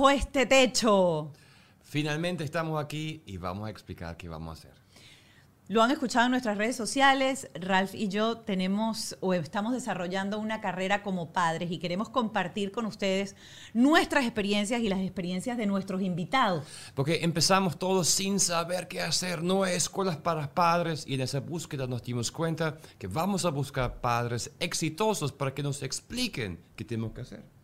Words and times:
bajo 0.00 0.08
este 0.08 0.46
techo. 0.46 1.30
Finalmente 1.82 2.42
estamos 2.42 2.82
aquí 2.82 3.22
y 3.26 3.36
vamos 3.36 3.66
a 3.66 3.70
explicar 3.70 4.16
qué 4.16 4.30
vamos 4.30 4.48
a 4.48 4.52
hacer. 4.52 4.80
Lo 5.68 5.82
han 5.82 5.90
escuchado 5.90 6.24
en 6.24 6.30
nuestras 6.30 6.56
redes 6.56 6.74
sociales. 6.74 7.50
Ralph 7.54 7.94
y 7.94 8.08
yo 8.08 8.38
tenemos 8.38 9.16
o 9.20 9.34
estamos 9.34 9.74
desarrollando 9.74 10.38
una 10.38 10.62
carrera 10.62 11.02
como 11.02 11.32
padres 11.32 11.70
y 11.70 11.78
queremos 11.78 12.08
compartir 12.08 12.72
con 12.72 12.86
ustedes 12.86 13.36
nuestras 13.74 14.24
experiencias 14.24 14.80
y 14.80 14.88
las 14.88 15.00
experiencias 15.00 15.58
de 15.58 15.66
nuestros 15.66 16.00
invitados. 16.00 16.64
Porque 16.94 17.22
empezamos 17.22 17.78
todos 17.78 18.08
sin 18.08 18.40
saber 18.40 18.88
qué 18.88 19.02
hacer. 19.02 19.42
No 19.42 19.64
hay 19.64 19.74
escuelas 19.74 20.16
para 20.16 20.54
padres 20.54 21.04
y 21.06 21.14
en 21.14 21.20
esa 21.20 21.40
búsqueda 21.40 21.86
nos 21.86 22.02
dimos 22.02 22.32
cuenta 22.32 22.78
que 22.98 23.06
vamos 23.06 23.44
a 23.44 23.50
buscar 23.50 24.00
padres 24.00 24.50
exitosos 24.60 25.30
para 25.30 25.52
que 25.52 25.62
nos 25.62 25.82
expliquen 25.82 26.58
qué 26.74 26.86
tenemos 26.86 27.12
que 27.12 27.20
hacer 27.20 27.59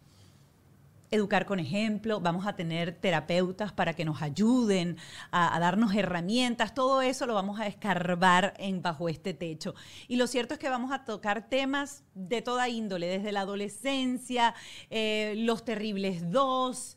educar 1.10 1.46
con 1.46 1.60
ejemplo, 1.60 2.20
vamos 2.20 2.46
a 2.46 2.56
tener 2.56 2.92
terapeutas 2.92 3.72
para 3.72 3.94
que 3.94 4.04
nos 4.04 4.22
ayuden 4.22 4.96
a, 5.30 5.58
darnos 5.60 5.94
herramientas, 5.94 6.74
todo 6.74 7.02
eso 7.02 7.26
lo 7.26 7.34
vamos 7.34 7.60
a 7.60 7.66
escarbar 7.66 8.54
en 8.58 8.82
bajo 8.82 9.08
este 9.08 9.34
techo. 9.34 9.74
Y 10.08 10.16
lo 10.16 10.26
cierto 10.26 10.54
es 10.54 10.60
que 10.60 10.68
vamos 10.68 10.92
a 10.92 11.04
tocar 11.04 11.48
temas 11.48 12.04
de 12.14 12.42
toda 12.42 12.68
índole, 12.68 13.06
desde 13.06 13.32
la 13.32 13.40
adolescencia, 13.40 14.54
eh, 14.90 15.34
los 15.38 15.64
terribles 15.64 16.30
dos. 16.30 16.96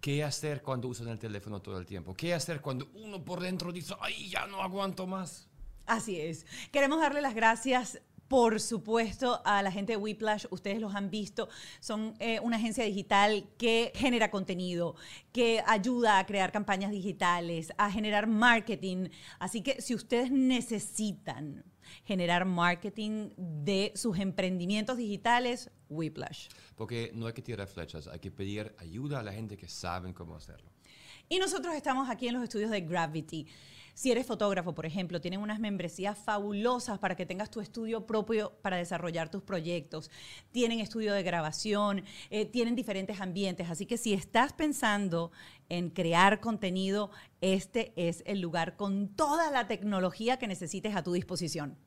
¿Qué 0.00 0.22
hacer 0.22 0.62
cuando 0.62 0.88
usan 0.88 1.08
el 1.08 1.18
teléfono 1.18 1.60
todo 1.60 1.78
el 1.78 1.86
tiempo? 1.86 2.14
¿Qué 2.14 2.34
hacer 2.34 2.60
cuando 2.60 2.88
uno 2.94 3.24
por 3.24 3.40
dentro 3.40 3.72
dice, 3.72 3.94
ay, 4.00 4.28
ya 4.28 4.46
no 4.46 4.62
aguanto 4.62 5.06
más? 5.06 5.48
Así 5.86 6.20
es. 6.20 6.46
Queremos 6.72 7.00
darle 7.00 7.20
las 7.20 7.34
gracias 7.34 8.00
por 8.28 8.60
supuesto, 8.60 9.40
a 9.44 9.62
la 9.62 9.70
gente 9.70 9.92
de 9.92 9.96
Whiplash, 9.96 10.46
ustedes 10.50 10.80
los 10.80 10.94
han 10.94 11.10
visto, 11.10 11.48
son 11.80 12.14
eh, 12.18 12.40
una 12.40 12.56
agencia 12.56 12.84
digital 12.84 13.48
que 13.58 13.92
genera 13.94 14.30
contenido, 14.30 14.96
que 15.32 15.62
ayuda 15.66 16.18
a 16.18 16.26
crear 16.26 16.52
campañas 16.52 16.90
digitales, 16.90 17.72
a 17.78 17.90
generar 17.90 18.26
marketing. 18.26 19.08
Así 19.38 19.62
que 19.62 19.80
si 19.80 19.94
ustedes 19.94 20.30
necesitan 20.30 21.64
generar 22.04 22.44
marketing 22.44 23.30
de 23.36 23.92
sus 23.94 24.18
emprendimientos 24.18 24.96
digitales, 24.96 25.70
Whiplash. 25.88 26.48
Porque 26.74 27.10
no 27.14 27.26
hay 27.26 27.32
que 27.32 27.42
tirar 27.42 27.68
flechas, 27.68 28.08
hay 28.08 28.18
que 28.18 28.30
pedir 28.30 28.74
ayuda 28.78 29.20
a 29.20 29.22
la 29.22 29.32
gente 29.32 29.56
que 29.56 29.68
saben 29.68 30.12
cómo 30.12 30.34
hacerlo. 30.36 30.70
Y 31.28 31.38
nosotros 31.38 31.74
estamos 31.74 32.08
aquí 32.08 32.28
en 32.28 32.34
los 32.34 32.42
estudios 32.44 32.70
de 32.70 32.80
Gravity. 32.80 33.46
Si 33.96 34.12
eres 34.12 34.26
fotógrafo, 34.26 34.74
por 34.74 34.84
ejemplo, 34.84 35.22
tienen 35.22 35.40
unas 35.40 35.58
membresías 35.58 36.18
fabulosas 36.18 36.98
para 36.98 37.16
que 37.16 37.24
tengas 37.24 37.50
tu 37.50 37.62
estudio 37.62 38.06
propio 38.06 38.52
para 38.60 38.76
desarrollar 38.76 39.30
tus 39.30 39.42
proyectos. 39.42 40.10
Tienen 40.52 40.80
estudio 40.80 41.14
de 41.14 41.22
grabación, 41.22 42.04
eh, 42.28 42.44
tienen 42.44 42.76
diferentes 42.76 43.22
ambientes. 43.22 43.70
Así 43.70 43.86
que 43.86 43.96
si 43.96 44.12
estás 44.12 44.52
pensando 44.52 45.32
en 45.70 45.88
crear 45.88 46.40
contenido, 46.40 47.10
este 47.40 47.94
es 47.96 48.22
el 48.26 48.42
lugar 48.42 48.76
con 48.76 49.08
toda 49.08 49.50
la 49.50 49.66
tecnología 49.66 50.38
que 50.38 50.46
necesites 50.46 50.94
a 50.94 51.02
tu 51.02 51.14
disposición. 51.14 51.78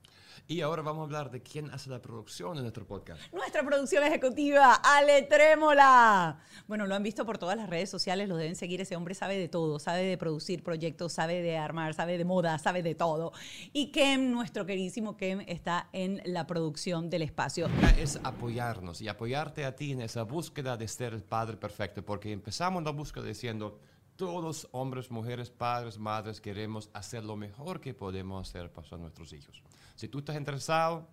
Y 0.52 0.62
ahora 0.62 0.82
vamos 0.82 1.02
a 1.02 1.04
hablar 1.04 1.30
de 1.30 1.44
quién 1.44 1.70
hace 1.70 1.92
la 1.92 2.02
producción 2.02 2.56
de 2.56 2.64
nuestro 2.64 2.84
podcast. 2.84 3.22
Nuestra 3.32 3.62
producción 3.64 4.04
ejecutiva, 4.04 4.82
Ale 4.84 5.22
Trémola. 5.22 6.40
Bueno, 6.68 6.88
lo 6.88 6.96
han 6.96 7.04
visto 7.04 7.24
por 7.24 7.38
todas 7.38 7.56
las 7.56 7.70
redes 7.70 7.92
sociales, 7.92 8.28
lo 8.28 8.36
deben 8.36 8.56
seguir. 8.56 8.82
Ese 8.82 8.96
hombre 8.96 9.14
sabe 9.14 9.38
de 9.38 9.48
todo, 9.48 9.78
sabe 9.78 10.02
de 10.02 10.18
producir 10.18 10.64
proyectos, 10.64 11.14
sabe 11.14 11.44
de 11.44 11.56
armar, 11.56 11.94
sabe 11.94 12.18
de 12.18 12.26
moda, 12.26 12.58
sabe 12.58 12.82
de 12.82 12.96
todo. 12.96 13.32
Y 13.74 13.92
Kem, 13.92 14.32
nuestro 14.32 14.66
queridísimo 14.66 15.18
Kem, 15.18 15.42
está 15.46 15.88
en 15.94 16.20
la 16.26 16.48
producción 16.48 17.12
del 17.12 17.22
espacio. 17.22 17.68
Es 18.00 18.20
apoyarnos 18.24 19.02
y 19.02 19.08
apoyarte 19.08 19.66
a 19.66 19.76
ti 19.76 19.92
en 19.92 20.02
esa 20.02 20.24
búsqueda 20.24 20.78
de 20.78 20.88
ser 20.88 21.14
el 21.14 21.22
padre 21.22 21.58
perfecto, 21.58 22.04
porque 22.04 22.32
empezamos 22.32 22.82
la 22.82 22.90
búsqueda 22.90 23.26
diciendo, 23.26 23.78
todos, 24.16 24.68
hombres, 24.72 25.12
mujeres, 25.12 25.52
padres, 25.52 26.00
madres, 26.00 26.42
queremos 26.42 26.90
hacer 26.94 27.24
lo 27.24 27.36
mejor 27.36 27.82
que 27.82 27.94
podemos 27.94 28.50
hacer 28.50 28.74
para 28.74 28.98
nuestros 28.98 29.32
hijos. 29.32 29.62
Si 30.00 30.08
tú 30.08 30.20
estás 30.20 30.38
interesado, 30.38 31.10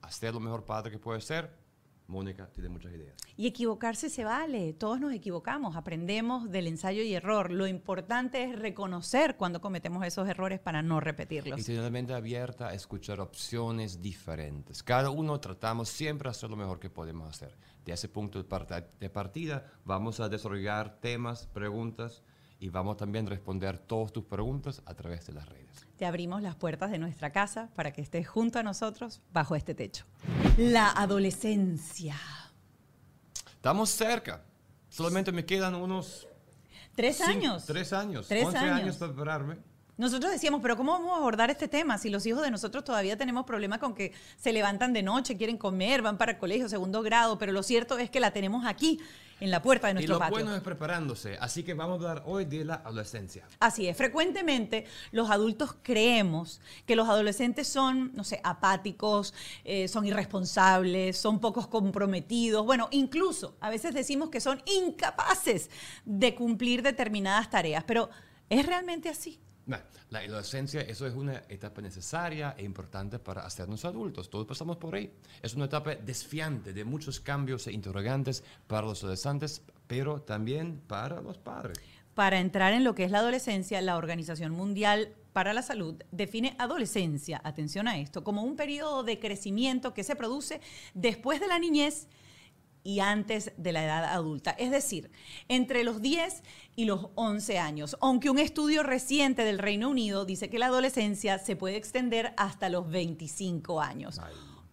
hacer 0.00 0.32
lo 0.32 0.40
mejor 0.40 0.64
padre 0.64 0.90
que 0.90 0.98
puede 0.98 1.20
ser, 1.20 1.50
Mónica 2.06 2.48
tiene 2.50 2.70
muchas 2.70 2.90
ideas. 2.90 3.14
Y 3.36 3.46
equivocarse 3.46 4.08
se 4.08 4.24
vale, 4.24 4.72
todos 4.72 4.98
nos 4.98 5.12
equivocamos, 5.12 5.76
aprendemos 5.76 6.50
del 6.50 6.66
ensayo 6.66 7.02
y 7.02 7.12
error. 7.12 7.50
Lo 7.50 7.66
importante 7.66 8.42
es 8.42 8.58
reconocer 8.58 9.36
cuando 9.36 9.60
cometemos 9.60 10.06
esos 10.06 10.26
errores 10.26 10.58
para 10.58 10.80
no 10.80 11.00
repetirlos. 11.00 11.60
Y 11.60 11.64
tener 11.64 11.92
mente 11.92 12.14
abierta 12.14 12.68
a 12.68 12.72
escuchar 12.72 13.20
opciones 13.20 14.00
diferentes. 14.00 14.82
Cada 14.82 15.10
uno 15.10 15.38
tratamos 15.38 15.90
siempre 15.90 16.28
de 16.28 16.30
hacer 16.30 16.48
lo 16.48 16.56
mejor 16.56 16.80
que 16.80 16.88
podemos 16.88 17.28
hacer. 17.28 17.54
De 17.84 17.92
ese 17.92 18.08
punto 18.08 18.42
de 18.42 19.10
partida 19.10 19.70
vamos 19.84 20.18
a 20.18 20.30
desarrollar 20.30 20.98
temas, 20.98 21.46
preguntas 21.48 22.22
y 22.60 22.68
vamos 22.68 22.98
también 22.98 23.26
a 23.26 23.30
responder 23.30 23.78
todas 23.78 24.12
tus 24.12 24.24
preguntas 24.24 24.82
a 24.84 24.94
través 24.94 25.26
de 25.26 25.32
las 25.32 25.48
redes. 25.48 25.86
Te 25.96 26.04
abrimos 26.04 26.42
las 26.42 26.54
puertas 26.54 26.90
de 26.90 26.98
nuestra 26.98 27.32
casa 27.32 27.70
para 27.74 27.92
que 27.92 28.02
estés 28.02 28.28
junto 28.28 28.58
a 28.58 28.62
nosotros 28.62 29.22
bajo 29.32 29.56
este 29.56 29.74
techo. 29.74 30.04
La 30.58 30.90
adolescencia. 30.90 32.16
Estamos 33.54 33.88
cerca. 33.90 34.44
Solamente 34.90 35.32
me 35.32 35.44
quedan 35.44 35.74
unos... 35.74 36.28
Tres 36.94 37.22
años. 37.22 37.64
Tres 37.64 37.94
años. 37.94 38.28
Tres 38.28 38.46
años. 38.54 38.80
años 38.80 38.96
para 38.96 39.12
prepararme. 39.12 39.56
Nosotros 39.96 40.32
decíamos, 40.32 40.60
pero 40.62 40.76
¿cómo 40.76 40.92
vamos 40.92 41.12
a 41.12 41.16
abordar 41.16 41.50
este 41.50 41.68
tema 41.68 41.98
si 41.98 42.08
los 42.08 42.24
hijos 42.24 42.42
de 42.42 42.50
nosotros 42.50 42.84
todavía 42.84 43.16
tenemos 43.16 43.44
problemas 43.44 43.78
con 43.78 43.94
que 43.94 44.12
se 44.38 44.52
levantan 44.52 44.92
de 44.92 45.02
noche, 45.02 45.36
quieren 45.36 45.58
comer, 45.58 46.00
van 46.00 46.16
para 46.16 46.32
el 46.32 46.38
colegio, 46.38 46.68
segundo 46.68 47.02
grado? 47.02 47.38
Pero 47.38 47.52
lo 47.52 47.62
cierto 47.62 47.98
es 47.98 48.10
que 48.10 48.18
la 48.18 48.32
tenemos 48.32 48.64
aquí 48.66 48.98
en 49.40 49.50
la 49.50 49.62
puerta 49.62 49.88
de 49.88 49.94
nuestro 49.94 50.18
patio. 50.18 50.36
Y 50.36 50.38
lo 50.40 50.44
bueno 50.44 50.56
es 50.56 50.62
preparándose, 50.62 51.36
así 51.40 51.62
que 51.62 51.74
vamos 51.74 52.04
a 52.04 52.10
hablar 52.10 52.24
hoy 52.26 52.44
de 52.44 52.64
la 52.64 52.74
adolescencia. 52.74 53.44
Así 53.58 53.88
es, 53.88 53.96
frecuentemente 53.96 54.84
los 55.12 55.30
adultos 55.30 55.76
creemos 55.82 56.60
que 56.86 56.96
los 56.96 57.08
adolescentes 57.08 57.66
son, 57.66 58.12
no 58.14 58.24
sé, 58.24 58.40
apáticos, 58.44 59.34
eh, 59.64 59.88
son 59.88 60.06
irresponsables, 60.06 61.16
son 61.16 61.40
pocos 61.40 61.66
comprometidos, 61.66 62.64
bueno, 62.64 62.88
incluso 62.90 63.56
a 63.60 63.70
veces 63.70 63.94
decimos 63.94 64.30
que 64.30 64.40
son 64.40 64.62
incapaces 64.66 65.70
de 66.04 66.34
cumplir 66.34 66.82
determinadas 66.82 67.50
tareas, 67.50 67.84
pero 67.84 68.10
¿es 68.48 68.66
realmente 68.66 69.08
así? 69.08 69.40
La 69.66 70.18
adolescencia, 70.18 70.80
eso 70.80 71.06
es 71.06 71.14
una 71.14 71.42
etapa 71.48 71.80
necesaria 71.80 72.54
e 72.58 72.64
importante 72.64 73.18
para 73.18 73.42
hacernos 73.42 73.84
adultos. 73.84 74.30
Todos 74.30 74.46
pasamos 74.46 74.76
por 74.76 74.94
ahí. 74.94 75.12
Es 75.42 75.54
una 75.54 75.66
etapa 75.66 75.94
desfiante 75.94 76.72
de 76.72 76.84
muchos 76.84 77.20
cambios 77.20 77.66
e 77.66 77.72
interrogantes 77.72 78.42
para 78.66 78.86
los 78.86 79.02
adolescentes, 79.02 79.62
pero 79.86 80.22
también 80.22 80.80
para 80.86 81.20
los 81.20 81.38
padres. 81.38 81.78
Para 82.14 82.40
entrar 82.40 82.72
en 82.72 82.84
lo 82.84 82.94
que 82.94 83.04
es 83.04 83.10
la 83.10 83.20
adolescencia, 83.20 83.80
la 83.80 83.96
Organización 83.96 84.52
Mundial 84.52 85.14
para 85.32 85.52
la 85.52 85.62
Salud 85.62 85.94
define 86.10 86.56
adolescencia, 86.58 87.40
atención 87.44 87.86
a 87.86 87.98
esto, 87.98 88.24
como 88.24 88.42
un 88.42 88.56
periodo 88.56 89.04
de 89.04 89.20
crecimiento 89.20 89.94
que 89.94 90.04
se 90.04 90.16
produce 90.16 90.60
después 90.94 91.40
de 91.40 91.46
la 91.46 91.58
niñez 91.58 92.08
y 92.82 93.00
antes 93.00 93.52
de 93.56 93.72
la 93.72 93.84
edad 93.84 94.04
adulta, 94.04 94.52
es 94.52 94.70
decir, 94.70 95.10
entre 95.48 95.84
los 95.84 96.00
10 96.00 96.42
y 96.76 96.84
los 96.86 97.08
11 97.14 97.58
años, 97.58 97.96
aunque 98.00 98.30
un 98.30 98.38
estudio 98.38 98.82
reciente 98.82 99.44
del 99.44 99.58
Reino 99.58 99.90
Unido 99.90 100.24
dice 100.24 100.48
que 100.48 100.58
la 100.58 100.66
adolescencia 100.66 101.38
se 101.38 101.56
puede 101.56 101.76
extender 101.76 102.32
hasta 102.36 102.68
los 102.68 102.88
25 102.90 103.80
años. 103.80 104.20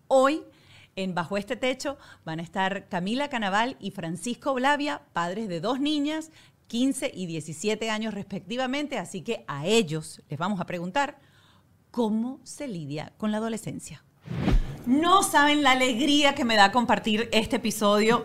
Hoy, 0.07 0.43
en 0.95 1.13
Bajo 1.13 1.37
este 1.37 1.55
Techo, 1.55 1.97
van 2.23 2.39
a 2.39 2.43
estar 2.43 2.87
Camila 2.87 3.29
Canaval 3.29 3.75
y 3.79 3.91
Francisco 3.91 4.53
Blavia, 4.53 5.01
padres 5.13 5.49
de 5.49 5.59
dos 5.59 5.79
niñas, 5.79 6.31
15 6.67 7.11
y 7.13 7.25
17 7.27 7.89
años 7.89 8.13
respectivamente, 8.13 8.97
así 8.97 9.21
que 9.21 9.43
a 9.47 9.65
ellos 9.65 10.21
les 10.29 10.39
vamos 10.39 10.59
a 10.59 10.65
preguntar 10.65 11.19
cómo 11.91 12.39
se 12.43 12.67
lidia 12.67 13.13
con 13.17 13.31
la 13.31 13.37
adolescencia. 13.37 14.03
No 14.87 15.21
saben 15.21 15.63
la 15.63 15.71
alegría 15.71 16.33
que 16.33 16.45
me 16.45 16.55
da 16.55 16.71
compartir 16.71 17.27
este 17.33 17.57
episodio 17.57 18.23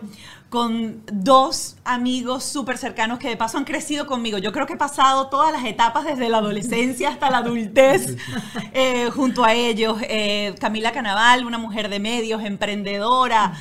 con 0.53 1.01
dos 1.11 1.77
amigos 1.83 2.43
súper 2.43 2.77
cercanos 2.77 3.17
que 3.17 3.27
de 3.27 3.35
paso 3.35 3.57
han 3.57 3.63
crecido 3.63 4.05
conmigo. 4.05 4.37
Yo 4.37 4.51
creo 4.51 4.67
que 4.67 4.73
he 4.73 4.77
pasado 4.77 5.25
todas 5.25 5.51
las 5.51 5.65
etapas 5.65 6.05
desde 6.05 6.29
la 6.29 6.37
adolescencia 6.37 7.09
hasta 7.09 7.31
la 7.31 7.39
adultez 7.39 8.17
eh, 8.73 9.09
junto 9.15 9.43
a 9.43 9.53
ellos. 9.55 9.97
Eh, 10.03 10.53
Camila 10.59 10.91
Canaval, 10.91 11.47
una 11.47 11.57
mujer 11.57 11.89
de 11.89 11.99
medios, 11.99 12.43
emprendedora. 12.43 13.53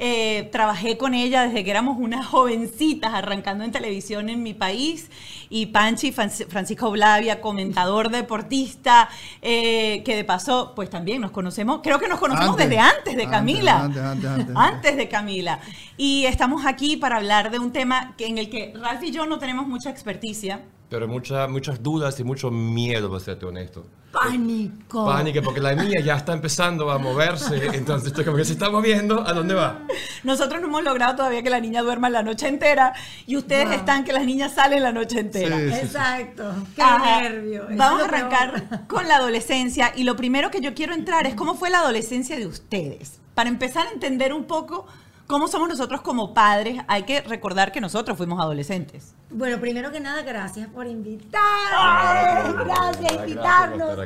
Eh, 0.00 0.48
trabajé 0.50 0.98
con 0.98 1.14
ella 1.14 1.42
desde 1.42 1.62
que 1.62 1.70
éramos 1.70 1.98
unas 2.00 2.26
jovencitas 2.26 3.14
arrancando 3.14 3.62
en 3.62 3.70
televisión 3.70 4.28
en 4.28 4.42
mi 4.42 4.52
país. 4.52 5.08
Y 5.50 5.66
Panchi 5.66 6.10
Francisco 6.10 6.90
Blavia, 6.90 7.40
comentador 7.40 8.10
deportista, 8.10 9.08
que 9.40 10.02
de 10.04 10.24
paso, 10.24 10.72
pues 10.74 10.90
también 10.90 11.20
nos 11.20 11.32
conocemos, 11.32 11.80
creo 11.82 11.98
que 11.98 12.06
nos 12.06 12.20
conocemos 12.20 12.56
desde 12.56 12.78
antes 12.78 13.16
de 13.16 13.28
Camila. 13.28 13.80
Antes, 13.82 14.02
antes, 14.02 14.30
antes, 14.30 14.56
antes 14.56 14.96
de 14.96 15.08
Camila. 15.08 15.60
Y 15.96 16.24
estamos 16.40 16.64
aquí 16.64 16.96
para 16.96 17.18
hablar 17.18 17.50
de 17.50 17.58
un 17.58 17.70
tema 17.70 18.14
que, 18.16 18.26
en 18.26 18.38
el 18.38 18.48
que 18.48 18.72
Ralph 18.74 19.02
y 19.02 19.10
yo 19.10 19.26
no 19.26 19.38
tenemos 19.38 19.68
mucha 19.68 19.90
experticia. 19.90 20.62
Pero 20.88 21.06
mucha, 21.06 21.46
muchas 21.48 21.82
dudas 21.82 22.18
y 22.18 22.24
mucho 22.24 22.50
miedo, 22.50 23.10
para 23.10 23.20
serte 23.20 23.44
honesto. 23.44 23.84
Pánico. 24.10 25.04
Pánico, 25.04 25.42
porque 25.42 25.60
la 25.60 25.74
niña 25.74 26.00
ya 26.00 26.16
está 26.16 26.32
empezando 26.32 26.90
a 26.90 26.96
moverse, 26.96 27.66
entonces 27.76 28.06
estoy 28.08 28.24
como 28.24 28.38
que 28.38 28.46
se 28.46 28.54
está 28.54 28.70
moviendo, 28.70 29.20
¿a 29.28 29.34
dónde 29.34 29.52
va? 29.52 29.80
Nosotros 30.24 30.62
no 30.62 30.68
hemos 30.68 30.82
logrado 30.82 31.14
todavía 31.16 31.42
que 31.42 31.50
la 31.50 31.60
niña 31.60 31.82
duerma 31.82 32.08
la 32.08 32.22
noche 32.22 32.48
entera 32.48 32.94
y 33.26 33.36
ustedes 33.36 33.66
Wow. 33.66 33.74
están 33.74 34.04
que 34.04 34.14
las 34.14 34.24
niñas 34.24 34.54
salen 34.54 34.82
la 34.82 34.92
noche 34.92 35.20
entera. 35.20 35.58
Sí, 35.58 35.64
sí, 35.68 35.74
sí. 35.74 35.80
Exacto. 35.88 36.54
Qué 36.74 36.80
Ajá. 36.80 37.20
nervio. 37.20 37.66
Vamos 37.76 38.00
a 38.00 38.04
arrancar 38.06 38.86
con 38.88 39.06
la 39.08 39.16
adolescencia 39.16 39.92
y 39.94 40.04
lo 40.04 40.16
primero 40.16 40.50
que 40.50 40.62
yo 40.62 40.72
quiero 40.72 40.94
entrar 40.94 41.26
es 41.26 41.34
cómo 41.34 41.54
fue 41.54 41.68
la 41.68 41.80
adolescencia 41.80 42.38
de 42.38 42.46
ustedes. 42.46 43.20
Para 43.34 43.50
empezar 43.50 43.86
a 43.88 43.90
entender 43.90 44.32
un 44.32 44.44
poco 44.44 44.86
cómo 45.30 45.46
somos 45.46 45.68
nosotros 45.68 46.00
como 46.00 46.34
padres, 46.34 46.82
hay 46.88 47.04
que 47.04 47.20
recordar 47.20 47.70
que 47.70 47.80
nosotros 47.80 48.18
fuimos 48.18 48.40
adolescentes. 48.40 49.14
Bueno, 49.30 49.60
primero 49.60 49.92
que 49.92 50.00
nada, 50.00 50.22
gracias 50.22 50.68
por 50.68 50.88
invitarnos. 50.88 52.66
Gracias, 52.66 53.12
por 53.12 53.28
invitarnos. 53.28 53.98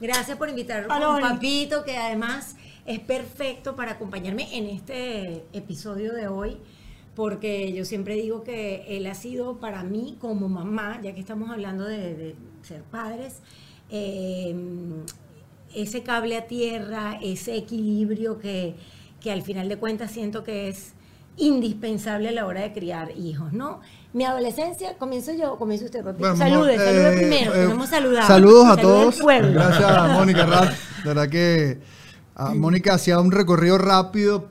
Gracias 0.00 0.38
por 0.38 0.48
invitarnos 0.48 0.92
a 0.92 1.08
un 1.10 1.20
papito 1.20 1.82
que 1.82 1.96
además 1.96 2.54
es 2.86 3.00
perfecto 3.00 3.74
para 3.74 3.92
acompañarme 3.92 4.56
en 4.56 4.68
este 4.68 5.44
episodio 5.52 6.12
de 6.12 6.28
hoy, 6.28 6.56
porque 7.16 7.72
yo 7.72 7.84
siempre 7.84 8.14
digo 8.14 8.44
que 8.44 8.84
él 8.96 9.08
ha 9.08 9.14
sido 9.16 9.58
para 9.58 9.82
mí 9.82 10.18
como 10.20 10.48
mamá, 10.48 11.00
ya 11.02 11.12
que 11.14 11.20
estamos 11.20 11.50
hablando 11.50 11.84
de, 11.84 12.14
de 12.14 12.36
ser 12.62 12.84
padres, 12.84 13.42
eh, 13.90 14.54
ese 15.74 16.04
cable 16.04 16.36
a 16.36 16.46
tierra, 16.46 17.18
ese 17.20 17.56
equilibrio 17.56 18.38
que, 18.38 18.76
que 19.20 19.30
al 19.30 19.42
final 19.42 19.68
de 19.68 19.76
cuentas 19.76 20.10
siento 20.10 20.44
que 20.44 20.68
es 20.68 20.94
indispensable 21.36 22.28
a 22.28 22.32
la 22.32 22.46
hora 22.46 22.60
de 22.60 22.72
criar 22.72 23.12
hijos, 23.16 23.52
¿no? 23.52 23.80
Mi 24.12 24.24
adolescencia, 24.24 24.98
comienzo 24.98 25.32
yo, 25.32 25.56
comienzo 25.56 25.86
usted, 25.86 26.04
Papi. 26.04 26.18
Bueno, 26.20 26.36
salude, 26.36 26.74
eh, 26.74 27.16
primero, 27.16 27.52
que 27.52 27.62
eh, 27.62 27.64
no 27.64 27.72
hemos 27.72 27.88
saludado. 27.88 28.26
Saludos 28.26 28.68
a 28.68 28.76
todos. 28.76 29.18
Gracias, 29.20 30.12
Mónica 30.12 30.46
Rat. 30.46 30.72
De 31.02 31.08
verdad 31.08 31.28
que 31.28 31.78
ah, 32.34 32.52
Mónica 32.54 32.94
hacía 32.94 33.20
un 33.20 33.30
recorrido 33.30 33.78
rápido, 33.78 34.48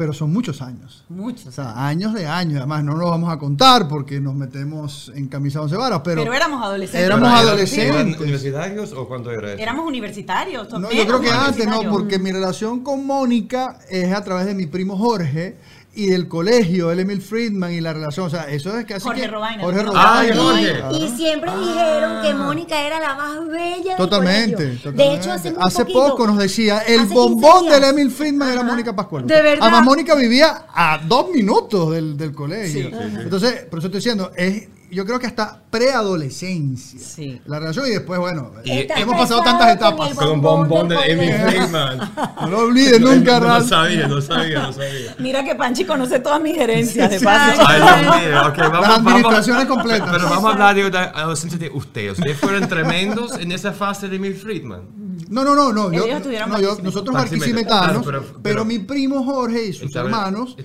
pero 0.00 0.14
son 0.14 0.32
muchos 0.32 0.62
años. 0.62 1.04
O 1.10 1.12
Muchos. 1.12 1.54
sea, 1.54 1.86
años 1.86 2.14
de 2.14 2.26
años. 2.26 2.56
Además, 2.56 2.82
no 2.84 2.96
lo 2.96 3.10
vamos 3.10 3.30
a 3.30 3.38
contar 3.38 3.86
porque 3.86 4.18
nos 4.18 4.34
metemos 4.34 5.12
en 5.14 5.28
camisa 5.28 5.60
once 5.60 5.76
varas, 5.76 6.00
pero, 6.02 6.22
Pero, 6.22 6.32
éramos 6.32 6.64
adolescentes. 6.64 7.04
Éramos 7.04 7.28
¿Eran- 7.28 7.38
adolescentes. 7.46 7.94
¿Eran 7.94 8.22
universitarios 8.22 8.92
o 8.94 9.06
cuánto 9.06 9.30
era 9.30 9.52
eso? 9.52 9.62
Éramos 9.62 9.86
universitarios. 9.86 10.70
No, 10.72 10.90
yo 10.90 11.04
creo 11.06 11.20
que 11.20 11.30
antes, 11.30 11.66
no, 11.66 11.82
porque 11.90 12.18
mi 12.18 12.32
relación 12.32 12.82
con 12.82 13.04
Mónica 13.04 13.78
es 13.90 14.10
a 14.14 14.24
través 14.24 14.46
de 14.46 14.54
mi 14.54 14.64
primo 14.66 14.96
Jorge 14.96 15.58
y 15.92 16.06
del 16.06 16.28
colegio, 16.28 16.92
el 16.92 17.00
Emil 17.00 17.20
Friedman 17.20 17.72
y 17.72 17.80
la 17.80 17.92
relación, 17.92 18.26
o 18.26 18.30
sea, 18.30 18.44
eso 18.48 18.78
es 18.78 18.84
casi 18.86 19.04
Jorge 19.04 19.22
que 19.22 19.26
Robaina, 19.26 19.62
Jorge 19.62 19.82
¿no? 19.82 19.90
Robaina, 19.90 20.12
Ay, 20.20 20.30
Jorge. 20.38 20.72
claro. 20.78 20.96
Y 20.96 21.08
siempre 21.08 21.50
dijeron 21.58 22.22
que 22.22 22.34
Mónica 22.34 22.82
era 22.86 23.00
la 23.00 23.14
más 23.16 23.48
bella 23.48 23.88
del 23.88 23.96
Totalmente, 23.96 24.54
colegio. 24.54 24.76
totalmente. 24.78 25.02
De 25.02 25.14
hecho, 25.16 25.32
hace, 25.32 25.50
poquito- 25.84 25.92
poco 26.10 26.26
nos 26.28 26.38
decía, 26.38 26.78
el 26.86 27.00
hace 27.00 27.08
15 27.08 27.14
bombón 27.14 27.68
del 27.68 27.84
Emil 27.84 28.10
Friedman 28.10 28.50
era. 28.52 28.62
Mónica 28.62 28.94
Pascual. 28.94 29.26
De 29.26 29.34
verdad. 29.42 29.58
Además, 29.62 29.84
Mónica 29.84 30.14
vivía 30.14 30.64
a 30.72 31.00
dos 31.06 31.30
minutos 31.30 31.90
del, 31.92 32.16
del 32.16 32.32
colegio. 32.32 32.90
Entonces, 33.18 33.64
por 33.68 33.80
eso 33.80 33.88
estoy 33.88 33.98
diciendo, 33.98 34.30
es, 34.36 34.68
yo 34.90 35.04
creo 35.04 35.18
que 35.18 35.26
hasta 35.26 35.62
preadolescencia. 35.70 37.00
Sí. 37.00 37.40
La 37.46 37.58
relación 37.58 37.86
y 37.86 37.90
después, 37.90 38.18
bueno, 38.20 38.52
Y- 38.64 38.70
Está 38.80 38.94
hemos 39.00 39.16
pasado 39.16 39.42
tantas 39.42 39.74
etapas. 39.74 40.14
Con 40.14 40.28
un 40.30 40.40
bombón 40.40 40.88
de 40.88 40.96
colegio. 40.96 41.48
Freeman. 41.48 42.12
No 42.42 42.48
lo 42.48 42.58
olvides 42.60 43.00
nunca, 43.00 43.38
No 43.40 43.46
Ralph. 43.46 43.68
sabía, 43.68 44.08
no 44.08 44.20
sabía, 44.20 44.62
no 44.62 44.72
sabía. 44.72 45.14
Mira 45.18 45.44
que 45.44 45.54
Panchi 45.54 45.84
conoce 45.84 46.20
todas 46.20 46.40
mis 46.40 46.56
herencias, 46.56 47.10
de 47.10 47.18
Sí. 47.18 47.24
paso. 47.24 47.62
Ay, 47.66 47.80
Dios 48.02 48.16
mío, 48.16 48.42
ok, 48.48 48.58
vamos, 48.58 48.80
Las 48.88 48.98
administraciones 48.98 49.68
vamos- 49.68 49.82
completas. 49.82 50.08
Pero 50.10 50.24
vamos 50.30 50.44
a 50.44 50.52
hablar 50.52 50.74
de 50.74 50.90
la 50.90 51.02
adolescencia 51.04 51.58
de 51.58 51.70
ustedes. 51.70 52.18
Ustedes 52.18 52.38
fueron 52.38 52.68
tremendos 52.68 53.38
en 53.38 53.52
esa 53.52 53.72
fase 53.72 54.08
de 54.08 54.16
Emil 54.16 54.34
Friedman. 54.34 54.80
No, 55.28 55.44
no, 55.44 55.54
no, 55.54 55.72
no. 55.72 55.92
Yo, 55.92 56.04
Ellos 56.04 56.16
estuvieron 56.16 56.50
no, 56.50 56.56
yo- 56.58 56.68
barquisimetas. 56.70 56.84
nosotros 56.84 57.14
barquisimetanos, 57.14 57.86
claro, 57.86 58.02
pero, 58.04 58.20
pero- 58.22 58.42
pero- 58.42 58.64
mi 58.64 58.80
primo 58.80 59.22
Jorge 59.24 59.66
y 59.66 59.72
sus 59.72 59.82
Estaba- 59.84 60.06
hermanos, 60.06 60.56
eh, 60.58 60.64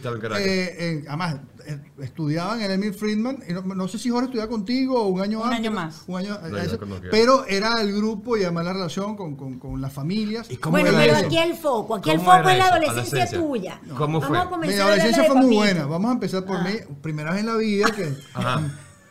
eh, 0.80 1.04
además, 1.08 1.36
eh, 1.36 1.55
estudiaban 2.00 2.62
en 2.62 2.72
Emil 2.72 2.94
Friedman, 2.94 3.40
y 3.48 3.54
no, 3.54 3.62
no 3.62 3.88
sé 3.88 3.98
si 3.98 4.10
Jorge 4.10 4.26
estudiaba 4.26 4.50
contigo 4.50 5.02
o 5.02 5.08
un 5.08 5.22
año 5.22 5.40
Un 5.40 5.46
antes. 5.46 5.60
año 5.60 5.70
¿no? 5.72 5.76
más. 5.76 6.04
Un 6.08 6.18
año, 6.18 6.38
que- 6.42 7.08
pero 7.10 7.46
era 7.46 7.82
el 7.82 7.94
grupo 7.96 8.38
y 8.38 8.44
además 8.44 8.66
la 8.66 8.74
relación 8.74 9.16
con, 9.16 9.36
con- 9.36 9.60
con 9.60 9.82
las 9.82 9.92
familias. 9.94 10.48
¿Y 10.50 10.58
cómo 10.58 10.72
Bueno, 10.74 10.90
era 10.90 10.98
pero 11.00 11.14
eso? 11.18 11.26
aquí 11.28 11.38
el 11.38 11.56
foco, 11.56 11.96
aquí 11.96 12.10
el 12.12 12.18
¿Cómo 12.18 12.32
foco 12.32 12.50
es 12.50 12.58
la 12.58 12.66
adolescencia 12.68 13.24
Adolescencia. 13.24 13.40
tuya. 13.40 13.80
¿Cómo 13.90 14.00
Vamos 14.00 14.26
fue? 14.26 14.38
a 14.38 14.46
comenzar 14.50 14.76
Mi 14.76 14.82
adolescencia 14.82 15.24
fue 15.26 15.36
muy 15.36 15.56
buena. 15.56 15.86
Vamos 15.86 16.10
a 16.10 16.14
empezar 16.14 16.46
por 16.46 16.64
mí. 16.64 16.72
Primera 17.02 17.32
vez 17.32 17.40
en 17.42 17.46
la 17.48 17.56
vida 17.56 17.92
que 17.92 18.14
Ajá. 18.34 18.62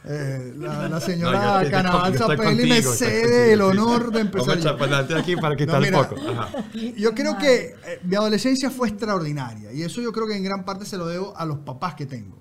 eh, 0.07 0.53
la, 0.59 0.83
la 0.83 0.89
No, 0.91 1.01
señora 1.01 1.57
estoy- 1.63 1.71
Canaval 1.71 2.19
Zapelli 2.19 2.69
me 2.69 2.83
cede 2.83 3.55
el 3.55 3.63
honor 3.63 4.11
de 4.13 4.25
Vamos 4.25 4.49
a 4.49 4.53
empezar. 4.53 5.09
yo. 5.09 5.17
aquí 5.17 5.35
para 5.37 5.57
quitar 5.57 5.81
No, 5.81 5.87
el 5.87 5.93
mira, 5.93 6.05
foco. 6.05 6.21
Ajá. 6.31 6.49
Yo 6.97 7.15
creo 7.15 7.39
que 7.39 7.75
eh, 7.87 8.01
mi 8.05 8.15
adolescencia 8.15 8.71
fue 8.71 8.89
extraordinaria 8.89 9.73
y 9.73 9.83
eso 9.83 10.03
yo 10.03 10.13
creo 10.13 10.27
que 10.27 10.37
en 10.37 10.45
gran 10.45 10.65
parte 10.65 10.85
se 10.85 10.99
lo 10.99 11.07
debo 11.07 11.35
a 11.37 11.47
los 11.47 11.59
papás 11.61 11.95
que 11.95 12.05
tengo, 12.07 12.37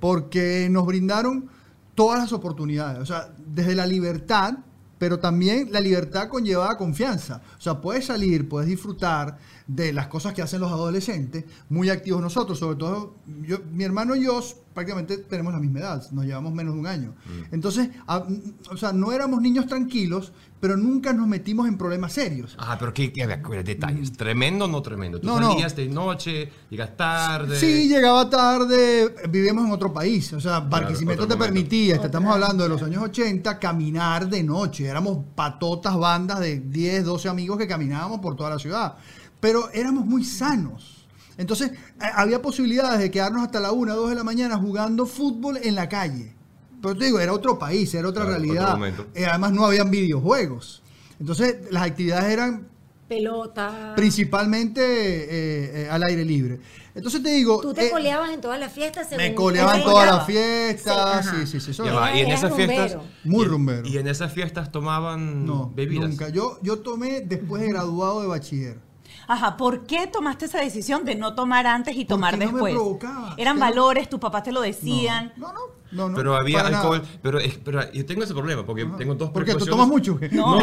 Porque 0.00 0.68
nos 0.70 0.86
brindaron 0.86 1.48
todas 1.94 2.20
las 2.20 2.32
oportunidades, 2.32 3.00
o 3.00 3.06
sea, 3.06 3.30
desde 3.46 3.74
la 3.74 3.86
libertad, 3.86 4.54
pero 4.98 5.18
también 5.18 5.68
la 5.70 5.80
libertad 5.80 6.28
conllevaba 6.28 6.76
confianza, 6.76 7.42
o 7.58 7.60
sea, 7.60 7.80
puedes 7.80 8.06
salir, 8.06 8.48
puedes 8.48 8.68
disfrutar 8.68 9.38
de 9.66 9.92
las 9.94 10.08
cosas 10.08 10.34
que 10.34 10.42
hacen 10.42 10.60
los 10.60 10.70
adolescentes, 10.70 11.44
muy 11.70 11.88
activos 11.88 12.20
nosotros, 12.20 12.58
sobre 12.58 12.76
todo 12.76 13.14
yo, 13.46 13.58
mi 13.72 13.84
hermano 13.84 14.14
y 14.14 14.24
yo 14.24 14.40
prácticamente 14.74 15.16
tenemos 15.18 15.52
la 15.52 15.60
misma 15.60 15.78
edad, 15.80 16.10
nos 16.10 16.24
llevamos 16.26 16.52
menos 16.52 16.74
de 16.74 16.80
un 16.80 16.86
año. 16.86 17.14
Entonces, 17.52 17.88
a- 18.06 18.26
o 18.70 18.76
sea, 18.76 18.92
no 18.92 19.12
éramos 19.12 19.40
niños 19.40 19.66
tranquilos, 19.66 20.32
pero 20.60 20.76
nunca 20.76 21.12
nos 21.12 21.28
metimos 21.28 21.68
en 21.68 21.78
problemas 21.78 22.12
serios. 22.12 22.56
Ah, 22.58 22.76
pero 22.78 22.92
¿qué, 22.92 23.12
qué, 23.12 23.26
detalles? 23.62 24.12
¿Tremendo 24.12 24.64
o 24.64 24.68
no 24.68 24.82
tremendo? 24.82 25.20
¿Tú 25.20 25.26
No, 25.28 25.38
no. 25.40 25.52
salías 25.52 25.76
de 25.76 25.88
noche, 25.88 26.50
llegas 26.70 26.96
tarde? 26.96 27.58
Sí, 27.58 27.88
llegaba 27.88 28.28
tarde, 28.28 29.14
vivíamos 29.30 29.64
en 29.66 29.70
otro 29.72 29.92
país, 29.92 30.32
o 30.32 30.40
sea, 30.40 30.60
Barquisimeto 30.60 31.22
otro 31.22 31.28
te 31.28 31.34
momento. 31.38 31.54
permitía, 31.54 31.98
te 32.00 32.06
estamos 32.06 32.34
hablando 32.34 32.64
de 32.64 32.68
los 32.68 32.82
años 32.82 33.02
80, 33.04 33.58
caminar 33.58 34.28
de 34.28 34.42
noche, 34.42 34.86
éramos 34.86 35.18
patotas 35.34 35.96
bandas 35.96 36.40
de 36.40 36.60
10, 36.60 37.04
12 37.04 37.28
amigos 37.28 37.56
que 37.58 37.66
caminábamos 37.68 38.18
por 38.20 38.34
toda 38.34 38.50
la 38.50 38.58
ciudad, 38.58 38.96
pero 39.44 39.68
éramos 39.74 40.06
muy 40.06 40.24
sanos. 40.24 41.06
Entonces, 41.36 41.70
eh, 41.72 41.76
había 42.14 42.40
posibilidades 42.40 42.98
de 42.98 43.10
quedarnos 43.10 43.42
hasta 43.42 43.60
la 43.60 43.72
1, 43.72 43.94
2 43.94 44.08
de 44.08 44.16
la 44.16 44.24
mañana 44.24 44.56
jugando 44.56 45.04
fútbol 45.04 45.58
en 45.62 45.74
la 45.74 45.86
calle. 45.86 46.32
Pero 46.80 46.96
te 46.96 47.04
digo, 47.04 47.20
era 47.20 47.34
otro 47.34 47.58
país, 47.58 47.92
era 47.92 48.08
otra 48.08 48.24
Claro, 48.24 48.38
realidad. 48.38 48.78
Eh, 49.14 49.26
además, 49.26 49.52
no 49.52 49.66
habían 49.66 49.90
videojuegos. 49.90 50.82
Entonces, 51.20 51.56
las 51.70 51.82
actividades 51.82 52.32
eran 52.32 52.68
Pelota. 53.06 53.92
principalmente 53.94 54.80
eh, 54.82 55.82
eh, 55.82 55.88
al 55.90 56.02
aire 56.04 56.24
libre. 56.24 56.60
Entonces 56.94 57.22
te 57.22 57.28
digo, 57.28 57.60
Tú 57.60 57.74
te 57.74 57.88
eh, 57.88 57.90
coleabas 57.90 58.30
en 58.30 58.40
todas 58.40 58.58
las 58.58 58.72
fiestas. 58.72 59.08
me 59.14 59.34
coleaban 59.34 59.76
según 59.76 59.92
todas 59.92 60.06
las 60.06 60.24
fiestas, 60.26 61.26
Sí, 61.28 61.46
sí, 61.60 61.60
sí, 61.60 61.82
y 61.82 62.20
en 62.20 62.30
esas 62.30 62.54
fiestas. 62.54 62.92
rumbero. 62.94 63.02
Muy 63.24 63.44
y- 63.44 63.48
rumbero. 63.48 63.88
Y 63.88 63.98
en 63.98 64.06
esas 64.08 64.32
fiestas 64.32 64.72
tomaban 64.72 65.44
no, 65.44 65.70
bebidas. 65.74 66.08
nunca. 66.08 66.30
Yo, 66.30 66.58
yo 66.62 66.78
tomé 66.78 67.20
después 67.20 67.60
de 67.60 67.68
graduado 67.68 68.22
de 68.22 68.28
bachiller. 68.28 68.93
Ajá, 69.26 69.56
¿por 69.56 69.84
qué 69.86 70.06
tomaste 70.06 70.46
esa 70.46 70.58
decisión 70.60 71.04
de 71.04 71.14
no 71.14 71.34
tomar 71.34 71.66
antes 71.66 71.96
y 71.96 72.04
tomar 72.04 72.34
no 72.34 72.38
me 72.38 72.44
después? 72.52 72.74
provocaba. 72.74 73.34
Eran 73.38 73.56
no- 73.56 73.60
valores, 73.60 74.08
tus 74.08 74.20
papás 74.20 74.42
te 74.44 74.52
lo 74.52 74.60
decían. 74.60 75.32
No, 75.36 75.52
no, 75.52 75.60
no, 75.92 76.08
no. 76.10 76.16
Pero 76.16 76.34
había 76.36 76.60
alcohol. 76.66 77.02
Pero, 77.22 77.38
pero 77.64 77.92
yo 77.92 78.04
tengo 78.06 78.22
ese 78.24 78.34
problema 78.34 78.64
porque 78.66 78.84
tengo 78.98 79.14
dos 79.14 79.30
¿Por 79.30 79.44
qué? 79.44 79.54
¿Tú 79.54 79.66
tomas 79.66 79.88
mucho? 79.88 80.18
No, 80.32 80.58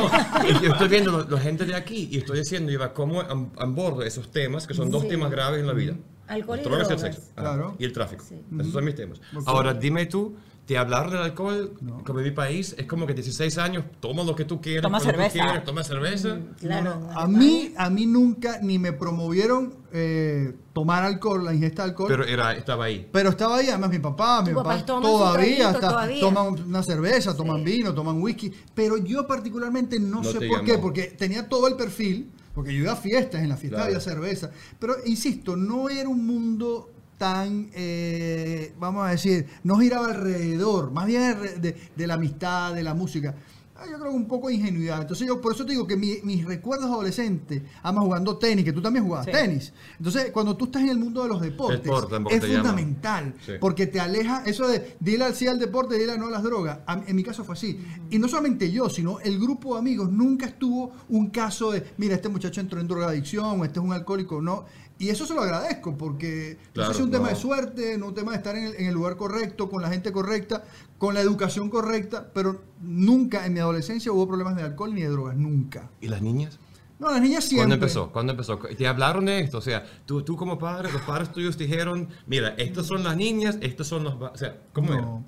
y 0.47 0.63
yo 0.63 0.71
estoy 0.73 0.87
viendo 0.87 1.19
la- 1.19 1.25
la 1.29 1.39
gente 1.39 1.65
de 1.65 1.75
aquí 1.75 2.09
y 2.11 2.17
estoy 2.17 2.39
diciendo, 2.39 2.71
Iba, 2.71 2.93
cómo 2.93 3.21
abordo 3.21 4.03
esos 4.03 4.31
temas, 4.31 4.67
que 4.67 4.73
son 4.73 4.89
dos 4.91 5.03
Sí. 5.03 5.09
temas 5.09 5.31
graves 5.31 5.59
en 5.61 5.67
la 5.67 5.73
vida. 5.73 5.95
Alcohol 6.27 6.59
y 6.59 6.63
drogas 6.63 6.89
el 6.89 6.97
drogas. 6.97 7.15
sexo. 7.15 7.31
Ajá, 7.35 7.41
Claro. 7.55 7.75
Y 7.77 7.83
el 7.83 7.91
tráfico. 7.91 8.23
Sí. 8.27 8.35
Esos 8.59 8.71
son 8.71 8.85
mis 8.85 8.95
temas. 8.95 9.19
Ahora, 9.45 9.73
dime 9.73 10.05
tú, 10.05 10.35
¿te 10.71 10.77
hablar 10.77 11.11
del 11.11 11.19
alcohol 11.21 11.73
como 12.05 12.19
en 12.19 12.25
mi 12.25 12.31
país? 12.31 12.73
Es 12.77 12.85
como 12.85 13.05
que 13.05 13.13
16 13.13 13.57
años, 13.57 13.83
toma 13.99 14.23
lo 14.23 14.33
que 14.37 14.45
tú 14.45 14.61
quieras. 14.61 14.83
Toma 14.83 14.99
cuando 14.99 15.11
tú 15.11 15.17
cerveza. 15.17 15.33
quieras, 15.45 15.65
toma 15.65 15.83
cerveza. 15.83 16.37
Claro. 16.61 16.95
No, 16.97 17.11
no, 17.11 17.19
a 17.19 17.27
mí, 17.27 17.73
a 17.75 17.89
mí 17.89 18.05
nunca 18.05 18.59
ni 18.61 18.79
me 18.79 18.93
promovieron 18.93 19.75
eh, 19.91 20.55
tomar 20.71 21.03
alcohol, 21.03 21.43
la 21.43 21.53
ingesta 21.53 21.83
de 21.83 21.89
alcohol. 21.89 22.07
Pero 22.07 22.23
era, 22.23 22.53
estaba 22.55 22.85
ahí. 22.85 23.05
Pero 23.11 23.31
estaba 23.31 23.57
ahí, 23.57 23.67
además 23.67 23.89
mi 23.89 23.99
papá, 23.99 24.41
mi 24.43 24.53
papá 24.53 24.85
todavía, 24.85 25.71
hasta 25.71 25.89
todavía. 25.89 26.21
toman 26.21 26.47
una 26.61 26.83
cerveza, 26.83 27.35
toman 27.35 27.65
vino, 27.65 27.93
toman 27.93 28.21
whisky, 28.21 28.53
pero 28.73 28.95
yo 28.95 29.27
particularmente 29.27 29.99
no, 29.99 30.21
No 30.21 30.23
sé 30.23 30.47
por 30.47 30.61
qué, 30.63 30.71
llamó. 30.71 30.83
porque 30.83 31.03
tenía 31.07 31.49
todo 31.49 31.67
el 31.67 31.75
perfil, 31.75 32.31
porque 32.55 32.73
yo 32.73 32.83
iba 32.83 32.93
a 32.93 32.95
fiestas, 32.95 33.41
en 33.41 33.49
las 33.49 33.59
fiestas 33.59 33.79
Claro. 33.81 33.89
había 33.93 33.99
cerveza, 33.99 34.51
pero 34.79 34.95
insisto, 35.05 35.57
no 35.57 35.89
era 35.89 36.07
un 36.07 36.25
mundo 36.25 36.91
tan, 37.25 37.69
eh, 37.75 38.73
vamos 38.79 39.05
a 39.05 39.11
decir, 39.11 39.45
no 39.63 39.77
giraba 39.77 40.07
alrededor, 40.07 40.89
más 40.91 41.05
bien 41.05 41.37
de, 41.61 41.75
de 41.95 42.07
la 42.07 42.15
amistad, 42.15 42.73
de 42.73 42.81
la 42.81 42.95
música. 42.95 43.35
Ah, 43.75 43.85
Yo 43.89 43.97
creo 43.99 44.11
que 44.11 44.15
un 44.17 44.27
poco 44.27 44.47
de 44.47 44.55
ingenuidad. 44.55 45.01
Entonces 45.01 45.27
yo 45.27 45.39
por 45.41 45.53
eso 45.53 45.63
te 45.65 45.71
digo 45.71 45.85
que 45.87 45.95
mi- 45.97 46.19
mis 46.23 46.45
recuerdos 46.45 46.87
adolescentes, 46.91 47.63
además 47.81 48.05
jugando 48.05 48.37
tenis, 48.37 48.63
que 48.65 48.73
tú 48.73 48.79
también 48.81 49.05
jugabas 49.05 49.25
Sí. 49.25 49.31
tenis. 49.31 49.73
Entonces 49.97 50.29
cuando 50.31 50.55
tú 50.55 50.65
estás 50.65 50.81
en 50.83 50.89
el 50.89 50.99
mundo 50.99 51.21
de 51.23 51.29
los 51.29 51.41
deportes, 51.41 51.81
Deporte, 51.83 52.15
es 52.35 52.45
fundamental, 52.45 53.33
Sí. 53.45 53.53
porque 53.59 53.87
te 53.87 53.99
aleja 53.99 54.43
eso 54.45 54.67
de 54.67 54.95
dile 54.99 55.23
al 55.25 55.33
sí 55.35 55.47
al 55.47 55.57
deporte, 55.59 55.97
dile 55.97 56.15
no 56.17 56.27
a 56.27 56.31
las 56.31 56.43
drogas. 56.43 56.79
A- 56.87 57.01
en 57.07 57.15
mi 57.15 57.23
caso 57.23 57.43
fue 57.43 57.53
así. 57.53 57.79
Y 58.11 58.17
no 58.19 58.27
solamente 58.27 58.71
yo, 58.71 58.87
sino 58.89 59.19
el 59.19 59.39
grupo 59.39 59.73
de 59.73 59.79
amigos 59.79 60.11
nunca 60.11 60.45
estuvo 60.47 60.91
un 61.09 61.29
caso 61.29 61.71
de, 61.71 61.83
mira, 61.97 62.13
este 62.15 62.29
muchacho 62.29 62.61
entró 62.61 62.79
en 62.81 62.87
drogadicción 62.87 63.61
o 63.61 63.65
este 63.65 63.79
es 63.79 63.85
un 63.85 63.93
alcohólico, 63.93 64.41
no. 64.41 64.65
Y 65.01 65.09
eso 65.09 65.25
se 65.25 65.33
lo 65.33 65.41
agradezco 65.41 65.97
porque 65.97 66.59
Claro, 66.73 66.91
es 66.91 66.99
un 66.99 67.09
tema 67.09 67.29
de 67.29 67.35
suerte, 67.35 67.97
no 67.97 68.09
un 68.09 68.13
tema 68.13 68.33
de 68.33 68.37
estar 68.37 68.55
en 68.55 68.65
el, 68.65 68.75
en 68.75 68.85
el 68.85 68.93
lugar 68.93 69.17
correcto, 69.17 69.67
con 69.67 69.81
la 69.81 69.89
gente 69.89 70.11
correcta, 70.11 70.63
con 70.99 71.15
la 71.15 71.21
educación 71.21 71.71
correcta, 71.71 72.29
pero 72.35 72.61
nunca 72.79 73.47
en 73.47 73.53
mi 73.53 73.59
adolescencia 73.59 74.11
hubo 74.11 74.27
problemas 74.27 74.55
de 74.57 74.61
alcohol 74.61 74.93
ni 74.93 75.01
de 75.01 75.09
drogas, 75.09 75.35
nunca. 75.35 75.89
¿Y 76.01 76.07
las 76.07 76.21
niñas? 76.21 76.59
No, 76.99 77.09
las 77.09 77.19
niñas 77.19 77.45
siempre. 77.45 77.63
¿Cuándo 77.63 77.73
empezó? 77.73 78.11
¿Cuándo 78.11 78.31
empezó? 78.33 78.59
¿Te 78.59 78.85
hablaron 78.85 79.25
de 79.25 79.39
esto? 79.39 79.57
O 79.57 79.61
sea, 79.61 79.83
tú, 80.05 80.21
tú 80.21 80.37
como 80.37 80.59
padre, 80.59 80.91
los 80.91 81.01
padres 81.01 81.31
tuyos 81.31 81.57
dijeron, 81.57 82.07
mira, 82.27 82.49
estos 82.59 82.85
son 82.85 83.03
las 83.03 83.17
niñas, 83.17 83.57
estos 83.61 83.87
son 83.87 84.03
los... 84.03 84.21
va-". 84.21 84.29
O 84.29 84.37
sea, 84.37 84.55
¿cómo 84.71 84.93
era? 84.93 85.01
No. 85.01 85.25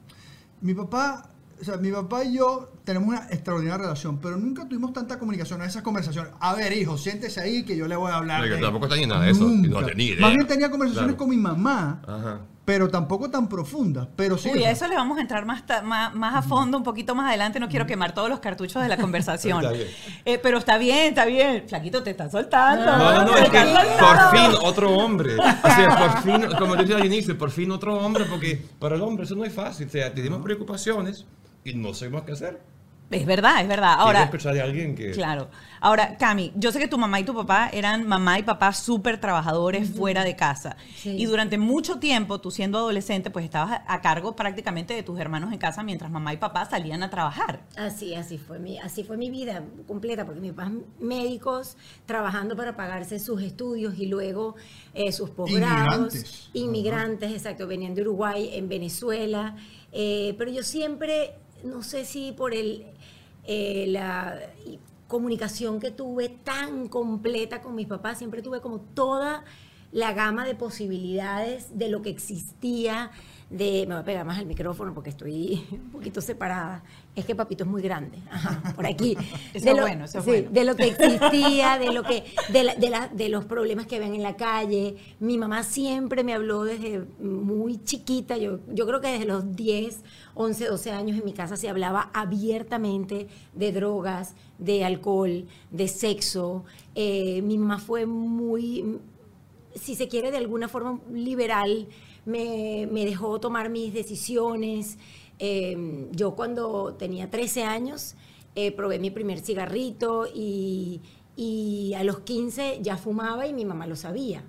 Mi 0.62 0.76
papá, 0.76 1.32
o 1.64 1.66
sea, 1.66 1.78
mi 1.78 1.92
papá 1.92 2.24
y 2.24 2.36
yo 2.38 2.70
tenemos 2.84 3.08
una 3.10 3.20
extraordinaria 3.30 3.78
relación, 3.84 4.18
pero 4.20 4.38
nunca 4.38 4.68
tuvimos 4.68 4.94
tanta 4.94 5.18
comunicación 5.18 5.62
en 5.62 5.68
esas 5.68 5.82
conversaciones. 5.82 6.32
A 6.40 6.54
ver, 6.54 6.74
hijo, 6.74 6.98
siéntese 6.98 7.40
ahí 7.42 7.64
que 7.64 7.76
yo 7.78 7.88
le 7.88 7.96
voy 7.96 8.12
a 8.12 8.18
hablar. 8.18 8.42
Oiga, 8.42 8.58
de- 8.58 8.62
tampoco 8.62 8.88
tenía 8.90 9.08
nada 9.08 9.22
de 9.24 9.32
eso, 9.32 9.48
no 9.48 9.84
tenía 9.86 10.08
idea. 10.14 10.22
Más 10.22 10.34
bien 10.36 10.46
tenía 10.48 10.70
conversaciones 10.70 11.16
Claro. 11.16 11.18
con 11.18 11.30
mi 11.30 11.38
mamá, 11.38 12.02
Ajá. 12.06 12.40
pero 12.66 12.90
tampoco 12.90 13.30
tan 13.30 13.48
profundas. 13.48 14.08
Pero 14.18 14.38
sí. 14.38 14.50
Uy, 14.54 14.64
a 14.66 14.72
eso 14.72 14.88
le 14.88 14.96
vamos 14.96 15.18
a 15.18 15.22
entrar 15.22 15.46
más, 15.46 15.64
más, 15.84 16.14
más 16.14 16.36
a 16.36 16.42
fondo, 16.42 16.78
un 16.78 16.84
poquito 16.84 17.16
más 17.16 17.30
adelante. 17.30 17.60
No 17.62 17.70
quiero 17.70 17.86
quemar 17.88 18.14
todos 18.14 18.30
los 18.30 18.40
cartuchos 18.42 18.82
de 18.84 18.90
la 18.90 18.98
conversación. 19.06 19.60
Está 19.62 19.72
bien. 19.72 19.88
Eh, 20.26 20.38
pero 20.44 20.58
está 20.58 20.78
bien, 20.78 21.08
está 21.10 21.26
bien. 21.26 21.64
Flaquito, 21.68 22.04
te 22.04 22.10
está 22.12 22.30
soltando. 22.30 22.86
No, 22.86 23.14
no, 23.14 23.26
no, 23.26 23.38
es 23.38 23.50
que 23.50 23.58
está 23.62 24.30
por 24.32 24.38
fin 24.40 24.58
otro 24.62 24.92
hombre. 24.98 25.36
O 25.38 25.68
sea, 25.68 25.98
por 25.98 26.22
fin, 26.24 26.50
como 26.60 26.76
decía 26.76 26.98
al 26.98 27.06
inicio, 27.06 27.38
por 27.38 27.52
fin 27.52 27.72
otro 27.72 27.96
hombre, 27.98 28.26
porque 28.26 28.62
para 28.80 28.96
el 28.96 29.02
hombre 29.02 29.24
eso 29.24 29.36
no 29.36 29.46
es 29.46 29.54
fácil. 29.54 29.88
O 29.88 29.90
sea, 29.90 30.14
tenemos 30.14 30.42
preocupaciones 30.42 31.26
y 31.64 31.74
no 31.74 31.94
sabemos 31.94 32.24
qué 32.24 32.32
hacer. 32.34 32.74
Es 33.12 33.28
verdad, 33.28 33.62
es 33.62 33.68
verdad. 33.68 33.94
Ahora, 34.00 34.24
escuchar 34.24 34.56
de 34.56 34.62
alguien 34.64 34.96
que... 34.96 35.12
Claro. 35.12 35.50
Ahora, 35.82 36.18
Cami, 36.18 36.52
yo 36.56 36.72
sé 36.72 36.80
que 36.80 36.88
tu 36.88 36.98
mamá 36.98 37.20
y 37.20 37.24
tu 37.24 37.36
papá 37.36 37.70
eran 37.72 38.08
mamá 38.08 38.40
y 38.40 38.44
papá 38.44 38.74
súper 38.74 39.20
trabajadores 39.20 39.92
fuera 39.92 40.24
de 40.24 40.36
casa. 40.36 40.78
Sí. 40.96 41.12
Y 41.20 41.26
durante 41.26 41.60
mucho 41.60 42.00
tiempo, 42.00 42.42
tú 42.42 42.50
siendo 42.50 42.80
adolescente, 42.80 43.30
pues 43.30 43.46
estabas 43.46 43.82
a, 43.86 43.94
a 43.94 44.02
cargo 44.02 44.36
prácticamente 44.36 44.96
de 44.96 45.04
tus 45.04 45.20
hermanos 45.20 45.54
en 45.54 45.60
casa 45.60 45.84
mientras 45.84 46.10
mamá 46.10 46.34
y 46.34 46.38
papá 46.38 46.66
salían 46.66 47.04
a 47.04 47.12
trabajar. 47.12 47.62
Así, 47.76 48.16
así 48.16 48.40
fue 48.40 48.58
mi, 48.58 48.80
así 48.80 49.04
fue 49.04 49.16
mi 49.16 49.30
vida 49.30 49.62
completa, 49.86 50.26
porque 50.26 50.42
mis 50.42 50.54
papás 50.54 50.72
médicos 51.00 51.78
trabajando 52.08 52.56
para 52.56 52.76
pagarse 52.76 53.20
sus 53.20 53.44
estudios 53.44 54.00
y 54.00 54.08
luego 54.08 54.56
eh, 54.96 55.12
sus 55.12 55.30
posgrados. 55.30 56.16
Inmigrantes. 56.16 56.50
Inmigrantes, 56.54 57.32
exacto, 57.32 57.68
venían 57.68 57.94
de 57.94 58.02
Uruguay, 58.02 58.50
en 58.54 58.70
Venezuela. 58.70 59.56
eh, 59.92 60.34
pero 60.40 60.50
yo 60.50 60.64
siempre, 60.64 61.36
no 61.64 61.84
sé 61.84 62.06
si 62.06 62.32
por 62.32 62.54
el 62.54 62.86
eh, 63.46 63.86
la 63.90 64.40
comunicación 65.08 65.80
que 65.80 65.92
tuve 65.92 66.30
tan 66.30 66.88
completa 66.88 67.62
con 67.62 67.76
mis 67.76 67.88
papás, 67.88 68.18
siempre 68.18 68.42
tuve 68.42 68.62
como 68.62 68.80
toda 68.80 69.44
la 69.92 70.14
gama 70.14 70.46
de 70.46 70.56
posibilidades 70.56 71.78
de 71.78 71.90
lo 71.90 72.02
que 72.02 72.10
existía, 72.10 73.12
de, 73.50 73.86
me 73.88 73.94
voy 73.94 74.02
a 74.02 74.06
pegar 74.06 74.26
más 74.26 74.40
al 74.40 74.46
micrófono 74.46 74.94
porque 74.94 75.12
estoy 75.12 75.64
un 75.72 75.92
poquito 75.92 76.22
separada, 76.22 76.84
es 77.16 77.26
que 77.26 77.36
papito 77.36 77.64
es 77.64 77.70
muy 77.70 77.82
grande, 77.82 78.18
Ajá, 78.32 78.74
por 78.76 78.86
aquí. 78.88 79.16
Eso 79.54 79.66
De 79.66 79.76
lo- 79.76 79.82
bueno, 79.82 80.06
eso 80.06 80.18
es 80.20 80.24
sí, 80.26 80.30
bueno. 80.32 80.50
De 80.52 80.64
lo 80.64 80.76
que 80.76 80.88
existía, 80.88 81.78
de 81.78 81.92
lo 81.94 82.04
que, 82.04 82.24
de, 82.52 82.64
la- 82.64 82.76
de 82.76 82.90
la- 82.90 83.08
de 83.08 83.30
los 83.30 83.46
problemas 83.46 83.86
que 83.86 84.00
ven 84.00 84.16
en 84.16 84.24
la 84.24 84.36
calle. 84.36 84.96
Mi 85.20 85.38
mamá 85.38 85.64
siempre 85.64 86.24
me 86.24 86.34
habló 86.34 86.64
desde 86.64 87.04
muy 87.20 87.84
chiquita, 87.84 88.38
yo, 88.38 88.60
yo 88.74 88.88
creo 88.88 89.00
que 89.00 89.10
desde 89.10 89.26
los 89.26 89.56
10, 89.56 90.00
11, 90.36 90.66
12 90.68 90.92
años 90.92 91.18
en 91.20 91.26
mi 91.26 91.34
casa 91.34 91.56
se 91.56 91.70
hablaba 91.70 92.10
abiertamente 92.14 93.28
de 93.54 93.72
drogas, 93.72 94.34
de 94.58 94.84
alcohol, 94.84 95.46
de 95.72 95.88
sexo. 95.88 96.64
Eh, 96.96 97.42
mi 97.44 97.58
mamá 97.58 97.78
fue 97.80 98.06
muy, 98.06 99.00
si 99.76 99.96
se 99.96 100.08
quiere, 100.08 100.32
de 100.32 100.38
alguna 100.38 100.68
forma 100.68 101.00
liberal, 101.12 101.88
me, 102.26 102.88
dejó 103.06 103.40
tomar 103.40 103.70
mis 103.70 103.94
decisiones. 103.94 104.98
Eh, 105.40 106.08
yo 106.12 106.36
cuando 106.36 106.94
tenía 106.94 107.30
13 107.30 107.64
años 107.64 108.16
eh, 108.56 108.72
probé 108.72 109.00
mi 109.00 109.10
primer 109.10 109.40
cigarrito 109.40 110.28
y, 110.34 111.02
a 111.98 112.04
los 112.04 112.20
15 112.20 112.80
ya 112.82 112.98
fumaba 112.98 113.48
y 113.48 113.54
mi 113.54 113.66
mamá 113.66 113.88
lo 113.88 113.96
sabía. 113.96 114.44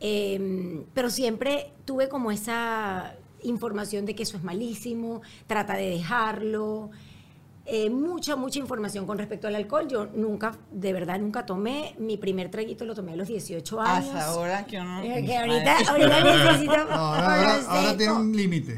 Eh, 0.00 0.84
pero 0.94 1.10
siempre 1.10 1.72
tuve 1.84 2.08
como 2.08 2.30
esa 2.30 3.16
información 3.42 4.06
de 4.06 4.14
que 4.14 4.22
eso 4.22 4.36
es 4.36 4.42
malísimo, 4.42 5.22
trata 5.46 5.74
de 5.74 5.90
dejarlo. 5.90 6.90
Eh, 7.66 7.88
mucha, 7.88 8.36
mucha 8.36 8.58
información 8.58 9.06
con 9.06 9.16
respecto 9.16 9.48
al 9.48 9.54
alcohol. 9.54 9.88
Yo 9.88 10.06
nunca, 10.14 10.54
de 10.70 10.92
verdad, 10.92 11.18
nunca 11.18 11.46
tomé. 11.46 11.94
Mi 11.98 12.18
primer 12.18 12.50
traguito 12.50 12.84
lo 12.84 12.94
tomé 12.94 13.12
a 13.12 13.16
los 13.16 13.26
18 13.28 13.80
años. 13.80 14.08
Hasta 14.14 14.26
ahora 14.26 14.66
que 14.66 14.78
uno... 14.78 15.00
Eh, 15.02 15.24
que 15.24 15.34
ahorita, 15.38 15.76
ahorita 15.88 16.24
necesito 16.24 16.76
No, 16.84 16.90
ahora, 16.94 17.54
ahora- 17.66 17.96
tiene 17.96 18.12
un 18.12 18.36
límite. 18.36 18.74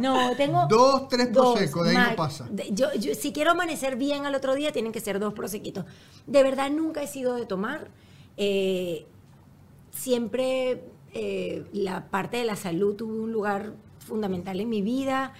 No, 0.00 0.34
tengo. 0.36 0.66
Dos, 0.68 1.06
tres 1.08 1.32
dos, 1.32 1.54
prosecco, 1.54 1.84
de 1.84 1.96
ahí 1.96 2.10
no 2.10 2.16
pasa. 2.16 2.48
De- 2.50 2.70
Yo, 2.72 2.92
yo- 2.98 3.14
si 3.14 3.32
quiero 3.32 3.52
amanecer 3.52 3.94
bien 3.94 4.26
al 4.26 4.34
otro 4.34 4.54
día, 4.56 4.72
tienen 4.72 4.90
que 4.90 5.00
ser 5.00 5.20
dos 5.20 5.32
prosequitos. 5.32 5.84
De 6.26 6.42
verdad, 6.42 6.70
nunca 6.70 7.02
he 7.02 7.06
sido 7.06 7.36
de 7.36 7.46
tomar. 7.46 7.88
Eh, 8.36 9.06
siempre 9.90 10.82
eh, 11.12 11.64
la 11.72 12.08
parte 12.10 12.38
de 12.38 12.44
la 12.44 12.56
salud 12.56 12.96
tuvo 12.96 13.22
un 13.22 13.32
lugar 13.32 13.74
fundamental 14.00 14.58
en 14.60 14.68
mi 14.68 14.82
vida. 14.82 15.32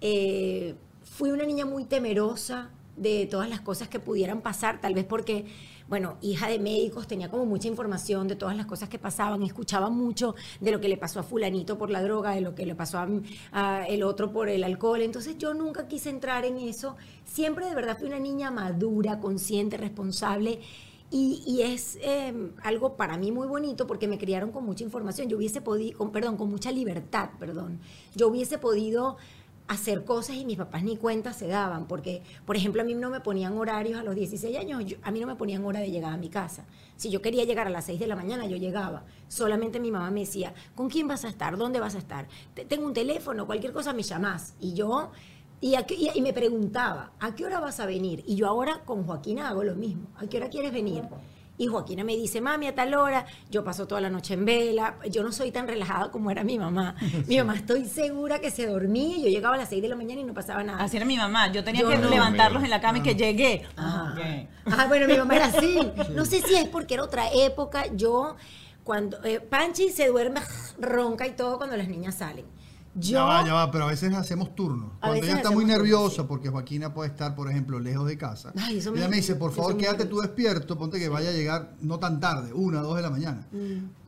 Eh, 0.00 0.74
fui 1.22 1.30
una 1.30 1.46
niña 1.46 1.64
muy 1.64 1.84
temerosa 1.84 2.70
de 2.96 3.28
todas 3.30 3.48
las 3.48 3.60
cosas 3.60 3.86
que 3.86 4.00
pudieran 4.00 4.40
pasar, 4.40 4.80
tal 4.80 4.92
vez 4.92 5.04
porque, 5.04 5.46
bueno, 5.86 6.16
hija 6.20 6.48
de 6.48 6.58
médicos, 6.58 7.06
tenía 7.06 7.30
como 7.30 7.46
mucha 7.46 7.68
información 7.68 8.26
de 8.26 8.34
todas 8.34 8.56
las 8.56 8.66
cosas 8.66 8.88
que 8.88 8.98
pasaban, 8.98 9.40
escuchaba 9.44 9.88
mucho 9.88 10.34
de 10.60 10.72
lo 10.72 10.80
que 10.80 10.88
le 10.88 10.96
pasó 10.96 11.20
a 11.20 11.22
fulanito 11.22 11.78
por 11.78 11.90
la 11.90 12.02
droga, 12.02 12.32
de 12.32 12.40
lo 12.40 12.56
que 12.56 12.66
le 12.66 12.74
pasó 12.74 12.98
a, 12.98 13.08
a 13.52 13.86
el 13.86 14.02
otro 14.02 14.32
por 14.32 14.48
el 14.48 14.64
alcohol, 14.64 15.00
entonces 15.00 15.38
yo 15.38 15.54
nunca 15.54 15.86
quise 15.86 16.10
entrar 16.10 16.44
en 16.44 16.58
eso, 16.58 16.96
siempre 17.24 17.66
de 17.66 17.76
verdad 17.76 17.96
fui 17.96 18.08
una 18.08 18.18
niña 18.18 18.50
madura, 18.50 19.20
consciente, 19.20 19.76
responsable, 19.76 20.58
y, 21.12 21.44
y 21.46 21.60
es 21.60 21.98
eh, 22.00 22.32
algo 22.64 22.96
para 22.96 23.18
mí 23.18 23.30
muy 23.30 23.46
bonito 23.46 23.86
porque 23.86 24.08
me 24.08 24.16
criaron 24.16 24.50
con 24.50 24.64
mucha 24.64 24.82
información. 24.82 25.28
Yo 25.28 25.36
hubiese 25.36 25.60
podido, 25.60 25.98
con, 25.98 26.10
perdón, 26.10 26.38
con 26.38 26.48
mucha 26.48 26.72
libertad, 26.72 27.28
perdón. 27.38 27.80
Yo 28.16 28.28
hubiese 28.28 28.56
podido 28.56 29.18
hacer 29.72 30.04
cosas 30.04 30.36
y 30.36 30.44
mis 30.44 30.56
papás 30.56 30.82
ni 30.82 30.96
cuenta 30.96 31.32
se 31.32 31.46
daban, 31.48 31.86
porque, 31.86 32.22
por 32.46 32.56
ejemplo, 32.56 32.82
a 32.82 32.84
mí 32.84 32.94
no 32.94 33.10
me 33.10 33.20
ponían 33.20 33.56
horarios 33.58 33.98
a 33.98 34.02
los 34.02 34.14
16 34.14 34.56
años, 34.58 34.84
yo- 34.84 34.96
a 35.02 35.10
mí 35.10 35.20
no 35.20 35.26
me 35.26 35.36
ponían 35.36 35.64
hora 35.64 35.80
de 35.80 35.90
llegar 35.90 36.12
a 36.12 36.16
mi 36.16 36.28
casa. 36.28 36.64
Si 36.96 37.10
yo 37.10 37.20
quería 37.22 37.44
llegar 37.44 37.66
a 37.66 37.70
las 37.70 37.84
6 37.86 37.98
de 38.00 38.06
la 38.06 38.16
mañana, 38.16 38.46
yo 38.46 38.56
llegaba. 38.56 39.04
Solamente 39.28 39.80
mi 39.80 39.90
mamá 39.90 40.10
me 40.10 40.20
decía, 40.20 40.54
¿con 40.74 40.88
quién 40.88 41.08
vas 41.08 41.24
a 41.24 41.28
estar? 41.28 41.56
¿Dónde 41.56 41.80
vas 41.80 41.94
a 41.94 41.98
estar? 41.98 42.28
Te- 42.54 42.64
Tengo 42.64 42.86
un 42.86 42.94
teléfono, 42.94 43.46
cualquier 43.46 43.72
cosa 43.72 43.92
me 43.92 44.02
llamás. 44.02 44.54
Y 44.60 44.74
yo, 44.74 45.10
y, 45.60 45.74
a 45.76 45.84
qué- 45.86 45.96
y- 46.14 46.20
me 46.22 46.32
preguntaba, 46.32 47.12
¿a 47.20 47.34
qué 47.34 47.44
hora 47.44 47.60
vas 47.60 47.78
a 47.80 47.86
venir? 47.86 48.22
Y 48.26 48.34
yo 48.36 48.46
ahora 48.48 48.82
con 48.84 49.04
Joaquina 49.04 49.48
hago 49.48 49.62
lo 49.64 49.74
mismo, 49.74 50.08
¿a 50.16 50.26
qué 50.26 50.36
hora 50.38 50.48
quieres 50.50 50.72
venir? 50.72 51.02
Y 51.62 51.68
Joaquina 51.68 52.02
me 52.02 52.16
dice, 52.16 52.40
mami, 52.40 52.66
a 52.66 52.74
tal 52.74 52.92
hora, 52.94 53.24
yo 53.48 53.62
paso 53.62 53.86
toda 53.86 54.00
la 54.00 54.10
noche 54.10 54.34
en 54.34 54.44
vela, 54.44 54.96
yo 55.08 55.22
no 55.22 55.30
soy 55.30 55.52
tan 55.52 55.68
relajada 55.68 56.10
como 56.10 56.28
era 56.28 56.42
mi 56.42 56.58
mamá. 56.58 56.96
Mi 57.28 57.38
mamá 57.38 57.54
estoy 57.54 57.84
segura 57.84 58.40
que 58.40 58.50
se 58.50 58.66
dormía, 58.66 59.16
yo 59.18 59.28
llegaba 59.28 59.54
a 59.54 59.58
las 59.58 59.68
6 59.68 59.80
de 59.80 59.88
la 59.88 59.94
mañana 59.94 60.20
y 60.20 60.24
no 60.24 60.34
pasaba 60.34 60.64
nada. 60.64 60.82
Así 60.82 60.96
era 60.96 61.06
mi 61.06 61.16
mamá. 61.16 61.52
Yo 61.52 61.62
tenía 61.62 61.82
Yo 61.82 61.88
que 61.90 61.98
no. 61.98 62.10
levantarlos 62.10 62.64
en 62.64 62.70
la 62.70 62.80
cama 62.80 62.98
y 62.98 63.02
que 63.02 63.14
llegué. 63.14 63.64
Ajá. 63.76 64.12
Ok. 64.12 64.48
Ah, 64.76 64.86
bueno, 64.88 65.06
mi 65.06 65.16
mamá 65.16 65.36
era 65.36 65.46
así. 65.46 65.78
No 66.16 66.24
sé 66.24 66.42
si 66.42 66.56
es 66.56 66.66
porque 66.68 66.94
era 66.94 67.04
otra 67.04 67.26
época. 67.32 67.84
Yo, 67.94 68.34
cuando. 68.82 69.22
eh, 69.24 69.38
Panchi 69.38 69.90
se 69.90 70.08
duerme 70.08 70.40
ronca 70.80 71.28
y 71.28 71.36
todo 71.36 71.58
cuando 71.58 71.76
las 71.76 71.86
niñas 71.86 72.16
salen. 72.16 72.44
Yo. 72.94 73.12
Ya 73.12 73.24
va, 73.24 73.46
ya 73.46 73.54
va, 73.54 73.70
pero 73.70 73.84
a 73.84 73.86
veces 73.88 74.12
hacemos 74.14 74.54
turnos. 74.54 74.90
Cuando 75.00 75.22
ella 75.24 75.36
está 75.36 75.50
muy 75.50 75.64
turnos, 75.64 75.78
nerviosa 75.78 76.22
sí. 76.22 76.28
porque 76.28 76.50
Joaquina 76.50 76.92
puede 76.92 77.08
estar, 77.10 77.34
por 77.34 77.50
ejemplo, 77.50 77.80
lejos 77.80 78.06
de 78.06 78.18
casa. 78.18 78.52
Ay, 78.58 78.78
eso 78.78 78.92
me- 78.92 78.98
ella 78.98 79.08
me 79.08 79.16
dice, 79.16 79.34
por 79.34 79.52
favor, 79.52 79.76
quédate 79.78 80.04
tú 80.04 80.20
despierto, 80.20 80.76
ponte 80.76 80.98
que 80.98 81.08
vaya 81.08 81.30
a 81.30 81.32
llegar 81.32 81.74
no 81.80 81.98
tan 81.98 82.20
tarde, 82.20 82.52
una, 82.52 82.80
dos 82.80 82.96
de 82.96 83.02
la 83.02 83.10
mañana. 83.10 83.46
Mm. 83.50 84.01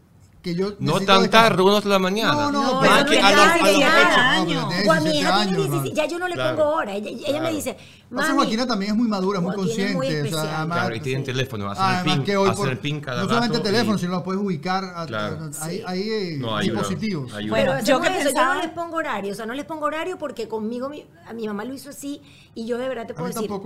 Que 0.45 0.55
yo 0.55 0.67
No 0.79 0.93
necesito 0.93 1.07
tan 1.07 1.23
descansar. 1.23 1.31
tarde, 1.51 1.63
uno 1.63 1.81
de 1.81 1.89
la 1.89 1.99
mañana. 1.99 2.33
No, 2.35 2.53
no, 2.53 2.63
No, 2.75 2.81
pero 2.83 2.95
no 2.97 3.07
que 3.07 3.17
es 3.19 3.25
a 3.25 3.31
los- 3.33 3.41
a 3.41 3.57
los 3.71 3.79
ya. 3.79 3.89
no, 3.89 4.43
años. 4.43 4.65
O 4.87 4.93
a 4.93 5.01
mi 5.01 5.11
17 5.11 5.19
hija 5.19 5.29
tiene 5.29 5.33
años, 5.41 5.57
16, 5.57 5.73
hermano. 5.73 5.95
ya 5.95 6.07
yo 6.07 6.19
no 6.19 6.29
le 6.29 6.35
Claro. 6.35 6.57
pongo 6.59 6.71
hora. 6.75 6.95
Ella, 6.95 7.11
ella 7.11 7.27
me 7.33 7.39
Claro. 7.39 7.55
dice, 7.57 7.77
mami, 8.11 8.35
Joaquina 8.35 8.67
también 8.67 8.91
es 8.93 8.97
muy 8.99 9.09
madura, 9.09 9.41
muy 9.41 9.51
es 9.53 9.57
muy 9.57 9.67
consciente. 9.67 10.23
o 10.35 10.41
sea, 10.43 10.59
además- 10.59 10.79
Claro, 10.79 10.95
y 10.97 11.01
tienen 11.01 11.25
teléfono, 11.25 11.71
hacen 11.71 11.83
Además 11.85 12.05
el 12.07 12.13
pin, 12.13 12.25
que 12.25 12.37
hoy 12.37 12.49
hacen 12.51 12.57
por- 12.63 12.69
el 12.71 12.79
pin 12.79 13.01
cada 13.01 13.23
no 13.23 13.29
solamente 13.29 13.57
rato 13.57 13.67
teléfono, 13.71 13.97
y- 13.97 14.01
sino 14.01 14.13
lo 14.13 14.23
puedes 14.23 14.43
ubicar. 14.43 14.85
a- 14.95 15.07
Claro. 15.07 15.39
a- 15.61 15.65
hay 15.65 15.83
hay, 15.87 16.11
eh, 16.11 16.37
No, 16.39 16.59
dispositivos. 16.61 17.33
ayuda. 17.33 17.51
Bueno, 17.51 17.73
Pero 17.77 17.85
yo 17.87 18.01
que 18.03 18.09
eso, 18.09 18.19
yo 18.19 18.25
pensaba- 18.27 18.55
no 18.57 18.61
les 18.63 18.71
pongo 18.71 18.97
horario, 18.97 19.33
o 19.33 19.35
sea, 19.35 19.47
no 19.47 19.55
les 19.55 19.65
pongo 19.65 19.87
horario 19.87 20.19
porque 20.19 20.47
conmigo 20.47 20.91
mi, 20.91 21.07
a 21.27 21.33
mi 21.33 21.47
mamá 21.47 21.65
lo 21.65 21.73
hizo 21.73 21.89
así 21.89 22.21
y 22.55 22.67
yo 22.67 22.77
de 22.77 22.87
verdad 22.89 23.07
te 23.07 23.15
puedo 23.15 23.29
decir, 23.29 23.49
tengo 23.49 23.65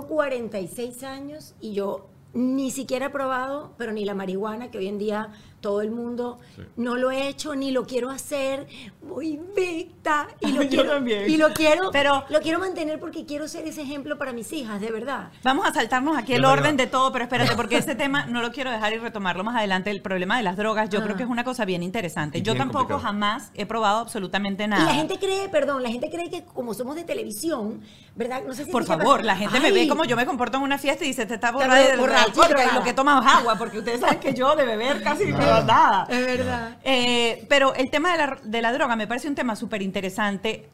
horario. 0.00 0.06
46 0.08 1.04
años 1.04 1.54
y 1.60 1.74
yo 1.74 2.08
ni 2.34 2.70
siquiera 2.70 3.06
he 3.06 3.10
probado, 3.10 3.72
pero 3.78 3.90
ni 3.92 4.04
la 4.04 4.14
marihuana 4.14 4.70
que 4.70 4.76
hoy 4.78 4.86
en 4.86 4.98
día 4.98 5.28
todo 5.60 5.80
el 5.82 5.90
mundo 5.90 6.38
Sí. 6.56 6.62
no 6.76 6.96
lo 6.96 7.10
he 7.10 7.28
hecho 7.28 7.54
ni 7.54 7.70
lo 7.70 7.84
quiero 7.86 8.10
hacer, 8.10 8.66
voy 9.02 9.28
invicta 9.34 10.28
y 10.40 10.48
lo 10.52 10.62
Yo 10.62 10.68
quiero 10.68 10.90
también. 10.90 11.28
y 11.30 11.36
lo 11.36 11.52
quiero, 11.52 11.90
Pero- 11.92 12.24
lo 12.28 12.40
quiero 12.40 12.58
mantener 12.58 12.98
porque 13.00 13.24
quiero 13.26 13.48
ser 13.48 13.66
ese 13.66 13.82
ejemplo 13.82 14.18
para 14.18 14.32
mis 14.32 14.52
hijas, 14.52 14.80
de 14.80 14.90
verdad. 14.90 15.30
Vamos 15.42 15.66
a 15.66 15.72
saltarnos 15.72 16.16
aquí 16.16 16.34
el 16.34 16.44
orden 16.44 16.76
de 16.76 16.86
todo, 16.86 17.10
pero 17.12 17.24
espérate, 17.24 17.54
porque 17.56 17.76
ese 17.78 17.94
tema 17.94 18.26
no 18.26 18.40
lo 18.42 18.52
quiero 18.52 18.70
dejar 18.70 18.92
y 18.92 18.98
retomarlo 18.98 19.44
más 19.44 19.56
adelante. 19.56 19.90
El 19.90 20.00
problema 20.02 20.36
de 20.36 20.42
las 20.42 20.56
drogas, 20.56 20.88
yo 20.90 21.02
creo 21.02 21.16
que 21.16 21.22
es 21.24 21.28
una 21.28 21.44
cosa 21.44 21.64
bien 21.64 21.82
interesante. 21.82 22.38
Y 22.38 22.42
Yo 22.42 22.52
bien 22.54 22.64
tampoco 22.64 22.86
complicado. 22.88 23.00
jamás 23.12 23.50
he 23.54 23.66
probado 23.66 23.98
absolutamente 23.98 24.64
Y 24.64 24.68
nada. 24.68 24.84
la 24.84 24.94
gente 24.94 25.18
cree, 25.18 25.48
perdón, 25.48 25.82
la 25.82 25.90
gente 25.90 26.10
cree 26.10 26.30
que 26.30 26.44
como 26.44 26.74
somos 26.74 26.96
de 26.96 27.04
televisión, 27.04 27.80
¿verdad? 28.14 28.42
No 28.46 28.54
sé 28.54 28.64
si 28.64 28.70
Por 28.70 28.84
favor, 28.84 29.24
la 29.24 29.36
gente 29.36 29.60
me 29.60 29.70
ve 29.72 29.88
como 29.88 30.04
yo 30.04 30.16
me 30.16 30.26
comporto 30.26 30.56
en 30.58 30.62
una 30.64 30.78
fiesta 30.78 31.04
y 31.04 31.08
dice, 31.08 31.26
te 31.26 31.34
está 31.34 31.50
borracha, 31.52 31.92
alcohol, 31.92 32.08
pero 32.34 32.48
drogada. 32.48 32.72
lo 32.78 32.82
que 32.84 32.92
tomas 32.92 33.24
es 33.24 33.32
agua, 33.32 33.56
porque 33.56 33.78
ustedes 33.78 34.00
saben 34.00 34.18
que 34.20 34.34
yo 34.34 34.54
de 34.56 34.64
beber 34.64 35.02
casi 35.02 35.26
no 35.26 35.38
nada. 35.66 36.06
Es 36.10 36.26
verdad. 36.26 36.78
Eh, 36.84 37.46
pero 37.48 37.74
el 37.74 37.90
tema 37.90 38.12
de 38.12 38.18
la, 38.18 38.38
de 38.44 38.62
la 38.62 38.72
droga 38.72 38.96
me 38.96 39.06
parece 39.06 39.28
un 39.28 39.34
tema 39.34 39.56
súper 39.56 39.82
interesante, 39.82 40.68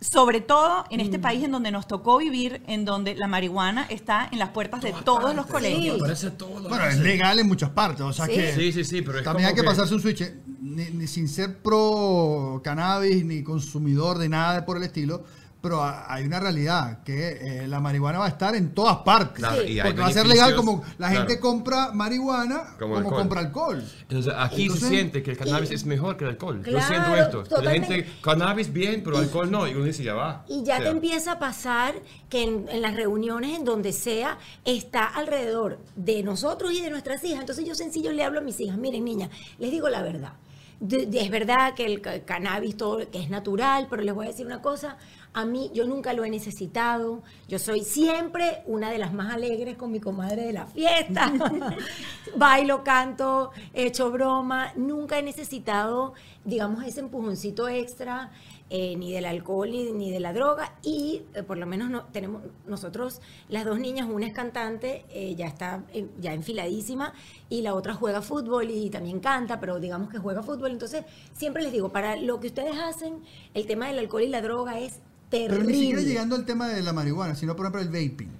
sobre 0.00 0.40
todo 0.40 0.84
en 0.90 0.98
Mm. 0.98 1.04
este 1.04 1.18
país 1.18 1.44
en 1.44 1.52
donde 1.52 1.70
nos 1.70 1.86
tocó 1.86 2.16
vivir, 2.18 2.62
en 2.66 2.84
donde 2.86 3.14
la 3.16 3.26
marihuana 3.26 3.84
está 3.90 4.28
en 4.32 4.38
las 4.38 4.48
puertas 4.50 4.80
de 4.80 4.94
todos 5.04 5.34
los 5.34 5.46
colegios. 5.46 5.96
Sí. 5.96 6.00
Parece 6.00 6.30
todo. 6.30 6.68
Bueno, 6.68 6.84
es 6.86 6.98
legal 6.98 7.38
en 7.38 7.46
muchas 7.46 7.70
partes, 7.70 8.00
o 8.00 8.12
sea 8.12 8.24
Sí. 8.26 8.32
que 8.32 8.52
Sí, 8.54 8.72
sí, 8.72 8.84
sí, 8.84 9.02
pero 9.02 9.18
es 9.18 9.24
también 9.24 9.48
hay 9.48 9.52
como 9.54 9.62
que, 9.62 9.68
pasarse 9.68 9.92
un 9.94 10.00
switch, 10.00 10.22
eh, 10.22 10.40
ni, 10.62 10.84
ni 10.86 11.06
sin 11.06 11.28
ser 11.28 11.58
pro 11.62 12.60
cannabis 12.64 13.24
ni 13.24 13.42
consumidor 13.42 14.16
de 14.18 14.28
nada 14.30 14.64
por 14.64 14.76
el 14.78 14.84
estilo, 14.84 15.24
pero 15.60 15.82
hay 15.84 16.24
una 16.24 16.40
realidad 16.40 17.02
que 17.04 17.62
eh, 17.64 17.68
la 17.68 17.80
marihuana 17.80 18.18
va 18.18 18.26
a 18.26 18.28
estar 18.28 18.54
en 18.54 18.72
todas 18.74 18.98
partes, 18.98 19.38
Claro, 19.38 19.62
y 19.62 19.78
hay 19.78 19.88
porque 19.88 20.00
va 20.00 20.06
a 20.08 20.12
ser 20.12 20.26
legal 20.26 20.54
como 20.56 20.82
la 20.98 21.08
gente 21.08 21.26
claro. 21.38 21.40
compra 21.40 21.92
marihuana 21.92 22.64
Como 22.78 22.94
como, 22.94 22.96
alcohol. 22.96 23.18
compra 23.18 23.40
alcohol. 23.40 23.84
Entonces 24.02 24.32
aquí 24.36 24.62
Entonces, 24.62 24.88
se 24.88 24.94
siente 24.94 25.22
que 25.22 25.32
el 25.32 25.36
cannabis 25.36 25.70
es 25.70 25.84
mejor 25.84 26.16
que 26.16 26.24
el 26.24 26.30
alcohol. 26.30 26.62
Yo 26.64 26.80
siento 26.80 27.14
esto. 27.16 27.44
La 27.62 27.70
gente, 27.72 28.06
cannabis 28.22 28.72
bien, 28.72 29.02
pero 29.04 29.18
alcohol 29.18 29.50
no. 29.50 29.66
Y 29.68 29.74
uno 29.74 29.84
dice, 29.84 30.02
ya 30.02 30.14
va. 30.14 30.44
Y 30.48 30.62
ya 30.64 30.74
O 30.74 30.76
sea, 30.78 30.84
te 30.86 30.88
empieza 30.90 31.32
a 31.32 31.38
pasar 31.38 31.94
que 32.28 32.42
en, 32.42 32.66
en 32.68 32.80
las 32.82 32.94
reuniones, 32.94 33.56
en 33.58 33.64
donde 33.64 33.92
sea, 33.92 34.38
está 34.64 35.04
alrededor 35.06 35.78
de 35.96 36.22
nosotros 36.22 36.72
y 36.72 36.80
de 36.80 36.90
nuestras 36.90 37.22
hijas. 37.24 37.40
Entonces 37.40 37.66
yo 37.66 37.74
sencillo 37.74 38.12
le 38.12 38.24
hablo 38.24 38.40
a 38.40 38.42
mis 38.42 38.58
hijas, 38.60 38.78
miren 38.78 39.04
niñas, 39.04 39.30
les 39.58 39.70
digo 39.70 39.88
la 39.88 40.02
verdad. 40.02 40.32
De- 40.80 41.04
de- 41.04 41.20
es 41.20 41.30
verdad 41.30 41.74
que 41.74 41.84
el 41.84 42.00
ca- 42.00 42.20
cannabis 42.24 42.74
todo 42.76 42.98
que 43.10 43.22
es 43.22 43.28
natural, 43.28 43.86
pero 43.90 44.02
les 44.02 44.14
voy 44.14 44.24
a 44.24 44.28
decir 44.30 44.46
una 44.46 44.62
cosa, 44.62 44.96
a 45.32 45.44
mí 45.44 45.70
yo 45.72 45.86
nunca 45.86 46.12
lo 46.12 46.24
he 46.24 46.30
necesitado. 46.30 47.22
Yo 47.48 47.58
soy 47.58 47.84
siempre 47.84 48.62
una 48.66 48.90
de 48.90 48.98
las 48.98 49.12
más 49.12 49.32
alegres 49.32 49.76
con 49.76 49.92
mi 49.92 50.00
comadre 50.00 50.44
de 50.44 50.52
la 50.52 50.66
fiesta. 50.66 51.32
Bailo, 52.36 52.82
canto, 52.82 53.50
he 53.72 53.86
hecho 53.86 54.10
broma, 54.10 54.72
nunca 54.76 55.18
he 55.18 55.22
necesitado, 55.22 56.14
digamos, 56.44 56.84
ese 56.84 57.00
empujoncito 57.00 57.68
extra 57.68 58.30
eh, 58.72 58.94
ni 58.96 59.12
del 59.12 59.24
alcohol 59.24 59.68
ni, 59.68 59.90
ni 59.90 60.12
de 60.12 60.20
la 60.20 60.32
droga 60.32 60.76
y 60.80 61.22
eh, 61.34 61.42
por 61.42 61.58
lo 61.58 61.66
menos 61.66 61.90
no, 61.90 62.04
tenemos 62.04 62.42
nosotros 62.68 63.20
las 63.48 63.64
dos 63.64 63.80
niñas 63.80 64.08
una 64.08 64.28
es 64.28 64.32
cantante 64.32 65.04
eh, 65.10 65.34
ya 65.34 65.48
está 65.48 65.82
ya 66.20 66.34
enfiladísima 66.34 67.12
y 67.48 67.62
la 67.62 67.74
otra 67.74 67.94
juega 67.94 68.22
fútbol 68.22 68.70
y 68.70 68.88
también 68.88 69.18
canta 69.18 69.58
pero 69.58 69.80
digamos 69.80 70.08
que 70.08 70.18
juega 70.18 70.44
fútbol 70.44 70.70
entonces 70.70 71.04
siempre 71.32 71.64
les 71.64 71.72
digo 71.72 71.88
para 71.88 72.14
lo 72.14 72.38
que 72.38 72.46
ustedes 72.46 72.78
hacen 72.78 73.24
el 73.54 73.66
tema 73.66 73.88
del 73.88 73.98
alcohol 73.98 74.22
y 74.22 74.28
la 74.28 74.40
droga 74.40 74.78
es 74.78 75.00
terrible 75.30 75.56
Pero 75.56 75.64
ni 75.70 75.74
siquiera 75.74 76.02
llegando 76.02 76.36
al 76.36 76.44
tema 76.44 76.68
de 76.68 76.82
la 76.82 76.92
marihuana, 76.92 77.34
sino 77.34 77.56
por 77.56 77.66
ejemplo 77.66 77.80
el 77.80 77.88
vaping. 77.88 78.30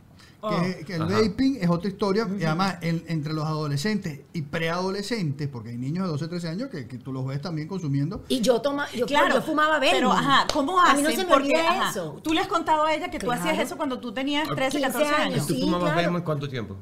Oh. 0.43 0.59
Que, 0.59 0.85
que 0.87 0.95
el 0.95 1.03
Ajá. 1.03 1.21
vaping 1.21 1.59
es 1.61 1.69
otra 1.69 1.91
historia, 1.91 2.27
y 2.39 2.43
además 2.45 2.77
en- 2.81 3.05
entre 3.09 3.35
los 3.35 3.45
adolescentes 3.45 4.21
y 4.33 4.41
preadolescentes, 4.41 5.49
porque 5.49 5.69
hay 5.69 5.77
niños 5.77 6.05
de 6.07 6.11
12, 6.13 6.29
13 6.29 6.49
años 6.49 6.71
que, 6.71 6.87
que 6.89 6.97
tú 6.97 7.13
los 7.13 7.27
ves 7.27 7.43
también 7.43 7.69
consumiendo. 7.69 8.25
y 8.29 8.41
yo 8.41 8.61
toma 8.63 8.87
yo, 8.93 9.05
Claro, 9.05 9.35
yo 9.35 9.43
fumaba 9.43 9.79
Belmont. 9.79 9.97
Pero, 9.99 10.13
ajá, 10.13 10.47
¿cómo 10.51 10.81
a 10.81 10.85
hacen? 10.93 10.97
mí 10.97 11.03
no 11.03 11.11
se 11.11 11.27
me 11.27 11.33
Porque, 11.33 11.55
ajá, 11.57 11.91
eso 11.91 12.19
Tú 12.23 12.33
le 12.33 12.41
has 12.41 12.47
contado 12.49 12.87
a 12.87 12.95
ella 12.95 13.11
que 13.11 13.19
tú 13.19 13.27
Claro. 13.27 13.43
hacías 13.43 13.59
eso 13.59 13.77
cuando 13.77 14.01
tú 14.01 14.13
tenías 14.13 14.49
13, 14.49 14.79
15 14.79 14.81
14 14.93 15.15
años. 15.15 15.35
años. 15.35 15.47
¿Tú 15.47 15.55
Sí, 15.55 15.61
fumabas 15.61 15.83
claro. 15.93 16.01
Belmont 16.01 16.25
cuánto 16.25 16.49
tiempo? 16.49 16.77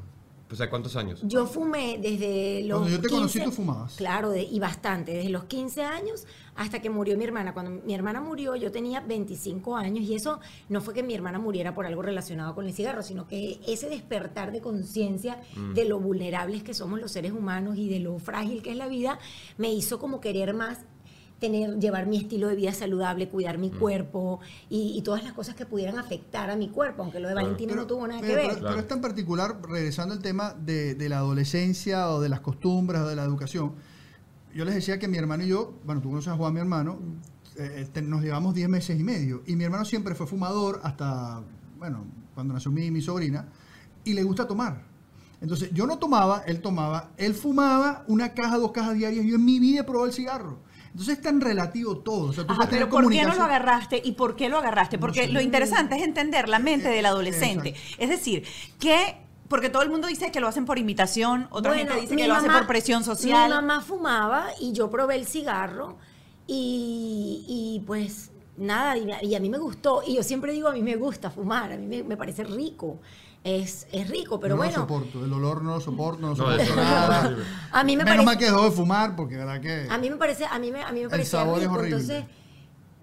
O 0.50 0.54
sea, 0.56 0.70
¿cuántos 0.70 0.96
años? 0.96 1.20
Yo 1.24 1.46
fumé 1.46 1.98
desde 2.00 2.62
los. 2.64 2.78
Cuando 2.78 2.96
yo 2.96 3.02
te 3.02 3.08
conocí, 3.08 3.38
15 3.38 3.44
tú 3.50 3.56
fumabas. 3.62 3.94
Claro, 3.96 4.30
de- 4.30 4.42
y 4.44 4.58
bastante. 4.58 5.12
Desde 5.12 5.28
los 5.28 5.44
15 5.44 5.82
años 5.82 6.26
hasta 6.56 6.80
que 6.80 6.88
murió 6.90 7.16
mi 7.18 7.24
hermana. 7.24 7.52
Cuando 7.52 7.82
mi 7.84 7.94
hermana 7.94 8.20
murió, 8.20 8.56
yo 8.56 8.72
tenía 8.72 9.00
25 9.00 9.76
años. 9.76 10.04
Y 10.04 10.14
eso 10.14 10.40
no 10.68 10.80
fue 10.80 10.94
que 10.94 11.02
mi 11.02 11.14
hermana 11.14 11.38
muriera 11.38 11.74
por 11.74 11.84
algo 11.86 12.00
relacionado 12.02 12.54
con 12.54 12.66
el 12.66 12.72
cigarro, 12.72 13.02
sino 13.02 13.28
que 13.28 13.60
ese 13.66 13.88
despertar 13.88 14.50
de 14.52 14.60
conciencia 14.60 15.40
Mm. 15.54 15.74
de 15.74 15.84
lo 15.84 16.00
vulnerables 16.00 16.62
que 16.62 16.72
somos 16.74 16.98
los 17.00 17.12
seres 17.12 17.32
humanos 17.32 17.76
y 17.76 17.88
de 17.88 18.00
lo 18.00 18.18
frágil 18.18 18.62
que 18.62 18.70
es 18.70 18.76
la 18.76 18.88
vida, 18.88 19.18
me 19.58 19.72
hizo 19.72 19.98
como 19.98 20.20
querer 20.20 20.54
más 20.54 20.78
tener, 21.38 21.78
llevar 21.78 22.06
mi 22.06 22.16
estilo 22.16 22.48
de 22.48 22.56
vida 22.56 22.72
saludable, 22.72 23.28
cuidar 23.28 23.58
Mm. 23.58 23.60
mi 23.60 23.70
cuerpo 23.70 24.40
y, 24.68 24.94
y 24.96 25.02
todas 25.02 25.22
las 25.22 25.32
cosas 25.32 25.54
que 25.54 25.66
pudieran 25.66 25.98
afectar 25.98 26.50
a 26.50 26.56
mi 26.56 26.68
cuerpo, 26.68 27.02
aunque 27.02 27.20
lo 27.20 27.28
de 27.28 27.34
Valentina 27.34 27.74
no 27.74 27.86
tuvo 27.86 28.06
nada 28.08 28.20
que 28.20 28.26
pero- 28.26 28.36
ver. 28.38 28.46
pero- 28.48 28.58
Claro. 28.60 28.74
pero 28.74 28.80
es 28.82 28.88
tan 28.88 29.00
particular, 29.00 29.58
regresando 29.68 30.14
al 30.14 30.20
tema 30.20 30.54
de, 30.54 30.94
de 30.94 31.08
la 31.08 31.18
adolescencia 31.18 32.10
o 32.10 32.20
de 32.20 32.28
las 32.28 32.40
costumbres 32.40 33.00
o 33.02 33.06
de 33.08 33.14
la 33.16 33.22
educación. 33.24 33.74
Yo 34.54 34.64
les 34.64 34.74
decía 34.74 34.98
que 34.98 35.06
mi 35.08 35.16
hermano 35.18 35.44
y 35.44 35.48
yo, 35.48 35.74
bueno, 35.84 36.00
tú 36.00 36.08
conoces 36.10 36.32
a 36.32 36.36
Juan, 36.36 36.54
mi 36.54 36.60
hermano, 36.60 36.98
eh, 37.56 37.86
te- 37.92 38.02
nos 38.02 38.22
llevamos 38.22 38.54
10 38.54 38.68
meses 38.68 38.98
y 38.98 39.04
medio. 39.04 39.42
Y 39.46 39.54
mi 39.56 39.64
hermano 39.64 39.84
siempre 39.84 40.14
fue 40.14 40.26
fumador 40.26 40.80
hasta, 40.82 41.42
bueno, 41.78 42.04
cuando 42.34 42.54
nació 42.54 42.70
mi, 42.72 42.90
mi 42.90 43.00
sobrina, 43.00 43.46
y 44.04 44.14
le 44.14 44.22
gusta 44.24 44.46
tomar. 44.46 44.82
Entonces, 45.40 45.70
yo 45.72 45.86
no 45.86 45.98
tomaba, 45.98 46.42
él 46.46 46.60
tomaba, 46.60 47.10
él 47.16 47.34
fumaba 47.34 48.04
una 48.08 48.32
caja, 48.34 48.56
dos 48.58 48.72
cajas 48.72 48.94
diarias, 48.94 49.24
yo 49.24 49.36
en 49.36 49.44
mi 49.44 49.60
vida 49.60 49.80
he 49.80 49.84
probado 49.84 50.06
el 50.06 50.12
cigarro. 50.12 50.58
Entonces 50.90 51.16
es 51.18 51.22
tan 51.22 51.40
relativo 51.40 51.98
todo. 51.98 52.30
O 52.30 52.32
sea, 52.32 52.44
tú 52.46 52.52
Ajá, 52.52 52.66
pero 52.70 52.88
¿por 52.88 53.08
qué 53.10 53.22
no 53.24 53.34
lo 53.34 53.42
agarraste 53.42 54.00
y 54.04 54.12
por 54.12 54.36
qué 54.36 54.48
lo 54.48 54.58
agarraste? 54.58 54.98
Porque 54.98 55.26
sé. 55.26 55.28
lo 55.32 55.40
interesante 55.40 55.96
es 55.96 56.02
entender 56.02 56.48
la 56.48 56.58
mente 56.58 56.88
del 56.88 57.06
adolescente. 57.06 57.70
exacto. 57.70 57.96
Es 58.02 58.08
decir, 58.10 58.44
que 58.80 59.16
porque 59.48 59.70
todo 59.70 59.82
el 59.82 59.88
mundo 59.90 60.08
dice 60.08 60.30
que 60.30 60.40
lo 60.40 60.48
hacen 60.48 60.64
por 60.66 60.78
imitación, 60.78 61.46
otra 61.50 61.72
Bueno, 61.72 61.86
gente 61.92 62.02
dice 62.02 62.16
que 62.16 62.28
lo 62.28 62.34
hace 62.34 62.48
mamá- 62.48 62.58
por 62.58 62.66
presión 62.68 63.02
social. 63.04 63.48
Mi 63.48 63.54
mamá 63.54 63.80
fumaba 63.80 64.48
y 64.60 64.72
yo 64.72 64.90
probé 64.90 65.14
el 65.16 65.26
cigarro 65.26 65.96
y, 66.46 67.44
y 67.48 67.80
pues 67.86 68.30
nada, 68.56 68.96
y, 68.96 69.08
y 69.22 69.34
a 69.34 69.40
mí 69.40 69.48
me 69.48 69.58
gustó. 69.58 70.02
Y 70.06 70.16
yo 70.16 70.22
siempre 70.22 70.52
digo, 70.52 70.68
a 70.68 70.72
mí 70.72 70.82
me 70.82 70.96
gusta 70.96 71.30
fumar, 71.30 71.72
a 71.72 71.76
mí 71.76 71.86
me, 71.86 72.02
me 72.02 72.16
parece 72.16 72.44
rico. 72.44 73.00
Es, 73.44 73.86
es 73.92 74.08
rico, 74.08 74.38
pero 74.40 74.56
bueno. 74.56 74.72
No 74.72 74.78
lo 74.78 74.82
soporto, 74.82 75.24
el 75.24 75.32
olor 75.32 75.62
no 75.62 75.74
lo 75.76 75.80
soporto, 75.80 76.20
no 76.20 76.36
soporto 76.36 76.60
eso 76.60 76.76
nada. 76.76 77.36
A 77.72 77.84
mí 77.84 77.96
me 77.96 78.04
Menos 78.04 78.16
parece, 78.16 78.24
mal 78.26 78.38
que 78.38 78.44
dejó 78.46 78.64
de 78.64 78.70
fumar 78.72 79.16
porque 79.16 79.36
verdad 79.36 79.60
que... 79.60 79.86
a 79.88 79.96
mí 79.98 80.10
me 80.10 80.16
parece, 80.16 80.44
a 80.44 80.58
mí 80.58 80.70
me, 80.70 80.82
a 80.82 80.92
mí 80.92 81.00
me 81.06 81.16
es 81.16 81.32
rico. 81.32 81.50
horrible. 81.52 81.84
Entonces, 81.84 82.24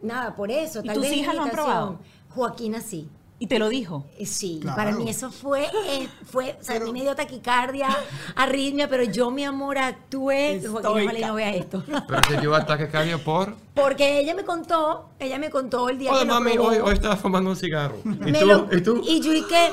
nada, 0.01 0.35
por 0.35 0.51
eso. 0.51 0.81
¿Y 0.83 0.87
tal 0.87 0.95
tus 0.95 1.03
vez 1.03 1.13
hijas 1.13 1.35
lo 1.35 1.43
han 1.43 1.49
probado? 1.49 1.99
Joaquina 2.29 2.81
sí. 2.81 3.09
Y 3.39 3.47
te 3.47 3.59
lo 3.59 3.67
dijo. 3.69 4.05
Eh, 4.17 4.25
Sí, 4.25 4.59
Claro. 4.61 4.75
para 4.77 4.91
mí 4.91 5.09
eso 5.09 5.29
fue, 5.31 5.65
eh, 5.87 6.07
fue 6.25 6.57
o 6.59 6.63
sea, 6.63 6.77
a 6.77 6.79
mí 6.79 6.91
me 6.93 7.01
dio 7.01 7.15
taquicardia, 7.15 7.89
arritmia, 8.35 8.87
pero 8.87 9.03
yo, 9.03 9.29
mi 9.31 9.43
amor, 9.43 9.77
actué. 9.77 10.61
Joaquina, 10.65 10.89
ojalá 11.03 11.27
no 11.27 11.33
vea 11.35 11.53
esto. 11.55 11.83
Pero 12.07 12.21
te 12.27 12.37
dio 12.39 12.53
ataque 12.55 12.87
cardíaco 12.87 13.23
por... 13.23 13.55
Porque 13.73 14.19
ella 14.19 14.35
me 14.35 14.43
contó, 14.43 15.09
ella 15.19 15.37
me 15.39 15.49
contó 15.49 15.89
el 15.89 15.97
día 15.97 16.11
Hola, 16.11 16.19
que 16.21 16.25
lo 16.27 16.33
mami, 16.35 16.53
probó. 16.53 16.69
hoy, 16.69 16.77
hoy 16.77 16.93
estaba 16.93 17.15
fumando 17.17 17.49
un 17.49 17.55
cigarro. 17.57 17.97
¿Y 18.05 18.07
Me 18.31 18.39
tú? 18.39 18.45
lo- 18.45 18.69
¿Y 18.71 18.81
tú? 18.81 19.01
Y 19.05 19.19
yo, 19.21 19.33
¿y 19.33 19.43
qué? 19.47 19.69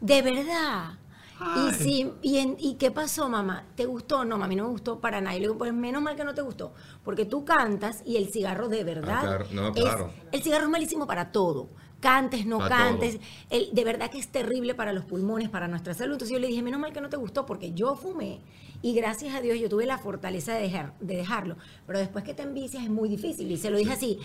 De 0.00 0.22
verdad. 0.22 0.94
Ay. 1.42 1.68
Y 1.70 1.74
sí, 1.74 2.12
y, 2.22 2.38
en- 2.38 2.56
¿y 2.58 2.74
qué 2.74 2.90
pasó, 2.90 3.28
mamá? 3.28 3.64
¿Te 3.74 3.86
gustó? 3.86 4.24
No, 4.26 4.36
mami, 4.36 4.56
no 4.56 4.64
me 4.64 4.70
gustó 4.70 5.00
para 5.00 5.20
nada. 5.22 5.34
Y 5.36 5.40
le 5.40 5.46
digo, 5.46 5.56
pues 5.58 5.72
menos 5.72 6.02
mal 6.02 6.14
que 6.16 6.24
no 6.24 6.34
te 6.34 6.42
gustó. 6.42 6.74
Porque 7.02 7.24
tú 7.24 7.44
cantas 7.46 8.02
y 8.04 8.16
el 8.16 8.28
cigarro 8.28 8.68
de 8.68 8.84
verdad. 8.84 9.18
Ah, 9.18 9.22
claro. 9.22 9.46
No, 9.52 9.68
es- 9.68 9.82
claro. 9.82 10.12
el 10.32 10.42
cigarro 10.42 10.64
es 10.64 10.70
malísimo 10.70 11.06
para 11.06 11.32
todo. 11.32 11.68
Cantes, 12.00 12.46
no 12.46 12.58
Para 12.58 12.76
cantes. 12.76 13.18
El- 13.50 13.68
de 13.72 13.84
verdad 13.84 14.10
que 14.10 14.18
es 14.18 14.28
terrible 14.28 14.74
para 14.74 14.92
los 14.92 15.04
pulmones, 15.04 15.48
para 15.50 15.68
nuestra 15.68 15.92
salud. 15.94 16.14
Entonces 16.14 16.32
yo 16.32 16.38
le 16.40 16.46
dije, 16.48 16.62
menos 16.62 16.80
mal 16.80 16.92
que 16.92 17.00
no 17.00 17.08
te 17.10 17.16
gustó, 17.18 17.44
porque 17.46 17.72
yo 17.72 17.94
fumé. 17.94 18.40
Y 18.82 18.94
gracias 18.94 19.34
a 19.34 19.42
Dios 19.42 19.58
yo 19.60 19.68
tuve 19.68 19.84
la 19.84 19.98
fortaleza 19.98 20.54
de, 20.54 20.62
dejar, 20.62 20.94
de 21.00 21.16
dejarlo. 21.16 21.56
Pero 21.86 21.98
después 21.98 22.24
que 22.24 22.32
te 22.32 22.42
envicias 22.42 22.82
es 22.82 22.88
muy 22.88 23.10
difícil. 23.10 23.50
Y 23.52 23.58
se 23.58 23.68
lo 23.68 23.76
dije 23.76 23.92
así. 23.92 24.18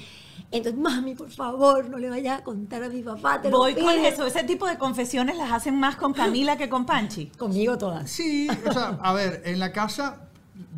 Entonces, 0.52 0.80
mami, 0.80 1.14
por 1.16 1.30
favor, 1.30 1.90
no 1.90 1.98
le 1.98 2.10
vayas 2.10 2.40
a 2.40 2.44
contar 2.46 2.82
a 2.82 2.88
mi 2.88 3.02
papá. 3.02 3.42
Te 3.42 3.50
lo 3.50 3.58
Voy 3.58 3.74
con 3.74 3.84
pido". 3.94 4.06
eso. 4.06 4.26
Ese 4.26 4.46
tipo 4.46 4.66
de 4.68 4.78
confesiones 4.78 5.36
las 5.38 5.52
hacen 5.52 5.76
más 5.78 5.98
con 5.98 6.14
Camila 6.14 6.56
que 6.58 6.70
con 6.70 6.86
Panchi. 6.86 7.26
Conmigo 7.38 7.78
todas. 7.78 8.10
Sí, 8.10 8.48
o 8.66 8.72
sea, 8.72 8.98
a 9.02 9.12
ver, 9.14 9.42
en 9.44 9.60
la 9.60 9.74
casa 9.74 10.22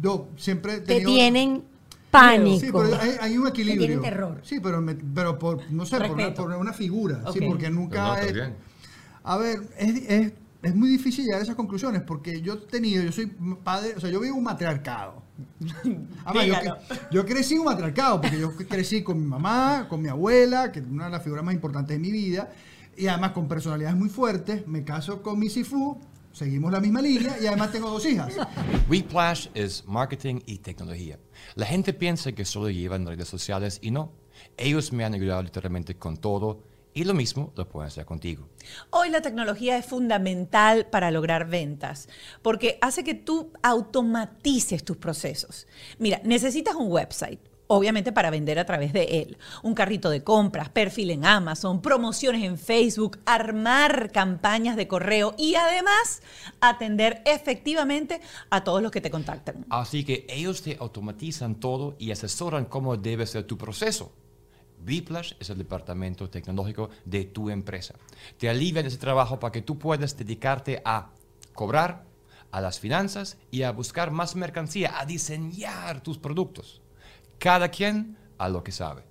yo 0.02 0.28
siempre 0.38 0.80
Te 0.80 0.96
tenido- 0.96 1.12
tienen 1.12 1.64
pánico. 2.12 2.60
Sí, 2.60 2.72
pero 2.72 3.02
hay, 3.02 3.12
hay 3.20 3.38
un 3.38 3.48
equilibrio. 3.48 3.86
tienen 3.88 4.02
terror. 4.02 4.40
Sí, 4.44 4.60
pero, 4.62 4.82
me- 4.82 4.96
pero 4.96 5.38
por, 5.38 5.70
no 5.72 5.86
sé, 5.86 5.98
por 5.98 6.06
una, 6.12 6.16
Respeto. 6.16 6.44
por 6.44 6.54
una 6.56 6.74
figura. 6.74 7.24
Sí, 7.34 7.40
porque 7.48 7.70
nunca. 7.70 8.02
No, 8.02 8.26
no, 8.26 8.34
bien. 8.34 8.56
a 9.24 9.38
ver, 9.38 9.60
es, 9.78 9.96
es, 10.10 10.34
es 10.64 10.76
muy 10.76 10.90
difícil 10.90 11.26
llegar 11.26 11.40
a 11.40 11.44
esas 11.44 11.56
conclusiones 11.56 12.02
porque 12.02 12.42
yo 12.42 12.54
he 12.54 12.58
tenido, 12.58 13.04
yo 13.04 13.12
soy 13.12 13.28
padre, 13.64 13.94
o 13.96 14.00
sea, 14.00 14.10
yo 14.10 14.20
vivo 14.20 14.36
un 14.36 14.44
matriarcado. 14.44 15.22
Además, 16.26 16.64
yo, 17.12 17.26
crecí 17.26 17.54
en 17.54 17.60
un 17.60 17.66
matriarcado 17.68 18.22
porque 18.22 18.40
yo 18.40 18.56
crecí 18.56 19.04
con 19.04 19.20
mi 19.20 19.26
mamá, 19.26 19.86
con 19.88 20.02
mi 20.02 20.10
abuela, 20.10 20.72
que 20.72 20.80
es 20.80 20.86
una 20.86 21.06
de 21.06 21.12
las 21.12 21.24
figuras 21.24 21.46
más 21.46 21.54
importantes 21.54 21.96
de 21.96 22.00
mi 22.00 22.12
vida, 22.12 22.50
y 22.96 23.08
además 23.08 23.32
con 23.32 23.48
personalidades 23.48 23.96
muy 23.96 24.10
fuertes. 24.10 24.68
Me 24.68 24.84
caso 24.84 25.22
con 25.22 25.38
mi 25.38 25.50
Sifu, 25.50 26.00
seguimos 26.38 26.72
la 26.72 26.80
misma 26.80 27.02
línea 27.02 27.36
y 27.42 27.48
además 27.48 27.72
tengo 27.72 27.90
dos 27.90 28.06
hijas. 28.06 28.36
Weplash 28.90 29.48
es 29.54 29.84
marketing 29.88 30.40
y 30.46 30.60
tecnología. 30.60 31.20
La 31.56 31.66
gente 31.66 31.94
piensa 31.94 32.32
que 32.32 32.46
solo 32.46 32.70
llevan 32.70 33.06
redes 33.06 33.28
sociales 33.28 33.80
y 33.82 33.92
no. 33.92 34.14
Ellos 34.56 34.94
me 34.94 35.04
han 35.04 35.16
ayudado 35.16 35.42
literalmente 35.42 35.96
con 35.96 36.18
todo 36.18 36.64
y 36.94 37.04
lo 37.04 37.14
mismo 37.14 37.54
lo 37.56 37.68
pueden 37.68 37.88
hacer 37.88 38.06
contigo. 38.06 38.50
Hoy 38.92 39.10
la 39.10 39.22
tecnología 39.22 39.78
es 39.78 39.86
fundamental 39.86 40.86
para 40.88 41.12
lograr 41.12 41.48
ventas 41.48 42.08
porque 42.42 42.78
hace 42.82 43.04
que 43.04 43.16
tú 43.16 43.52
automatices 43.64 44.84
tus 44.84 44.98
procesos. 44.98 45.68
Mira, 45.98 46.22
necesitas 46.24 46.76
un 46.76 46.92
website. 46.92 47.40
Obviamente 47.68 48.12
para 48.12 48.30
vender 48.30 48.60
a 48.60 48.66
través 48.66 48.94
de 48.94 49.22
él. 49.22 49.38
Un 49.62 49.74
carrito 49.74 50.10
de 50.10 50.24
compras, 50.24 50.70
perfil 50.70 51.12
en 51.12 51.26
Amazon, 51.26 51.82
promociones 51.82 52.44
en 52.44 52.58
Facebook, 52.58 53.20
armar 53.26 54.12
campañas 54.12 54.76
de 54.78 54.88
correo 54.88 55.36
y 55.38 55.56
además 55.56 56.22
atender 56.62 57.22
efectivamente 57.26 58.22
a 58.50 58.64
todos 58.64 58.82
los 58.82 58.92
que 58.92 59.02
te 59.02 59.12
contactan. 59.12 59.66
Así 59.70 60.04
que 60.04 60.26
ellos 60.30 60.62
te 60.62 60.78
automatizan 60.80 61.56
todo 61.56 61.96
y 62.00 62.12
asesoran 62.12 62.66
cómo 62.66 62.96
debe 62.96 63.26
ser 63.26 63.44
tu 63.44 63.58
proceso. 63.58 64.14
Weplash 64.86 65.34
es 65.40 65.50
el 65.50 65.58
departamento 65.58 66.30
tecnológico 66.30 66.90
de 67.04 67.26
tu 67.26 67.50
empresa. 67.50 67.96
Te 68.38 68.50
alivian 68.50 68.86
ese 68.86 68.98
trabajo 68.98 69.40
para 69.40 69.52
que 69.52 69.62
tú 69.62 69.78
puedas 69.78 70.16
dedicarte 70.16 70.82
a 70.86 71.10
cobrar, 71.54 72.06
a 72.52 72.62
las 72.62 72.80
finanzas 72.80 73.38
y 73.52 73.64
a 73.64 73.72
buscar 73.72 74.12
más 74.12 74.36
mercancía, 74.36 75.00
a 75.00 75.06
diseñar 75.06 76.02
tus 76.02 76.18
productos. 76.18 76.82
Cada 77.40 77.70
quien 77.70 78.18
a 78.38 78.50
lo 78.50 78.64
que 78.64 78.72
sabe. 78.72 79.04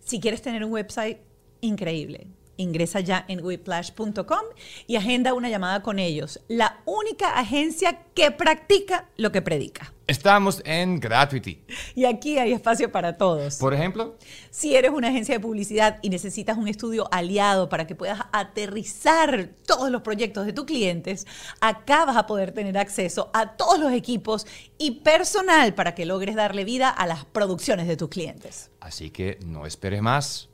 Si 0.00 0.20
quieres 0.20 0.42
tener 0.42 0.64
un 0.64 0.72
website 0.72 1.18
increíble, 1.60 2.26
ingresa 2.56 3.00
ya 3.00 3.24
en 3.28 3.44
whiplash.com 3.44 4.42
y 4.86 4.96
agenda 4.96 5.34
una 5.34 5.48
llamada 5.48 5.82
con 5.82 5.98
ellos, 5.98 6.40
la 6.48 6.80
única 6.84 7.38
agencia 7.38 8.00
que 8.14 8.30
practica 8.30 9.08
lo 9.16 9.32
que 9.32 9.42
predica. 9.42 9.92
Estamos 10.06 10.60
en 10.66 11.00
Gratuity. 11.00 11.62
Y 11.94 12.04
aquí 12.04 12.36
hay 12.36 12.52
espacio 12.52 12.90
para 12.92 13.16
todos. 13.16 13.56
Por 13.56 13.72
ejemplo, 13.72 14.18
Si 14.50 14.74
eres 14.74 14.90
una 14.90 15.08
agencia 15.08 15.36
de 15.36 15.40
publicidad 15.40 15.98
y 16.02 16.10
necesitas 16.10 16.58
un 16.58 16.68
estudio 16.68 17.08
aliado 17.12 17.68
para 17.68 17.86
que 17.86 17.94
puedas 17.94 18.20
aterrizar 18.32 19.50
todos 19.64 19.90
los 19.90 20.02
proyectos 20.02 20.44
de 20.44 20.52
tus 20.52 20.64
clientes, 20.66 21.26
acá 21.60 22.04
vas 22.04 22.16
a 22.16 22.26
poder 22.26 22.52
tener 22.52 22.76
acceso 22.76 23.30
a 23.32 23.56
todos 23.56 23.78
los 23.78 23.92
equipos 23.92 24.46
y 24.76 25.02
personal 25.02 25.74
para 25.74 25.94
que 25.94 26.04
logres 26.04 26.34
darle 26.34 26.64
vida 26.64 26.90
a 26.90 27.06
las 27.06 27.24
producciones 27.24 27.86
de 27.88 27.96
tus 27.96 28.08
clientes. 28.10 28.70
así 28.80 29.10
que 29.10 29.38
no 29.46 29.64
esperes 29.66 30.02
más. 30.02 30.48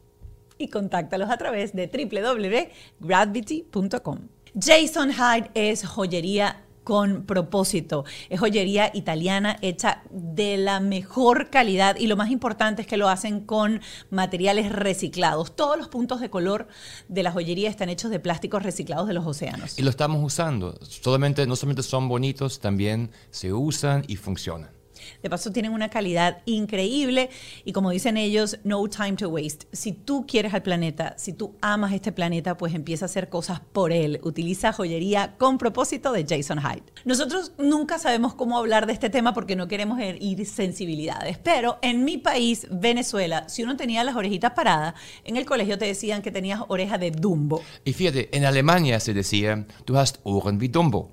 Y 0.58 0.68
contáctalos 0.68 1.30
a 1.30 1.38
través 1.38 1.74
de 1.74 1.86
www.gravity.com. 1.86 4.18
Jason 4.54 5.12
Hyde 5.12 5.50
es 5.54 5.86
joyería 5.86 6.64
con 6.88 7.24
propósito. 7.24 8.06
Es 8.30 8.40
joyería 8.40 8.90
italiana 8.94 9.58
hecha 9.60 10.00
de 10.10 10.56
la 10.56 10.80
mejor 10.80 11.50
calidad 11.50 11.96
y 11.98 12.06
lo 12.06 12.16
más 12.16 12.30
importante 12.30 12.80
es 12.80 12.88
que 12.88 12.96
lo 12.96 13.10
hacen 13.10 13.40
con 13.40 13.82
materiales 14.08 14.72
reciclados. 14.72 15.54
Todos 15.54 15.76
los 15.76 15.88
puntos 15.88 16.22
de 16.22 16.30
color 16.30 16.66
de 17.08 17.22
la 17.22 17.30
joyería 17.30 17.68
están 17.68 17.90
hechos 17.90 18.10
de 18.10 18.20
plásticos 18.20 18.62
reciclados 18.62 19.06
de 19.06 19.12
los 19.12 19.26
océanos. 19.26 19.78
Y 19.78 19.82
lo 19.82 19.90
estamos 19.90 20.24
usando. 20.24 20.78
Solamente, 20.82 21.46
no 21.46 21.56
solamente 21.56 21.82
son 21.82 22.08
bonitos, 22.08 22.58
también 22.58 23.10
se 23.30 23.52
usan 23.52 24.06
y 24.08 24.16
funcionan. 24.16 24.77
De 25.22 25.30
paso 25.30 25.52
tienen 25.52 25.72
una 25.72 25.88
calidad 25.88 26.42
increíble 26.46 27.30
y 27.64 27.72
como 27.72 27.90
dicen 27.90 28.16
ellos, 28.16 28.58
no 28.64 28.86
time 28.88 29.14
to 29.14 29.28
waste. 29.28 29.66
Si 29.72 29.92
tú 29.92 30.26
quieres 30.26 30.54
al 30.54 30.62
planeta, 30.62 31.14
si 31.16 31.32
tú 31.32 31.54
amas 31.60 31.92
este 31.92 32.12
planeta, 32.12 32.56
pues 32.56 32.74
empieza 32.74 33.04
a 33.04 33.06
hacer 33.06 33.28
cosas 33.28 33.60
por 33.60 33.92
él. 33.92 34.20
Utiliza 34.22 34.72
joyería 34.72 35.36
con 35.38 35.58
propósito 35.58 36.12
de 36.12 36.24
Jason 36.28 36.60
Hyde. 36.60 36.82
Nosotros 37.04 37.52
nunca 37.58 37.98
sabemos 37.98 38.34
cómo 38.34 38.58
hablar 38.58 38.86
de 38.86 38.92
este 38.92 39.10
tema 39.10 39.34
porque 39.34 39.56
no 39.56 39.68
queremos 39.68 40.00
herir 40.00 40.46
sensibilidades, 40.46 41.38
pero 41.38 41.78
en 41.82 42.04
mi 42.04 42.18
país, 42.18 42.66
Venezuela, 42.70 43.48
si 43.48 43.62
uno 43.62 43.76
tenía 43.76 44.04
las 44.04 44.16
orejitas 44.16 44.52
paradas, 44.52 44.94
en 45.24 45.36
el 45.36 45.44
colegio 45.44 45.78
te 45.78 45.86
decían 45.86 46.22
que 46.22 46.30
tenías 46.30 46.60
oreja 46.68 46.98
de 46.98 47.10
Dumbo. 47.10 47.62
Y 47.84 47.92
fíjate, 47.92 48.28
en 48.36 48.44
Alemania 48.44 49.00
se 49.00 49.14
decía, 49.14 49.66
du 49.86 49.98
hast 49.98 50.18
Ohren 50.24 50.58
wie 50.58 50.68
Dumbo. 50.68 51.12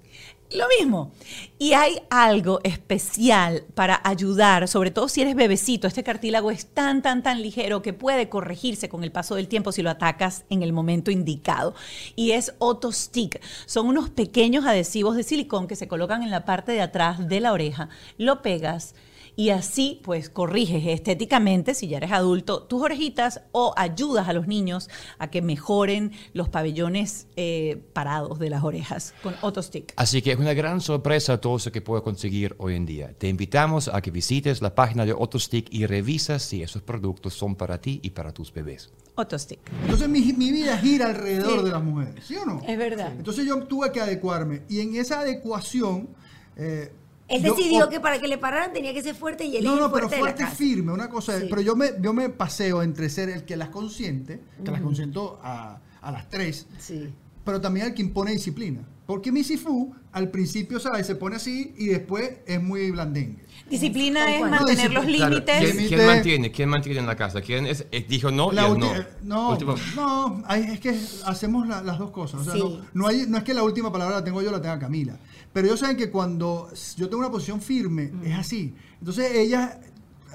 Lo 0.51 0.65
mismo. 0.79 1.11
Y 1.57 1.73
hay 1.73 1.99
algo 2.11 2.59
especial 2.63 3.63
para 3.73 3.99
ayudar, 4.03 4.67
sobre 4.67 4.91
todo 4.91 5.09
si 5.09 5.21
eres 5.21 5.35
bebecito. 5.35 5.87
Este 5.87 6.03
cartílago 6.03 6.51
es 6.51 6.67
tan, 6.67 7.01
tan, 7.01 7.23
tan 7.23 7.41
ligero 7.41 7.81
que 7.81 7.93
puede 7.93 8.29
corregirse 8.29 8.87
con 8.87 9.03
el 9.03 9.11
paso 9.11 9.35
del 9.35 9.47
tiempo 9.47 9.71
si 9.71 9.81
lo 9.81 9.89
atacas 9.89 10.45
en 10.51 10.61
el 10.61 10.71
momento 10.71 11.09
indicado. 11.09 11.73
Y 12.15 12.31
es 12.31 12.53
Otostick. 12.59 13.41
Son 13.65 13.87
unos 13.87 14.11
pequeños 14.11 14.65
adhesivos 14.65 15.15
de 15.15 15.23
silicón 15.23 15.67
que 15.67 15.75
se 15.75 15.87
colocan 15.87 16.21
en 16.21 16.29
la 16.31 16.45
parte 16.45 16.73
de 16.73 16.81
atrás 16.81 17.27
de 17.27 17.39
la 17.39 17.51
oreja. 17.51 17.89
Lo 18.17 18.43
pegas. 18.43 18.93
Y 19.37 19.49
así, 19.49 19.99
pues, 20.03 20.29
corriges 20.29 20.85
estéticamente, 20.87 21.73
si 21.73 21.87
ya 21.87 21.97
eres 21.97 22.11
adulto, 22.11 22.63
tus 22.63 22.81
orejitas 22.81 23.41
o 23.51 23.73
ayudas 23.75 24.29
a 24.29 24.33
los 24.33 24.47
niños 24.47 24.89
a 25.19 25.29
que 25.29 25.41
mejoren 25.41 26.11
los 26.33 26.47
pabellones 26.47 27.27
eh, 27.35 27.83
parados 27.93 28.39
de 28.39 28.49
las 28.49 28.63
orejas 28.63 29.13
con 29.21 29.35
Otostick. 29.41 29.93
Así 29.97 30.21
que 30.21 30.31
es 30.31 30.39
una 30.39 30.53
gran 30.53 30.79
sorpresa 30.79 31.41
todo 31.41 31.57
eso 31.57 31.71
que 31.71 31.81
puedo 31.81 32.01
conseguir 32.01 32.55
hoy 32.59 32.75
en 32.75 32.85
día. 32.85 33.13
Te 33.17 33.27
invitamos 33.27 33.89
a 33.89 34.01
que 34.01 34.09
visites 34.09 34.61
la 34.61 34.73
página 34.73 35.05
de 35.05 35.11
Otostick 35.11 35.67
y 35.69 35.85
revisas 35.85 36.41
si 36.41 36.63
esos 36.63 36.81
productos 36.81 37.33
son 37.33 37.55
para 37.55 37.81
ti 37.81 37.99
y 38.03 38.11
para 38.11 38.31
tus 38.31 38.53
bebés. 38.53 38.93
Otostick. 39.15 39.59
Entonces 39.81 40.07
mi, 40.07 40.21
mi 40.33 40.51
vida 40.51 40.77
gira 40.77 41.07
alrededor 41.07 41.63
de 41.63 41.71
las 41.71 41.83
mujeres, 41.83 42.23
¿sí 42.25 42.35
o 42.37 42.45
no? 42.45 42.61
Es 42.65 42.77
verdad. 42.77 43.13
Entonces 43.17 43.45
yo 43.45 43.63
tuve 43.65 43.91
que 43.91 43.99
adecuarme 43.99 44.63
y 44.69 44.79
en 44.79 44.95
esa 44.95 45.19
adecuación... 45.19 46.09
eh, 46.55 46.93
Él 47.27 47.43
yo 47.43 47.55
decidió 47.55 47.89
que 47.89 47.99
para 47.99 48.19
que 48.19 48.27
le 48.27 48.37
pararan 48.37 48.71
tenía 48.73 48.93
que 48.93 49.01
ser 49.01 49.15
fuerte 49.15 49.45
y 49.45 49.57
él 49.57 49.63
No, 49.63 49.75
no, 49.75 49.91
pero 49.91 50.07
fuerte 50.09 50.15
la 50.15 50.19
fuerte 50.19 50.43
y 50.43 50.55
firme, 50.55 50.91
una 50.91 51.09
cosa. 51.09 51.39
Sí. 51.39 51.47
Pero 51.49 51.61
yo 51.61 51.75
me, 51.75 51.89
yo 51.99 52.13
me 52.13 52.29
paseo 52.29 52.83
entre 52.83 53.09
ser 53.09 53.29
el 53.29 53.45
que 53.45 53.55
las 53.57 53.69
consiente, 53.69 54.41
que 54.63 54.71
las 54.71 54.81
consiento 54.81 55.39
a, 55.43 55.79
a 56.01 56.11
las 56.11 56.29
tres, 56.29 56.67
Sí. 56.77 57.09
pero 57.43 57.59
también 57.59 57.87
el 57.87 57.93
que 57.95 58.01
impone 58.03 58.31
disciplina. 58.31 58.81
Porque 59.07 59.31
mi 59.31 59.43
Sifu 59.43 59.93
al 60.11 60.29
principio, 60.31 60.79
¿sabes? 60.79 61.05
Se 61.05 61.15
pone 61.15 61.35
así 61.35 61.73
y 61.77 61.87
después 61.87 62.37
es 62.47 62.61
muy 62.61 62.89
blandengue. 62.89 63.43
Disciplina 63.69 64.33
es 64.35 64.41
mantener 64.41 64.91
los 64.93 65.05
límites. 65.05 65.75
¿quién, 65.87 66.05
mantiene? 66.05 66.51
¿Quién 66.51 66.69
mantiene 66.69 66.99
en 66.99 67.05
la 67.07 67.15
casa? 67.15 67.41
¿Quién 67.41 67.65
es, 67.67 67.85
eh, 67.91 68.05
dijo 68.07 68.31
no 68.31 68.51
y 68.51 68.55
La 68.55 68.67
ulti- 68.69 69.05
no? 69.23 69.55
no, 69.57 69.75
no, 69.95 70.43
hay- 70.47 70.63
es 70.63 70.79
que 70.79 70.95
hacemos 71.25 71.67
la- 71.67 71.81
las 71.83 71.97
dos 71.99 72.11
cosas. 72.11 72.41
O 72.41 72.43
sea, 72.43 72.53
Sí. 72.53 72.59
no, 72.59 72.81
no, 72.93 73.07
hay, 73.07 73.25
no 73.27 73.37
es 73.37 73.43
que 73.43 73.53
la 73.53 73.63
última 73.63 73.91
palabra 73.91 74.15
la 74.17 74.23
tengo 74.23 74.41
yo, 74.41 74.51
la 74.51 74.61
tenga 74.61 74.79
Camila. 74.79 75.17
Pero 75.55 75.67
ellos 75.67 75.79
saben 75.79 75.95
que 75.95 76.11
cuando 76.11 76.69
yo 76.97 77.07
tengo 77.07 77.19
una 77.19 77.31
posición 77.31 77.61
firme, 77.61 78.11
es 78.25 78.33
así. 78.37 78.75
Entonces 78.99 79.31
ellas 79.35 79.77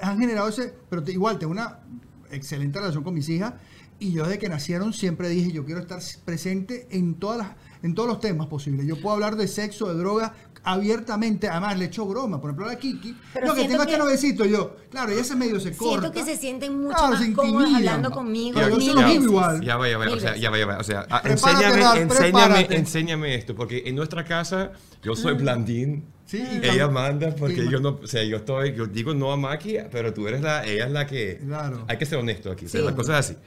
han 0.01 0.19
generado 0.19 0.49
ese, 0.49 0.73
pero 0.89 1.03
te- 1.03 1.11
igual 1.11 1.37
tengo 1.37 1.51
una 1.51 1.77
excelente 2.31 2.79
relación 2.79 3.03
con 3.03 3.13
mis 3.13 3.29
hijas. 3.29 3.53
Y 3.99 4.13
yo 4.13 4.23
desde 4.23 4.39
que 4.39 4.49
nacieron 4.49 4.93
siempre 4.93 5.29
dije, 5.29 5.51
yo 5.51 5.63
quiero 5.63 5.79
estar 5.79 5.99
presente 6.25 6.87
en 6.89 7.13
todas 7.13 7.37
las, 7.37 7.49
en 7.83 7.93
todos 7.93 8.09
los 8.09 8.19
temas 8.19 8.47
posibles. 8.47 8.87
Yo 8.87 8.99
puedo 8.99 9.13
hablar 9.13 9.35
de 9.35 9.47
sexo, 9.47 9.89
de 9.93 9.99
drogas 9.99 10.31
abiertamente, 10.63 11.47
además 11.47 11.77
le 11.77 11.85
echo 11.85 12.05
broma, 12.05 12.39
por 12.39 12.49
ejemplo 12.51 12.65
a 12.65 12.73
la 12.73 12.79
Kiki, 12.79 13.15
Pero 13.33 13.47
no, 13.47 13.53
que 13.53 13.61
siento 13.61 13.71
tengo 13.71 13.83
este 13.83 13.93
que- 13.93 13.99
novecito 13.99 14.45
yo, 14.45 14.75
claro, 14.89 15.11
ella 15.11 15.23
se 15.23 15.35
medio 15.35 15.59
se 15.59 15.75
corta. 15.75 15.99
Siento 16.01 16.11
que 16.11 16.23
se 16.23 16.37
sienten 16.37 16.77
mucho 16.79 16.95
Claro, 16.95 17.13
más 17.13 17.25
intimidan. 17.25 17.75
hablando 17.75 18.11
conmigo. 18.11 18.59
Ya, 18.59 18.69
yo 18.69 18.75
mil 18.77 18.87
se 18.89 18.93
lo 18.93 18.99
digo 19.01 19.07
veces. 19.09 19.23
igual. 19.25 19.61
Ya 19.61 19.77
va, 19.77 19.89
ya 19.89 19.97
va, 19.97 20.05
Mil 20.05 20.13
o 20.15 20.19
sea, 20.19 20.29
veces. 20.31 20.41
ya 20.43 20.49
va, 20.51 20.57
ya 20.59 20.65
va. 20.65 20.77
O 20.77 20.83
sea, 20.83 21.05
ah, 21.09 21.21
enséñame, 21.25 22.01
enséñame, 22.01 22.67
enséñame 22.71 23.35
esto, 23.35 23.55
porque 23.55 23.83
en 23.85 23.95
nuestra 23.95 24.23
casa 24.23 24.71
yo 25.03 25.15
soy 25.15 25.33
blandín. 25.35 26.05
Sí, 26.25 26.41
ella 26.63 26.87
manda 26.87 27.35
porque 27.35 27.63
ma- 27.63 27.71
yo 27.71 27.79
no, 27.81 27.99
o 28.03 28.07
sea, 28.07 28.23
yo 28.23 28.37
estoy, 28.37 28.73
yo 28.73 28.85
digo 28.85 29.13
no 29.13 29.33
a 29.33 29.37
Maki, 29.37 29.77
pero 29.91 30.13
tú 30.13 30.27
eres 30.29 30.41
la, 30.41 30.63
ella 30.65 30.85
es 30.85 30.91
la 30.91 31.05
que, 31.05 31.41
Claro. 31.45 31.83
hay 31.89 31.97
que 31.97 32.05
ser 32.05 32.19
honesto 32.19 32.49
aquí, 32.51 32.67
o 32.67 32.69
sea, 32.69 32.79
Sí. 32.79 32.85
las 32.85 32.95
cosas 32.95 33.25
así. 33.29 33.37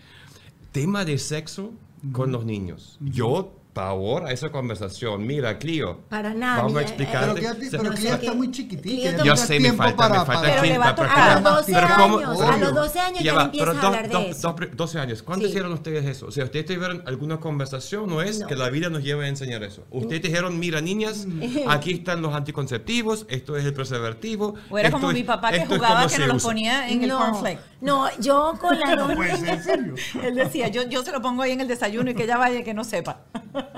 Tema 0.72 1.04
de 1.04 1.16
sexo 1.18 1.72
con 2.12 2.30
los 2.32 2.44
niños. 2.44 2.98
Yo 3.00 3.54
pavor 3.74 4.24
a 4.26 4.32
esa 4.32 4.50
conversación. 4.50 5.26
Mira, 5.26 5.58
Clio. 5.58 6.00
Para 6.08 6.32
nada, 6.32 6.58
Vamos 6.62 6.72
a 6.72 6.74
mira, 6.76 6.82
explicarte. 6.88 7.40
Pero, 7.42 7.54
que, 7.58 7.66
pero 7.70 7.82
no 7.82 7.90
qué- 7.90 8.08
está 8.08 8.32
muy 8.34 8.46
Clio 8.48 8.52
chiquitica. 8.52 9.12
toma- 9.12 9.24
Yo 9.24 9.36
sé, 9.36 9.60
me 9.60 9.72
falta, 9.72 10.08
me 10.08 10.14
falta 10.24 10.42
Pero 10.42 10.58
aquí 10.60 10.68
le 10.68 10.78
va 10.78 10.88
a 10.88 10.94
para 10.94 11.08
tocar. 11.08 11.28
A 11.28 11.34
los 11.40 11.42
12 11.56 11.72
Pero 11.74 11.88
¿cómo- 11.96 12.18
años, 12.18 12.40
a 12.40 12.56
los 12.56 12.74
12 12.74 13.00
años 13.00 13.22
ya, 13.24 13.34
va, 13.34 13.42
empiezas 13.44 13.68
pero 13.68 13.80
a 13.80 13.86
hablar 13.86 14.08
de 14.08 14.30
eso. 14.30 14.52
dos- 14.56 14.68
12 14.76 14.98
años. 15.00 15.22
¿Cuándo 15.24 15.44
Sí. 15.44 15.50
hicieron 15.50 15.72
ustedes 15.72 16.04
eso? 16.06 16.26
O 16.26 16.30
sea, 16.30 16.44
¿ustedes 16.44 16.66
tuvieron 16.66 17.02
alguna 17.06 17.40
conversación 17.40 18.10
o 18.12 18.22
es 18.22 18.40
No. 18.40 18.46
que 18.46 18.54
la 18.56 18.70
vida 18.70 18.88
nos 18.90 19.02
lleva 19.02 19.24
a 19.24 19.28
enseñar 19.28 19.62
eso? 19.64 19.84
Ustedes 19.90 20.22
dijeron, 20.22 20.58
mira, 20.58 20.80
niñas, 20.80 21.26
aquí 21.68 21.92
están 21.94 22.22
los 22.22 22.32
anticonceptivos, 22.34 23.26
esto 23.28 23.56
es 23.56 23.64
el 23.64 23.74
preservativo. 23.74 24.54
O 24.70 24.78
era 24.78 24.90
como 24.92 25.10
es- 25.10 25.14
mi 25.14 25.24
papá 25.24 25.50
que 25.50 25.66
jugaba 25.66 26.06
que 26.06 26.18
nos 26.18 26.28
los 26.28 26.36
usa". 26.36 26.48
ponía 26.48 26.88
en 26.88 27.02
el 27.02 27.08
no, 27.08 27.18
cornflake. 27.18 27.58
no, 27.80 28.06
yo 28.20 28.54
con 28.60 28.78
las 28.78 28.96
dos 28.96 29.14
Puede 29.16 29.36
ser, 29.36 29.62
serio. 29.62 29.94
Él 30.22 30.36
decía, 30.36 30.68
yo, 30.68 30.84
yo 30.88 31.02
se 31.02 31.10
lo 31.10 31.20
pongo 31.20 31.42
ahí 31.42 31.50
en 31.52 31.60
el 31.60 31.66
desayuno 31.68 32.10
y 32.10 32.14
que 32.14 32.22
ella 32.22 32.36
vaya 32.36 32.60
y 32.60 32.62
que 32.64 32.72
no 32.72 32.84
sepa. 32.84 33.20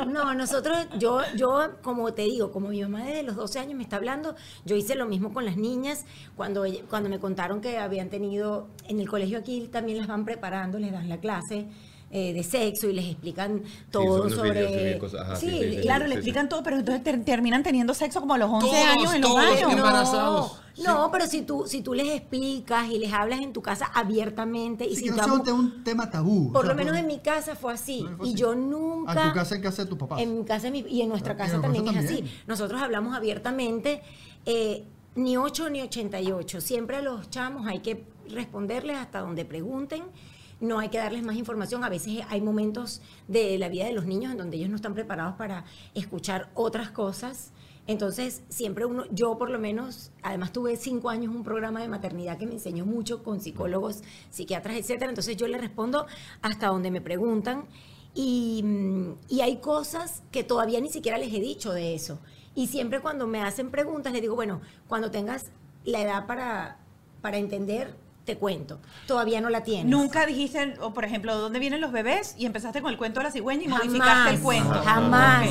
No, 0.06 0.34
nosotros, 0.34 0.76
yo, 0.98 1.20
yo, 1.36 1.72
como 1.82 2.12
te 2.14 2.22
digo, 2.22 2.50
como 2.50 2.68
mi 2.68 2.82
mamá 2.82 3.04
desde 3.04 3.22
los 3.22 3.36
12 3.36 3.58
años 3.58 3.74
me 3.76 3.82
está 3.82 3.96
hablando, 3.96 4.34
yo 4.64 4.76
hice 4.76 4.94
lo 4.94 5.06
mismo 5.06 5.32
con 5.32 5.44
las 5.44 5.56
niñas, 5.56 6.04
cuando, 6.36 6.64
ella- 6.64 6.82
cuando 6.88 7.08
me 7.08 7.18
contaron 7.18 7.60
que 7.60 7.78
habían 7.78 8.08
tenido, 8.08 8.68
en 8.88 9.00
el 9.00 9.08
colegio 9.08 9.38
aquí 9.38 9.68
también 9.70 9.98
las 9.98 10.06
van 10.06 10.24
preparando, 10.24 10.78
les 10.78 10.92
dan 10.92 11.08
la 11.08 11.18
clase 11.18 11.66
eh, 12.10 12.32
de 12.32 12.42
sexo 12.44 12.88
y 12.88 12.92
les 12.92 13.04
explican 13.06 13.62
todo 13.90 14.30
sobre... 14.30 14.66
videos 14.66 14.96
y 14.96 14.98
cosas, 14.98 15.20
ajá, 15.22 15.36
sí, 15.36 15.50
sí, 15.50 15.74
sí. 15.74 15.80
Claro, 15.82 16.04
sí, 16.04 16.08
le 16.08 16.14
sí. 16.14 16.18
explican 16.20 16.48
todo, 16.48 16.62
pero 16.62 16.76
entonces 16.78 17.02
ter- 17.02 17.24
terminan 17.24 17.62
teniendo 17.62 17.92
sexo 17.94 18.20
como 18.20 18.34
a 18.34 18.38
los 18.38 18.48
11 18.48 18.66
Todos, 18.68 18.84
años 18.84 19.14
en 19.14 19.20
los 19.22 19.34
baños. 19.34 19.72
embarazados. 19.72 20.52
No, 20.52 20.65
pero 21.12 21.26
si 21.26 21.42
tú, 21.42 21.64
si 21.66 21.80
tú 21.82 21.94
les 21.94 22.08
explicas 22.08 22.88
y 22.90 22.98
les 22.98 23.12
hablas 23.12 23.40
en 23.40 23.52
tu 23.52 23.62
casa 23.62 23.86
abiertamente 23.94 24.84
y 24.86 24.90
Sí, 24.90 24.96
si 24.96 25.04
que 25.04 25.10
no 25.12 25.24
sea 25.44 25.54
un, 25.54 25.82
tema 25.84 26.10
tabú. 26.10 26.52
por 26.52 26.64
o 26.64 26.66
sea, 26.66 26.74
lo 26.74 26.76
menos 26.78 26.96
en 26.98 27.06
mi 27.06 27.18
casa 27.18 27.54
fue 27.56 27.72
así 27.72 28.02
No, 28.02 28.16
fue 28.16 28.26
y 28.28 28.30
así. 28.32 28.38
yo 28.40 28.54
nunca 28.54 29.12
A 29.12 29.28
tu 29.28 29.34
casa 29.34 29.54
en 29.56 29.62
casa 29.62 29.82
de 29.84 29.88
tus 29.88 29.98
papás. 29.98 30.20
en 30.20 30.38
mi 30.38 30.44
casa 30.44 30.68
y 30.68 31.00
en 31.00 31.08
nuestra 31.08 31.32
Ah, 31.34 31.36
casa 31.36 31.56
en 31.56 31.62
también, 31.62 31.86
es 31.88 31.96
así. 32.04 32.24
Nosotros 32.46 32.80
hablamos 32.82 33.14
abiertamente, 33.16 34.02
eh, 34.44 34.84
ni 35.14 35.36
8 35.36 35.70
ni 35.70 35.80
88. 35.82 36.60
Siempre 36.60 36.96
a 36.98 37.02
los 37.02 37.30
chamos 37.30 37.66
hay 37.66 37.80
que 37.80 38.04
responderles 38.28 38.96
hasta 38.98 39.20
donde 39.20 39.44
pregunten. 39.44 40.02
No 40.60 40.78
hay 40.78 40.88
que 40.88 40.98
darles 40.98 41.22
más 41.22 41.36
información. 41.36 41.84
A 41.84 41.88
veces 41.88 42.20
hay 42.28 42.40
momentos 42.40 43.00
de 43.28 43.58
la 43.58 43.68
vida 43.68 43.84
de 43.86 43.92
los 43.92 44.06
niños 44.06 44.32
en 44.32 44.38
donde 44.38 44.56
ellos 44.56 44.70
no 44.70 44.76
están 44.76 44.94
preparados 44.94 45.34
para 45.36 45.64
escuchar 45.94 46.50
otras 46.54 46.90
cosas. 46.90 47.52
Entonces, 47.86 48.42
siempre 48.48 48.84
uno, 48.84 49.04
yo 49.10 49.38
por 49.38 49.50
lo 49.50 49.58
menos, 49.58 50.10
además 50.22 50.52
tuve 50.52 50.76
cinco 50.76 51.08
años 51.08 51.34
un 51.34 51.44
programa 51.44 51.80
de 51.80 51.88
maternidad 51.88 52.36
que 52.36 52.46
me 52.46 52.54
enseñó 52.54 52.84
mucho 52.84 53.22
con 53.22 53.40
psicólogos, 53.40 54.02
psiquiatras, 54.30 54.76
etcétera. 54.76 55.10
Entonces 55.10 55.36
yo 55.36 55.46
le 55.46 55.58
respondo 55.58 56.06
hasta 56.42 56.68
donde 56.68 56.90
me 56.90 57.00
preguntan. 57.00 57.64
Y, 58.14 58.62
mm, 58.64 59.12
y 59.28 59.40
hay 59.42 59.58
cosas 59.58 60.22
que 60.32 60.42
todavía 60.42 60.80
ni 60.80 60.88
siquiera 60.88 61.18
les 61.18 61.32
he 61.32 61.40
dicho 61.40 61.72
de 61.72 61.94
eso. 61.94 62.18
Y 62.54 62.68
siempre 62.68 63.00
cuando 63.00 63.26
me 63.26 63.42
hacen 63.42 63.70
preguntas, 63.70 64.12
les 64.12 64.22
digo, 64.22 64.34
bueno, 64.34 64.62
cuando 64.88 65.10
tengas 65.10 65.50
la 65.84 66.00
edad 66.00 66.26
para, 66.26 66.78
para 67.20 67.36
entender, 67.36 67.94
te 68.26 68.36
cuento. 68.36 68.78
Todavía 69.06 69.40
no 69.40 69.48
la 69.48 69.62
tienes. 69.62 69.86
Nunca 69.86 70.26
dijiste, 70.26 70.74
o 70.80 70.92
por 70.92 71.04
ejemplo, 71.06 71.34
¿dónde 71.38 71.58
vienen 71.58 71.80
los 71.80 71.92
bebés? 71.92 72.34
Y 72.36 72.44
empezaste 72.44 72.82
con 72.82 72.90
el 72.90 72.98
cuento 72.98 73.20
de 73.20 73.24
la 73.24 73.30
cigüeña 73.30 73.62
y 73.62 73.68
Jamás. 73.68 73.84
modificaste 73.86 74.34
el 74.34 74.40
cuento. 74.42 74.74
Jamás. 74.84 75.48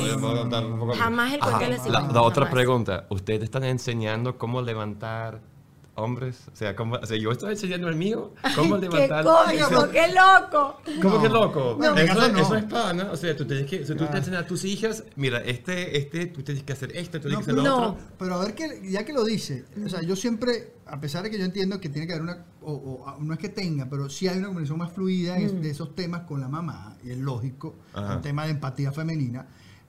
Jamás 0.98 1.32
el 1.32 1.40
cuento 1.40 1.58
de 1.58 1.68
la 1.70 1.76
La, 1.76 1.82
cigüeña, 1.82 2.12
la 2.12 2.22
otra 2.22 2.44
jamás. 2.44 2.52
pregunta, 2.54 3.06
¿ustedes 3.08 3.42
están 3.42 3.64
enseñando 3.64 4.38
cómo 4.38 4.62
levantar 4.62 5.40
hombres? 5.96 6.38
O 6.52 6.56
sea, 6.56 6.74
cómo, 6.76 6.94
o 6.96 7.04
sea 7.06 7.16
yo 7.16 7.32
estoy 7.32 7.52
enseñando 7.52 7.88
el 7.88 7.96
mío, 7.96 8.32
cómo 8.54 8.76
¡Qué 8.80 8.88
levantar... 8.88 9.24
cómico, 9.24 9.88
qué 9.90 10.06
loco! 10.08 10.80
¿Cómo 11.02 11.16
No. 11.16 11.22
que 11.22 11.28
loco? 11.28 11.76
No, 11.80 11.96
eso, 11.96 12.28
no. 12.32 12.54
es 12.56 12.64
pana. 12.64 13.08
O 13.12 13.16
sea, 13.16 13.36
tú 13.36 13.44
tienes 13.46 13.66
que, 13.68 13.82
o 13.82 13.86
sea, 13.86 13.96
tú 13.96 14.06
te 14.06 14.16
enseñas 14.18 14.42
a 14.42 14.46
tus 14.46 14.64
hijas, 14.64 15.04
mira, 15.16 15.38
este, 15.42 15.98
este, 15.98 16.26
tú 16.26 16.42
tienes 16.42 16.62
que 16.64 16.72
hacer 16.72 16.96
esto, 16.96 17.20
tú 17.20 17.28
tienes 17.28 17.44
que 17.44 17.50
hacer 17.52 17.62
lo 17.62 17.68
No. 17.68 17.76
otro. 17.90 17.98
Pero 18.18 18.34
a 18.34 18.44
ver, 18.44 18.54
que, 18.54 18.80
ya 18.90 19.04
que 19.04 19.12
lo 19.12 19.24
dice, 19.24 19.64
o 19.84 19.88
sea, 19.88 20.02
yo 20.02 20.14
siempre, 20.16 20.74
a 20.86 21.00
pesar 21.00 21.22
de 21.24 21.30
que 21.30 21.38
yo 21.38 21.44
entiendo 21.44 21.80
que 21.80 21.88
tiene 21.88 22.06
que 22.06 22.12
haber 22.14 22.22
una, 22.22 22.44
o, 22.62 22.72
o- 22.72 23.16
no 23.20 23.32
es 23.34 23.38
que 23.38 23.48
tenga, 23.48 23.86
pero 23.88 24.08
sí 24.08 24.28
hay 24.28 24.38
una 24.38 24.48
comunicación 24.48 24.78
más 24.78 24.92
fluida 24.92 25.38
en- 25.38 25.60
de 25.62 25.70
esos 25.70 25.94
temas 25.94 26.22
con 26.22 26.40
la 26.40 26.48
mamá, 26.48 26.96
y 27.04 27.10
es 27.10 27.18
lógico, 27.18 27.74
Ajá. 27.94 28.16
un 28.16 28.22
tema 28.22 28.44
de 28.44 28.50
empatía 28.52 28.92
femenina. 28.92 29.46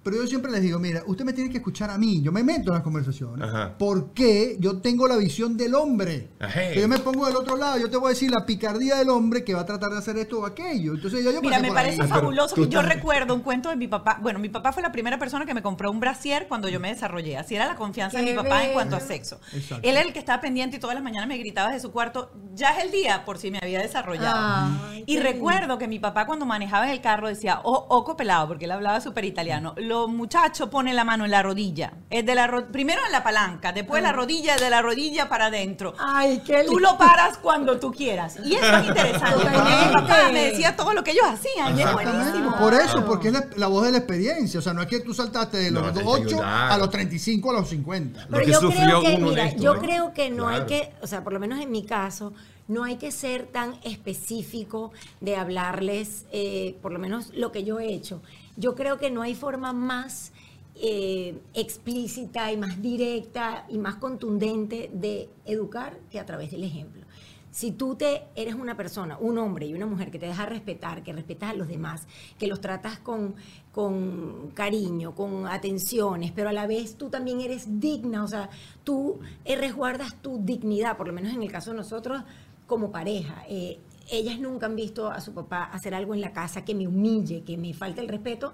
Pero 0.08 0.22
yo 0.22 0.28
siempre 0.28 0.50
les 0.50 0.62
digo, 0.62 0.80
mira, 0.80 1.04
usted 1.06 1.26
me 1.26 1.34
tiene 1.34 1.50
que 1.50 1.58
escuchar 1.58 1.90
a 1.90 1.98
mí, 1.98 2.22
yo 2.22 2.32
me 2.32 2.42
meto 2.42 2.70
en 2.70 2.76
las 2.76 2.82
conversaciones, 2.82 3.46
Ajá. 3.46 3.76
porque 3.78 4.56
yo 4.58 4.80
tengo 4.80 5.06
la 5.06 5.18
visión 5.18 5.58
del 5.58 5.76
hombre. 5.76 6.30
Ajá. 6.40 6.62
Que 6.72 6.80
yo 6.80 6.88
me 6.88 6.98
pongo 6.98 7.26
del 7.26 7.36
otro 7.36 7.58
lado, 7.58 7.78
yo 7.78 7.90
te 7.90 7.98
voy 7.98 8.06
a 8.06 8.10
decir 8.12 8.32
la 8.32 8.46
picardía 8.46 8.96
del 8.96 9.10
hombre 9.10 9.44
que 9.44 9.54
va 9.54 9.62
a 9.62 9.66
tratar 9.66 9.90
de 9.90 9.98
hacer 9.98 10.16
esto 10.16 10.40
o 10.40 10.46
aquello. 10.46 10.94
Entonces 10.94 11.26
ya 11.26 11.32
yo 11.32 11.42
Mira, 11.42 11.60
me 11.60 11.74
parece 11.74 12.04
ahí. 12.04 12.08
fabuloso 12.08 12.56
yo 12.68 12.82
recuerdo 12.82 13.36
un 13.36 13.42
cuento 13.42 13.68
de 13.68 13.76
mi 13.76 13.90
papá. 13.90 14.18
Bueno, 14.22 14.40
mi 14.40 14.48
papá 14.48 14.72
fue 14.72 14.82
la 14.82 14.94
primera 14.94 15.20
persona 15.20 15.46
que 15.46 15.54
me 15.54 15.62
compró 15.62 15.92
un 15.92 16.00
brasier 16.00 16.48
cuando 16.48 16.70
yo 16.70 16.80
me 16.80 16.88
desarrollé. 16.88 17.36
Así 17.36 17.56
era 17.56 17.68
la 17.68 17.76
confianza 17.76 18.20
de 18.20 18.24
Qué 18.24 18.32
mi 18.32 18.38
papá 18.38 18.64
en 18.64 18.72
cuanto 18.72 18.96
a 18.96 19.02
sexo. 19.02 19.42
Exacto. 19.52 19.86
Él 19.86 19.98
era 19.98 20.08
el 20.08 20.14
que 20.14 20.20
estaba 20.20 20.40
pendiente 20.40 20.78
y 20.78 20.80
todas 20.80 20.94
las 20.94 21.04
mañanas 21.04 21.28
me 21.28 21.38
gritaba 21.38 21.74
de 21.74 21.82
su 21.82 21.92
cuarto, 21.92 22.32
ya 22.54 22.78
es 22.78 22.86
el 22.86 22.92
día, 22.92 23.26
por 23.26 23.40
si 23.40 23.52
me 23.52 23.60
había 23.62 23.82
desarrollado. 23.82 24.78
Ay, 24.90 25.04
y 25.06 25.20
recuerdo 25.20 25.78
que 25.78 25.90
mi 25.90 26.00
papá 26.00 26.26
cuando 26.26 26.46
manejaba 26.46 26.86
en 26.86 26.92
el 26.92 27.02
carro 27.02 27.28
decía, 27.28 27.60
oh, 27.66 27.88
oco 27.90 28.16
pelado, 28.16 28.48
porque 28.48 28.64
él 28.64 28.72
hablaba 28.72 29.02
súper 29.02 29.26
italiano. 29.26 29.76
Los 29.98 30.10
muchachos 30.10 30.70
ponen 30.70 30.96
la 30.96 31.04
mano 31.04 31.26
en 31.26 31.32
la 31.32 31.42
rodilla. 31.42 31.94
Es 32.10 32.26
de 32.26 32.36
la 32.36 32.46
ro- 32.48 32.68
primero 32.68 33.02
en 33.06 33.12
la 33.12 33.24
palanca, 33.24 33.72
después 33.72 34.04
la 34.04 34.12
rodilla, 34.12 34.56
de 34.58 34.70
la 34.70 34.82
rodilla 34.82 35.28
para 35.30 35.48
adentro. 35.48 35.94
Ay, 36.00 36.42
qué 36.46 36.64
Tú 36.66 36.80
lo 36.80 36.98
paras 36.98 37.38
cuando 37.40 37.80
tú 37.80 37.92
quieras. 37.92 38.38
Y 38.46 38.56
eso 38.56 38.78
es 38.78 38.88
interesante. 38.88 39.44
porque 39.44 39.86
mi 39.88 39.94
papá 39.94 40.18
me 40.32 40.46
decía 40.52 40.76
todo 40.76 40.94
lo 40.94 41.04
que 41.04 41.12
ellos 41.12 41.26
hacían. 41.26 41.78
Y 41.78 41.82
es 41.82 41.88
Exactamente. 41.88 42.22
buenísimo. 42.22 42.58
Por 42.58 42.74
eso, 42.74 43.06
porque 43.06 43.28
es 43.30 43.34
la, 43.34 43.48
la 43.56 43.68
voz 43.68 43.86
de 43.86 43.92
la 43.92 43.98
experiencia. 43.98 44.60
O 44.60 44.64
sea, 44.64 44.74
no 44.74 44.82
es 44.82 44.88
que 44.88 45.00
tú 45.00 45.14
saltaste 45.14 45.58
de 45.58 45.72
No, 45.72 45.82
los 45.82 45.94
te 45.94 46.02
8 46.06 46.24
ayudar. 46.28 46.72
a 46.72 46.78
los 46.78 46.90
35 46.90 47.50
a 47.50 47.54
los 47.54 47.70
50. 47.70 48.22
Lo 48.22 48.28
Pero 48.30 48.46
que 48.46 48.52
yo 48.52 48.60
sufrió 48.60 49.00
creo 49.00 49.02
que, 49.02 49.18
mira, 49.18 49.46
esto, 49.48 49.64
yo 49.64 49.74
¿no? 49.74 49.82
creo 49.82 50.14
que 50.14 50.30
no 50.30 50.48
hay 50.48 50.62
que, 50.66 50.94
o 51.02 51.08
sea, 51.08 51.24
por 51.24 51.34
lo 51.34 51.40
menos 51.40 51.60
en 51.60 51.72
mi 51.72 51.84
caso, 51.86 52.34
no 52.68 52.84
hay 52.84 52.98
que 52.98 53.12
ser 53.12 53.48
tan 53.48 53.76
específico 53.84 54.92
de 55.22 55.36
hablarles, 55.38 56.26
eh, 56.32 56.78
por 56.82 56.92
lo 56.92 57.00
menos 57.00 57.32
lo 57.34 57.52
que 57.52 57.64
yo 57.64 57.80
he 57.80 57.94
hecho. 57.94 58.22
Yo 58.58 58.76
creo 58.76 58.98
que 58.98 59.12
no 59.12 59.22
hay 59.22 59.36
forma 59.36 59.72
más 59.72 60.34
eh, 60.76 61.40
explícita 61.54 62.52
y 62.52 62.58
más 62.58 62.82
directa 62.82 63.66
y 63.70 63.78
más 63.78 63.96
contundente 63.96 64.90
de 64.94 65.30
educar 65.46 65.98
que 66.12 66.20
a 66.20 66.26
través 66.26 66.52
del 66.52 66.64
ejemplo. 66.64 67.04
Si 67.52 67.72
tú 67.72 67.96
te 67.96 68.24
eres 68.36 68.54
una 68.56 68.76
persona, 68.78 69.18
un 69.20 69.38
hombre 69.38 69.66
y 69.66 69.74
una 69.74 69.88
mujer 69.88 70.12
que 70.12 70.20
te 70.20 70.28
deja 70.28 70.46
respetar, 70.46 71.02
que 71.02 71.14
respetas 71.14 71.52
a 71.52 71.54
los 71.54 71.68
demás, 71.68 72.08
que 72.38 72.46
los 72.46 72.62
tratas 72.62 73.00
con, 73.00 73.36
con 73.72 74.52
cariño, 74.54 75.16
con 75.16 75.48
atenciones, 75.48 76.32
pero 76.32 76.50
a 76.50 76.54
la 76.54 76.68
vez 76.68 76.96
tú 76.98 77.10
también 77.10 77.42
eres 77.42 77.80
digna, 77.80 78.24
o 78.24 78.28
sea, 78.28 78.50
tú 78.84 79.20
eh, 79.46 79.56
resguardas 79.56 80.22
tu 80.22 80.40
dignidad, 80.44 80.98
por 80.98 81.08
lo 81.08 81.14
menos 81.14 81.34
en 81.34 81.42
el 81.42 81.52
caso 81.52 81.72
de 81.72 81.78
nosotros 81.78 82.22
como 82.68 82.92
pareja. 82.92 83.44
eh, 83.48 83.80
ellas 84.10 84.40
nunca 84.40 84.66
han 84.68 84.76
visto 84.76 85.10
a 85.10 85.20
su 85.22 85.34
papá 85.34 85.64
hacer 85.66 85.94
algo 85.96 86.14
en 86.14 86.22
la 86.22 86.32
casa 86.34 86.64
que 86.66 86.74
me 86.76 86.88
humille, 86.88 87.44
que 87.44 87.58
me 87.58 87.74
falte 87.74 88.02
el 88.02 88.08
respeto. 88.08 88.54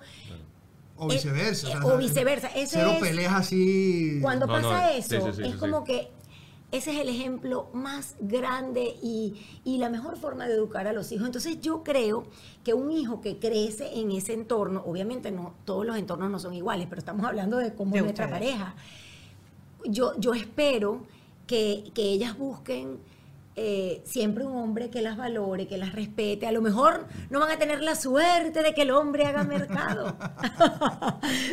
O 0.95 1.07
viceversa. 1.07 1.67
eh, 1.69 1.71
sea, 1.71 1.85
o 1.85 1.97
viceversa. 1.97 2.47
Ese 2.49 2.77
Cero 2.77 2.91
es- 2.93 2.99
peleas 2.99 3.33
así. 3.33 4.19
Cuando 4.21 4.45
No, 4.47 4.53
pasa 4.53 4.69
no, 4.69 4.89
eso, 4.89 5.09
sí, 5.09 5.31
sí, 5.31 5.33
sí, 5.37 5.41
es 5.47 5.51
sí, 5.53 5.57
como 5.57 5.83
que 5.83 6.09
ese 6.71 6.91
es 6.91 6.99
el 7.01 7.09
ejemplo 7.09 7.69
más 7.73 8.15
grande 8.19 8.95
y, 9.01 9.35
y 9.63 9.77
la 9.77 9.89
mejor 9.89 10.17
forma 10.17 10.47
de 10.47 10.55
educar 10.55 10.87
a 10.87 10.93
los 10.93 11.11
hijos. 11.11 11.25
Entonces 11.27 11.59
yo 11.61 11.83
creo 11.83 12.25
que 12.63 12.73
un 12.73 12.91
hijo 12.91 13.21
que 13.21 13.37
crece 13.37 13.99
en 13.99 14.11
ese 14.11 14.33
entorno, 14.33 14.81
obviamente 14.85 15.31
no 15.31 15.53
todos 15.65 15.85
los 15.85 15.97
entornos 15.97 16.31
no 16.31 16.39
son 16.39 16.53
iguales, 16.55 16.87
pero 16.89 16.99
estamos 16.99 17.25
hablando 17.25 17.57
de 17.57 17.73
cómo 17.75 17.91
De 17.93 17.99
es 17.99 18.03
nuestra 18.05 18.25
ustedes. 18.25 18.41
pareja. 18.53 18.75
Yo, 19.85 20.13
yo 20.19 20.33
espero 20.33 21.03
que, 21.47 21.91
que 21.93 22.03
ellas 22.03 22.37
busquen 22.37 22.97
eh, 23.55 24.01
siempre 24.05 24.45
un 24.45 24.55
hombre 24.57 24.89
que 24.89 25.01
las 25.01 25.15
valore, 25.15 25.67
que 25.67 25.77
las 25.77 25.93
respete. 25.93 26.47
A 26.47 26.51
lo 26.51 26.61
mejor 26.61 27.07
no 27.29 27.39
van 27.39 27.51
a 27.51 27.57
tener 27.57 27.81
la 27.81 27.95
suerte 27.95 28.63
de 28.63 28.73
que 28.73 28.81
el 28.81 28.91
hombre 28.91 29.25
haga 29.25 29.43
mercado. 29.43 30.15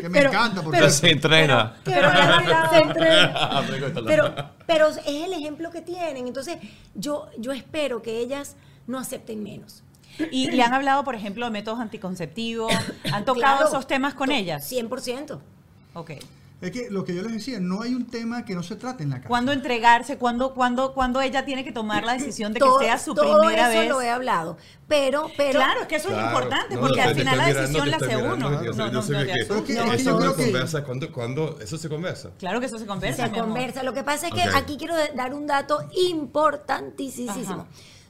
Que 0.01 0.09
me 0.09 0.21
encanta, 0.21 0.63
porque- 0.63 0.79
Pero 0.79 0.91
se 0.91 1.11
entrena. 1.11 1.77
Pero, 1.85 2.09
se 2.71 2.79
entrena. 2.79 3.63
Pero, 4.07 4.35
pero 4.67 4.89
es 4.89 5.01
el 5.07 5.33
ejemplo 5.33 5.71
que 5.71 5.83
tienen. 5.83 6.27
Entonces, 6.27 6.57
yo, 6.95 7.29
yo 7.39 7.53
espero 7.53 8.01
que 8.03 8.19
ellas 8.19 8.57
no 8.87 8.99
acepten 8.99 9.43
menos. 9.43 9.83
Y 10.31 10.51
le 10.51 10.63
han 10.63 10.75
hablado, 10.75 11.05
por 11.05 11.15
ejemplo, 11.15 11.45
de 11.47 11.51
métodos 11.51 11.81
anticonceptivos. 11.81 12.73
¿Han 13.13 13.25
tocado 13.25 13.57
Claro. 13.59 13.69
esos 13.69 13.87
temas 13.87 14.15
con 14.15 14.31
ellas? 14.33 14.71
100%. 14.71 15.39
Ok. 15.95 16.13
Es 16.61 16.73
que 16.73 16.91
lo 16.91 17.05
que 17.05 17.15
yo 17.15 17.23
les 17.23 17.33
decía, 17.33 17.59
no 17.59 17.81
hay 17.81 17.95
un 17.95 18.07
tema 18.07 18.45
que 18.45 18.55
no 18.55 18.63
se 18.63 18.77
trate 18.77 19.03
en 19.03 19.09
la 19.09 19.17
casa. 19.17 19.29
¿Cuándo 19.29 19.51
entregarse? 19.51 20.19
¿Cuándo, 20.19 20.53
cuándo, 20.53 20.93
cuándo 20.93 21.23
ella 21.23 21.47
tiene 21.47 21.65
que 21.65 21.73
tomar 21.73 22.05
la 22.05 22.13
decisión 22.13 22.53
de 22.53 22.61
que 22.61 22.67
Todo- 22.67 22.81
sea 22.81 22.99
su 22.99 23.15
todo 23.15 23.41
primera 23.41 23.71
eso 23.71 23.81
vez? 23.81 23.89
lo 23.89 24.03
he 24.03 24.11
hablado. 24.11 24.59
Pero, 24.87 25.31
pero. 25.39 25.53
Claro, 25.59 25.81
es 25.81 25.87
que 25.87 25.97
eso 25.97 26.11
es 26.11 26.23
importante, 26.23 26.75
No, 26.75 26.83
porque 26.83 27.01
no, 27.01 27.09
al 27.09 27.15
final 27.15 27.39
la 27.39 27.47
decisión 27.47 27.91
la 27.91 27.97
mirando, 27.99 28.07
hace 28.07 28.35
uno. 28.35 28.65
yo 28.65 28.73
No, 28.75 28.91
no, 28.93 29.03
sé 29.03 29.13
no 29.13 29.19
que- 29.21 29.27
que- 29.27 29.33
Eso 29.41 29.65
que- 29.65 30.45
conversa, 30.45 30.85
¿cuándo, 30.85 31.13
cuándo 31.13 31.59
eso 31.63 31.79
se 31.79 31.89
conversa? 31.89 32.31
Claro 32.39 32.61
que 32.61 32.67
eso 32.67 32.79
se 32.79 32.85
conversa. 32.87 33.27
se 33.27 33.33
conversa. 33.33 33.83
Lo 33.83 33.95
que 33.95 34.03
pasa 34.05 34.29
es 34.29 34.35
que 34.35 34.43
aquí 34.43 34.77
quiero 34.77 34.95
dar 35.15 35.33
un 35.33 35.47
dato 35.47 35.79
importantísimo. 35.95 37.67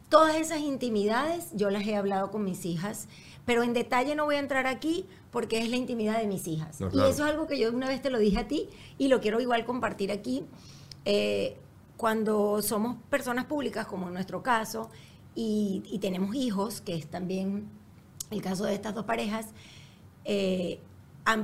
Todas 0.09 0.35
esas 0.35 0.59
intimidades 0.59 1.47
yo 1.53 1.71
las 1.71 1.87
he 1.87 1.95
hablado 1.95 2.31
con 2.33 2.43
mis 2.45 2.65
hijas 2.65 3.07
pero 3.47 3.63
en 3.65 3.73
detalle 3.73 4.15
no 4.15 4.27
voy 4.27 4.37
a 4.37 4.39
entrar 4.39 4.67
aquí 4.69 5.07
porque 5.31 5.59
es 5.59 5.69
la 5.71 5.77
intimidad 5.77 6.19
de 6.21 6.27
mis 6.27 6.47
hijas. 6.49 6.81
No, 6.81 6.89
Y 6.89 6.91
claro. 6.91 7.09
eso 7.09 7.25
es 7.25 7.31
algo 7.33 7.47
que 7.47 7.59
yo 7.59 7.71
una 7.71 7.89
vez 7.89 8.03
te 8.03 8.11
lo 8.11 8.19
dije 8.19 8.39
a 8.39 8.49
ti 8.49 8.69
y 8.99 9.09
lo 9.09 9.21
quiero 9.21 9.41
igual 9.41 9.65
compartir 9.65 10.11
aquí. 10.13 10.45
Eh, 11.05 11.57
cuando 11.97 12.63
somos 12.63 12.97
personas 13.11 13.45
públicas, 13.45 13.87
como 13.87 14.09
en 14.09 14.15
nuestro 14.15 14.43
caso, 14.43 14.91
y, 15.35 15.83
y 15.91 15.99
tenemos 15.99 16.35
hijos, 16.35 16.81
que 16.81 16.95
es 16.95 17.07
también 17.07 17.69
el 18.31 18.43
caso 18.43 18.65
de 18.65 18.75
estas 18.75 18.95
dos 18.95 19.05
parejas, 19.05 19.47
eh, 20.25 20.81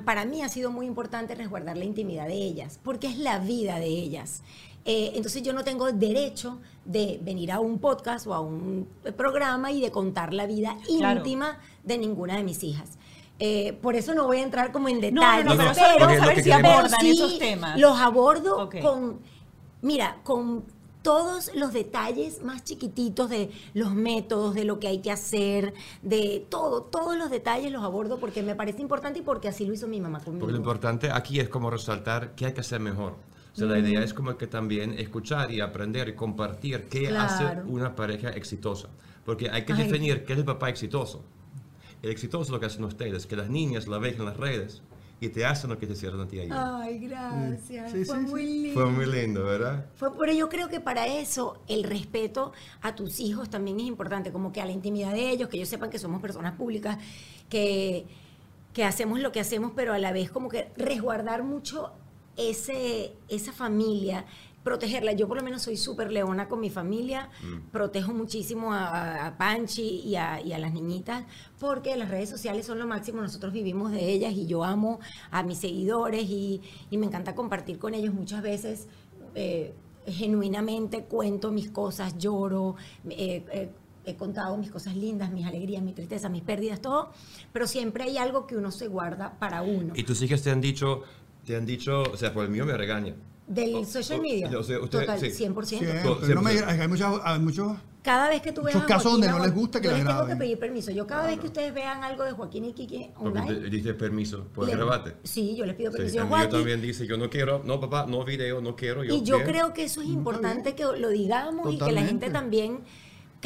para 0.04 0.24
mí 0.24 0.42
ha 0.42 0.48
sido 0.48 0.70
muy 0.70 0.86
importante 0.86 1.34
resguardar 1.34 1.76
la 1.76 1.84
intimidad 1.84 2.26
de 2.26 2.34
ellas, 2.34 2.80
porque 2.82 3.06
es 3.06 3.18
la 3.18 3.38
vida 3.38 3.78
de 3.78 3.86
ellas. 3.86 4.42
Eh, 4.84 5.12
entonces 5.14 5.42
yo 5.42 5.52
no 5.52 5.62
tengo 5.64 5.90
derecho 5.92 6.58
de 6.84 7.20
venir 7.22 7.52
a 7.52 7.60
un 7.60 7.78
podcast 7.78 8.26
o 8.26 8.34
a 8.34 8.40
un 8.40 8.88
programa 9.16 9.72
y 9.72 9.80
de 9.80 9.90
contar 9.90 10.32
la 10.32 10.46
vida 10.46 10.76
Claro. 10.86 11.18
íntima 11.20 11.58
de 11.84 11.98
ninguna 11.98 12.36
de 12.36 12.44
mis 12.44 12.62
hijas. 12.64 12.98
Eh, 13.38 13.74
por 13.82 13.94
eso 13.96 14.14
no 14.14 14.24
voy 14.26 14.38
a 14.38 14.42
entrar 14.42 14.72
como 14.72 14.88
en 14.88 14.96
No, 14.96 15.00
detalles, 15.02 15.44
no, 15.44 15.54
no, 15.54 15.56
pero 15.58 15.98
No, 15.98 16.14
lo 16.14 16.20
saber 16.20 16.34
que 16.36 16.42
si 16.42 16.50
abordan 16.52 17.00
sí 17.00 17.10
esos 17.10 17.38
temas. 17.38 17.78
Los 17.78 17.98
abordo 17.98 18.70
con, 18.82 19.18
mira, 19.82 20.18
con 20.22 20.64
todos 21.02 21.54
los 21.54 21.72
detalles 21.72 22.42
más 22.42 22.64
chiquititos 22.64 23.30
de 23.30 23.50
los 23.74 23.94
métodos, 23.94 24.54
de 24.54 24.64
lo 24.64 24.80
que 24.80 24.88
hay 24.88 24.98
que 24.98 25.12
hacer, 25.12 25.72
de 26.02 26.44
todo, 26.48 26.82
todos 26.82 27.16
los 27.16 27.30
detalles 27.30 27.70
los 27.70 27.84
abordo 27.84 28.18
porque 28.18 28.42
me 28.42 28.56
parece 28.56 28.82
importante 28.82 29.20
y 29.20 29.22
porque 29.22 29.46
así 29.48 29.64
lo 29.66 29.72
hizo 29.74 29.86
mi 29.86 30.00
mamá 30.00 30.18
conmigo. 30.20 30.40
Porque 30.40 30.52
lo 30.54 30.58
importante 30.58 31.10
aquí 31.12 31.38
es 31.38 31.48
como 31.48 31.70
resaltar 31.70 32.34
qué 32.34 32.46
hay 32.46 32.52
que 32.54 32.60
hacer 32.60 32.80
mejor. 32.80 33.12
O 33.52 33.58
sea, 33.58 33.66
la 33.68 33.78
idea 33.78 34.02
es 34.02 34.12
como 34.12 34.36
que 34.36 34.46
también 34.46 34.98
escuchar 34.98 35.50
y 35.52 35.60
aprender 35.60 36.08
y 36.08 36.14
compartir 36.14 36.88
qué 36.88 37.08
hace 37.16 37.44
Claro. 37.44 37.62
una 37.68 37.94
pareja 37.94 38.30
exitosa. 38.30 38.88
Porque 39.24 39.48
hay 39.48 39.64
que 39.64 39.72
Ay. 39.74 39.84
definir 39.84 40.24
qué 40.24 40.32
es 40.34 40.38
el 40.40 40.44
papá 40.44 40.68
exitoso. 40.68 41.22
El 42.02 42.10
exitoso 42.10 42.44
es 42.44 42.50
lo 42.50 42.60
que 42.60 42.66
hacen 42.66 42.84
ustedes, 42.84 43.26
que 43.26 43.36
las 43.36 43.48
niñas 43.48 43.86
la 43.88 43.98
ven 43.98 44.14
en 44.18 44.24
las 44.24 44.36
redes 44.36 44.82
y 45.20 45.28
te 45.30 45.46
hacen 45.46 45.70
lo 45.70 45.78
que 45.78 45.86
te 45.86 45.94
hicieron 45.94 46.20
a 46.20 46.28
ti 46.28 46.40
ayer. 46.40 46.52
Ay, 46.54 46.98
gracias. 46.98 47.90
Sí, 47.90 48.04
Fue 48.04 48.18
sí, 48.18 48.26
muy 48.26 48.40
sí. 48.42 48.62
lindo. 48.62 48.80
Fue 48.80 48.90
muy 48.90 49.06
lindo, 49.06 49.44
¿verdad? 49.44 49.86
Fue, 49.94 50.10
pero 50.18 50.32
yo 50.32 50.48
creo 50.48 50.68
que 50.68 50.80
para 50.80 51.06
eso 51.06 51.58
el 51.68 51.84
respeto 51.84 52.52
a 52.82 52.94
tus 52.94 53.18
hijos 53.18 53.48
también 53.48 53.80
es 53.80 53.86
importante, 53.86 54.30
como 54.30 54.52
que 54.52 54.60
a 54.60 54.66
la 54.66 54.72
intimidad 54.72 55.12
de 55.12 55.30
ellos, 55.30 55.48
que 55.48 55.56
ellos 55.56 55.68
sepan 55.68 55.90
que 55.90 55.98
somos 55.98 56.20
personas 56.20 56.54
públicas, 56.54 56.98
que, 57.48 58.04
que 58.74 58.84
hacemos 58.84 59.20
lo 59.20 59.32
que 59.32 59.40
hacemos, 59.40 59.72
pero 59.74 59.94
a 59.94 59.98
la 59.98 60.12
vez 60.12 60.30
como 60.30 60.50
que 60.50 60.68
resguardar 60.76 61.42
mucho 61.42 61.92
ese, 62.36 63.14
esa 63.28 63.52
familia, 63.52 64.26
protegerla. 64.66 65.12
Yo 65.12 65.28
por 65.28 65.36
lo 65.36 65.44
menos 65.44 65.62
soy 65.62 65.76
súper 65.76 66.10
leona 66.10 66.48
con 66.48 66.58
mi 66.58 66.70
familia, 66.70 67.30
protejo 67.70 68.12
muchísimo 68.12 68.72
a, 68.72 69.26
a 69.26 69.38
Panchi 69.38 70.00
y 70.04 70.16
a, 70.16 70.40
y 70.40 70.52
a 70.52 70.58
las 70.58 70.72
niñitas, 70.72 71.24
porque 71.60 71.96
las 71.96 72.10
redes 72.10 72.28
sociales 72.28 72.66
son 72.66 72.80
lo 72.80 72.86
máximo, 72.86 73.22
nosotros 73.22 73.52
vivimos 73.52 73.92
de 73.92 74.10
ellas 74.10 74.32
y 74.34 74.46
yo 74.46 74.64
amo 74.64 74.98
a 75.30 75.44
mis 75.44 75.58
seguidores 75.58 76.24
y, 76.28 76.60
y 76.90 76.98
me 76.98 77.06
encanta 77.06 77.36
compartir 77.36 77.78
con 77.78 77.94
ellos 77.94 78.12
muchas 78.12 78.42
veces. 78.42 78.88
eh, 79.36 79.72
genuinamente 80.08 81.02
cuento 81.04 81.50
mis 81.50 81.68
cosas, 81.70 82.16
lloro, 82.16 82.76
eh, 83.10 83.44
eh, 83.52 83.70
he 84.04 84.14
contado 84.14 84.56
mis 84.56 84.70
cosas 84.70 84.94
lindas, 84.94 85.32
mis 85.32 85.44
alegrías, 85.44 85.82
mis 85.82 85.94
tristezas, 85.96 86.30
mis 86.30 86.42
pérdidas, 86.42 86.80
todo, 86.80 87.10
pero 87.52 87.66
siempre 87.66 88.04
hay 88.04 88.16
algo 88.16 88.46
que 88.46 88.56
uno 88.56 88.70
se 88.70 88.86
guarda 88.86 89.36
para 89.40 89.62
uno. 89.62 89.94
Y 89.96 90.04
tus 90.04 90.22
hijas 90.22 90.42
te 90.42 90.50
han 90.52 90.60
dicho, 90.60 91.02
te 91.44 91.56
han 91.56 91.66
dicho, 91.66 92.02
o 92.02 92.16
sea, 92.16 92.32
por 92.32 92.44
el 92.44 92.50
mío 92.50 92.64
me 92.64 92.76
regaña. 92.76 93.14
Del 93.46 93.74
o- 93.76 93.84
social 93.84 94.18
o- 94.18 94.22
media, 94.22 94.46
o 94.58 94.62
sea, 94.62 94.80
usted- 94.80 95.00
total, 95.00 95.20
sí. 95.20 95.30
100%. 95.30 95.78
Sí, 95.78 95.86
pero 96.20 96.34
no 96.34 96.42
me- 96.42 96.50
hay, 96.50 96.88
muchos, 96.88 97.20
hay 97.22 97.38
muchos 97.38 97.76
Cada 98.02 98.28
vez 98.28 98.40
que 98.40 98.52
tú 98.52 98.62
veas 98.62 98.74
Muchos 98.76 98.88
a 98.90 98.94
casos 98.94 99.02
Joaquín 99.12 99.20
donde 99.26 99.38
no 99.38 99.44
les 99.44 99.54
gusta 99.54 99.80
que 99.80 99.86
yo 99.88 99.90
les 99.92 100.00
tengo 100.02 100.12
graben. 100.14 100.36
que 100.36 100.40
pedir 100.44 100.58
permiso. 100.60 100.90
Yo 100.92 101.06
cada 101.08 101.26
vez 101.26 101.40
que 101.40 101.46
ustedes 101.48 101.74
vean 101.74 102.04
algo 102.04 102.22
de 102.22 102.30
Joaquín 102.32 102.64
y 102.66 102.72
Kiki 102.72 103.10
Porque 103.18 103.38
online, 103.40 103.60
te 103.62 103.68
dice 103.70 103.94
permiso, 103.94 104.46
puedes 104.54 104.72
le- 104.74 104.76
grabarte. 104.80 105.14
Sí, 105.24 105.56
yo 105.56 105.66
les 105.66 105.74
pido 105.74 105.90
Sí, 105.90 105.96
permiso. 105.98 106.18
mío 106.20 106.28
Joaquín, 106.28 106.50
también 106.50 106.80
dice, 106.82 107.04
yo 107.06 107.16
no 107.16 107.28
quiero, 107.28 107.62
no 107.64 107.80
papá, 107.80 108.06
no 108.08 108.24
video, 108.24 108.60
no 108.60 108.76
quiero. 108.76 109.02
Yo, 109.02 109.12
y 109.14 109.22
yo 109.22 109.42
creo 109.42 109.72
que 109.72 109.82
eso 109.84 110.02
es 110.02 110.08
importante 110.08 110.76
que 110.76 110.84
lo 110.84 111.08
digamos 111.08 111.72
y 111.74 111.78
que 111.78 111.90
la 111.92 112.02
gente 112.02 112.26
Totalmente. 112.26 112.30
también 112.30 112.80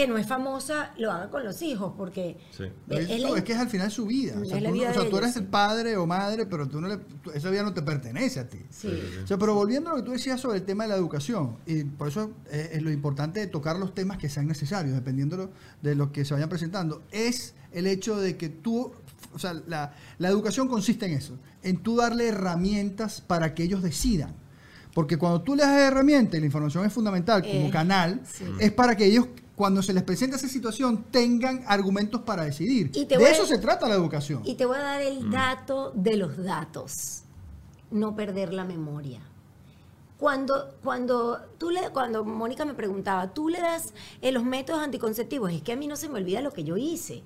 que 0.00 0.06
no 0.08 0.16
es 0.16 0.26
famosa 0.26 0.92
lo 0.98 1.12
haga 1.12 1.28
con 1.30 1.44
los 1.44 1.60
hijos, 1.62 1.92
porque 1.96 2.38
Sí. 2.56 2.64
es, 2.88 3.20
la- 3.20 3.36
es 3.36 3.44
que 3.44 3.52
es 3.52 3.58
al 3.58 3.68
final 3.68 3.90
su 3.90 4.06
vida. 4.06 4.34
O 4.40 4.44
sea, 4.44 4.56
Es 4.56 4.62
la 4.62 4.68
tú, 4.70 4.74
no- 4.74 4.80
vida 4.80 4.90
o 4.90 4.94
sea, 4.94 5.02
de 5.02 5.10
tú 5.10 5.16
ellos, 5.16 5.26
eres 5.28 5.36
el 5.36 5.44
padre 5.46 5.96
o 5.96 6.06
madre, 6.06 6.46
pero 6.46 6.66
tú 6.68 6.80
no 6.80 6.88
le, 6.88 6.96
tú- 6.96 7.30
esa 7.32 7.50
vida 7.50 7.62
no 7.62 7.74
te 7.74 7.82
pertenece 7.82 8.40
a 8.40 8.48
ti. 8.48 8.58
Sí. 8.70 8.88
O 9.22 9.26
sea, 9.26 9.36
pero 9.38 9.54
volviendo 9.54 9.90
a 9.90 9.92
lo 9.92 9.98
que 9.98 10.04
tú 10.06 10.12
decías 10.12 10.40
sobre 10.40 10.58
el 10.58 10.64
tema 10.64 10.84
de 10.84 10.88
la 10.90 10.96
educación, 10.96 11.56
y 11.66 11.84
por 11.84 12.08
eso 12.08 12.30
es, 12.50 12.70
es 12.72 12.82
lo 12.82 12.90
importante 12.90 13.40
de 13.40 13.46
tocar 13.46 13.78
los 13.78 13.94
temas 13.94 14.16
que 14.18 14.28
sean 14.28 14.46
necesarios, 14.46 14.94
dependiendo 14.94 15.36
de 15.36 15.44
lo, 15.44 15.50
de 15.82 15.94
lo 15.94 16.12
que 16.12 16.24
se 16.24 16.32
vayan 16.34 16.48
presentando, 16.48 17.02
es 17.10 17.54
el 17.72 17.86
hecho 17.86 18.16
de 18.18 18.36
que 18.36 18.48
tú, 18.48 18.92
o 19.34 19.38
sea, 19.38 19.52
la, 19.66 19.92
la 20.18 20.28
educación 20.28 20.66
consiste 20.68 21.06
en 21.06 21.12
eso, 21.12 21.36
en 21.62 21.76
tú 21.82 21.96
darle 21.96 22.28
herramientas 22.28 23.20
para 23.20 23.54
que 23.54 23.62
ellos 23.64 23.82
decidan. 23.82 24.34
Porque 24.94 25.16
cuando 25.18 25.42
tú 25.42 25.54
les 25.54 25.66
das 25.66 25.78
herramientas, 25.82 26.34
y 26.36 26.40
la 26.40 26.46
información 26.46 26.84
es 26.84 26.92
fundamental 26.92 27.42
como 27.42 27.66
Eh, 27.66 27.70
canal, 27.70 28.20
sí. 28.24 28.44
es 28.58 28.72
para 28.72 28.96
que 28.96 29.04
ellos, 29.04 29.26
cuando 29.61 29.83
se 29.83 29.92
les 29.92 30.03
presente 30.05 30.37
esa 30.37 30.49
situación, 30.49 31.05
tengan 31.11 31.62
argumentos 31.66 32.23
para 32.23 32.44
decidir. 32.44 32.90
Y 32.94 33.05
te 33.05 33.18
de 33.18 33.27
a- 33.27 33.31
eso 33.31 33.44
se 33.44 33.59
trata 33.59 33.87
la 33.87 33.94
educación. 33.94 34.40
Y 34.46 34.55
te 34.55 34.64
voy 34.64 34.79
a 34.79 34.81
dar 34.81 35.03
el 35.03 35.31
dato 35.31 35.92
de 35.94 36.16
los 36.16 36.38
datos. 36.42 37.25
No 37.90 38.16
perder 38.16 38.55
la 38.55 38.64
memoria. 38.64 39.20
Cuando, 40.16 40.75
cuando, 40.83 41.38
tú 41.59 41.68
le, 41.68 41.90
cuando 41.90 42.25
Mónica 42.25 42.64
me 42.64 42.73
preguntaba, 42.73 43.35
¿tú 43.35 43.51
le 43.51 43.61
das 43.61 43.92
eh, 44.23 44.33
los 44.33 44.44
métodos 44.44 44.81
anticonceptivos? 44.83 45.53
Es 45.53 45.61
que 45.61 45.73
a 45.73 45.77
mí 45.77 45.87
no 45.87 45.96
se 45.96 46.09
me 46.09 46.18
olvida 46.20 46.40
lo 46.40 46.53
que 46.55 46.64
yo 46.64 46.79
hice. 46.79 47.23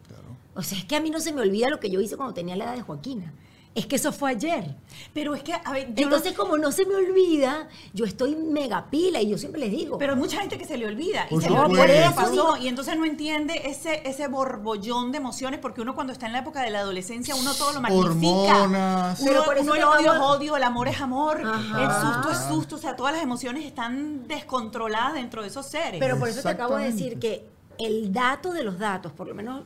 O 0.57 0.63
sea, 0.63 0.77
es 0.77 0.85
que 0.87 0.97
a 0.97 1.01
mí 1.01 1.11
no 1.11 1.21
se 1.21 1.33
me 1.33 1.41
olvida 1.41 1.69
lo 1.71 1.79
que 1.79 1.89
yo 1.89 2.01
hice 2.01 2.17
cuando 2.17 2.35
tenía 2.35 2.57
la 2.57 2.65
edad 2.65 2.75
de 2.75 2.83
Joaquina. 2.83 3.33
Es 3.75 3.87
que 3.87 3.97
eso 3.97 4.13
fue 4.13 4.31
ayer. 4.31 4.73
Pero 5.13 5.35
es 5.35 5.43
que, 5.43 5.53
a 5.53 5.73
ver, 5.73 5.89
yo 5.89 5.95
no- 5.95 6.03
Entonces, 6.17 6.33
como 6.35 6.57
no 6.59 6.71
se 6.71 6.87
me 6.87 6.95
olvida, 6.95 7.69
yo 7.93 8.05
estoy 8.05 8.37
mega 8.37 8.89
pila 8.89 9.21
y 9.21 9.29
yo 9.29 9.37
siempre 9.37 9.61
les 9.61 9.73
digo. 9.73 9.99
Pero 9.99 10.13
hay 10.13 10.19
mucha 10.19 10.39
gente 10.41 10.57
que 10.59 10.65
se 10.65 10.79
le 10.79 10.87
olvida. 10.87 11.27
Por 11.29 11.41
y 11.41 11.45
se 11.45 11.51
le 11.51 11.59
olvida 11.59 12.15
pasó. 12.15 12.31
digo- 12.31 12.57
Y 12.59 12.69
entonces 12.69 12.97
no 12.97 13.05
entiende 13.05 13.63
ese, 13.65 14.09
ese 14.09 14.29
borbollón 14.29 15.11
de 15.11 15.19
emociones, 15.19 15.59
porque 15.59 15.81
uno 15.81 15.97
cuando 15.97 16.13
está 16.13 16.27
en 16.27 16.33
la 16.35 16.39
época 16.39 16.63
de 16.63 16.71
la 16.71 16.81
adolescencia, 16.81 17.35
uno 17.35 17.53
todo 17.55 17.73
lo 17.73 17.81
magnifica. 17.81 18.63
Hormonas. 18.63 19.19
Uno, 19.21 19.29
Pero 19.29 19.45
por 19.45 19.55
eso 19.59 19.65
uno 19.65 19.73
te 19.73 19.79
el 19.81 19.85
odio 19.87 20.15
es 20.15 20.21
odio, 20.21 20.57
el 20.57 20.63
amor 20.63 20.87
es 20.87 21.01
amor, 21.01 21.43
Ajá. 21.45 21.83
el 21.83 21.91
susto 22.15 22.31
es 22.31 22.39
susto. 22.55 22.77
O 22.77 22.79
sea, 22.79 22.95
todas 22.95 23.13
las 23.13 23.23
emociones 23.25 23.65
están 23.65 24.29
descontroladas 24.29 25.15
dentro 25.15 25.43
de 25.43 25.49
esos 25.49 25.67
seres. 25.67 25.99
Pero 25.99 26.17
por 26.17 26.29
eso 26.29 26.43
te 26.43 26.49
acabo 26.49 26.77
de 26.77 26.93
decir 26.93 27.19
que 27.19 27.49
el 27.79 28.13
dato 28.13 28.53
de 28.53 28.63
los 28.63 28.79
datos, 28.79 29.11
por 29.11 29.27
lo 29.27 29.35
menos 29.35 29.65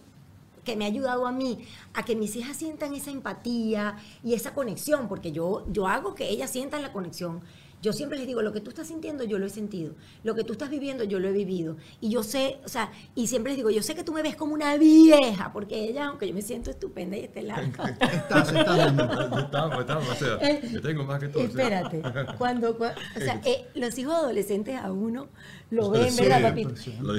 que 0.68 0.76
me 0.76 0.84
ha 0.84 0.88
ayudado 0.88 1.26
a 1.26 1.32
mí 1.32 1.58
a 1.94 2.04
que 2.04 2.14
mis 2.14 2.36
hijas 2.36 2.56
sientan 2.56 2.92
esa 2.94 3.10
empatía 3.10 3.96
y 4.22 4.34
esa 4.34 4.52
conexión, 4.54 5.08
porque 5.08 5.32
yo, 5.32 5.64
yo 5.72 5.86
hago 5.88 6.14
que 6.14 6.28
ellas 6.28 6.50
sientan 6.50 6.82
la 6.82 6.92
conexión. 6.92 7.40
Yo 7.80 7.92
siempre 7.92 8.18
les 8.18 8.26
digo, 8.26 8.42
lo 8.42 8.52
que 8.52 8.60
tú 8.60 8.70
estás 8.70 8.88
sintiendo, 8.88 9.22
yo 9.22 9.38
lo 9.38 9.46
he 9.46 9.50
sentido. 9.50 9.94
Lo 10.24 10.34
que 10.34 10.42
tú 10.42 10.52
estás 10.54 10.68
viviendo, 10.68 11.04
yo 11.04 11.20
lo 11.20 11.28
he 11.28 11.32
vivido. 11.32 11.76
Y 12.00 12.10
yo 12.10 12.24
sé, 12.24 12.58
o 12.64 12.68
sea, 12.68 12.90
y 13.14 13.28
siempre 13.28 13.52
les 13.52 13.56
digo, 13.56 13.70
yo 13.70 13.84
sé 13.84 13.94
que 13.94 14.02
tú 14.02 14.12
me 14.12 14.20
ves 14.20 14.34
como 14.34 14.52
una 14.52 14.76
vieja, 14.76 15.52
porque 15.52 15.84
ella, 15.84 16.08
aunque 16.08 16.26
yo 16.26 16.34
me 16.34 16.42
siento 16.42 16.70
estupenda 16.70 17.16
y 17.16 17.20
estelar. 17.20 17.62
Estás, 17.62 17.90
estás 18.52 18.52
viendo. 18.52 19.04
Estamos, 19.38 19.78
estamos, 19.78 20.08
o 20.08 20.14
sea, 20.16 20.34
Eh, 20.40 20.70
yo 20.72 20.82
tengo 20.82 21.04
más 21.04 21.20
que 21.20 21.28
todo. 21.28 21.44
o 21.44 21.46
sea. 21.48 21.62
Espérate, 21.64 22.02
cuando, 22.36 22.76
cua- 22.76 22.94
o 23.16 23.20
sea, 23.20 23.40
eh, 23.44 23.68
los 23.76 23.96
hijos 23.96 24.12
adolescentes 24.12 24.76
a 24.76 24.90
uno 24.90 25.28
lo 25.70 25.90
ven, 25.90 26.14
¿verdad, 26.16 26.42
papito? 26.42 26.74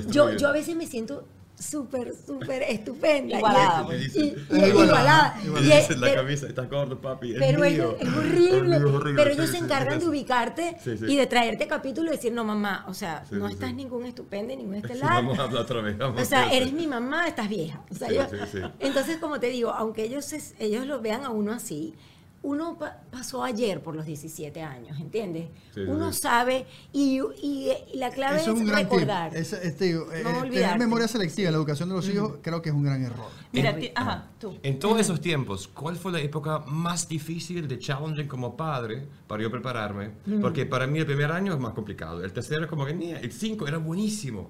Yo, 0.10 0.34
yo 0.34 0.50
a 0.50 0.52
veces 0.52 0.76
me 0.76 0.86
siento 0.88 1.24
súper, 1.60 2.14
súper 2.26 2.64
estupenda. 2.64 3.38
Igualada, 3.38 3.82
Y- 3.82 3.86
pues. 3.86 4.16
y- 4.16 4.20
y- 4.20 4.24
Es 4.62 4.68
igualada, 4.70 5.36
igualada. 5.44 5.62
Y 5.62 5.72
es- 5.72 5.78
dices 5.88 5.98
la 6.00 6.08
pero- 6.08 6.22
camisa, 6.24 6.48
estás 6.48 6.70
gordo, 6.70 7.00
papi. 7.02 7.34
Es 7.34 7.40
pero 7.40 7.60
mío. 7.60 7.98
es 8.00 8.08
horrible. 8.08 8.76
Es 8.78 8.82
mío, 8.84 8.96
horrible, 8.96 9.24
Pero 9.24 9.36
sí, 9.36 9.38
ellos 9.42 9.50
se 9.52 9.58
encargan 9.58 9.94
sí, 9.96 10.00
de 10.06 10.10
ubicarte 10.10 10.78
Sí, 10.84 10.98
sí. 10.98 11.06
y 11.08 11.18
de 11.18 11.28
traerte 11.28 11.68
capítulo 11.68 12.10
y 12.10 12.16
decir, 12.16 12.32
no, 12.32 12.44
mamá, 12.44 12.86
o 12.88 12.94
sea, 12.94 13.24
Sí, 13.30 13.36
no 13.36 13.48
sí, 13.48 13.54
estás 13.54 13.70
sí. 13.70 13.76
ningún 13.76 14.06
estupenda, 14.06 14.56
ningún 14.56 14.76
Sí, 14.82 14.82
estelar. 14.86 15.14
Vamos 15.16 15.38
a 15.40 15.44
hablar 15.44 15.62
otra 15.64 15.82
vez. 15.82 15.98
vamos 15.98 16.22
O 16.22 16.26
sea, 16.26 16.52
eres 16.54 16.72
mi 16.74 16.88
mamá, 16.88 17.28
estás 17.28 17.50
vieja. 17.50 17.82
O 17.92 17.96
sea, 17.96 18.08
Sí, 18.10 18.16
yo- 18.16 18.28
sí, 18.30 18.38
sí. 18.52 18.60
Entonces, 18.80 19.18
como 19.18 19.40
te 19.40 19.48
digo, 19.48 19.72
aunque 19.72 20.04
ellos, 20.04 20.32
ellos 20.60 20.86
lo 20.86 21.02
vean 21.02 21.24
a 21.26 21.30
uno 21.30 21.52
así, 21.54 21.94
uno 22.42 22.78
pa- 22.78 23.02
pasó 23.12 23.44
ayer 23.44 23.82
por 23.84 23.96
los 23.96 24.06
17 24.06 24.62
años, 24.62 24.98
¿entiendes? 25.00 25.50
Sí, 25.74 25.82
sí, 25.84 25.90
uno 25.90 26.14
sí. 26.14 26.20
sabe 26.22 26.66
y, 26.94 27.20
y- 27.42 27.72
y 27.94 27.98
la 27.98 28.10
clave 28.12 28.38
Eso 28.38 28.52
es, 28.52 28.56
es 28.56 28.62
un 28.62 28.68
gran 28.68 28.80
recordar. 28.84 29.36
Ese- 29.36 29.68
este, 29.68 29.92
eh, 29.92 30.00
tener 30.24 30.36
olvidarte. 30.44 30.80
memoria 30.80 31.08
selectiva 31.08 31.50
en 31.50 31.54
la 31.54 31.58
educación 31.58 31.90
de 31.90 31.96
los 31.96 32.08
hijos 32.08 32.34
creo 32.42 32.62
que 32.62 32.70
es 32.70 32.76
un 32.76 32.84
gran 32.84 33.04
error. 33.04 33.28
Mira, 33.52 33.72
En- 33.72 33.80
ti- 33.80 33.92
ajá, 33.94 34.28
tú. 34.40 34.58
En 34.64 34.80
todos 34.80 35.00
esos 35.02 35.20
tiempos, 35.20 35.68
¿cuál 35.68 35.98
fue 35.98 36.12
la 36.14 36.22
época 36.22 36.60
más 36.60 37.10
difícil 37.10 37.68
de 37.68 37.78
challenging 37.78 38.28
como 38.28 38.56
padre 38.56 39.06
para 39.28 39.44
yo 39.44 39.52
prepararme? 39.52 40.12
Porque 40.42 40.66
para 40.66 40.88
mí 40.88 41.00
el 41.00 41.06
primer 41.06 41.32
año 41.32 41.54
es 41.54 41.60
más 41.60 41.74
complicado. 41.74 42.24
El 42.24 42.32
tercero 42.32 42.62
es 42.64 42.68
como 42.70 42.86
que, 42.86 42.94
"Nia", 42.94 43.20
el 43.20 43.32
cinco 43.34 43.68
era 43.68 43.78
buenísimo. 43.80 44.50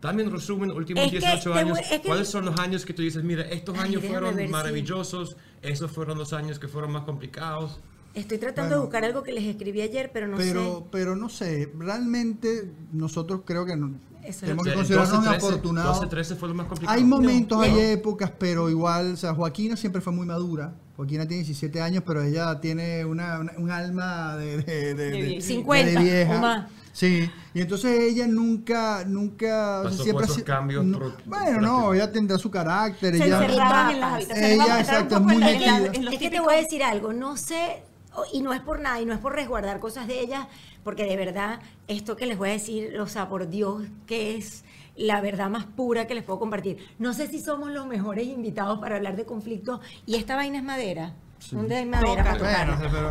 También 0.00 0.30
resumen, 0.32 0.70
últimos 0.70 1.04
Es 1.04 1.10
que 1.10 1.18
18 1.18 1.52
te 1.52 1.58
años, 1.58 1.78
es 1.78 2.00
que- 2.00 2.08
¿cuáles 2.08 2.26
son 2.26 2.46
los 2.46 2.58
años 2.58 2.86
que 2.86 2.94
tú 2.94 3.02
dices, 3.02 3.22
mira, 3.22 3.42
estos 3.42 3.76
Ay, 3.78 3.84
años 3.90 4.02
fueron 4.04 4.34
si- 4.34 4.48
maravillosos, 4.48 5.36
esos 5.62 5.90
fueron 5.90 6.18
los 6.18 6.32
años 6.32 6.58
que 6.58 6.68
fueron 6.68 6.92
más 6.92 7.04
complicados? 7.04 7.80
Estoy 8.14 8.38
tratando 8.38 8.70
Bueno. 8.70 8.76
de 8.76 8.86
buscar 8.86 9.04
algo 9.04 9.22
que 9.22 9.32
les 9.32 9.44
escribí 9.44 9.82
ayer, 9.82 10.10
pero 10.12 10.26
no 10.26 10.36
pero, 10.36 10.78
sé. 10.80 10.84
pero 10.90 11.16
no 11.16 11.28
sé, 11.28 11.72
realmente 11.78 12.72
nosotros 12.92 13.42
creo 13.44 13.64
que 13.64 13.76
no- 13.76 13.92
tenemos 14.40 14.64
que 14.66 14.74
considerarnos 14.74 15.12
12, 15.24 15.28
13, 15.30 15.46
afortunados. 15.46 15.96
12, 15.96 16.06
13 16.08 16.36
fue 16.36 16.48
lo 16.48 16.54
más 16.54 16.66
complicado. 16.66 16.98
Hay 16.98 17.04
momentos, 17.04 17.56
No. 17.58 17.62
hay 17.64 17.70
No. 17.72 17.78
épocas, 17.78 18.32
pero 18.38 18.68
igual, 18.68 19.12
o 19.14 19.16
sea, 19.16 19.32
Joaquina 19.34 19.76
siempre 19.76 20.00
fue 20.02 20.12
muy 20.12 20.26
madura. 20.26 20.74
Joaquina 21.00 21.26
tiene 21.26 21.42
17 21.44 21.80
años, 21.80 22.02
pero 22.06 22.22
ella 22.22 22.60
tiene 22.60 23.04
una, 23.06 23.38
una- 23.40 23.52
un 23.56 23.70
alma 23.70 24.36
de, 24.36 24.58
de, 24.62 24.94
de- 24.94 25.10
de- 25.10 25.10
viejita. 25.22 25.46
50 25.46 25.90
de 26.00 26.04
vieja. 26.04 26.36
o 26.36 26.40
más. 26.40 26.70
Sí, 26.92 27.30
y 27.54 27.60
entonces 27.62 27.98
ella 28.00 28.26
nunca, 28.26 29.04
nunca, 29.06 29.80
Pasó 29.84 30.02
siempre 30.02 30.12
por 30.12 30.22
ha 30.22 30.24
esos 30.24 30.34
sido- 30.36 30.46
cambios 30.46 30.84
no- 30.84 31.12
bueno, 31.24 31.60
no, 31.62 31.94
ella 31.94 32.10
tendrá 32.12 32.36
su 32.36 32.50
carácter. 32.50 33.16
Se 33.16 33.24
ella, 33.24 33.42
encerraban 33.44 33.90
en 33.94 34.00
las 34.00 34.12
habitaciones. 34.12 34.50
Ella, 34.52 34.80
exacto, 34.80 35.14
es 35.14 35.20
en 35.20 35.26
muy 35.26 35.36
la- 35.38 35.50
en 35.52 35.60
la- 35.66 35.72
metida. 35.78 35.94
en 35.94 36.04
los 36.04 36.14
es 36.14 36.20
que 36.20 36.30
te 36.30 36.40
voy 36.40 36.54
a 36.54 36.56
decir 36.58 36.82
algo, 36.82 37.12
no 37.14 37.36
sé, 37.38 37.82
o- 38.14 38.24
y 38.32 38.42
no 38.42 38.52
es 38.52 38.60
por 38.60 38.80
nada, 38.80 39.00
y 39.00 39.06
no 39.06 39.14
es 39.14 39.20
por 39.20 39.34
resguardar 39.34 39.78
cosas 39.80 40.06
de 40.06 40.20
ella, 40.20 40.48
porque 40.84 41.04
de 41.04 41.16
verdad, 41.16 41.60
esto 41.88 42.16
que 42.16 42.26
les 42.26 42.36
voy 42.36 42.50
a 42.50 42.52
decir, 42.52 42.98
o 43.00 43.06
sea, 43.06 43.28
por 43.28 43.48
Dios, 43.48 43.84
que 44.06 44.36
es 44.36 44.64
la 44.96 45.20
verdad 45.20 45.48
más 45.50 45.64
pura 45.66 46.06
que 46.06 46.14
les 46.14 46.24
puedo 46.24 46.38
compartir. 46.38 46.78
No 46.98 47.12
sé 47.14 47.26
si 47.28 47.40
somos 47.40 47.70
los 47.70 47.86
mejores 47.86 48.26
invitados 48.26 48.78
para 48.78 48.96
hablar 48.96 49.16
de 49.16 49.24
conflictos, 49.24 49.80
y 50.06 50.16
esta 50.16 50.36
vaina 50.36 50.58
es 50.58 50.64
madera. 50.64 51.14
¿Dónde 51.52 51.76
hay 51.76 51.86
madera 51.86 52.22
para 52.24 52.38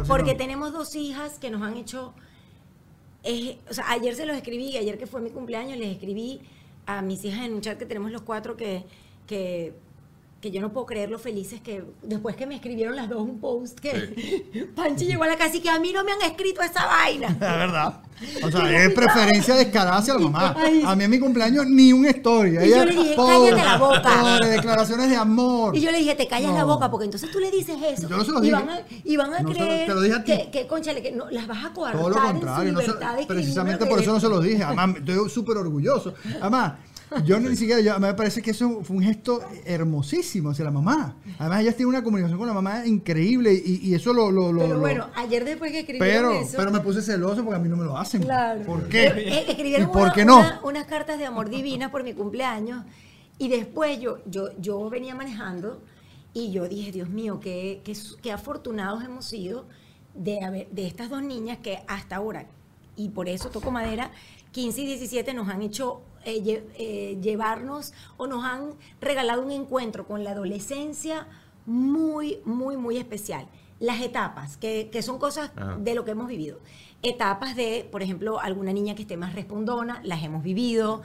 Porque 0.07 0.35
tenemos 0.35 0.71
dos 0.71 0.95
hijas 0.95 1.39
que 1.39 1.49
nos 1.49 1.61
han 1.63 1.77
hecho 1.77 2.13
es- 3.23 3.57
o 3.69 3.73
sea, 3.73 3.89
ayer 3.91 4.15
se 4.15 4.25
los 4.25 4.35
escribí, 4.37 4.77
ayer 4.77 4.97
que 4.97 5.07
fue 5.07 5.21
mi 5.21 5.29
cumpleaños, 5.29 5.77
les 5.77 5.89
escribí 5.91 6.41
a 6.85 7.01
mis 7.01 7.23
hijas 7.25 7.45
en 7.45 7.53
un 7.53 7.61
chat 7.61 7.77
que 7.77 7.85
tenemos 7.85 8.11
los 8.11 8.21
cuatro 8.21 8.55
que, 8.55 8.83
que, 9.27 9.73
que 10.41 10.51
yo 10.51 10.61
no 10.61 10.71
puedo 10.71 10.85
creer 10.85 11.09
lo 11.09 11.19
felices 11.19 11.59
que 11.59 11.83
después 12.01 12.35
que 12.37 12.45
me 12.47 12.55
escribieron 12.55 12.95
las 12.95 13.09
dos 13.09 13.21
un 13.21 13.39
post 13.39 13.77
que 13.79 14.71
Panchi 14.75 15.05
llegó 15.05 15.23
a 15.23 15.27
la 15.27 15.37
casa 15.37 15.57
y 15.57 15.59
que 15.59 15.69
a 15.69 15.79
mí 15.79 15.91
no 15.91 16.03
me 16.03 16.13
han 16.13 16.21
escrito 16.21 16.61
esa 16.61 16.85
vaina. 16.85 17.35
La 17.39 17.55
verdad. 17.57 18.01
O 18.43 18.51
sea, 18.51 18.83
es 18.83 18.93
preferencia 18.93 19.55
descarada 19.55 19.97
hacia 19.97 20.13
la 20.13 20.19
mamá. 20.19 20.53
Ay. 20.57 20.83
A 20.85 20.93
mí 20.93 21.05
en 21.05 21.09
mi 21.11 21.19
cumpleaños 21.19 21.65
ni 21.67 21.93
un 21.93 22.05
story. 22.05 22.57
Y 22.57 22.69
yo 22.69 22.83
le 22.83 22.91
dije, 22.91 23.13
pobre, 23.15 23.51
cállate 23.51 23.63
la 23.65 23.77
boca. 23.77 24.01
pobre, 24.21 24.47
declaraciones 24.49 25.09
de 25.09 25.15
amor. 25.15 25.75
Y 25.77 25.79
yo 25.79 25.89
le 25.89 25.99
dije, 25.99 26.15
te 26.15 26.27
callas 26.27 26.53
la 26.53 26.65
boca, 26.65 26.91
porque 26.91 27.05
entonces 27.05 27.31
tú 27.31 27.39
le 27.39 27.49
dices 27.49 27.77
eso. 27.81 28.09
Yo 28.09 28.17
no 28.17 28.25
se 28.25 28.31
lo 28.31 28.39
y, 28.39 28.47
dije. 28.47 28.55
van 28.55 28.69
a, 28.69 28.81
y 29.05 29.15
van 29.15 29.33
a 29.33 29.39
No 29.39 29.53
se 29.53 29.59
lo- 29.59 29.65
creer 29.65 29.87
te 29.87 29.93
lo 29.93 30.01
dije 30.01 30.15
a 30.17 30.23
ti. 30.25 30.31
que, 30.33 30.51
que, 30.51 30.67
conchale, 30.67 31.01
que 31.01 31.13
no, 31.13 31.29
las 31.31 31.47
vas 31.47 31.63
a 31.63 31.69
coartar 31.71 32.01
Todo 32.01 32.09
lo 32.09 32.21
contrario, 32.21 32.69
en 32.71 32.75
su 32.75 32.81
libertad 32.81 33.15
precisamente 33.25 33.85
por 33.85 33.99
eso 34.01 34.11
no 34.11 34.19
se 34.19 34.27
lo 34.27 34.41
dije. 34.41 34.63
Además, 34.63 34.97
estoy 34.97 35.29
súper 35.29 35.55
orgulloso. 35.55 36.13
Además, 36.41 36.73
yo 37.25 37.39
ni 37.39 37.55
siquiera, 37.55 37.81
yo- 37.81 37.99
me 37.99 38.13
parece 38.13 38.41
que 38.41 38.51
eso 38.51 38.81
fue 38.83 38.97
un 38.97 39.03
gesto 39.03 39.41
hermosísimo 39.65 40.49
hacia 40.51 40.65
la 40.65 40.71
mamá. 40.71 41.15
Además, 41.37 41.61
ellas 41.61 41.75
tienen 41.75 41.89
una 41.95 42.03
comunicación 42.03 42.37
con 42.37 42.47
la 42.47 42.53
mamá 42.53 42.85
increíble 42.85 43.53
y, 43.53 43.87
y 43.89 43.95
eso 43.95 44.13
lo... 44.13 44.31
lo, 44.31 44.51
lo- 44.51 44.61
Pero 44.61 44.73
lo- 44.75 44.79
bueno, 44.79 45.07
ayer 45.15 45.45
después 45.45 45.71
que 45.71 45.79
escribieron 45.79 46.31
pero, 46.31 46.41
eso... 46.45 46.57
pero 46.57 46.71
me 46.71 46.79
puse 46.81 47.01
celoso 47.01 47.43
porque 47.43 47.57
a 47.57 47.59
mí 47.59 47.69
no 47.69 47.77
me 47.77 47.85
lo 47.85 47.97
hacen. 47.97 48.21
Claro. 48.23 48.61
¿Por 48.63 48.87
qué? 48.89 49.07
Eh, 49.07 49.45
escribieron 49.49 49.89
¿Y 49.89 49.91
por 49.93 50.01
una- 50.03 50.13
qué 50.13 50.25
no? 50.25 50.39
una- 50.39 50.59
unas 50.63 50.85
cartas 50.85 51.17
de 51.17 51.25
amor 51.25 51.49
divinas 51.49 51.89
por 51.91 52.03
mi 52.03 52.13
cumpleaños 52.13 52.83
y 53.37 53.47
después 53.49 53.99
yo, 53.99 54.19
yo, 54.25 54.49
yo 54.59 54.89
venía 54.89 55.15
manejando 55.15 55.81
y 56.33 56.51
yo 56.51 56.67
dije, 56.67 56.91
Dios 56.91 57.09
mío, 57.09 57.39
qué, 57.39 57.81
qué, 57.83 57.95
qué 58.21 58.31
afortunados 58.31 59.03
hemos 59.03 59.25
sido 59.25 59.65
de, 60.13 60.43
haber, 60.43 60.67
de 60.69 60.85
estas 60.85 61.09
dos 61.09 61.23
niñas 61.23 61.57
que 61.59 61.79
hasta 61.87 62.17
ahora, 62.17 62.45
y 62.95 63.09
por 63.09 63.29
eso 63.29 63.49
toco 63.49 63.71
madera, 63.71 64.11
15 64.51 64.81
y 64.81 64.85
17 64.87 65.33
nos 65.33 65.47
han 65.47 65.61
hecho 65.61 66.01
eh, 66.25 66.41
lle- 66.43 66.63
eh, 66.77 67.17
llevarnos 67.21 67.93
o 68.17 68.27
nos 68.27 68.43
han 68.45 68.71
regalado 69.01 69.41
un 69.41 69.51
encuentro 69.51 70.05
con 70.05 70.23
la 70.23 70.31
adolescencia 70.31 71.27
muy, 71.65 72.39
muy, 72.45 72.77
muy 72.77 72.97
especial. 72.97 73.47
Las 73.79 74.01
etapas, 74.01 74.57
que, 74.57 74.89
que 74.91 75.01
son 75.01 75.19
cosas 75.19 75.51
Ajá. 75.55 75.77
de 75.79 75.95
lo 75.95 76.03
que 76.03 76.11
hemos 76.11 76.27
vivido. 76.27 76.59
Etapas 77.01 77.55
de, 77.55 77.87
por 77.89 78.03
ejemplo, 78.03 78.39
alguna 78.41 78.73
niña 78.73 78.93
que 78.95 79.03
esté 79.03 79.15
más 79.15 79.33
respondona, 79.33 80.01
las 80.03 80.21
hemos 80.23 80.43
vivido. 80.43 81.01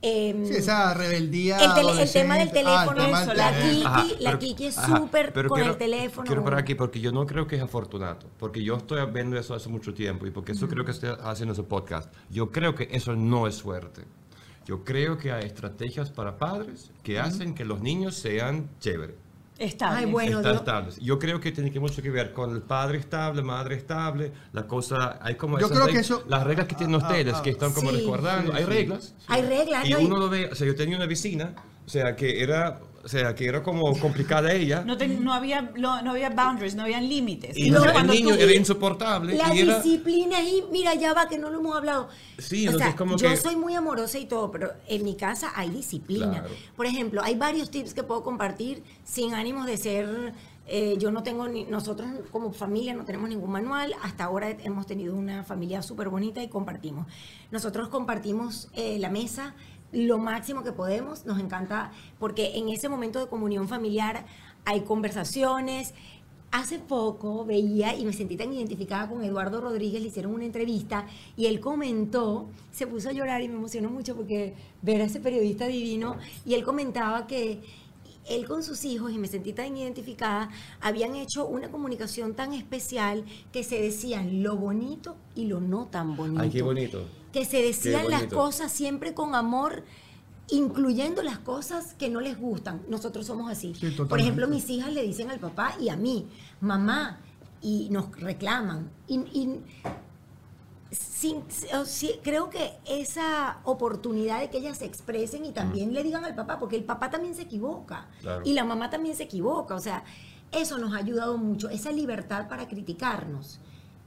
Em, 0.00 0.44
Sí, 0.46 0.54
esa 0.56 0.92
rebeldía. 0.94 1.58
el, 1.58 1.72
tele- 1.74 2.02
el 2.02 2.10
tema 2.12 2.34
del. 2.38 2.42
Ah, 2.42 2.44
el 2.44 2.50
teléfono, 2.52 3.04
tema 3.04 3.24
la. 3.34 3.52
Kiki, 3.58 3.82
Ajá, 3.84 4.04
la 4.20 4.30
pero- 4.30 4.38
Kiki 4.38 4.66
es 4.66 4.74
súper 4.74 5.32
con 5.32 5.56
quiero- 5.58 5.72
el 5.72 5.76
teléfono. 5.78 6.26
Quiero 6.26 6.44
parar 6.44 6.60
aquí 6.60 6.74
porque 6.74 7.00
yo 7.00 7.10
no 7.12 7.26
creo 7.26 7.46
que 7.46 7.56
es 7.56 7.62
afortunato, 7.62 8.26
porque 8.38 8.62
yo 8.62 8.76
estoy 8.76 9.04
viendo 9.12 9.38
eso 9.38 9.54
hace 9.54 9.68
mucho 9.68 9.92
tiempo 9.94 10.26
y 10.26 10.30
porque 10.30 10.52
eso 10.52 10.68
creo 10.68 10.84
que 10.84 10.90
estoy 10.92 11.10
haciendo 11.22 11.52
ese 11.54 11.62
podcast. 11.62 12.12
Yo 12.30 12.50
creo 12.50 12.74
que 12.74 12.88
eso 12.92 13.14
no 13.16 13.46
es 13.46 13.54
suerte. 13.54 14.02
Yo 14.66 14.82
creo 14.84 15.18
que 15.18 15.30
hay 15.32 15.44
estrategias 15.44 16.10
para 16.10 16.38
padres 16.38 16.90
que 17.02 17.18
hacen 17.18 17.54
que 17.54 17.64
los 17.64 17.80
niños 17.80 18.14
sean 18.16 18.70
chéveres. 18.80 19.16
Estable. 19.58 19.98
Ay, 20.00 20.06
bueno, 20.06 20.38
Están 20.38 20.52
Dios. 20.52 20.56
estables. 20.62 20.98
Yo 21.00 21.18
creo 21.20 21.38
que 21.40 21.52
tiene 21.52 21.70
que 21.70 21.78
mucho 21.78 22.02
que 22.02 22.10
ver 22.10 22.32
con 22.32 22.50
el 22.52 22.62
padre 22.62 22.98
estable, 22.98 23.40
madre 23.42 23.76
estable, 23.76 24.32
la 24.52 24.66
cosa, 24.66 25.18
hay 25.22 25.36
como 25.36 25.60
Yo 25.60 25.66
esas 25.66 25.78
creo 25.78 25.86
que 25.88 25.98
reg- 25.98 26.00
eso- 26.00 26.24
las 26.28 26.42
reglas 26.42 26.66
que 26.66 26.74
tienen 26.74 26.96
ah, 26.96 26.98
ustedes 27.06 27.34
ah, 27.34 27.42
que 27.42 27.50
están 27.50 27.72
como 27.72 27.90
sí, 27.90 27.98
recordando, 27.98 28.50
sí, 28.50 28.56
hay 28.58 28.64
sí. 28.64 28.70
reglas. 28.70 29.14
Hay 29.28 29.42
reglas, 29.42 29.86
Y 29.88 29.92
¿no? 29.92 30.00
Y- 30.00 30.04
uno 30.06 30.16
lo 30.18 30.28
ve, 30.28 30.48
o 30.50 30.54
sea, 30.56 30.66
yo 30.66 30.74
tenía 30.74 30.96
una 30.96 31.06
vecina, 31.06 31.54
o 31.86 31.88
sea, 31.88 32.16
que 32.16 32.42
era, 32.42 32.80
o 33.04 33.08
sea, 33.08 33.34
que 33.34 33.46
era 33.46 33.62
como 33.62 33.96
complicada 33.98 34.52
ella. 34.52 34.82
No, 34.86 34.96
te- 34.96 35.06
no 35.08 35.32
había, 35.34 35.70
lo- 35.76 36.00
no 36.02 36.12
había 36.12 36.30
boundaries, 36.30 36.74
no 36.74 36.84
había 36.84 37.00
límites. 37.00 37.56
Y 37.56 37.68
Entonces, 37.68 37.88
el 37.88 37.92
cuando 37.92 38.12
niño 38.14 38.34
tú- 38.34 38.40
era 38.42 38.54
insoportable. 38.54 39.36
La 39.36 39.54
y 39.54 39.60
era, 39.60 39.80
disciplina 39.80 40.38
ahí, 40.38 40.64
mira, 40.72 40.94
ya 40.94 41.12
va, 41.12 41.28
que 41.28 41.36
no 41.38 41.50
lo 41.50 41.60
hemos 41.60 41.76
hablado. 41.76 42.08
Sí, 42.38 42.66
o 42.66 42.70
entonces 42.70 42.88
sea, 42.88 42.96
como 42.96 43.16
yo 43.16 43.28
que- 43.28 43.36
soy 43.36 43.56
muy 43.56 43.74
amorosa 43.74 44.18
y 44.18 44.26
todo, 44.26 44.50
pero 44.50 44.72
en 44.88 45.04
mi 45.04 45.14
casa 45.16 45.52
hay 45.54 45.70
disciplina. 45.70 46.30
Claro. 46.40 46.48
Por 46.76 46.86
ejemplo, 46.86 47.22
hay 47.22 47.34
varios 47.36 47.70
tips 47.70 47.92
que 47.94 48.02
puedo 48.02 48.22
compartir 48.22 48.82
sin 49.04 49.34
ánimos 49.34 49.66
de 49.66 49.76
ser. 49.76 50.32
eh, 50.66 50.96
yo 50.98 51.10
no 51.10 51.22
tengo 51.22 51.46
ni. 51.46 51.64
Nosotros 51.64 52.08
como 52.32 52.50
familia 52.54 52.94
no 52.94 53.04
tenemos 53.04 53.28
ningún 53.28 53.50
manual. 53.50 53.94
Hasta 54.02 54.24
ahora 54.24 54.48
hemos 54.48 54.86
tenido 54.86 55.14
una 55.14 55.44
familia 55.44 55.82
súper 55.82 56.08
bonita 56.08 56.42
y 56.42 56.48
compartimos. 56.48 57.06
Nosotros 57.50 57.88
compartimos 57.88 58.68
eh, 58.72 58.96
la 58.98 59.10
mesa 59.10 59.54
lo 59.94 60.18
máximo 60.18 60.62
que 60.62 60.72
podemos. 60.72 61.24
Nos 61.24 61.40
encanta 61.40 61.92
porque 62.18 62.56
en 62.56 62.68
ese 62.68 62.88
momento 62.88 63.20
de 63.20 63.28
comunión 63.28 63.68
familiar 63.68 64.26
hay 64.64 64.80
conversaciones. 64.82 65.94
Hace 66.50 66.78
poco 66.78 67.44
veía 67.44 67.96
y 67.96 68.04
me 68.04 68.12
sentí 68.12 68.36
tan 68.36 68.52
identificada 68.52 69.08
con 69.08 69.24
Eduardo 69.24 69.60
Rodríguez, 69.60 70.00
le 70.00 70.08
hicieron 70.08 70.34
una 70.34 70.44
entrevista 70.44 71.06
y 71.36 71.46
él 71.46 71.58
comentó, 71.58 72.48
se 72.70 72.86
puso 72.86 73.08
a 73.08 73.12
llorar 73.12 73.42
y 73.42 73.48
me 73.48 73.56
emocionó 73.56 73.90
mucho 73.90 74.14
porque 74.14 74.54
ver 74.80 75.02
a 75.02 75.06
ese 75.06 75.18
periodista 75.18 75.66
divino 75.66 76.16
y 76.46 76.54
él 76.54 76.62
comentaba 76.62 77.26
que 77.26 77.60
él 78.28 78.46
con 78.46 78.62
sus 78.62 78.84
hijos, 78.84 79.12
y 79.12 79.18
me 79.18 79.28
sentí 79.28 79.52
tan 79.52 79.76
identificada, 79.76 80.50
habían 80.80 81.14
hecho 81.14 81.46
una 81.46 81.70
comunicación 81.70 82.34
tan 82.34 82.52
especial 82.52 83.24
que 83.52 83.64
se 83.64 83.80
decían 83.80 84.42
lo 84.42 84.56
bonito 84.56 85.16
y 85.34 85.46
lo 85.46 85.60
no 85.60 85.86
tan 85.86 86.16
bonito. 86.16 86.42
Ay, 86.42 86.50
qué 86.50 86.62
bonito. 86.62 87.04
Que 87.32 87.44
se 87.44 87.62
decían 87.62 88.08
las 88.10 88.24
cosas 88.24 88.72
siempre 88.72 89.14
con 89.14 89.34
amor, 89.34 89.84
incluyendo 90.48 91.22
las 91.22 91.38
cosas 91.38 91.94
que 91.94 92.08
no 92.08 92.20
les 92.20 92.38
gustan. 92.38 92.82
Nosotros 92.88 93.26
somos 93.26 93.50
así. 93.50 93.74
Sí, 93.74 93.90
Por 93.90 94.20
ejemplo, 94.20 94.46
mis 94.46 94.68
hijas 94.70 94.92
le 94.92 95.02
dicen 95.02 95.30
al 95.30 95.40
papá 95.40 95.74
y 95.80 95.88
a 95.88 95.96
mí, 95.96 96.26
mamá, 96.60 97.20
y 97.60 97.88
nos 97.90 98.10
reclaman. 98.20 98.90
Y, 99.08 99.16
y 99.32 99.60
sin- 100.94 101.44
sí, 101.86 102.20
creo 102.22 102.50
que 102.50 102.72
esa 102.86 103.58
oportunidad 103.64 104.40
de 104.40 104.50
que 104.50 104.58
ellas 104.58 104.78
se 104.78 104.84
expresen 104.86 105.44
y 105.44 105.52
también 105.52 105.92
le 105.92 106.02
digan 106.02 106.24
al 106.24 106.34
papá, 106.34 106.58
porque 106.58 106.76
el 106.76 106.84
papá 106.84 107.10
también 107.10 107.34
se 107.34 107.42
equivoca 107.42 108.06
Claro. 108.20 108.42
y 108.44 108.52
la 108.52 108.64
mamá 108.64 108.90
también 108.90 109.16
se 109.16 109.24
equivoca, 109.24 109.74
o 109.74 109.80
sea, 109.80 110.04
eso 110.52 110.78
nos 110.78 110.92
ha 110.94 110.98
ayudado 110.98 111.36
mucho, 111.36 111.68
esa 111.68 111.90
libertad 111.90 112.48
para 112.48 112.68
criticarnos 112.68 113.58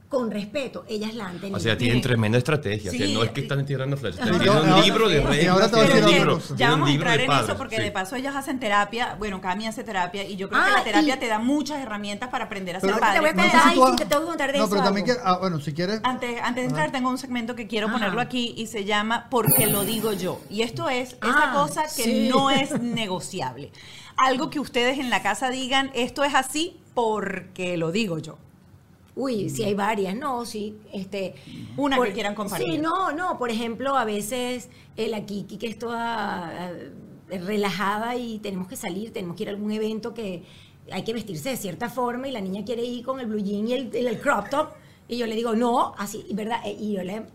con 0.08 0.30
respeto, 0.30 0.86
ellas 0.88 1.14
la 1.14 1.26
han 1.26 1.38
tenido. 1.38 1.58
O 1.58 1.60
sea, 1.60 1.76
tienen 1.76 1.96
Miren. 1.96 2.02
tremenda 2.08 2.38
estrategia. 2.38 2.90
que 2.90 3.06
Sí, 3.08 3.12
no 3.14 3.22
es 3.22 3.30
que 3.32 3.40
eh, 3.40 3.42
están 3.42 3.66
tirando 3.66 3.94
flechas. 3.98 4.26
No, 4.26 4.38
Tienen 4.38 4.58
un 4.58 4.68
ahora- 4.70 4.82
libro 4.82 5.08
de 5.08 5.42
y 5.42 5.46
ahora 5.46 5.70
te 5.70 5.76
un 5.76 6.10
libro-. 6.10 6.40
Ya 6.56 6.70
vamos 6.70 6.88
a 6.88 6.92
entrar 6.92 7.20
en 7.20 7.30
eso 7.30 7.56
porque 7.58 7.76
sí. 7.76 7.82
de 7.82 7.90
paso 7.92 8.16
ellas 8.16 8.34
hacen 8.34 8.58
terapia. 8.58 9.16
Bueno, 9.18 9.42
Cami 9.42 9.66
hace 9.66 9.84
terapia 9.84 10.24
y 10.24 10.36
yo 10.36 10.48
creo 10.48 10.62
que 10.64 10.70
Ah, 10.70 10.78
la 10.78 10.84
terapia 10.84 11.16
y- 11.16 11.18
te 11.18 11.26
da 11.26 11.38
muchas 11.38 11.82
herramientas 11.82 12.30
para 12.30 12.46
aprender 12.46 12.76
a 12.76 12.80
ser 12.80 12.88
Pero- 12.94 13.12
Te 13.12 13.20
voy 13.20 13.28
a 13.28 13.32
No 13.34 13.42
sé 13.42 13.50
contar, 13.50 13.68
si 13.70 13.74
tú 13.76 13.84
ay, 13.86 13.96
te 13.96 14.04
tengo 14.06 14.22
que 14.22 14.28
contar 14.28 14.52
de 14.52 14.58
No, 14.58 14.64
eso 14.64 14.70
pero 14.70 14.82
también 14.84 15.04
algo. 15.10 15.20
quiero- 15.22 15.30
ah, 15.34 15.38
bueno, 15.40 15.60
si 15.60 15.72
quieres. 15.74 16.00
Antes, 16.02 16.40
antes 16.42 16.62
de 16.64 16.68
entrar, 16.68 16.90
tengo 16.90 17.10
un 17.10 17.18
segmento 17.18 17.54
que 17.54 17.66
quiero 17.66 17.88
Ajá. 17.88 17.96
ponerlo 17.98 18.20
aquí 18.22 18.54
y 18.56 18.66
se 18.68 18.86
llama 18.86 19.26
Porque 19.30 19.66
lo 19.66 19.84
digo 19.84 20.12
yo. 20.14 20.40
Y 20.48 20.62
esto 20.62 20.88
es 20.88 21.10
esa 21.22 21.50
Ah, 21.50 21.52
cosa 21.54 21.82
que 21.82 22.02
sí. 22.04 22.28
no 22.32 22.50
es 22.50 22.80
negociable. 22.80 23.72
Algo 24.16 24.48
que 24.48 24.58
ustedes 24.58 24.98
en 24.98 25.10
la 25.10 25.22
casa 25.22 25.50
digan, 25.50 25.90
esto 25.94 26.24
es 26.24 26.34
así 26.34 26.80
porque 26.94 27.76
lo 27.76 27.92
digo 27.92 28.18
yo. 28.18 28.38
Uy, 29.20 29.50
sí 29.50 29.64
hay 29.64 29.74
varias, 29.74 30.14
no, 30.14 30.44
sí, 30.46 30.78
este... 30.92 31.34
Una 31.76 31.96
que 31.96 32.12
quieran 32.14 32.34
compartir. 32.36 32.70
Sí, 32.74 32.78
no, 32.78 33.10
no, 33.12 33.36
por 33.36 33.50
ejemplo, 33.50 33.96
a 33.96 34.04
veces 34.04 34.68
eh, 34.96 35.08
la 35.08 35.26
Kiki 35.26 35.56
que 35.58 35.66
es 35.66 35.76
toda 35.78 36.70
eh, 37.28 37.38
relajada 37.40 38.14
y 38.14 38.38
tenemos 38.38 38.68
que 38.68 38.76
salir, 38.76 39.12
tenemos 39.12 39.34
que 39.36 39.42
ir 39.42 39.48
a 39.48 39.52
algún 39.52 39.72
evento 39.72 40.14
que 40.14 40.44
hay 40.92 41.02
que 41.02 41.12
vestirse 41.12 41.50
de 41.50 41.56
cierta 41.56 41.88
forma 41.90 42.28
y 42.28 42.32
la 42.32 42.40
niña 42.40 42.64
quiere 42.64 42.84
ir 42.84 43.04
con 43.04 43.18
el 43.18 43.26
blue 43.26 43.40
jean 43.42 43.66
y 43.66 43.72
el, 43.72 43.90
el 43.94 44.20
crop 44.20 44.50
top 44.50 44.68
y 45.08 45.18
yo 45.18 45.26
le 45.26 45.34
digo, 45.34 45.54
no, 45.56 45.94
así, 45.98 46.24
y 46.28 46.34
¿verdad? 46.34 46.60
Eh, 46.64 46.76
Y 46.78 46.92
yo 46.92 47.02
le... 47.02 47.26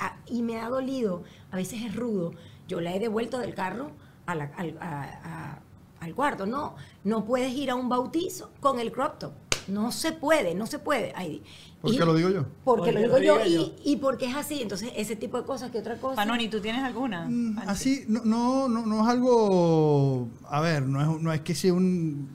a- 0.00 0.16
y 0.26 0.42
me 0.42 0.58
ha 0.58 0.68
dolido, 0.68 1.22
a 1.52 1.56
veces 1.56 1.82
es 1.84 1.94
rudo, 1.94 2.32
yo 2.66 2.80
la 2.80 2.94
he 2.94 2.98
devuelto 2.98 3.38
del 3.38 3.54
carro 3.54 3.92
a 4.26 4.34
la- 4.34 4.50
al, 4.56 4.76
a- 4.80 5.02
a- 5.22 5.58
al 6.04 6.14
cuarto, 6.16 6.46
no, 6.46 6.74
no 7.04 7.24
puedes 7.24 7.52
ir 7.52 7.70
a 7.70 7.74
un 7.76 7.88
bautizo 7.88 8.50
con 8.60 8.80
el 8.80 8.90
crop 8.92 9.18
top. 9.18 9.32
No 9.68 9.92
se 9.92 10.12
puede, 10.12 10.54
no 10.54 10.66
se 10.66 10.78
puede. 10.78 11.12
Ay, 11.14 11.42
¿Por 11.80 11.92
qué 11.92 12.04
lo 12.04 12.14
digo 12.14 12.30
yo? 12.30 12.44
Porque, 12.64 12.92
Porque 12.92 12.92
lo 12.92 13.00
lo 13.08 13.18
digo 13.20 13.38
yo, 13.38 13.46
y, 13.46 13.72
y 13.84 13.96
porque 13.96 14.26
es 14.26 14.34
así. 14.34 14.60
Entonces, 14.62 14.90
ese 14.96 15.14
tipo 15.14 15.38
de 15.38 15.44
cosas 15.46 15.70
que 15.70 15.78
otra 15.78 15.96
cosa. 15.98 16.16
Panoni, 16.16 16.48
¿tú 16.48 16.60
tienes 16.60 16.82
alguna? 16.82 17.26
Mm? 17.28 17.58
Así, 17.66 18.04
no, 18.08 18.24
no, 18.24 18.68
no, 18.68 18.84
no 18.86 19.02
es 19.02 19.08
algo, 19.08 20.28
a 20.48 20.60
ver, 20.60 20.82
no 20.82 21.00
es, 21.16 21.22
no 21.22 21.32
es 21.32 21.40
que 21.42 21.54
sea 21.54 21.72
un- 21.72 22.28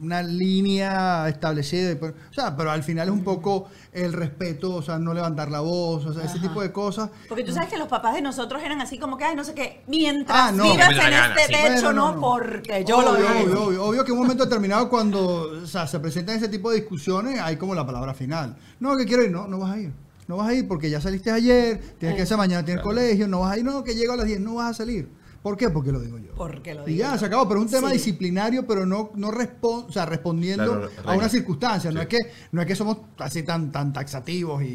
una 0.00 0.22
línea 0.22 1.28
establecida, 1.28 1.96
o 2.00 2.34
sea, 2.34 2.56
pero 2.56 2.70
al 2.70 2.82
final 2.82 3.08
es 3.08 3.14
un 3.14 3.24
poco 3.24 3.68
el 3.92 4.12
respeto, 4.12 4.74
o 4.74 4.82
sea, 4.82 4.98
no 4.98 5.14
levantar 5.14 5.50
la 5.50 5.60
voz, 5.60 6.04
o 6.06 6.12
sea, 6.12 6.24
ese 6.24 6.38
tipo 6.38 6.60
de 6.62 6.72
cosas. 6.72 7.10
Porque 7.28 7.44
tú 7.44 7.52
sabes 7.52 7.68
que 7.68 7.78
los 7.78 7.88
papás 7.88 8.14
de 8.14 8.22
nosotros 8.22 8.62
eran 8.62 8.80
así 8.80 8.98
como 8.98 9.16
que, 9.16 9.24
ay, 9.24 9.36
no 9.36 9.44
sé 9.44 9.54
qué, 9.54 9.82
mientras 9.86 10.36
Ah, 10.38 10.52
no. 10.52 10.64
vivas 10.72 10.90
en 10.90 10.96
gana, 10.96 11.34
este 11.36 11.42
sí. 11.42 11.62
techo, 11.62 11.82
Bueno, 11.86 11.92
no, 11.92 12.08
no, 12.10 12.14
no. 12.14 12.20
porque 12.20 12.84
yo 12.86 13.00
lo 13.02 13.12
obvio, 13.12 13.20
veo. 13.28 13.42
obvio, 13.42 13.62
obvio, 13.64 13.84
obvio 13.84 14.04
que 14.04 14.10
en 14.12 14.16
un 14.18 14.22
momento 14.24 14.44
determinado 14.44 14.88
cuando 14.88 15.50
o 15.62 15.66
sea, 15.66 15.86
se 15.86 15.98
presentan 16.00 16.36
ese 16.36 16.48
tipo 16.48 16.70
de 16.70 16.76
discusiones 16.80 17.40
hay 17.40 17.56
como 17.56 17.74
la 17.74 17.86
palabra 17.86 18.14
final. 18.14 18.56
No, 18.80 18.96
que 18.96 19.04
quiero 19.06 19.22
ir, 19.24 19.30
no, 19.30 19.46
no 19.48 19.58
vas 19.58 19.72
a 19.72 19.78
ir. 19.78 19.92
No 20.28 20.36
vas 20.38 20.48
a 20.48 20.54
ir 20.54 20.66
porque 20.66 20.90
ya 20.90 21.00
saliste 21.00 21.30
ayer, 21.30 21.80
tienes 21.98 22.16
que 22.16 22.22
hacer 22.22 22.36
mañana, 22.36 22.64
tienes 22.64 22.82
colegio, 22.82 23.28
no 23.28 23.40
vas 23.40 23.52
a 23.52 23.58
ir, 23.58 23.64
no, 23.64 23.84
que 23.84 23.94
llego 23.94 24.12
a 24.12 24.16
las 24.16 24.26
10, 24.26 24.40
no 24.40 24.54
vas 24.56 24.70
a 24.72 24.74
salir. 24.74 25.08
¿Por 25.46 25.56
qué? 25.56 25.70
Porque 25.70 25.92
lo 25.92 26.00
digo 26.00 26.18
yo. 26.18 26.34
Porque 26.34 26.74
lo 26.74 26.82
Y 26.88 26.94
digo. 26.94 27.04
ya, 27.04 27.16
se 27.16 27.26
acabó, 27.26 27.46
pero 27.46 27.60
es 27.60 27.66
un 27.66 27.70
tema 27.70 27.86
Sí. 27.90 27.98
disciplinario, 27.98 28.66
pero 28.66 28.84
no, 28.84 29.10
no 29.14 29.30
respon- 29.30 29.84
o 29.86 29.92
sea, 29.92 30.04
respondiendo 30.04 30.88
Claro, 30.90 31.08
a 31.08 31.14
una 31.14 31.28
circunstancia. 31.28 31.92
No, 31.92 32.00
es 32.00 32.08
que, 32.08 32.18
no 32.50 32.62
es 32.62 32.66
que 32.66 32.74
somos 32.74 32.98
así 33.18 33.44
tan, 33.44 33.70
tan 33.70 33.92
taxativos 33.92 34.60
y, 34.64 34.66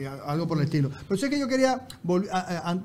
y 0.00 0.04
algo 0.26 0.48
por 0.48 0.58
el 0.58 0.64
estilo. 0.64 0.90
Pero 1.08 1.14
es 1.14 1.30
que 1.30 1.38
yo 1.38 1.46
quería, 1.46 1.86
a- 2.32 2.70
a- 2.72 2.78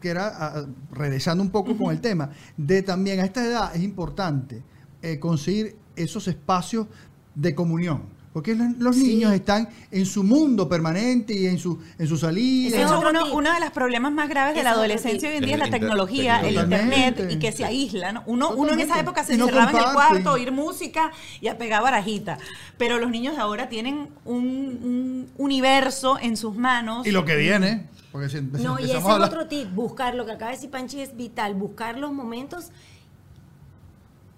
que 0.00 0.08
era, 0.08 0.30
a- 0.30 0.58
a- 0.58 0.66
regresando 0.90 1.44
un 1.44 1.50
poco 1.50 1.76
con 1.78 1.92
el 1.92 2.00
tema, 2.00 2.30
de 2.56 2.82
también 2.82 3.20
a 3.20 3.24
esta 3.24 3.44
edad 3.46 3.76
es 3.76 3.82
importante 3.84 4.64
eh, 5.00 5.20
conseguir 5.20 5.76
esos 5.94 6.26
espacios 6.26 6.88
de 7.36 7.54
comunión. 7.54 8.02
Porque 8.32 8.54
los, 8.54 8.94
Sí. 8.94 9.08
niños 9.08 9.32
están 9.32 9.68
en 9.90 10.06
su 10.06 10.22
mundo 10.22 10.68
permanente 10.68 11.34
y 11.34 11.46
en 11.46 11.58
su, 11.58 11.80
en 11.98 12.06
su 12.06 12.16
salida. 12.16 12.76
De 12.76 12.82
hecho, 12.84 12.98
otro 12.98 13.10
uno, 13.10 13.34
uno 13.34 13.52
de 13.52 13.58
los 13.58 13.70
problemas 13.70 14.12
más 14.12 14.28
graves 14.28 14.54
de 14.54 14.62
la 14.62 14.70
adolescencia 14.70 15.28
hoy 15.28 15.36
en 15.36 15.44
día 15.44 15.56
es 15.56 15.62
Es 15.62 15.66
la 15.68 15.78
tecnología, 15.78 16.40
el 16.40 16.54
internet 16.54 17.28
y 17.28 17.38
que 17.40 17.50
se 17.50 17.64
aíslan. 17.64 18.22
Uno, 18.26 18.50
uno 18.50 18.72
en 18.72 18.80
esa 18.80 19.00
época 19.00 19.24
se 19.24 19.36
no 19.36 19.48
encerraba 19.48 19.72
en 19.72 19.76
el 19.78 19.92
cuarto 19.94 20.30
a 20.30 20.32
oír 20.34 20.52
música 20.52 21.10
y 21.40 21.48
a 21.48 21.58
pegar 21.58 21.82
barajita. 21.82 22.38
Pero 22.78 22.98
los 22.98 23.10
niños 23.10 23.34
de 23.34 23.40
ahora 23.40 23.68
tienen 23.68 24.10
un, 24.24 24.36
un 24.36 25.28
universo 25.36 26.16
en 26.20 26.36
sus 26.36 26.54
manos. 26.54 27.06
Y 27.06 27.10
lo 27.10 27.24
que 27.24 27.34
viene. 27.34 27.88
Porque 28.12 28.28
si 28.28 28.40
No, 28.40 28.78
y 28.78 28.84
ese 28.84 28.98
es 28.98 29.04
otro 29.04 29.46
tip, 29.46 29.72
buscar, 29.72 30.14
lo 30.14 30.26
que 30.26 30.32
acaba 30.32 30.50
de 30.50 30.56
decir 30.56 30.70
Panchi 30.70 31.00
es 31.00 31.16
vital, 31.16 31.54
buscar 31.54 31.98
los 31.98 32.12
momentos 32.12 32.70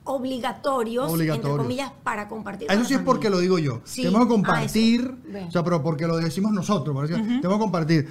obligatorios, 0.04 1.10
entre 1.20 1.40
comillas, 1.40 1.92
para 2.02 2.28
compartir. 2.28 2.70
Eso 2.70 2.84
sí 2.84 2.94
es 2.94 3.00
porque 3.00 3.30
lo 3.30 3.38
digo 3.40 3.58
yo. 3.58 3.80
Sí. 3.84 4.02
Tenemos 4.02 4.20
que 4.26 4.32
Ah, 4.32 4.34
compartir, 4.36 5.14
o 5.46 5.50
sea, 5.50 5.62
pero 5.62 5.82
porque 5.82 6.06
lo 6.06 6.16
decimos 6.16 6.52
nosotros. 6.52 7.08
Tenemos 7.08 7.40
que 7.42 7.58
compartir. 7.58 8.08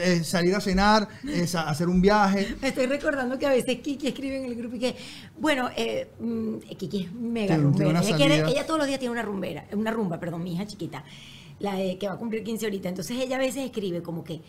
Eh, 0.00 0.22
salir 0.24 0.54
a 0.54 0.60
cenar, 0.60 1.08
es 1.28 1.54
a- 1.54 1.68
hacer 1.68 1.88
un 1.88 2.00
viaje. 2.00 2.54
Me 2.60 2.68
estoy 2.68 2.86
recordando 2.86 3.38
que 3.38 3.46
a 3.46 3.50
veces 3.50 3.80
Kiki 3.80 4.08
escribe 4.08 4.38
en 4.38 4.44
el 4.44 4.54
grupo 4.54 4.76
y 4.76 4.78
que, 4.78 4.96
bueno, 5.38 5.68
eh, 5.76 6.10
mm, 6.20 6.58
Kiki 6.76 7.04
es 7.04 7.12
mega 7.12 7.54
Tiene- 7.56 7.72
tiene 7.72 8.00
rumbera. 8.00 8.48
Ella, 8.50 8.66
todos 8.66 8.78
los 8.78 8.86
días 8.86 8.98
tiene 8.98 9.12
una 9.12 9.22
rumbera, 9.22 9.66
una 9.72 9.90
rumba, 9.90 10.18
perdón, 10.20 10.42
mi 10.44 10.54
hija 10.54 10.66
chiquita, 10.66 11.04
la 11.60 11.74
de, 11.74 11.96
que 11.98 12.06
va 12.08 12.14
a 12.14 12.18
cumplir 12.18 12.42
15 12.44 12.66
ahorita. 12.66 12.88
Entonces 12.88 13.16
ella 13.18 13.36
a 13.36 13.38
veces 13.38 13.64
escribe 13.64 14.02
como 14.02 14.24
que 14.24 14.42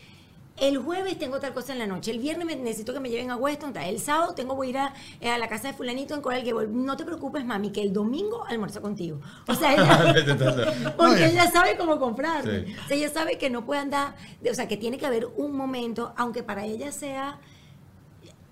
el 0.58 0.78
jueves 0.78 1.20
tengo 1.20 1.40
tal 1.40 1.54
cosa 1.54 1.74
en 1.74 1.80
la 1.80 1.86
noche, 1.88 2.12
el 2.12 2.20
viernes 2.20 2.46
me- 2.46 2.56
necesito 2.56 2.94
que 2.94 3.00
me 3.02 3.10
lleven 3.10 3.30
a 3.30 3.36
Weston, 3.36 3.74
tal, 3.74 3.84
el 3.90 4.00
sábado 4.00 4.34
tengo 4.34 4.56
voy 4.56 4.68
a 4.68 4.70
ir 4.70 4.78
a, 4.78 4.94
eh, 5.20 5.30
a 5.30 5.38
la 5.38 5.50
casa 5.50 5.68
de 5.68 5.74
fulanito 5.74 6.16
en 6.16 6.22
Coral 6.22 6.44
Gable. 6.46 6.68
No 6.70 6.96
te 6.96 7.04
preocupes, 7.04 7.44
mami, 7.46 7.72
que 7.72 7.82
el 7.82 7.92
domingo 7.92 8.46
almuerzo 8.46 8.82
contigo. 8.82 9.20
O 9.48 9.54
sea, 9.54 9.74
ella, 9.74 10.94
porque 10.98 11.26
ella 11.26 11.52
sabe 11.52 11.76
cómo 11.78 12.00
comprarme. 12.00 12.66
Sí. 12.68 12.76
O 12.86 12.88
sea, 12.88 12.98
ella 12.98 13.10
sabe 13.10 13.38
que 13.38 13.50
no 13.50 13.66
puede 13.66 13.82
andar, 13.82 14.16
de- 14.42 14.52
o 14.52 14.54
sea, 14.54 14.68
que 14.68 14.78
tiene 14.78 14.98
que 14.98 15.06
haber 15.06 15.28
un 15.36 15.58
momento, 15.58 16.14
aunque 16.16 16.42
para 16.44 16.64
ella 16.66 16.92
sea 16.92 17.40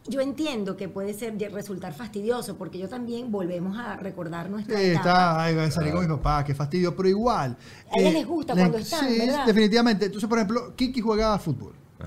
yo 0.06 0.20
entiendo 0.20 0.76
que 0.76 0.90
puede 0.90 1.14
ser 1.14 1.38
resultar 1.54 1.94
fastidioso 1.94 2.58
porque 2.58 2.78
yo 2.78 2.90
también 2.90 3.32
volvemos 3.32 3.78
a 3.80 3.96
recordar 3.96 4.50
nuestra 4.50 4.78
Sí, 4.78 4.88
etapa. 4.88 5.50
está, 5.50 5.72
salir 5.72 5.94
con 5.94 6.02
mi 6.02 6.14
papá, 6.18 6.44
qué 6.44 6.54
fastidio, 6.54 6.94
pero 6.94 7.08
igual. 7.08 7.56
A 7.90 8.00
ellas 8.02 8.12
les 8.12 8.28
gusta 8.28 8.54
cuando 8.54 8.78
están, 8.80 9.08
Sí, 9.10 9.20
¿verdad? 9.20 9.46
definitivamente. 9.46 10.08
Entonces, 10.08 10.28
por 10.28 10.40
ejemplo, 10.40 10.76
Kiki 10.76 11.00
juega 11.00 11.34
a 11.34 11.40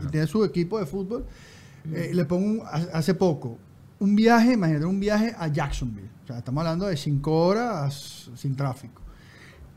y 0.05 0.07
tiene 0.09 0.27
su 0.27 0.45
equipo 0.45 0.79
de 0.79 0.87
fútbol. 0.87 1.25
Eh, 1.93 2.11
le 2.13 2.25
pongo 2.25 2.47
un- 2.47 2.63
ha- 2.67 2.99
hace 2.99 3.15
poco 3.15 3.59
un 4.01 4.17
viaje, 4.17 4.53
imagínate, 4.55 4.85
un 4.85 4.99
viaje 5.01 5.35
a 5.39 5.49
Jacksonville. 5.49 6.09
O 6.25 6.27
sea, 6.27 6.39
estamos 6.39 6.61
hablando 6.63 6.87
de 6.87 6.97
cinco 6.97 7.47
horas 7.47 8.31
sin 8.37 8.57
tráfico. 8.57 9.01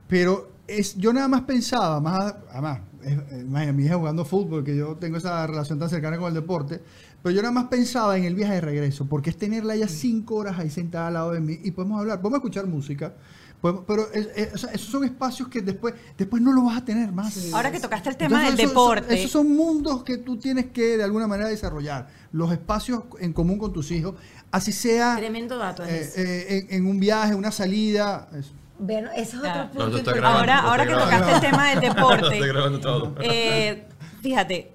Pero 0.08 0.50
es, 0.68 0.96
yo 0.98 1.14
nada 1.14 1.28
más 1.28 1.42
pensaba, 1.42 2.00
más, 2.02 2.36
además, 2.52 2.80
es- 3.04 3.14
eh, 3.18 3.44
imagínate, 3.46 3.74
mi 3.74 3.84
hija 3.86 3.96
jugando 3.96 4.26
fútbol, 4.26 4.64
que 4.64 4.76
yo 4.76 4.96
tengo 4.96 5.18
esa 5.18 5.46
relación 5.48 5.78
tan 5.80 5.90
cercana 5.90 6.18
con 6.18 6.28
el 6.30 6.34
deporte, 6.34 6.82
pero 7.22 7.36
yo 7.36 7.42
nada 7.42 7.54
más 7.54 7.66
pensaba 7.66 8.18
en 8.18 8.24
el 8.26 8.34
viaje 8.36 8.56
de 8.56 8.62
regreso, 8.62 9.06
porque 9.06 9.30
es 9.30 9.38
tenerla 9.38 9.76
ya 9.76 9.88
cinco 9.88 10.36
horas 10.36 10.58
ahí 10.58 10.70
sentada 10.70 11.08
al 11.08 11.14
lado 11.14 11.32
de 11.32 11.42
mí 11.42 11.60
y 11.64 11.72
podemos 11.72 12.00
hablar, 12.00 12.22
podemos 12.22 12.40
escuchar 12.40 12.66
música, 12.66 13.14
podemos- 13.62 13.84
pero 13.88 14.12
es- 14.14 14.28
es- 14.36 14.54
o 14.54 14.58
sea, 14.58 14.72
esos 14.72 14.88
son 14.90 15.04
espacios 15.04 15.48
que 15.50 15.62
después, 15.62 15.94
después 16.18 16.42
no 16.42 16.52
lo 16.54 16.64
vas 16.64 16.78
a 16.78 16.86
tener 16.86 17.12
más. 17.12 17.52
Ahora 17.54 17.72
que 17.72 17.80
tocaste 17.80 18.10
el 18.10 18.18
tema 18.18 18.38
Entonces, 18.42 18.58
del 18.58 18.66
son- 18.68 18.70
deporte. 18.96 19.14
esos 19.20 19.32
son 19.32 19.56
mundos 19.56 20.04
que 20.04 20.18
tú 20.18 20.38
tienes 20.38 20.68
que 20.68 20.98
de 20.98 21.04
alguna 21.04 21.28
manera 21.28 21.50
desarrollar, 21.50 22.08
los 22.32 22.52
espacios 22.52 23.04
en 23.20 23.34
común 23.34 23.58
con 23.58 23.74
tus 23.74 23.92
hijos, 23.92 24.16
así 24.52 24.72
sea 24.72 25.16
Tremendo 25.18 25.58
dato 25.58 25.84
eh, 25.86 26.10
eh, 26.16 26.68
en, 26.70 26.76
en 26.76 26.86
un 26.88 27.00
viaje, 27.00 27.36
una 27.36 27.52
salida. 27.52 28.30
es- 28.38 28.52
Bueno, 28.82 29.10
ese 29.12 29.36
es 29.36 29.42
Ya. 29.44 29.70
otro 29.74 29.92
punto. 29.92 29.98
No, 29.98 30.04
grabando, 30.14 30.40
ahora, 30.40 30.60
ahora 30.60 30.84
que 30.86 30.92
grabando. 30.94 31.18
tocaste 31.18 31.36
el 31.48 31.52
tema 31.52 31.70
del 31.70 31.80
deporte. 31.96 32.34
Estoy 32.36 32.48
grabando 32.48 32.80
todo. 32.80 33.16
Eh, 33.22 33.88
fíjate, 34.22 34.74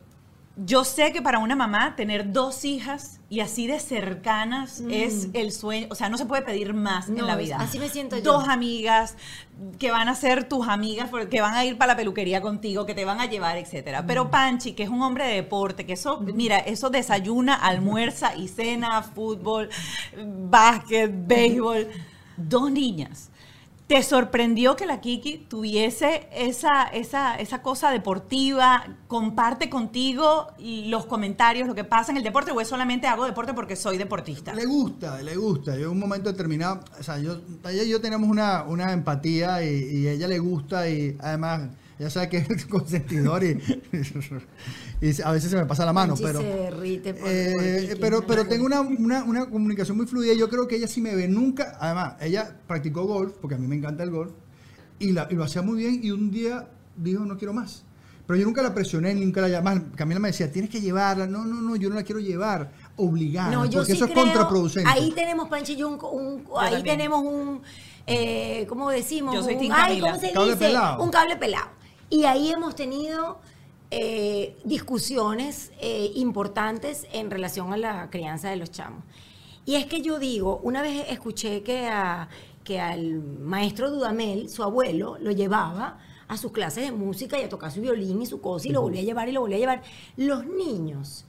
yo 0.56 0.84
sé 0.84 1.12
que 1.12 1.20
para 1.20 1.40
una 1.40 1.56
mamá 1.56 1.96
tener 1.96 2.32
dos 2.32 2.64
hijas 2.64 3.18
y 3.28 3.40
así 3.40 3.66
de 3.66 3.80
cercanas 3.80 4.82
es 4.88 5.28
el 5.32 5.50
sueño, 5.50 5.88
o 5.90 5.96
sea, 5.96 6.08
no 6.08 6.16
se 6.16 6.26
puede 6.26 6.42
pedir 6.42 6.74
más 6.74 7.08
en 7.08 7.16
Mm. 7.16 7.26
La 7.26 7.36
vida. 7.36 7.56
así 7.58 7.80
me 7.80 7.88
siento 7.88 8.16
yo. 8.16 8.22
Dos 8.22 8.48
amigas 8.48 9.16
que 9.80 9.90
van 9.90 10.08
a 10.08 10.14
ser 10.14 10.48
tus 10.48 10.68
amigas, 10.68 11.10
que 11.28 11.40
van 11.40 11.54
a 11.54 11.64
ir 11.64 11.76
para 11.76 11.94
la 11.94 11.96
peluquería 11.96 12.40
contigo, 12.40 12.86
que 12.86 12.94
te 12.94 13.04
van 13.04 13.20
a 13.20 13.26
llevar, 13.26 13.56
etcétera. 13.56 14.02
Mm. 14.02 14.06
Pero 14.06 14.30
Panchi, 14.30 14.72
que 14.74 14.84
es 14.84 14.88
un 14.88 15.02
hombre 15.02 15.26
de 15.26 15.34
deporte, 15.34 15.86
que 15.86 15.94
eso, 15.94 16.20
mira, 16.20 16.58
eso 16.58 16.88
desayuna, 16.90 17.54
almuerza 17.54 18.36
y 18.36 18.46
cena, 18.46 19.02
fútbol, 19.02 19.68
básquet, 20.16 21.10
béisbol, 21.26 21.88
dos 22.36 22.70
niñas. 22.70 23.30
¿Te 23.86 24.02
sorprendió 24.02 24.76
que 24.76 24.86
la 24.86 25.02
Kiki 25.02 25.44
tuviese 25.46 26.26
esa, 26.34 26.84
esa, 26.84 27.36
esa 27.36 27.60
cosa 27.60 27.90
deportiva? 27.90 28.96
¿Comparte 29.08 29.68
contigo 29.68 30.46
los 30.58 31.04
comentarios, 31.04 31.68
lo 31.68 31.74
que 31.74 31.84
pasa 31.84 32.10
en 32.10 32.16
el 32.16 32.24
deporte? 32.24 32.50
¿O 32.50 32.62
es 32.62 32.68
solamente 32.68 33.06
hago 33.06 33.26
deporte 33.26 33.52
porque 33.52 33.76
soy 33.76 33.98
deportista? 33.98 34.54
Le 34.54 34.64
gusta, 34.64 35.20
le 35.20 35.36
gusta. 35.36 35.76
Yo 35.76 35.84
en 35.84 35.90
un 35.90 35.98
momento 35.98 36.30
determinado, 36.30 36.80
o 36.98 37.02
sea, 37.02 37.18
yo, 37.18 37.42
ella 37.68 37.82
y 37.82 37.90
yo 37.90 38.00
tenemos 38.00 38.26
una, 38.26 38.62
una 38.62 38.90
empatía 38.90 39.62
y, 39.62 40.08
ella 40.08 40.28
le 40.28 40.38
gusta 40.38 40.88
y 40.88 41.18
además 41.20 41.68
ella 41.98 42.08
sabe 42.08 42.30
que 42.30 42.38
es 42.38 42.64
consentidor 42.70 43.44
y, 43.44 43.60
y 45.10 45.22
a 45.22 45.32
veces 45.32 45.50
se 45.50 45.56
me 45.56 45.66
pasa 45.66 45.84
la 45.84 45.92
mano, 45.92 46.14
pero... 46.20 46.40
se 46.40 46.46
derrite 46.46 47.14
por- 47.14 47.28
eh, 47.28 47.52
por 47.54 47.64
Kiki. 47.88 48.00
pero, 48.00 48.26
pero 48.26 48.46
tengo 48.46 48.64
una, 48.66 48.80
una, 48.80 49.24
una 49.24 49.46
comunicación 49.50 49.96
muy 49.96 50.06
fluida. 50.06 50.32
Yo 50.34 50.48
creo 50.48 50.66
que 50.66 50.76
ella 50.76 50.88
sí 50.88 51.00
me 51.00 51.14
ve 51.14 51.28
nunca. 51.28 51.76
Además, 51.80 52.14
ella 52.20 52.56
practicó 52.66 53.04
golf, 53.04 53.34
porque 53.40 53.56
a 53.56 53.58
mí 53.58 53.66
me 53.66 53.76
encanta 53.76 54.02
el 54.02 54.10
golf, 54.10 54.32
y, 54.98 55.12
la- 55.12 55.28
y 55.30 55.34
lo 55.34 55.44
hacía 55.44 55.62
muy 55.62 55.76
bien. 55.78 56.00
Y 56.02 56.10
un 56.10 56.30
día 56.30 56.68
dijo, 56.96 57.24
no 57.24 57.36
quiero 57.36 57.52
más. 57.52 57.84
Pero 58.26 58.38
yo 58.38 58.46
nunca 58.46 58.62
la 58.62 58.72
presioné, 58.72 59.14
nunca 59.14 59.42
la 59.42 59.48
llamaba. 59.50 59.82
Camila 59.94 60.18
me 60.18 60.28
decía, 60.28 60.50
tienes 60.50 60.70
que 60.70 60.80
llevarla. 60.80 61.26
No, 61.26 61.44
no, 61.44 61.60
no, 61.60 61.76
yo 61.76 61.90
no 61.90 61.96
la 61.96 62.02
quiero 62.04 62.20
llevar 62.20 62.72
obligada. 62.96 63.50
No, 63.50 63.66
yo 63.66 63.80
porque 63.80 63.92
sí 63.92 63.96
eso 63.98 64.06
es 64.06 64.12
contraproducente. 64.14 64.88
Ahí 64.90 65.12
tenemos, 65.12 65.48
Panchi, 65.50 65.74
y 65.74 65.76
yo 65.76 65.88
un, 65.88 65.98
un- 66.02 66.44
ahí 66.58 66.72
también. 66.76 66.96
tenemos 66.96 67.22
un, 67.22 67.60
eh, 68.06 68.64
¿cómo 68.70 68.88
decimos? 68.88 69.34
Yo 69.34 69.42
soy 69.42 69.56
un, 69.56 69.68
ay. 69.70 70.00
¿cómo 70.00 70.18
se 70.18 70.32
Cable 70.32 70.52
dice? 70.52 70.56
pelado. 70.64 71.02
Un 71.02 71.10
cable 71.10 71.36
pelado. 71.36 71.68
Y 72.08 72.24
ahí 72.24 72.50
hemos 72.50 72.74
tenido 72.74 73.40
eh, 73.96 74.56
discusiones 74.64 75.70
eh, 75.80 76.10
importantes 76.16 77.06
en 77.12 77.30
relación 77.30 77.72
a 77.72 77.76
la 77.76 78.10
crianza 78.10 78.50
de 78.50 78.56
los 78.56 78.70
chamos. 78.72 79.04
Y 79.66 79.76
es 79.76 79.86
que 79.86 80.02
yo 80.02 80.18
digo, 80.18 80.58
una 80.62 80.82
vez 80.82 81.06
escuché 81.08 81.62
que, 81.62 81.86
a- 81.86 82.28
que 82.64 82.80
al 82.80 83.14
maestro 83.22 83.90
Dudamel, 83.90 84.48
su 84.48 84.62
abuelo, 84.62 85.16
lo 85.20 85.30
llevaba 85.30 85.98
a 86.26 86.36
sus 86.36 86.50
clases 86.52 86.84
de 86.84 86.92
música 86.92 87.38
y 87.38 87.42
a 87.44 87.48
tocar 87.48 87.70
su 87.70 87.80
violín 87.80 88.20
y 88.22 88.26
su 88.26 88.40
cosa 88.40 88.66
y 88.68 88.72
lo 88.72 88.82
volvía 88.82 89.00
a 89.00 89.04
llevar 89.04 89.28
y 89.28 89.32
lo 89.32 89.40
volvía 89.42 89.56
a 89.56 89.60
llevar. 89.60 89.82
Los 90.16 90.44
niños 90.46 91.24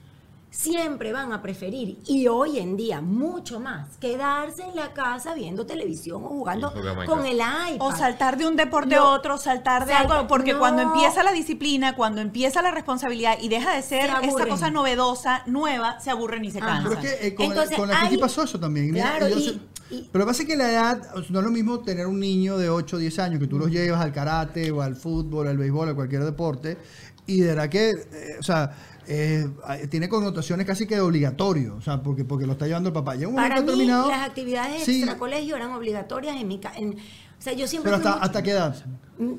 siempre 0.56 1.12
van 1.12 1.34
a 1.34 1.42
preferir, 1.42 2.00
y 2.08 2.28
hoy 2.28 2.60
en 2.60 2.78
día 2.78 3.02
mucho 3.02 3.60
más, 3.60 3.98
quedarse 3.98 4.64
en 4.64 4.76
la 4.76 4.94
casa 4.94 5.34
viendo 5.34 5.66
televisión 5.66 6.24
o 6.24 6.30
jugando 6.30 6.72
con 7.06 7.26
el 7.26 7.36
iPad. 7.38 7.76
O 7.80 7.92
saltar 7.92 8.38
de 8.38 8.48
un 8.48 8.56
deporte 8.56 8.96
No. 8.96 9.02
a 9.04 9.10
otro, 9.16 9.38
saltar 9.38 9.86
de 9.86 9.92
Salta- 9.94 10.16
algo, 10.16 10.28
porque 10.28 10.54
no. 10.54 10.60
cuando 10.60 10.82
empieza 10.82 11.24
la 11.24 11.32
disciplina, 11.34 11.96
cuando 11.96 12.22
empieza 12.22 12.62
la 12.62 12.72
responsabilidad 12.72 13.38
y 13.42 13.50
deja 13.50 13.76
de 13.76 13.82
ser 13.82 14.10
Se 14.22 14.28
esta 14.28 14.48
cosa 14.48 14.72
novedosa, 14.72 15.44
nueva, 15.46 16.00
se 16.00 16.10
aburren 16.10 16.46
y 16.46 16.52
se 16.52 16.60
cansan. 16.60 16.84
Pero 16.90 17.02
es 17.02 17.16
que 17.20 17.28
eh, 17.28 17.36
con, 17.36 17.46
Entonces, 17.48 17.78
con 17.78 17.90
la 17.90 18.02
Kiki 18.02 18.16
hay- 18.16 18.22
pasó 18.22 18.44
eso 18.44 18.60
también. 18.60 18.92
Mira, 18.92 19.10
Claro, 19.18 19.28
yo 19.30 19.38
y- 19.38 19.44
sé- 19.50 19.60
Y- 19.92 20.10
Pero 20.12 20.20
lo 20.24 20.26
que 20.26 20.30
pasa 20.32 20.42
es 20.42 20.48
que 20.50 20.56
la 20.58 20.72
edad, 20.72 21.00
o 21.16 21.22
sea, 21.22 21.28
no 21.30 21.40
es 21.40 21.46
lo 21.46 21.52
mismo 21.52 21.80
tener 21.82 22.08
un 22.08 22.20
niño 22.20 22.58
de 22.58 22.70
8 22.72 22.96
o 22.96 23.00
10 23.00 23.20
años 23.20 23.40
que 23.40 23.46
tú 23.46 23.60
los 23.60 23.70
llevas 23.70 24.02
al 24.02 24.12
karate 24.12 24.72
o 24.72 24.82
al 24.82 24.96
fútbol, 24.96 25.48
al 25.48 25.60
béisbol, 25.60 25.90
a 25.90 25.94
cualquier 25.94 26.24
deporte, 26.24 26.80
y 27.28 27.42
de 27.42 27.48
verdad 27.50 27.70
que, 27.70 27.92
eh, 27.92 28.36
o 28.40 28.42
sea, 28.44 28.76
eh, 29.08 29.48
tiene 29.90 30.10
connotaciones 30.10 30.66
casi 30.66 30.88
que 30.88 30.96
de 30.96 31.02
obligatorio, 31.02 31.76
o 31.76 31.82
sea, 31.82 32.02
porque, 32.02 32.24
porque 32.26 32.46
lo 32.46 32.54
está 32.54 32.66
llevando 32.68 32.90
el 32.90 32.94
papá. 32.94 33.16
Llega 33.16 33.28
un 33.30 33.36
Para 33.36 33.50
momento 33.56 33.72
mí, 33.74 33.80
determinado. 33.80 34.10
las 34.10 34.28
actividades 34.28 34.84
sí, 34.84 34.98
extracolegio 35.00 35.56
eran 35.56 35.72
obligatorias 35.72 36.36
en 36.40 36.48
mi 36.48 36.60
ca- 36.60 36.74
en- 36.76 36.98
O 37.38 37.42
sea, 37.46 37.54
yo 37.54 37.68
siempre 37.68 37.92
pero 37.92 37.98
hasta, 37.98 38.12
muy- 38.18 38.20
¿hasta 38.26 38.44
qué 38.44 38.52
edad? 38.52 38.76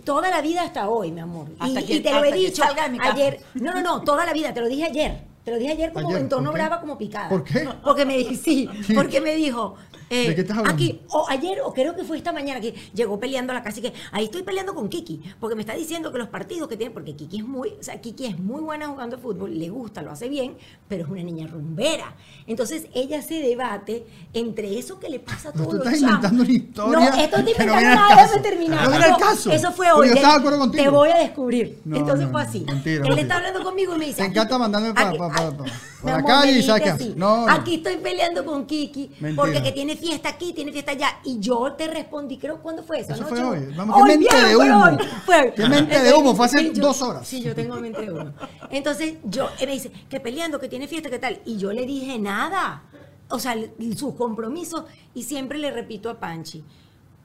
Toda 0.05 0.31
la 0.31 0.41
vida 0.41 0.63
hasta 0.63 0.89
hoy, 0.89 1.13
mi 1.13 1.21
amor. 1.21 1.49
Y, 1.51 1.55
Hasta 1.77 1.83
que- 1.87 1.95
y 1.97 2.01
te 2.01 2.13
lo 2.13 2.25
he 2.25 2.33
dicho 2.33 2.63
casa. 2.63 2.91
ayer. 3.03 3.41
No, 3.55 3.73
no, 3.75 3.83
no, 3.83 4.03
toda 4.03 4.25
la 4.25 4.33
vida. 4.33 4.55
Te 4.55 4.61
lo 4.61 4.69
dije 4.69 4.85
ayer. 4.85 5.25
Te 5.45 5.51
lo 5.51 5.59
dije 5.59 5.73
ayer 5.73 5.93
como 5.93 6.09
Ayer, 6.09 6.23
en 6.23 6.29
tono 6.29 6.51
brava, 6.53 6.81
como 6.81 6.97
picada. 6.99 7.29
¿Por 7.29 7.45
qué? 7.45 7.69
Porque 7.85 8.05
me 8.05 8.17
dijo, 8.19 8.35
sí, 8.35 8.69
porque 8.95 9.21
me 9.21 9.35
dijo. 9.35 9.77
Eh, 10.11 10.29
¿De 10.29 10.35
qué 10.35 10.41
estás 10.43 10.59
hablando? 10.59 10.75
Aquí, 10.83 11.01
o 11.11 11.27
ayer, 11.29 11.61
o 11.65 11.73
creo 11.73 11.95
que 11.97 12.05
fue 12.05 12.17
esta 12.17 12.33
mañana, 12.33 12.61
que 12.61 12.75
llegó 12.95 13.19
peleando 13.19 13.53
a 13.53 13.55
la 13.57 13.63
casa 13.63 13.81
y 13.81 13.83
que 13.83 13.93
ahí 14.13 14.25
estoy 14.27 14.43
peleando 14.43 14.75
con 14.75 14.89
Kiki, 14.89 15.21
porque 15.41 15.55
me 15.57 15.63
está 15.63 15.75
diciendo 15.75 16.13
que 16.13 16.19
los 16.19 16.29
partidos 16.29 16.69
que 16.69 16.77
tiene, 16.77 16.93
porque 16.93 17.17
Kiki 17.17 17.39
es 17.39 17.45
muy, 17.45 17.71
o 17.71 17.83
sea, 17.83 18.01
Kiki 18.01 18.27
es 18.27 18.39
muy 18.39 18.61
buena 18.63 18.87
jugando 18.89 19.19
fútbol, 19.19 19.59
le 19.59 19.69
gusta, 19.69 20.03
lo 20.03 20.11
hace 20.13 20.29
bien, 20.29 20.57
pero 20.89 21.05
es 21.05 21.11
una 21.11 21.23
niña 21.23 21.47
rumbera. 21.47 22.15
Entonces 22.47 22.87
ella 22.95 23.21
se 23.23 23.35
debate 23.41 24.07
entre 24.33 24.79
eso 24.79 25.01
que 25.01 25.09
le 25.09 25.19
pasa 25.19 25.49
a 25.49 25.53
No, 25.53 25.65
todos 25.65 25.71
tú 25.71 25.77
los 25.79 25.87
estás 25.87 26.01
chamos. 26.01 26.15
inventando 26.17 26.43
una 26.43 26.53
historia 26.53 26.99
No, 26.99 27.05
esto 27.07 27.37
estoy 27.39 27.53
inventando 27.53 27.81
nada, 27.83 28.23
déjame 28.23 28.43
terminar. 28.43 28.89
No 28.89 28.95
al 28.97 29.03
Eso- 29.03 29.17
caso. 29.19 29.51
Eso 29.51 29.73
fue 29.73 29.91
hoy. 29.93 30.07
yo 30.09 30.13
Te- 30.13 30.19
estaba 30.19 30.35
de 30.35 30.39
acuerdo 30.41 30.59
contigo. 30.59 30.85
Te 30.85 30.89
voy 30.91 31.09
a 31.11 31.17
descubrir. 31.19 31.81
No, 31.85 31.97
Entonces 31.97 32.29
fue 32.31 32.43
así. 32.43 32.61
mentira, 32.67 32.95
Él 32.97 33.01
mentira. 33.03 33.23
está 33.23 33.37
hablando 33.37 33.63
conmigo 33.65 33.95
y 33.95 33.99
me 33.99 34.05
dice. 34.07 34.23
Te 34.23 34.29
encanta 34.29 34.55
aquí- 34.55 34.61
mandarme 34.63 34.95
pa- 34.95 35.09
aquí- 35.09 35.19
pa- 35.19 35.29
pa- 35.29 35.35
ay, 35.39 35.51
pa- 35.57 35.65
mi 35.65 35.71
pa 35.71 36.11
la 36.11 36.15
amor, 36.17 36.31
calle 36.31 36.53
me 36.53 37.05
y 37.05 37.15
no. 37.17 37.49
Aquí 37.49 37.75
estoy 37.77 37.97
peleando 37.97 38.45
con 38.45 38.67
Kiki 38.67 39.11
Mentira. 39.21 39.35
porque 39.37 39.63
que 39.63 39.73
tiene 39.73 39.96
fiesta 39.97 40.29
aquí, 40.31 40.53
tiene 40.53 40.73
fiesta 40.73 40.93
allá. 40.93 41.19
Y 41.25 41.39
yo 41.41 41.73
te 41.73 41.87
respondí, 41.89 42.39
creo, 42.39 42.61
¿cuándo 42.63 42.83
fue 42.83 43.01
eso? 43.01 43.13
Eso 43.15 43.27
¿Anoche? 43.27 43.43
fue 43.43 43.51
hoy. 43.67 43.75
Vamos, 43.75 43.97
qué 43.97 44.17
mente 44.17 44.37
de 44.37 44.57
humo. 44.57 44.85
Fue. 45.27 45.53
Qué 45.57 45.69
mente 45.69 46.01
de 46.03 46.15
humo, 46.15 46.35
fue 46.35 46.47
hace 46.47 46.73
yo- 46.73 46.83
dos 46.83 47.03
horas. 47.03 47.27
Sí, 47.27 47.43
yo 47.43 47.55
tengo 47.55 47.77
mente 47.81 48.03
de 48.03 48.13
humo. 48.13 48.33
Entonces, 48.71 49.15
yo, 49.25 49.49
me 49.61 49.67
dice, 49.73 49.91
que 50.09 50.21
peleando, 50.21 50.59
que 50.61 50.69
tiene 50.69 50.87
fiesta, 50.89 51.11
¿qué 51.11 51.19
tal? 51.19 51.41
Y 51.45 51.57
yo 51.59 51.73
le 51.73 51.85
dije 51.87 52.19
nada. 52.19 52.83
O 53.29 53.39
sea, 53.39 53.57
sus 53.97 54.15
compromisos. 54.15 54.85
Y 55.15 55.25
siempre 55.25 55.59
le 55.59 55.71
repito 55.71 56.09
a 56.11 56.21
Panchi, 56.21 56.63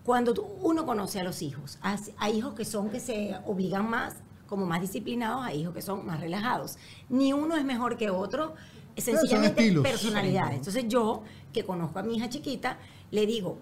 cuando 0.03 0.33
tú- 0.33 0.45
uno 0.61 0.85
conoce 0.85 1.19
a 1.19 1.23
los 1.23 1.41
hijos, 1.41 1.77
a- 1.83 1.97
hay 2.17 2.37
hijos 2.37 2.53
que 2.55 2.65
son 2.65 2.89
que 2.89 2.99
se 2.99 3.35
obligan 3.45 3.89
más, 3.89 4.15
como 4.47 4.65
más 4.65 4.81
disciplinados, 4.81 5.45
hay 5.45 5.61
hijos 5.61 5.73
que 5.73 5.81
son 5.81 6.05
más 6.05 6.19
relajados. 6.19 6.77
Ni 7.07 7.31
uno 7.33 7.55
es 7.55 7.63
mejor 7.63 7.97
que 7.97 8.09
otro, 8.09 8.53
sencillamente 8.97 9.61
estilos. 9.61 9.83
personalidades. 9.83 10.55
Entonces 10.55 10.85
yo, 10.87 11.23
que 11.53 11.63
conozco 11.63 11.99
a 11.99 12.03
mi 12.03 12.15
hija 12.15 12.29
chiquita, 12.29 12.77
le 13.11 13.25
digo, 13.25 13.57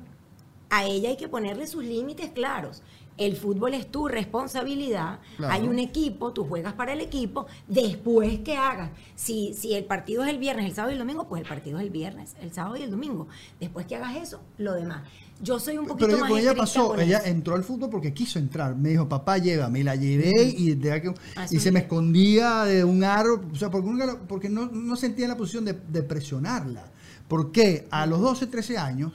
a 0.69 0.85
ella 0.85 1.09
hay 1.09 1.17
que 1.17 1.27
ponerle 1.27 1.67
sus 1.67 1.83
límites 1.83 2.29
claros. 2.29 2.81
El 3.17 3.35
fútbol 3.35 3.73
es 3.73 3.91
tu 3.91 4.07
responsabilidad. 4.07 5.19
Claro. 5.35 5.53
Hay 5.53 5.67
un 5.67 5.77
equipo, 5.77 6.31
tú 6.31 6.45
juegas 6.45 6.73
para 6.73 6.93
el 6.93 7.01
equipo. 7.01 7.47
Después 7.67 8.39
que 8.39 8.55
hagas, 8.55 8.91
si, 9.15 9.53
si 9.53 9.73
el 9.73 9.83
partido 9.83 10.23
es 10.23 10.29
el 10.29 10.37
viernes, 10.37 10.65
el 10.65 10.73
sábado 10.73 10.91
y 10.91 10.93
el 10.93 10.99
domingo, 10.99 11.27
pues 11.27 11.41
el 11.41 11.47
partido 11.47 11.79
es 11.79 11.83
el 11.83 11.89
viernes, 11.89 12.35
el 12.41 12.53
sábado 12.53 12.77
y 12.77 12.83
el 12.83 12.91
domingo. 12.91 13.27
Después 13.59 13.87
que 13.87 13.97
hagas 13.97 14.15
eso, 14.15 14.39
lo 14.57 14.73
demás. 14.73 15.01
Yo 15.41 15.59
soy 15.59 15.77
un 15.77 15.87
poquito 15.87 16.07
Pero 16.07 16.19
más 16.19 16.29
con 16.29 16.39
ella 16.39 16.53
pasó, 16.53 16.99
ella 16.99 17.21
entró 17.25 17.55
al 17.55 17.63
fútbol 17.63 17.89
porque 17.89 18.13
quiso 18.13 18.39
entrar. 18.39 18.75
Me 18.75 18.89
dijo, 18.89 19.07
papá, 19.07 19.37
llévame. 19.37 19.79
Y 19.79 19.83
la 19.83 19.95
llevé 19.95 20.53
y, 20.57 20.75
de 20.75 21.01
que, 21.01 21.13
Ah, 21.35 21.45
y 21.49 21.59
se 21.59 21.71
me 21.71 21.79
escondía 21.79 22.65
de 22.65 22.83
un 22.83 23.03
aro. 23.03 23.41
O 23.51 23.55
sea, 23.55 23.69
porque, 23.69 23.89
porque 24.27 24.49
no, 24.49 24.67
no 24.67 24.95
sentía 24.95 25.27
la 25.27 25.37
posición 25.37 25.65
de, 25.65 25.73
de 25.73 26.03
presionarla. 26.03 26.91
Porque 27.27 27.87
a 27.91 28.05
los 28.05 28.19
12, 28.19 28.47
13 28.47 28.77
años 28.77 29.13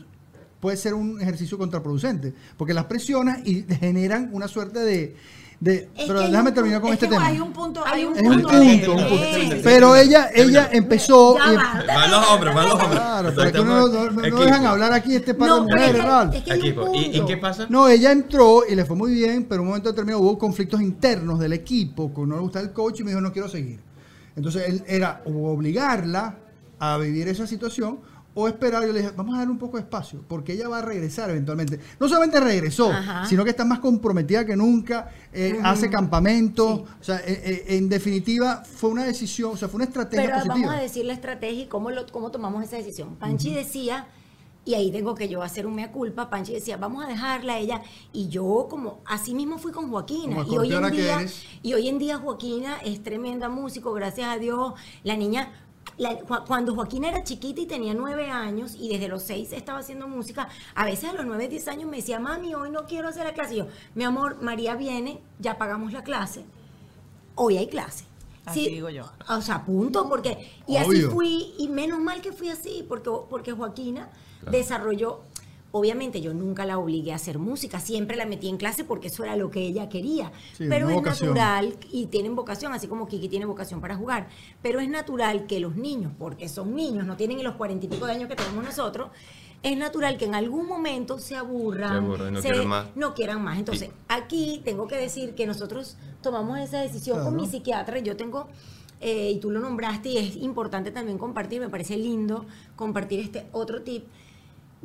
puede 0.61 0.79
ser 0.79 0.95
un 0.95 1.21
ejercicio 1.21 1.59
contraproducente. 1.59 2.33
Porque 2.57 2.73
las 2.73 2.87
presionas 2.87 3.47
y 3.47 3.65
generan 3.65 4.31
una 4.33 4.49
suerte 4.49 4.81
de... 4.81 5.17
de- 5.65 5.89
pero 6.07 6.21
déjame 6.21 6.51
un 6.51 6.55
terminar 6.55 6.81
con 6.83 6.91
Es 6.91 6.95
este 6.95 7.07
tema. 7.09 7.27
hay 7.27 7.41
un 7.41 7.51
punto, 7.53 7.83
Hay 7.87 8.05
un 8.05 8.13
punto. 8.13 8.31
punto, 8.31 8.49
de- 8.61 8.89
un 8.89 9.09
punto. 9.09 9.57
Pero 9.65 9.97
ella, 9.97 10.29
ella 10.35 10.69
empezó... 10.71 11.39
Ya 11.39 11.53
y- 11.53 11.57
va. 11.57 11.85
Van 11.87 12.11
los 12.11 12.27
hombres, 12.31 12.55
van 12.55 12.65
los 12.69 12.75
hombres. 12.75 13.01
Claro, 13.01 13.33
pero 13.35 13.53
que 13.53 13.59
no, 13.65 13.89
no- 13.89 14.41
dejan 14.45 14.67
hablar 14.67 14.93
aquí 14.93 15.15
este 15.17 15.33
par 15.33 15.49
de 15.49 15.55
No, 15.61 15.67
pero 15.67 15.77
es 15.77 15.81
mujeres, 15.87 16.03
que- 16.03 16.07
Ralph. 16.11 16.35
es 16.35 16.43
que 16.43 16.53
hay 16.53 16.59
un 16.61 16.65
Equipo. 16.67 16.91
¿Y, 16.95 16.99
¿Y 16.99 17.11
punto. 17.13 17.27
qué 17.27 17.37
pasa? 17.39 17.67
No, 17.71 17.89
ella 17.89 18.13
entró 18.13 18.63
y 18.69 18.75
le 18.75 18.85
fue 18.85 18.95
muy 18.95 19.15
bien, 19.15 19.45
pero 19.45 19.55
en 19.55 19.61
un 19.63 19.67
momento 19.69 19.89
determinado 19.89 20.23
hubo 20.23 20.37
conflictos 20.39 20.83
internos 20.83 21.39
del 21.39 21.55
equipo, 21.55 22.13
que 22.13 22.21
no 22.27 22.35
le 22.37 22.43
gustaba 22.43 22.63
el 22.65 22.73
coach 22.73 23.01
y 23.01 23.05
me 23.05 23.11
dijo, 23.13 23.23
no 23.23 23.33
quiero 23.33 23.49
seguir. 23.49 23.81
Entonces 24.37 24.69
él 24.69 24.85
era 24.87 25.23
obligarla 25.25 26.37
a 26.79 26.99
vivir 26.99 27.29
esa 27.29 27.47
situación 27.47 28.01
o 28.35 28.49
esperar. 28.49 28.85
Yo 28.85 28.93
le 28.93 29.01
dije, 29.01 29.13
vamos 29.17 29.35
a 29.35 29.39
darle 29.39 29.53
un 29.53 29.59
poco 29.59 29.77
de 29.77 29.85
espacio, 29.85 30.25
porque 30.29 30.53
ella 30.53 30.69
va 30.69 30.79
a 30.79 30.83
regresar 30.83 31.31
eventualmente. 31.31 31.79
No 32.01 32.09
solamente 32.09 32.41
regresó, 32.41 32.91
Ajá. 32.93 33.27
sino 33.27 33.45
que 33.45 33.51
está 33.51 33.65
más 33.65 33.79
comprometida 33.79 34.45
que 34.45 34.57
nunca, 34.57 35.11
eh, 35.33 35.59
hace 35.63 35.89
campamentos. 35.89 36.81
O 36.81 37.05
sea, 37.05 37.17
eh, 37.19 37.43
eh, 37.45 37.65
en 37.77 37.89
definitiva, 37.89 38.65
fue 38.65 38.91
una 38.91 39.05
decisión, 39.05 39.53
o 39.53 39.57
sea, 39.57 39.69
fue 39.69 39.77
una 39.77 39.85
estrategia 39.85 40.25
Pero 40.25 40.37
positiva. 40.37 40.55
vamos 40.55 40.75
a 40.75 40.83
decir 40.83 41.05
la 41.05 41.13
estrategia 41.13 41.63
y 41.63 41.67
cómo, 41.67 41.91
lo, 41.91 42.07
cómo 42.09 42.31
tomamos 42.31 42.65
esa 42.65 42.77
decisión. 42.77 43.17
Panchi 43.17 43.55
decía, 43.55 44.09
y 44.65 44.75
ahí 44.75 44.91
tengo 44.91 45.15
que 45.15 45.29
yo 45.29 45.43
hacer 45.43 45.67
un 45.67 45.75
mea 45.75 45.93
culpa, 45.93 46.31
Panchi 46.31 46.55
decía, 46.55 46.77
vamos 46.77 47.05
a 47.05 47.09
dejarla 47.09 47.55
a 47.55 47.59
ella. 47.59 47.83
Y 48.13 48.29
yo 48.29 48.67
como, 48.69 49.01
así 49.05 49.35
mismo 49.35 49.59
fui 49.59 49.73
con 49.73 49.91
Joaquina. 49.91 50.45
Como 50.45 50.53
Y 50.53 50.59
hoy, 50.59 50.73
en 50.73 50.91
día, 50.91 51.27
y 51.63 51.75
hoy 51.75 51.89
en 51.89 51.99
día 51.99 52.19
Joaquina 52.19 52.79
es 52.85 53.03
tremenda 53.03 53.49
músico, 53.49 53.93
gracias 53.93 54.29
a 54.29 54.39
Dios. 54.39 54.75
La 55.05 55.17
niña... 55.17 55.53
la- 55.97 56.19
cuando 56.47 56.75
Joaquina 56.75 57.09
era 57.09 57.23
chiquita 57.25 57.61
y 57.61 57.67
tenía 57.67 57.95
nueve 57.95 58.31
años 58.31 58.77
y 58.79 58.89
desde 58.89 59.09
los 59.09 59.23
seis 59.23 59.53
estaba 59.53 59.79
haciendo 59.79 60.09
música, 60.09 60.49
a 60.75 60.85
veces 60.85 61.11
a 61.11 61.13
los 61.13 61.25
nueve, 61.27 61.49
diez 61.49 61.69
años 61.69 61.89
me 61.91 61.99
decía, 61.99 62.19
mami, 62.19 62.55
hoy 62.55 62.71
no 62.71 62.85
quiero 62.87 63.09
hacer 63.09 63.25
la 63.25 63.33
clase. 63.35 63.55
Y 63.55 63.59
yo, 63.59 63.67
mi 63.95 64.05
amor, 64.05 64.43
María 64.43 64.75
viene, 64.75 65.21
ya 65.39 65.57
pagamos 65.59 65.93
la 65.93 66.03
clase, 66.03 66.45
hoy 67.35 67.59
hay 67.59 67.67
clase. 67.69 68.05
Así 68.47 68.69
digo 68.69 68.91
yo. 68.91 69.11
O 69.31 69.41
sea, 69.41 69.65
punto, 69.65 70.07
porque... 70.09 70.51
Y 70.67 70.77
así 70.77 70.89
fui, 71.11 71.55
y 71.59 71.69
menos 71.69 71.99
mal 71.99 72.21
que 72.21 72.31
fui 72.31 72.51
así, 72.51 72.85
porque, 72.87 73.11
porque 73.31 73.53
Joaquina 73.53 74.11
desarrolló... 74.51 75.23
Obviamente 75.77 76.21
yo 76.21 76.35
nunca 76.35 76.65
la 76.65 76.79
obligué 76.79 77.11
a 77.11 77.17
hacer 77.17 77.41
música, 77.41 77.81
siempre 77.81 78.17
la 78.17 78.27
metí 78.27 78.49
en 78.49 78.59
clase 78.59 78.85
porque 78.85 79.09
eso 79.09 79.25
era 79.25 79.35
lo 79.35 79.51
que 79.51 79.59
ella 79.67 79.89
quería. 79.89 80.31
Sí, 80.57 80.67
pero 80.69 80.89
es 80.89 80.95
vocación. 80.95 81.31
natural 81.31 81.77
y 81.91 82.07
tienen 82.07 82.37
vocación, 82.37 82.73
así 82.73 82.87
como 82.87 83.09
Kiki 83.09 83.29
tiene 83.29 83.45
vocación 83.45 83.81
para 83.81 83.97
jugar. 83.97 84.29
Pero 84.63 84.79
es 84.79 84.89
natural 84.89 85.47
que 85.47 85.59
los 85.59 85.75
niños, 85.75 86.13
porque 86.17 86.49
son 86.49 86.77
niños, 86.77 87.05
no 87.07 87.17
tienen 87.17 87.43
los 87.43 87.57
cuarenta 87.57 87.87
y 87.87 87.89
pico 87.89 88.07
de 88.07 88.13
años 88.13 88.29
que 88.29 88.37
tenemos 88.37 88.63
nosotros, 88.65 89.09
es 89.65 89.77
natural 89.77 90.17
que 90.17 90.27
en 90.27 90.37
algún 90.37 90.69
momento 90.69 91.19
se 91.19 91.35
aburran, 91.35 91.91
Se 91.91 91.97
aburran, 91.97 92.35
no 92.35 92.41
quieran 92.41 92.69
más. 92.69 92.87
no 92.95 93.15
quieran 93.15 93.43
más. 93.43 93.59
Entonces, 93.59 93.91
aquí 94.07 94.63
tengo 94.65 94.87
que 94.87 94.95
decir 94.97 95.35
que 95.35 95.45
nosotros 95.45 95.97
tomamos 96.23 96.61
esa 96.61 96.83
decisión 96.83 97.25
con 97.25 97.35
mi 97.35 97.49
psiquiatra. 97.49 97.99
Yo 97.99 98.15
tengo, 98.17 98.47
eh, 99.01 99.33
y 99.33 99.41
tú 99.41 99.51
lo 99.51 99.59
nombraste, 99.59 100.09
y 100.11 100.19
es 100.19 100.37
importante 100.37 100.93
también 100.93 101.19
compartir, 101.19 101.61
me 101.61 101.69
parece 101.69 101.97
lindo 101.97 102.47
compartir 102.77 103.19
este 103.19 103.47
otro 103.51 103.83
tip. 103.83 104.05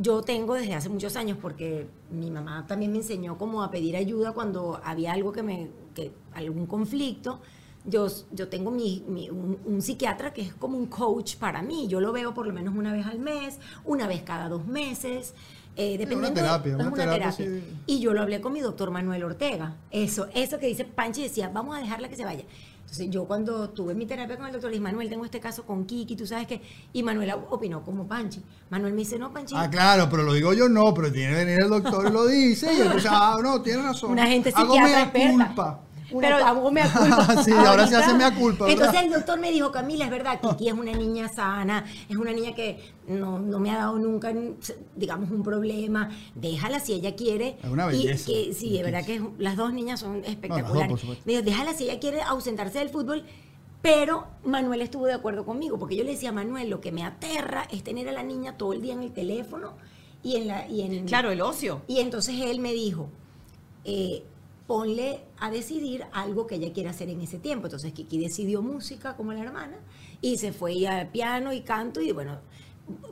Yo 0.01 0.21
tengo 0.21 0.53
desde 0.53 0.73
hace 0.75 0.87
muchos 0.87 1.17
años, 1.17 1.37
porque 1.41 1.87
mi 2.09 2.31
mamá 2.31 2.65
también 2.67 2.91
me 2.93 2.99
enseñó 2.99 3.37
como 3.37 3.61
a 3.63 3.69
pedir 3.69 3.97
ayuda 3.97 4.31
cuando 4.31 4.79
había 4.83 5.11
algo 5.11 5.33
que 5.33 5.43
me, 5.43 5.69
que, 5.93 6.13
algún 6.33 6.65
conflicto. 6.67 7.41
Yo, 7.85 8.07
yo 8.31 8.47
tengo 8.47 8.71
mi, 8.71 9.03
mi- 9.09 9.29
un, 9.29 9.57
un 9.65 9.81
psiquiatra 9.81 10.31
que 10.33 10.41
es 10.41 10.53
como 10.53 10.77
un 10.77 10.85
coach 10.85 11.35
para 11.35 11.61
mí. 11.61 11.87
Yo 11.89 11.99
lo 11.99 12.13
veo 12.13 12.33
por 12.33 12.47
lo 12.47 12.53
menos 12.53 12.75
una 12.75 12.93
vez 12.93 13.05
al 13.05 13.19
mes, 13.19 13.59
una 13.83 14.07
vez 14.07 14.21
cada 14.23 14.47
dos 14.47 14.65
meses. 14.67 15.33
Eh, 15.75 15.97
dependiendo 15.97 16.29
de- 16.29 16.35
terapia, 16.35 16.71
es 16.71 16.75
una 16.79 16.91
terapia, 16.95 17.31
sí. 17.31 17.63
Y 17.85 17.99
yo 17.99 18.13
lo 18.13 18.21
hablé 18.21 18.39
con 18.41 18.53
mi 18.53 18.59
doctor 18.61 18.91
Manuel 18.91 19.23
Ortega. 19.23 19.75
Eso, 19.91 20.27
eso 20.33 20.59
que 20.59 20.67
dice 20.67 20.85
Panchi 20.85 21.23
decía, 21.23 21.49
vamos 21.49 21.75
a 21.77 21.79
dejarla 21.79 22.07
que 22.09 22.15
se 22.15 22.25
vaya. 22.25 22.43
Entonces 22.89 23.11
yo 23.11 23.25
cuando 23.25 23.69
tuve 23.69 23.93
mi 23.93 24.07
terapia 24.07 24.35
con 24.35 24.47
el 24.47 24.51
doctor, 24.51 24.71
le 24.71 24.77
dije, 24.77 24.83
Manuel, 24.83 25.09
tengo 25.09 25.23
este 25.23 25.39
caso 25.39 25.63
con 25.63 25.85
Kiki, 25.85 26.15
tú 26.15 26.25
sabes 26.25 26.47
que... 26.47 26.59
Y 26.91 27.03
Manuel 27.03 27.31
opinó 27.51 27.83
como 27.83 28.07
Panchi. 28.07 28.41
Manuel 28.71 28.93
me 28.93 28.99
dice, 29.01 29.19
no, 29.19 29.31
Panchi, 29.31 29.53
Ah, 29.55 29.69
claro, 29.69 30.09
pero 30.09 30.23
lo 30.23 30.33
digo 30.33 30.53
yo 30.53 30.67
no, 30.67 30.91
pero 30.95 31.11
tiene 31.11 31.33
que 31.33 31.45
venir 31.45 31.61
el 31.61 31.69
doctor 31.69 32.07
y 32.09 32.11
lo 32.11 32.25
dice. 32.25 32.73
Y 32.73 32.81
entonces, 32.81 33.11
ah, 33.13 33.37
no, 33.43 33.61
tiene 33.61 33.83
razón. 33.83 34.11
Una 34.11 34.25
gente 34.25 34.51
psiquiatra 34.51 35.03
experta. 35.03 35.45
culpa. 35.47 35.81
Una, 36.11 36.27
Pero- 36.29 36.45
hago 36.45 36.71
mea 36.71 36.91
culpa. 36.91 37.43
Sí, 37.43 37.51
ahora 37.51 37.87
se 37.87 37.95
hace 37.95 38.13
mea 38.15 38.33
culpa, 38.33 38.65
¿verdad? 38.65 38.85
Entonces 38.85 39.03
el 39.05 39.11
doctor 39.11 39.39
me 39.39 39.51
dijo, 39.51 39.71
Camila, 39.71 40.05
es 40.05 40.11
verdad, 40.11 40.39
Kiki 40.41 40.67
es 40.69 40.73
una 40.73 40.91
niña 40.93 41.29
sana, 41.29 41.85
es 42.09 42.15
una 42.17 42.31
niña 42.31 42.53
que 42.55 42.79
no, 43.07 43.39
no 43.39 43.59
me 43.59 43.71
ha 43.71 43.77
dado 43.77 43.97
nunca, 43.99 44.33
digamos, 44.95 45.29
un 45.31 45.43
problema. 45.43 46.09
Déjala 46.35 46.79
si 46.79 46.93
ella 46.93 47.15
quiere. 47.15 47.57
Es 47.63 47.69
una 47.69 47.85
Y 47.93 47.97
belleza, 48.05 48.25
que, 48.25 48.53
sí, 48.53 48.71
de 48.77 48.83
verdad 48.83 49.05
que 49.05 49.21
las 49.37 49.55
dos 49.57 49.73
niñas 49.73 49.99
son 49.99 50.13
No, 50.13 50.17
las 50.17 50.23
dos, 50.25 50.31
espectaculares. 50.33 51.03
me 51.25 51.31
dijo, 51.33 51.43
déjala 51.43 51.73
si 51.73 51.83
ella 51.85 51.99
quiere 51.99 52.21
ausentarse 52.21 52.79
del 52.79 52.89
fútbol. 52.89 53.23
Pero 53.81 54.27
Manuel 54.43 54.81
estuvo 54.81 55.05
de 55.05 55.13
acuerdo 55.13 55.45
conmigo, 55.45 55.79
porque 55.79 55.95
yo 55.95 56.03
le 56.03 56.11
decía 56.11 56.29
a 56.29 56.33
Manuel, 56.33 56.69
lo 56.69 56.81
que 56.81 56.91
me 56.91 57.03
aterra 57.05 57.65
es 57.71 57.81
tener 57.81 58.09
a 58.09 58.11
la 58.11 58.23
niña 58.23 58.57
todo 58.57 58.73
el 58.73 58.81
día 58.81 58.91
en 58.93 59.03
el 59.03 59.13
teléfono 59.13 59.71
y 60.21 60.35
en 60.35 60.47
la... 60.49 60.67
Y 60.67 60.81
en, 60.81 61.05
Claro, 61.05 61.31
el 61.31 61.39
ocio. 61.39 61.81
y 61.87 61.99
entonces 61.99 62.35
él 62.41 62.59
me 62.59 62.73
dijo, 62.73 63.09
eh, 63.85 64.23
ponle 64.69 65.21
a 65.39 65.49
decidir 65.49 66.05
algo 66.11 66.45
que 66.45 66.53
ella 66.53 66.71
quiera 66.71 66.91
hacer 66.91 67.09
en 67.09 67.19
ese 67.21 67.39
tiempo. 67.39 67.65
Entonces 67.65 67.91
Kiki 67.91 68.19
decidió 68.19 68.61
música 68.61 69.15
como 69.15 69.33
la 69.33 69.41
hermana 69.41 69.77
y 70.21 70.37
se 70.37 70.53
fue 70.53 70.87
a 70.87 71.11
piano 71.11 71.51
y 71.51 71.61
canto 71.61 72.01
y 72.01 72.11
bueno, 72.11 72.37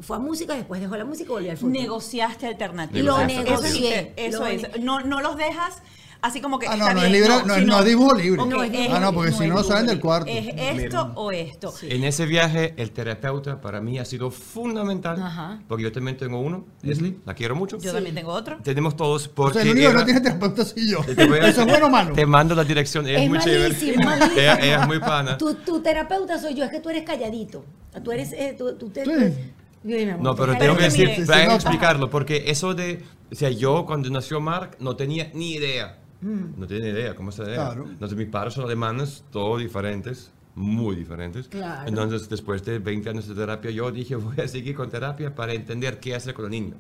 fue 0.02 0.18
a 0.18 0.20
música, 0.20 0.54
después 0.54 0.80
dejó 0.80 0.96
la 0.98 1.06
música 1.06 1.32
y 1.32 1.34
volvió 1.34 1.50
al 1.50 1.58
fútbol. 1.58 1.74
Negociaste 1.74 2.46
alternativas. 2.46 3.04
Lo 3.04 3.26
negocié. 3.26 4.14
Eso 4.18 4.46
es. 4.46 4.80
No, 4.80 5.00
no 5.02 5.20
los 5.20 5.36
dejas 5.36 5.82
así 6.22 6.42
como 6.42 6.60
que. 6.60 6.68
Ah, 6.68 6.76
no, 6.76 6.84
está 6.88 6.94
no 6.94 7.02
es 7.04 7.10
bien, 7.12 7.22
libre, 7.24 7.30
no 7.46 7.54
es- 7.54 7.60
sino- 7.62 7.74
no 7.74 7.80
es 7.80 7.86
dibujo 7.86 8.14
libre. 8.16 8.42
ok, 8.42 8.50
No 8.50 8.64
es 8.64 8.90
Ah, 8.92 9.00
no, 9.00 9.14
porque 9.14 9.32
no 9.32 9.38
si 9.38 9.44
es 9.44 9.50
no, 9.50 9.56
no 9.56 9.64
salen 9.64 9.88
del 9.88 10.00
cuarto. 10.00 10.30
Es 10.32 10.48
esto 10.56 11.12
o 11.16 11.32
esto. 11.32 11.74
En 11.84 12.04
ese 12.04 12.26
viaje, 12.26 12.74
el 12.78 12.92
terapeuta 12.92 13.60
para 13.62 13.82
mí 13.82 14.00
ha 14.00 14.06
sido 14.06 14.32
fundamental, 14.32 15.22
Ajá. 15.22 15.60
porque 15.68 15.84
yo 15.84 15.92
también 15.92 16.18
tengo 16.18 16.40
uno, 16.40 16.66
Leslie, 16.82 17.18
la 17.26 17.34
quiero 17.34 17.56
mucho. 17.56 17.78
Yo 17.80 17.94
también 17.94 18.16
tengo 18.16 18.32
otro. 18.32 18.58
Tenemos 18.64 18.96
todos 18.96 19.28
O 19.28 19.32
porque 19.34 19.54
sea, 19.56 19.62
el 19.64 19.70
único 19.72 19.90
que 19.90 19.94
no 19.96 20.06
tiene 20.06 20.22
terapeuta 20.22 20.66
soy 20.66 20.90
yo. 20.92 21.00
A- 21.02 21.48
¿Eso 21.48 21.62
es 21.62 21.68
bueno 21.68 21.86
o 21.88 21.90
malo? 21.90 22.14
Te 22.14 22.26
mando 22.26 22.56
la 22.56 22.64
dirección, 22.64 23.08
es, 23.08 23.22
Es 23.22 23.30
muy 23.30 23.40
chévere. 23.40 23.64
malísimo, 23.70 24.04
malísimo. 24.04 24.32
Ella, 24.40 24.56
ella 24.62 24.82
es 24.82 24.88
muy 24.88 25.00
pana. 25.00 25.38
Tu, 25.38 25.54
tu 25.56 25.82
terapeuta 25.82 26.40
soy 26.40 26.54
yo, 26.56 26.64
es 26.66 26.72
que 26.72 26.80
tú 26.80 26.90
eres 26.90 27.04
calladito. 27.04 27.64
Tú 28.04 28.12
eres, 28.12 28.32
eh, 28.34 28.56
tú, 28.58 28.76
tú 28.78 28.90
te- 28.90 29.04
Sí. 29.06 29.52
No, 30.20 30.36
pero 30.36 30.58
tengo 30.58 30.74
que 30.74 30.80
que 30.80 30.84
decir, 31.06 31.20
nota. 31.20 31.56
explicarlo, 31.56 32.10
porque 32.10 32.44
eso 32.48 32.74
de, 32.74 33.04
o 33.32 33.36
sea, 33.36 33.50
yo 33.52 33.86
cuando 33.86 34.10
nació 34.10 34.42
Mark 34.42 34.76
no 34.80 34.96
tenía 34.98 35.32
ni 35.34 35.54
idea. 35.54 35.98
Mm. 36.22 36.60
No 36.60 36.66
ni 36.66 36.76
idea, 36.76 37.16
¿cómo 37.16 37.32
se? 37.32 37.44
Claro. 37.44 37.86
Entonces 37.88 38.18
mis 38.18 38.28
padres 38.28 38.54
son 38.54 38.66
alemanes, 38.66 39.24
todos 39.32 39.60
diferentes, 39.60 40.32
muy 40.56 40.96
diferentes. 40.96 41.48
Claro. 41.48 41.88
Entonces 41.88 42.28
después 42.30 42.64
de 42.66 42.80
20 42.80 43.10
años 43.10 43.28
de 43.28 43.36
terapia, 43.36 43.72
yo 43.72 43.92
dije, 43.92 44.16
voy 44.16 44.40
a 44.40 44.48
seguir 44.48 44.76
con 44.76 44.90
terapia 44.90 45.34
para 45.36 45.54
entender 45.54 46.00
qué 46.00 46.16
hacer 46.16 46.34
con 46.34 46.46
el 46.46 46.52
niño. 46.52 46.76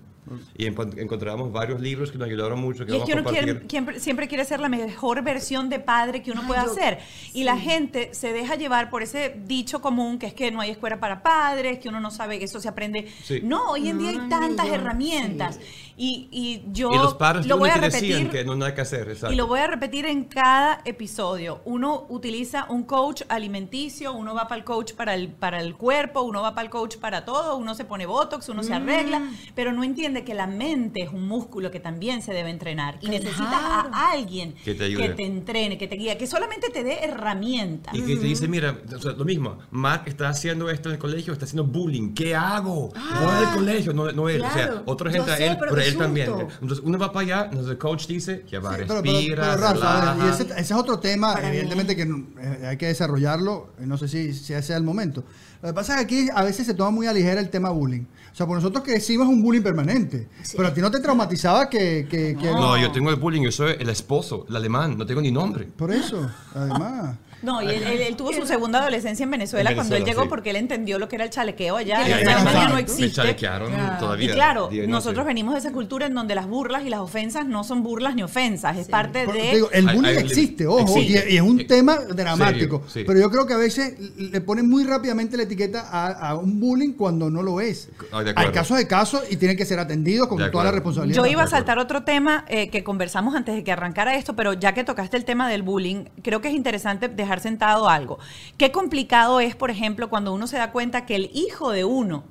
Y 0.58 0.66
encontramos 0.66 1.52
varios 1.52 1.80
libros 1.82 2.12
que 2.12 2.18
nos 2.18 2.28
ayudaron 2.28 2.60
mucho. 2.60 2.86
Que 2.86 2.94
Y 2.94 2.98
es 2.98 3.04
que 3.04 3.14
uno 3.14 3.24
quiere- 3.24 3.62
siempre, 3.68 4.00
siempre 4.00 4.28
quiere 4.28 4.46
ser 4.46 4.60
la 4.60 4.70
mejor 4.70 5.22
versión 5.24 5.70
de 5.70 5.80
padre 5.80 6.22
que 6.22 6.32
uno 6.32 6.46
pueda 6.48 6.66
ser. 6.68 7.00
Y 7.34 7.44
la 7.44 7.58
gente 7.58 8.14
se 8.14 8.34
deja 8.34 8.56
llevar 8.56 8.90
por 8.90 9.04
ese 9.04 9.36
dicho 9.46 9.82
común 9.82 10.20
que 10.20 10.28
es 10.28 10.34
que 10.34 10.52
no 10.52 10.62
hay 10.62 10.72
escuela 10.72 11.00
para 11.00 11.22
padres, 11.24 11.80
que 11.80 11.90
uno 11.90 12.00
no 12.00 12.12
sabe 12.12 12.40
que 12.40 12.46
eso 12.46 12.60
se 12.60 12.68
aprende. 12.68 13.08
Sí. 13.24 13.42
No, 13.44 13.72
hoy 13.72 13.90
en 13.90 13.98
día 14.00 14.10
hay 14.10 14.20
Ay, 14.22 14.30
tantas 14.30 14.68
herramientas. 14.68 15.60
Y, 16.00 16.28
y 16.32 16.64
yo 16.72 16.92
y 16.92 16.98
los 16.98 17.16
padres 17.16 17.48
lo 17.48 17.58
voy 17.58 17.70
a 17.72 17.74
que 17.74 17.82
repetir. 17.82 18.10
decían 18.16 18.30
que 18.30 18.44
no 18.46 18.52
hay 18.54 18.60
nada 18.60 18.76
que 18.76 18.82
hacer. 18.82 19.10
Exacto. 19.10 19.34
Y 19.34 19.36
lo 19.36 19.48
voy 19.48 19.60
a 19.62 19.68
repetir 19.68 20.06
en 20.06 20.26
cada 20.26 20.82
episodio. 20.86 21.62
Uno 21.66 22.06
utiliza 22.10 22.66
un 22.70 22.84
coach 22.84 23.24
alimenticio, 23.30 24.14
uno 24.14 24.36
va 24.36 24.48
para 24.48 24.60
el 24.60 24.64
coach 24.64 24.94
para 24.94 25.16
el, 25.16 25.30
para 25.30 25.60
el 25.60 25.76
cuerpo, 25.76 26.22
uno 26.22 26.42
va 26.44 26.54
para 26.54 26.66
el 26.66 26.70
coach 26.70 26.98
para 26.98 27.26
todo, 27.26 27.58
uno 27.58 27.74
se 27.74 27.84
pone 27.86 28.06
botox, 28.06 28.48
uno 28.50 28.62
se 28.62 28.74
arregla, 28.74 29.20
Mm. 29.20 29.36
pero 29.56 29.74
no 29.74 29.84
entiende 29.84 30.17
que 30.24 30.34
la 30.34 30.48
mente 30.48 31.02
es 31.04 31.10
un 31.12 31.28
músculo 31.28 31.72
que 31.72 31.80
también 31.80 32.22
se 32.22 32.34
debe 32.34 32.50
entrenar. 32.50 32.96
Y 33.02 33.08
Claro. 33.08 33.24
necesitas 33.24 33.54
a 33.54 34.12
alguien 34.12 34.54
Que 34.64 34.74
te 34.76 34.86
ayude. 34.86 35.16
entrene, 35.24 35.78
que 35.78 35.88
te 35.88 35.96
guíe, 35.96 36.18
que 36.18 36.28
solamente 36.28 36.70
te 36.70 36.84
dé 36.84 37.04
herramientas. 37.04 37.94
Y 37.94 38.02
que 38.02 38.16
te 38.16 38.24
dice, 38.26 38.48
mira, 38.48 38.78
o 38.96 39.00
sea, 39.00 39.12
lo 39.14 39.26
mismo, 39.26 39.58
Mark 39.72 40.04
está 40.06 40.30
haciendo 40.30 40.70
esto 40.70 40.90
en 40.90 40.94
el 40.96 41.00
colegio, 41.00 41.34
está 41.34 41.46
haciendo 41.46 41.66
bullying, 41.66 42.14
¿qué 42.14 42.36
hago? 42.36 42.92
no 42.96 43.42
es 43.42 43.48
el 43.50 43.54
colegio, 43.56 43.94
no, 43.94 44.12
no 44.12 44.30
él. 44.30 44.42
O 44.42 44.46
sea, 44.46 44.54
claro. 44.68 44.84
otra 44.86 45.12
gente 45.12 45.32
a 45.32 45.38
sé, 45.38 45.48
él, 45.48 45.58
pero 45.60 45.72
pero, 45.74 45.82
él 45.88 45.98
también. 45.98 46.28
susto. 46.28 46.48
Entonces 46.62 46.86
uno 46.86 46.98
va 46.98 47.12
para 47.12 47.24
allá, 47.26 47.44
entonces 47.46 47.72
el 47.72 47.78
coach 47.78 48.08
dice, 48.08 48.44
ya 48.50 48.60
va, 48.60 48.72
Sí, 48.76 48.84
pero, 48.88 49.02
pero- 49.02 49.02
respira, 49.18 49.44
pero, 49.56 49.58
Rafa, 49.74 50.14
ver, 50.16 50.26
y 50.26 50.30
ese, 50.30 50.44
ese 50.44 50.60
es 50.62 50.72
otro 50.72 51.00
tema, 51.00 51.34
Para 51.34 51.50
mí. 51.50 51.58
evidentemente 51.58 51.96
que 51.96 52.04
eh, 52.04 52.68
hay 52.68 52.78
que 52.78 52.88
desarrollarlo, 52.88 53.70
no 53.80 53.98
sé 53.98 54.08
si, 54.08 54.34
si 54.34 54.54
ese 54.54 54.74
es 54.74 54.78
el 54.78 54.84
momento. 54.84 55.24
Lo 55.62 55.70
que 55.70 55.74
pasa 55.74 55.94
es 55.94 55.98
que 56.00 56.04
aquí 56.26 56.30
a 56.34 56.44
veces 56.44 56.68
se 56.68 56.74
toma 56.76 56.92
muy 56.92 57.08
a 57.08 57.14
ligera 57.14 57.42
el 57.42 57.50
tema 57.50 57.70
bullying. 57.72 58.06
O 58.38 58.40
sea, 58.40 58.46
por 58.46 58.56
nosotros 58.58 58.84
crecimos 58.84 59.28
un 59.28 59.42
bullying 59.42 59.64
permanente, 59.64 60.28
Sí. 60.44 60.54
pero 60.58 60.70
a 60.70 60.72
ti 60.76 60.80
no 60.80 60.92
te 60.92 61.00
traumatizaba 61.00 61.68
que... 61.68 62.06
que- 62.08 62.38
que- 62.40 62.52
No, 62.52 62.78
yo 62.78 62.92
tengo 62.92 63.10
el 63.10 63.16
bullying, 63.16 63.42
yo 63.42 63.52
soy 63.52 63.74
el 63.80 63.90
esposo, 63.90 64.46
el 64.48 64.56
alemán, 64.56 64.96
no 64.96 65.08
tengo 65.08 65.22
ni 65.22 65.32
nombre. 65.32 65.66
Por 65.76 65.90
eso, 65.90 66.30
además. 66.54 67.16
No, 67.42 67.62
y 67.62 67.68
él, 67.70 67.84
él- 67.84 68.02
él 68.02 68.16
tuvo 68.16 68.34
su 68.34 68.46
segunda 68.48 68.80
adolescencia 68.80 69.24
en 69.24 69.32
Venezuela, 69.32 69.70
En 69.70 69.76
cuando 69.76 69.96
él 69.96 70.04
llegó 70.04 70.24
sí. 70.24 70.28
porque 70.30 70.50
él 70.50 70.56
entendió 70.56 70.98
lo 71.00 71.08
que 71.08 71.16
era 71.18 71.26
el 71.26 71.30
chalequeo 71.30 71.78
allá. 71.78 72.02
Y 72.02 72.10
Y 72.10 72.14
en 72.14 72.28
Alemania 72.28 72.44
no 72.44 72.52
chale- 72.62 72.74
Me 72.76 72.82
existe. 72.82 73.12
chalequearon 73.12 73.72
Claro. 73.72 74.00
todavía. 74.00 74.26
Y 74.32 74.34
claro, 74.34 74.70
nosotros 74.88 75.26
venimos 75.26 75.54
de 75.54 75.60
esa 75.60 75.72
cultura 75.72 76.08
en 76.08 76.14
donde 76.14 76.34
las 76.36 76.48
burlas 76.48 76.84
y 76.86 76.90
las 76.90 77.00
ofensas 77.00 77.46
no 77.46 77.64
son 77.64 77.84
burlas 77.84 78.16
ni 78.16 78.24
ofensas, 78.24 78.78
es 78.78 78.88
parte 78.88 79.26
Por- 79.26 79.36
de... 79.36 79.52
digo, 79.54 79.70
el 79.72 79.86
bullying 79.88 80.18
hay- 80.18 80.18
existe, 80.18 80.66
ojo, 80.68 80.80
existe. 80.98 81.26
y, 81.30 81.34
y 81.34 81.38
es 81.38 81.42
un 81.44 81.60
Eh, 81.60 81.66
tema 81.66 81.96
dramático. 81.98 82.78
serio, 82.78 82.84
sí. 82.88 83.04
Pero 83.06 83.20
yo 83.20 83.30
creo 83.30 83.46
que 83.46 83.54
a 83.54 83.58
veces 83.58 83.94
le 84.18 84.42
ponen 84.42 84.68
muy 84.70 84.84
rápidamente 84.84 85.38
la 85.38 85.44
etiqueta 85.44 85.88
a, 85.92 86.30
a 86.30 86.36
un 86.36 86.60
bullying 86.60 86.94
cuando 86.94 87.30
no 87.30 87.44
lo 87.44 87.62
es. 87.62 87.90
Ay, 88.12 88.26
Hay 88.36 88.52
casos 88.52 88.78
de 88.78 88.88
casos 88.88 89.22
y 89.30 89.38
tienen 89.38 89.58
que 89.58 89.66
ser 89.66 89.80
atendidos 89.80 90.28
con 90.28 90.40
toda 90.52 90.64
la 90.64 90.72
responsabilidad. 90.72 91.18
Yo 91.18 91.26
iba 91.28 91.44
a 91.44 91.48
saltar 91.48 91.78
otro 91.80 92.04
tema 92.04 92.46
eh, 92.48 92.70
que 92.70 92.84
conversamos 92.84 93.36
antes 93.36 93.56
de 93.56 93.64
que 93.64 93.72
arrancara 93.72 94.16
esto, 94.16 94.36
pero 94.36 94.54
ya 94.54 94.74
que 94.74 94.84
tocaste 94.84 95.18
el 95.18 95.26
tema 95.26 95.50
del 95.50 95.62
bullying, 95.64 96.06
creo 96.24 96.42
que 96.42 96.48
es 96.50 96.54
interesante 96.56 97.08
dejar 97.08 97.37
sentado 97.40 97.90
algo. 97.90 98.20
Qué 98.58 98.72
complicado 98.72 99.40
es, 99.40 99.56
por 99.56 99.70
ejemplo, 99.72 100.10
cuando 100.10 100.34
uno 100.34 100.48
se 100.48 100.58
da 100.58 100.72
cuenta 100.72 101.06
que 101.06 101.16
el 101.16 101.30
hijo 101.34 101.72
de 101.72 101.86
uno 101.86 102.24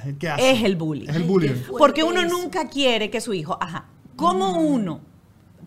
Es 0.00 0.06
el 0.06 0.18
que 0.18 0.28
hace. 0.28 0.50
es 0.50 0.64
el 0.64 0.76
bullying. 0.76 1.08
Es 1.08 1.16
el 1.16 1.24
bullying. 1.24 1.52
Porque 1.78 2.04
uno 2.04 2.24
nunca 2.24 2.68
quiere 2.68 3.10
que 3.10 3.20
su 3.20 3.34
hijo, 3.34 3.58
ajá, 3.60 3.86
¿cómo 4.16 4.58
uno? 4.58 5.00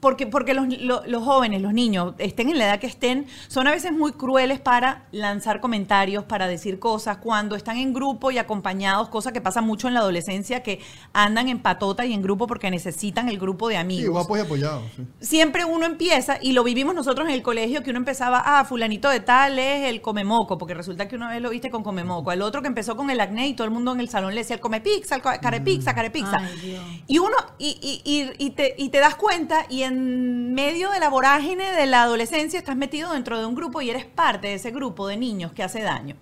Porque, 0.01 0.25
porque 0.27 0.53
los, 0.55 0.67
lo- 0.79 1.03
los 1.05 1.23
jóvenes, 1.23 1.61
los 1.61 1.73
niños, 1.73 2.15
estén 2.17 2.49
en 2.49 2.57
la 2.57 2.65
edad 2.65 2.79
que 2.79 2.87
estén, 2.87 3.27
son 3.47 3.67
a 3.67 3.71
veces 3.71 3.91
muy 3.93 4.11
crueles 4.13 4.59
para 4.59 5.05
lanzar 5.11 5.61
comentarios, 5.61 6.23
para 6.25 6.47
decir 6.47 6.79
cosas, 6.79 7.17
cuando 7.17 7.55
están 7.55 7.77
en 7.77 7.93
grupo 7.93 8.31
y 8.31 8.39
acompañados, 8.39 9.09
cosa 9.09 9.31
que 9.31 9.41
pasa 9.41 9.61
mucho 9.61 9.87
en 9.87 9.93
la 9.93 9.99
adolescencia, 9.99 10.63
que 10.63 10.79
andan 11.13 11.49
en 11.49 11.59
patota 11.59 12.03
y 12.05 12.13
en 12.13 12.21
grupo 12.23 12.47
porque 12.47 12.71
necesitan 12.71 13.29
el 13.29 13.37
grupo 13.37 13.67
de 13.69 13.75
Sí, 13.75 13.79
amigos 13.79 14.09
guapo 14.11 14.37
y 14.37 14.39
apoyado. 14.39 14.81
sí. 14.95 15.05
siempre 15.19 15.65
uno 15.65 15.85
empieza, 15.85 16.37
y 16.41 16.53
lo 16.53 16.63
vivimos 16.63 16.95
nosotros 16.95 17.27
en 17.27 17.33
el 17.35 17.43
colegio, 17.43 17.83
que 17.83 17.91
uno 17.91 17.99
empezaba, 17.99 18.41
ah, 18.43 18.65
fulanito 18.65 19.07
de 19.07 19.19
tal 19.19 19.59
es 19.59 19.87
el 19.87 20.01
comemoco, 20.01 20.57
porque 20.57 20.73
resulta 20.73 21.07
que 21.07 21.15
una 21.15 21.29
vez 21.29 21.41
lo 21.43 21.51
viste 21.51 21.69
con 21.69 21.83
comemoco, 21.83 22.31
el 22.31 22.41
otro 22.41 22.63
que 22.63 22.67
empezó 22.67 22.95
con 22.97 23.11
el 23.11 23.19
acné 23.21 23.49
y 23.49 23.53
todo 23.53 23.65
el 23.65 23.71
mundo 23.71 23.91
en 23.93 23.99
el 23.99 24.09
salón 24.09 24.33
le 24.33 24.41
decía 24.41 24.55
el 24.55 24.61
come 24.61 24.81
pizza, 24.81 25.15
el 25.15 25.21
co- 25.21 25.29
care 25.39 25.61
pizza, 25.61 25.93
care 25.93 26.09
pizza. 26.09 26.37
Ay, 26.39 26.59
Dios. 26.59 26.83
Y 27.05 27.19
uno, 27.19 27.35
y, 27.59 28.01
y- 28.03 28.11
y- 28.11 28.31
y 28.47 28.49
te, 28.51 28.73
y 28.79 28.89
te 28.89 28.97
das 28.97 29.13
cuenta, 29.13 29.67
y 29.69 29.83
en 29.83 29.90
medio 29.91 30.91
de 30.91 30.99
la 30.99 31.09
vorágine 31.09 31.71
de 31.71 31.85
la 31.85 32.03
adolescencia 32.03 32.59
estás 32.59 32.75
metido 32.75 33.13
dentro 33.13 33.39
de 33.39 33.45
un 33.45 33.55
grupo 33.55 33.81
y 33.81 33.89
eres 33.89 34.05
parte 34.05 34.47
de 34.47 34.53
ese 34.55 34.71
grupo 34.71 35.07
de 35.07 35.17
niños 35.17 35.51
que 35.53 35.63
hace 35.63 35.81
daño 35.81 36.17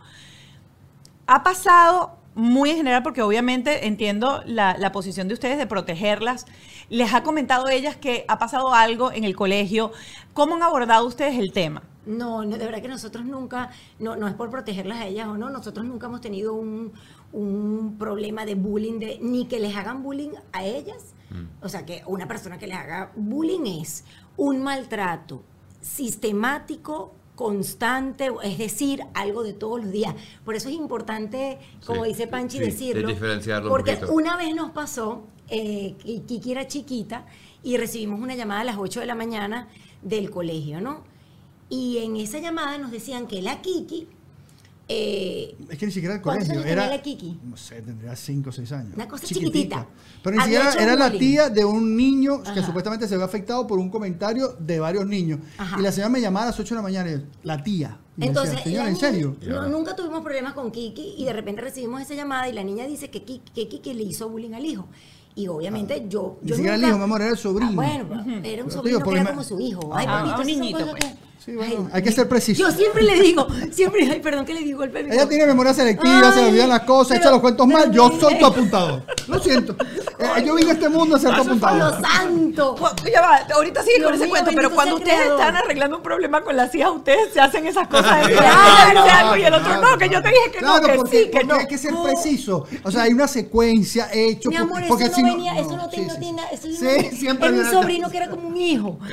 ha 1.29 1.43
pasado 1.43 2.17
muy 2.33 2.71
en 2.71 2.77
general, 2.77 3.03
porque 3.03 3.21
obviamente 3.21 3.85
entiendo 3.85 4.41
la, 4.47 4.75
la 4.79 4.91
posición 4.91 5.27
de 5.27 5.35
ustedes 5.35 5.59
de 5.59 5.67
protegerlas. 5.67 6.47
Les 6.89 7.13
ha 7.13 7.21
comentado 7.21 7.69
ellas 7.69 7.97
que 7.97 8.25
ha 8.27 8.39
pasado 8.39 8.73
algo 8.73 9.11
en 9.11 9.23
el 9.25 9.35
colegio. 9.35 9.91
¿Cómo 10.33 10.55
han 10.55 10.63
abordado 10.63 11.05
ustedes 11.05 11.37
el 11.37 11.51
tema? 11.51 11.83
No, 12.07 12.43
no, 12.43 12.57
de 12.57 12.65
verdad 12.65 12.81
que 12.81 12.87
nosotros 12.87 13.25
nunca, 13.25 13.69
no, 13.99 14.15
no 14.15 14.27
es 14.27 14.33
por 14.33 14.49
protegerlas 14.49 15.01
a 15.01 15.05
ellas 15.05 15.27
o 15.27 15.37
no, 15.37 15.51
nosotros 15.51 15.85
nunca 15.85 16.07
hemos 16.07 16.21
tenido 16.21 16.55
un, 16.55 16.93
un 17.31 17.97
problema 17.99 18.43
de 18.43 18.55
bullying, 18.55 18.97
de, 18.97 19.19
ni 19.21 19.45
que 19.45 19.59
les 19.59 19.75
hagan 19.75 20.01
bullying 20.01 20.31
a 20.51 20.63
ellas. 20.63 21.13
O 21.61 21.69
sea, 21.69 21.85
que 21.85 22.03
una 22.07 22.27
persona 22.27 22.57
que 22.57 22.67
les 22.67 22.77
haga 22.77 23.11
bullying 23.15 23.81
es 23.81 24.03
un 24.37 24.61
maltrato 24.63 25.43
sistemático, 25.81 27.13
constante, 27.35 28.29
es 28.43 28.57
decir, 28.57 29.01
algo 29.13 29.43
de 29.43 29.53
todos 29.53 29.81
los 29.81 29.91
días. 29.91 30.13
Por 30.43 30.55
eso 30.55 30.67
es 30.69 30.75
importante, 30.75 31.57
como 31.85 32.03
Sí, 32.03 32.09
dice 32.09 32.27
Panchi, 32.27 32.57
sí, 32.57 32.59
de 32.59 32.65
decirlo. 32.65 33.07
diferenciarlo 33.07 33.69
un 33.69 33.69
porque 33.69 33.99
una 34.11 34.35
vez 34.35 34.53
nos 34.55 34.71
pasó, 34.71 35.23
eh, 35.47 35.95
que 36.03 36.21
Kiki 36.23 36.51
era 36.51 36.67
chiquita 36.67 37.25
y 37.63 37.77
recibimos 37.77 38.19
una 38.19 38.35
llamada 38.35 38.61
a 38.61 38.63
las 38.65 38.77
8 38.77 38.99
de 38.99 39.05
la 39.05 39.15
mañana 39.15 39.67
del 40.01 40.29
colegio, 40.31 40.81
¿no? 40.81 41.03
Y 41.69 41.99
en 41.99 42.17
esa 42.17 42.39
llamada 42.39 42.77
nos 42.77 42.91
decían 42.91 43.25
que 43.27 43.41
la 43.41 43.61
Kiki, 43.61 44.07
eh, 44.91 45.55
Es 45.69 45.77
que 45.77 45.85
ni 45.85 45.91
siquiera 45.91 46.15
el 46.15 46.21
¿Cuántos 46.21 46.47
colegio. 46.47 46.61
años 46.63 46.71
Era, 46.71 46.81
tenía 46.83 46.97
la 46.97 47.03
Kiki? 47.03 47.39
No 47.43 47.55
sé, 47.55 47.81
tendría 47.81 48.15
5 48.15 48.49
o 48.49 48.51
6 48.51 48.71
años. 48.71 48.93
Una 48.95 49.07
cosa 49.07 49.25
Chiquitica. 49.25 49.51
chiquitita. 49.51 49.87
Pero 50.23 50.35
ni 50.37 50.41
siquiera 50.43 50.73
era 50.73 50.95
la 50.95 51.05
bullying. 51.09 51.19
tía 51.19 51.49
de 51.49 51.63
un 51.63 51.95
niño 51.95 52.41
que 52.43 52.49
Ajá. 52.49 52.65
supuestamente 52.65 53.07
se 53.07 53.15
ve 53.15 53.23
afectado 53.23 53.67
por 53.67 53.77
un 53.79 53.89
comentario 53.89 54.55
de 54.59 54.79
varios 54.79 55.05
niños. 55.05 55.39
Ajá. 55.57 55.79
Y 55.79 55.83
la 55.83 55.91
señora 55.91 56.09
me 56.09 56.19
llamaba 56.21 56.45
a 56.45 56.49
las 56.49 56.59
8 56.59 56.69
de 56.73 56.75
la 56.77 56.81
mañana 56.81 57.09
y 57.11 57.13
yo, 57.13 57.19
la 57.43 57.63
tía. 57.63 57.99
Y 58.17 58.21
yo 58.23 58.27
entonces, 58.27 58.51
decía, 58.55 58.63
señora, 58.65 58.87
¿en 58.89 58.93
niña- 58.95 58.99
serio? 59.09 59.37
no, 59.47 59.69
nunca 59.69 59.95
tuvimos 59.95 60.21
problemas 60.23 60.53
con 60.53 60.71
Kiki 60.71 61.15
y 61.17 61.23
de 61.23 61.33
repente 61.33 61.61
recibimos 61.61 62.01
esa 62.01 62.15
llamada 62.15 62.49
y 62.49 62.53
la 62.53 62.63
niña 62.63 62.85
dice 62.87 63.09
que 63.09 63.23
Kiki, 63.23 63.51
que 63.53 63.67
Kiki 63.69 63.93
le 63.93 64.03
hizo 64.03 64.27
bullying 64.27 64.53
al 64.53 64.65
hijo. 64.65 64.87
Y 65.35 65.47
obviamente 65.47 66.05
yo, 66.09 66.37
Ni 66.41 66.49
yo 66.49 66.55
siquiera 66.55 66.75
el 66.75 66.81
nunca- 66.81 66.89
hijo, 66.89 66.97
mi 66.97 67.03
amor, 67.05 67.21
era 67.21 67.29
el 67.31 67.37
sobrino. 67.37 67.71
Ah, 67.81 68.03
bueno, 68.03 68.41
era 68.43 68.63
un 68.63 68.71
sobrino 68.71 68.97
digo, 68.97 69.09
que 69.11 69.15
era 69.15 69.23
me- 69.23 69.29
como 69.29 69.43
su 69.43 69.59
hijo. 69.59 69.89
Ay, 69.93 70.05
Ah, 70.09 70.11
papito, 70.25 70.35
un 70.35 70.41
esas 70.41 70.51
son 70.53 70.61
niñito, 70.61 70.89
pues. 70.91 71.05
que- 71.05 71.28
Sí, 71.43 71.53
bueno, 71.55 71.89
hay 71.93 72.03
que 72.03 72.11
ser 72.11 72.27
preciso. 72.27 72.61
Yo 72.63 72.71
siempre 72.71 73.01
le 73.01 73.19
digo, 73.21 73.47
siempre, 73.71 74.07
ay, 74.11 74.19
perdón 74.19 74.45
que 74.45 74.53
le 74.53 74.59
digo 74.59 74.79
golpe. 74.79 74.99
Ella 75.09 75.27
tiene 75.27 75.45
memoria 75.45 75.73
selectiva, 75.73 76.31
se 76.33 76.41
le 76.41 76.49
olvidan 76.49 76.69
las 76.69 76.81
cosas, 76.81 77.07
pero- 77.11 77.21
echa 77.21 77.31
los 77.31 77.39
cuentos 77.39 77.65
mal. 77.65 77.91
Yo 77.91 78.11
soy 78.19 78.37
tu 78.37 78.45
apuntador. 78.45 79.03
Lo 79.27 79.39
siento. 79.43 79.73
Eh, 80.19 80.43
yo 80.45 80.53
vine 80.55 80.71
a 80.71 80.73
este 80.73 80.89
mundo 80.89 81.15
a 81.15 81.19
ser 81.19 81.29
tu 81.29 81.35
¡Dios 81.35 81.47
apuntador. 81.47 82.01
santo! 82.01 82.75
Cu- 82.75 83.09
Ya 83.11 83.21
va, 83.21 83.37
ahorita 83.55 83.81
sigue 83.83 84.03
con 84.03 84.13
ese 84.13 84.23
mío, 84.25 84.31
cuento, 84.31 84.51
pero 84.53 84.69
cuando 84.71 84.95
ustedes 84.95 85.15
creador. 85.17 85.39
están 85.39 85.55
arreglando 85.55 85.97
un 85.97 86.03
problema 86.03 86.41
con 86.41 86.57
las 86.57 86.75
hijas, 86.75 86.91
ustedes 86.91 87.33
se 87.33 87.39
hacen 87.39 87.65
esas 87.65 87.87
cosas. 87.87 88.27
de 88.27 88.33
Claro. 88.35 89.01
algo 89.09 89.37
y 89.37 89.43
el 89.43 89.53
otro, 89.53 89.81
no, 89.81 89.97
que 89.97 90.09
yo 90.09 90.21
te 90.21 90.29
dije 90.29 90.51
que 90.51 90.57
claro, 90.59 90.81
no, 90.81 90.87
que 90.87 90.93
porque, 90.97 91.17
sí, 91.17 91.23
que 91.25 91.31
porque 91.31 91.47
no. 91.47 91.55
hay 91.55 91.67
que 91.67 91.77
ser 91.77 91.93
preciso. 92.03 92.67
O 92.83 92.91
sea, 92.91 93.03
hay 93.03 93.13
una 93.13 93.27
secuencia 93.29 94.09
hecho. 94.11 94.49
Mi 94.49 94.57
por- 94.57 94.65
amor, 94.65 94.83
porque 94.89 95.05
eso 95.05 95.15
si 95.15 95.23
no 95.23 95.33
venía, 95.35 95.57
eso 95.57 95.77
no, 95.77 95.87
tiene, 95.89 96.07
no 96.07 96.31
nada, 96.35 96.49
eso 96.49 96.67
sí. 96.67 96.77
no- 96.83 96.89
Sí, 97.09 97.15
siempre 97.15 97.47
era 97.47 97.57
un 97.59 97.65
sobrino 97.71 98.09
que 98.11 98.17
era 98.17 98.29
como 98.29 98.45
un 98.49 98.57
hijo. 98.57 98.99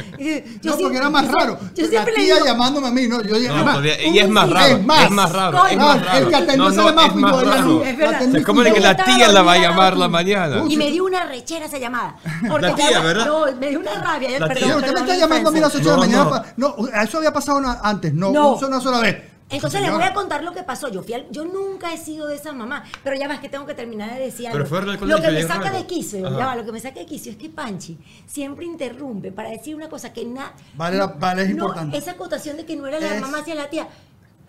No, 0.64 0.77
porque 0.77 0.97
era 0.97 1.09
más 1.09 1.31
raro. 1.31 1.59
Yo 1.74 1.87
siempre 1.87 2.12
le 2.15 2.15
tía 2.16 2.34
digo- 2.34 2.46
llamándome 2.46 2.88
a 2.88 2.90
mí, 2.90 3.06
¿no? 3.08 3.22
Yo 3.22 3.38
No, 3.38 3.54
además, 3.54 3.74
todavía- 3.74 4.08
y 4.08 4.18
es 4.18 4.28
más 4.28 4.46
Es 4.48 4.52
raro. 4.52 4.78
más. 4.80 5.04
Es 5.04 5.10
más 5.10 5.32
raro. 5.32 5.66
Es 5.66 5.76
más 5.76 6.04
raro. 6.04 6.18
el 6.18 6.28
que 6.28 6.34
atendió 6.36 6.56
No, 6.56 6.70
no, 6.70 6.92
más 6.94 7.06
es 7.06 7.14
más 7.14 7.44
raro. 7.44 7.84
Es 7.84 7.96
verdad. 7.98 8.36
Es 8.36 8.44
como 8.44 8.62
que 8.62 8.80
la 8.80 8.96
tía 8.96 9.28
la 9.28 9.42
va 9.42 9.52
a 9.52 9.58
llamar 9.58 9.96
la 9.96 10.08
mañana. 10.08 10.62
Y 10.68 10.76
me 10.76 10.90
dio 10.90 11.04
una 11.04 11.24
rechera 11.26 11.66
esa 11.66 11.78
llamada. 11.78 12.16
Porque 12.50 12.66
La 12.66 12.74
tía, 12.74 13.00
¿verdad? 13.00 13.26
No, 13.26 13.46
me 13.58 13.68
dio 13.70 13.80
una 13.80 13.94
rabia. 14.02 14.38
La 14.38 14.48
perdón, 14.48 14.70
usted 14.78 14.92
me 14.92 15.00
está 15.00 15.16
llamando 15.16 15.48
a 15.48 15.52
mí 15.52 15.58
a 15.58 15.62
las 15.62 15.74
8 15.74 15.84
de 15.84 15.90
la 15.90 15.92
No, 15.96 16.24
mañana. 16.24 16.42
no. 16.56 16.76
eso 17.02 17.18
había 17.18 17.32
pasado 17.32 17.60
antes, 17.82 18.12
no, 18.14 18.32
No. 18.32 18.54
una 18.56 18.80
sola 18.80 18.98
vez. 19.00 19.16
Entonces 19.49 19.80
les 19.80 19.92
voy 19.92 20.03
a 20.03 20.12
contar 20.12 20.42
lo 20.42 20.53
que 20.53 20.64
pasó. 20.64 20.88
Yo 20.88 21.03
fui 21.05 21.14
al- 21.14 21.26
yo 21.30 21.44
nunca 21.44 21.92
he 21.92 21.99
sido 21.99 22.26
de 22.26 22.34
esa 22.34 22.53
mamá, 22.53 22.82
pero 23.05 23.16
ya 23.16 23.28
ves 23.28 23.38
que 23.38 23.49
tengo 23.49 23.64
que 23.64 23.74
terminar 23.74 24.12
de 24.14 24.20
decir 24.20 24.47
Pero 24.51 24.64
algo. 24.64 24.68
fuera 24.68 24.84
del 24.86 24.94
Lo 24.94 25.01
colegio 25.01 25.22
que 25.22 25.30
me 25.30 25.42
saca 25.47 25.70
de 25.70 25.86
quicio, 25.86 26.18
ya 26.18 26.47
va, 26.47 26.57
lo 26.57 26.64
que 26.64 26.72
me 26.72 26.80
saca 26.80 26.99
de 26.99 27.07
quicio 27.07 27.30
es 27.30 27.38
que 27.38 27.49
Panchi 27.49 27.97
siempre 28.26 28.64
interrumpe 28.66 29.30
para 29.30 29.51
decir 29.51 29.76
una 29.76 29.88
cosa 29.88 30.12
que 30.12 30.24
nada. 30.24 30.53
Vale 30.74 30.99
vale, 31.18 31.42
es 31.44 31.51
importante. 31.51 31.97
Esa 31.97 32.12
acotación 32.12 32.57
de 32.57 32.66
que 32.66 32.74
no 32.74 32.86
era 32.88 32.99
la 32.99 33.14
Es- 33.14 33.20
mamá 33.20 33.38
hacia 33.38 33.55
la 33.55 33.70
tía. 33.70 33.86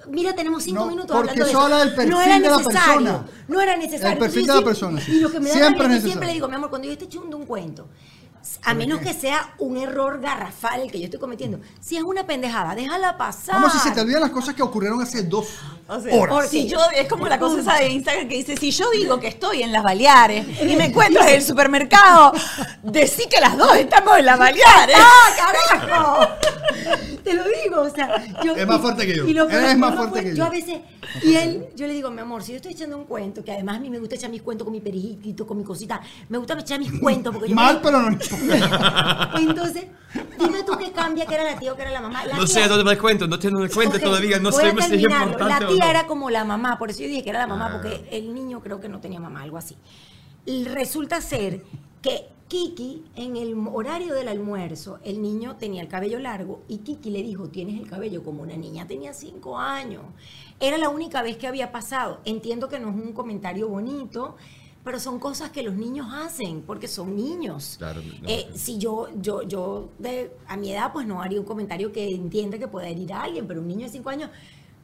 Mira, 0.10 0.34
tenemos 0.34 0.64
cinco 0.64 0.82
No, 0.82 0.88
minutos 0.88 1.16
porque 1.16 1.32
hablando 1.32 1.46
de 1.46 1.52
eso 1.52 1.78
del 1.86 1.94
perfil 1.96 2.10
no 2.12 2.22
era 2.22 2.34
de 2.40 2.40
la 2.50 2.58
necesario, 2.58 2.94
persona. 3.04 3.26
No 3.48 3.62
era 3.62 3.78
necesario. 3.78 4.14
El 4.14 4.18
perfil 4.20 4.40
Entonces, 4.42 4.56
de 4.56 4.62
la 4.62 4.66
persona, 4.66 5.02
sí. 5.02 5.12
Y 5.12 5.20
lo 5.20 5.32
que 5.32 5.40
me 5.40 5.50
da 5.50 5.56
Siempre 5.56 5.70
es 5.70 5.74
que 5.76 5.78
siempre 5.78 5.96
necesario. 6.00 6.28
le 6.28 6.34
digo, 6.34 6.48
mi 6.48 6.56
amor, 6.56 6.70
cuando 6.70 6.86
yo 6.88 6.94
esté 6.94 7.06
echando 7.06 7.36
un 7.38 7.46
cuento, 7.46 7.88
a 8.64 8.74
menos 8.74 9.00
que 9.00 9.14
sea 9.14 9.54
un 9.60 9.78
error 9.78 10.20
garrafal 10.20 10.82
el 10.82 10.92
que 10.92 11.00
yo 11.00 11.06
estoy 11.06 11.20
cometiendo, 11.20 11.60
si 11.80 11.98
es 11.98 12.04
una 12.04 12.26
pendejada, 12.26 12.76
déjala 12.76 13.18
pasar. 13.18 13.56
Como 13.56 13.70
si 13.70 13.78
se 13.80 13.92
te 13.92 14.02
olvidan 14.02 14.22
las 14.22 14.32
cosas 14.32 14.56
que 14.56 14.62
ocurrieron 14.64 15.02
hace 15.02 15.24
dos 15.24 15.48
O 15.88 16.00
sea, 16.00 16.16
horas. 16.16 16.50
Si 16.50 16.68
yo, 16.68 16.80
es 16.96 17.08
como 17.08 17.28
la 17.28 17.40
cosa 17.40 17.60
esa 17.62 17.76
de 17.76 17.90
Instagram 17.90 18.28
que 18.28 18.36
dice, 18.38 18.58
si 18.58 18.72
yo 18.72 18.90
digo 18.92 19.20
que 19.20 19.28
estoy 19.28 19.64
en 19.64 19.72
las 19.72 19.84
Baleares 19.84 20.46
y 20.62 20.76
me 20.76 20.86
encuentro 20.86 21.22
en 21.24 21.30
el 21.36 21.44
supermercado, 21.44 22.34
decí 22.84 23.28
que 23.30 23.40
las 23.40 23.58
dos 23.58 23.76
estamos 23.76 24.18
en 24.18 24.26
las 24.26 24.38
Baleares. 24.40 24.98
¡Ah, 25.00 25.54
carajo! 25.80 26.28
Te 27.24 27.34
lo 27.34 27.44
digo, 27.64 27.82
o 27.82 27.90
sea, 27.90 28.24
yo, 28.44 28.56
Es 28.56 28.66
más 28.66 28.80
fuerte 28.80 29.06
que 29.06 29.16
yo. 29.18 29.26
y 29.28 29.34
lo 29.34 29.48
peor- 29.48 29.64
Él 29.64 29.70
es 29.72 29.78
más 29.78 29.92
lo 29.92 29.98
fuerte 29.98 30.24
que 30.24 30.30
Yo 30.30 30.36
yo. 30.38 30.46
a 30.46 30.50
veces, 30.50 30.80
y 31.24 31.36
él, 31.36 31.68
yo 31.76 31.86
le 31.86 31.94
digo, 31.94 32.10
mi 32.10 32.22
amor, 32.22 32.42
si 32.42 32.52
yo 32.54 32.56
estoy 32.58 32.72
echando 32.72 32.98
un 32.98 33.04
cuento, 33.04 33.44
que 33.44 33.52
además 33.52 33.78
a 33.78 33.80
mí 33.82 33.90
me 33.90 34.00
gusta 34.00 34.16
echar 34.16 34.30
mis 34.30 34.42
cuentos 34.42 34.64
con 34.64 34.72
mi 34.72 34.80
periquito, 34.80 35.46
con 35.46 35.58
mi 35.58 35.66
cosita, 35.66 36.00
me 36.30 36.38
gusta 36.38 36.58
echar 36.58 36.80
mis 36.80 36.98
cuentos 37.00 37.34
porque 37.34 37.50
yo 37.50 37.56
Mal, 37.56 37.76
me- 37.76 37.82
pero 37.82 38.02
no. 38.02 38.18
Entonces, 39.40 39.86
dime 40.40 40.64
tú 40.64 40.74
qué 40.78 40.92
cambia, 40.92 41.26
que 41.26 41.34
era 41.36 41.44
la 41.44 41.58
tía 41.60 41.74
o 41.74 41.76
que 41.76 41.82
era 41.84 41.92
la 41.92 42.02
mamá. 42.02 42.26
La 42.26 42.36
No 42.38 42.46
tía- 42.46 42.64
sé 42.64 42.68
dónde 42.68 42.84
me 42.84 42.98
cuento, 42.98 43.28
no 43.28 43.38
tengo 43.40 43.60
cuenta 43.74 43.98
Ok, 43.98 44.04
todavía, 44.04 44.40
no 44.40 44.52
sé 44.52 44.72
si 44.72 44.96
es 44.96 45.02
importante 45.04 45.48
La 45.48 45.60
tía 45.68 45.86
no. 45.86 45.90
era 45.90 46.08
como 46.08 46.30
la 46.30 46.44
mamá, 46.46 46.78
por 46.78 46.90
eso 46.90 47.02
yo 47.02 47.08
dije 47.08 47.24
que 47.24 47.30
era 47.30 47.40
la 47.40 47.48
mamá, 47.48 47.68
Ah. 47.68 47.72
porque 47.74 48.08
el 48.12 48.34
niño 48.34 48.62
creo 48.62 48.80
que 48.80 48.90
no 48.90 49.00
tenía 49.00 49.20
mamá, 49.20 49.42
algo 49.44 49.58
así. 49.58 49.76
Y 50.46 50.66
resulta 50.66 51.22
ser 51.22 51.64
que 52.02 52.30
Kiki, 52.48 53.04
en 53.18 53.36
el 53.36 53.54
horario 53.74 54.14
del 54.14 54.30
almuerzo, 54.30 55.00
el 55.04 55.22
niño 55.22 55.58
tenía 55.58 55.82
el 55.82 55.90
cabello 55.90 56.18
largo 56.20 56.62
y 56.70 56.78
Kiki 56.78 57.10
le 57.10 57.22
dijo, 57.22 57.50
tienes 57.50 57.78
el 57.78 57.90
cabello 57.90 58.24
como 58.24 58.42
una 58.44 58.56
niña, 58.56 58.88
tenía 58.88 59.14
cinco 59.14 59.60
años. 59.60 60.04
Era 60.62 60.78
la 60.78 60.88
única 60.88 61.22
vez 61.22 61.36
que 61.36 61.46
había 61.48 61.74
pasado. 61.74 62.22
Entiendo 62.24 62.70
que 62.70 62.80
no 62.80 62.88
es 62.90 62.96
un 62.96 63.12
comentario 63.12 63.68
bonito, 63.68 64.38
pero 64.88 65.02
son 65.02 65.20
cosas 65.20 65.52
que 65.52 65.64
los 65.64 65.76
niños 65.76 66.08
hacen 66.14 66.62
porque 66.62 66.88
son 66.88 67.14
niños. 67.14 67.76
Claro, 67.78 68.02
no, 68.02 68.30
Eh, 68.30 68.48
si 68.56 68.78
yo, 68.78 69.10
yo, 69.20 69.42
yo 69.42 69.90
de, 70.00 70.32
a 70.48 70.56
mi 70.56 70.72
edad, 70.72 70.94
pues 70.94 71.06
no 71.06 71.22
haría 71.22 71.42
un 71.42 71.46
comentario 71.46 71.92
que 71.92 72.16
entienda 72.16 72.58
que 72.58 72.70
pueda 72.70 72.88
herir 72.88 73.12
a 73.12 73.24
alguien, 73.24 73.46
pero 73.50 73.60
un 73.60 73.68
niño 73.68 73.86
de 73.86 73.92
cinco 73.92 74.10
años, 74.12 74.30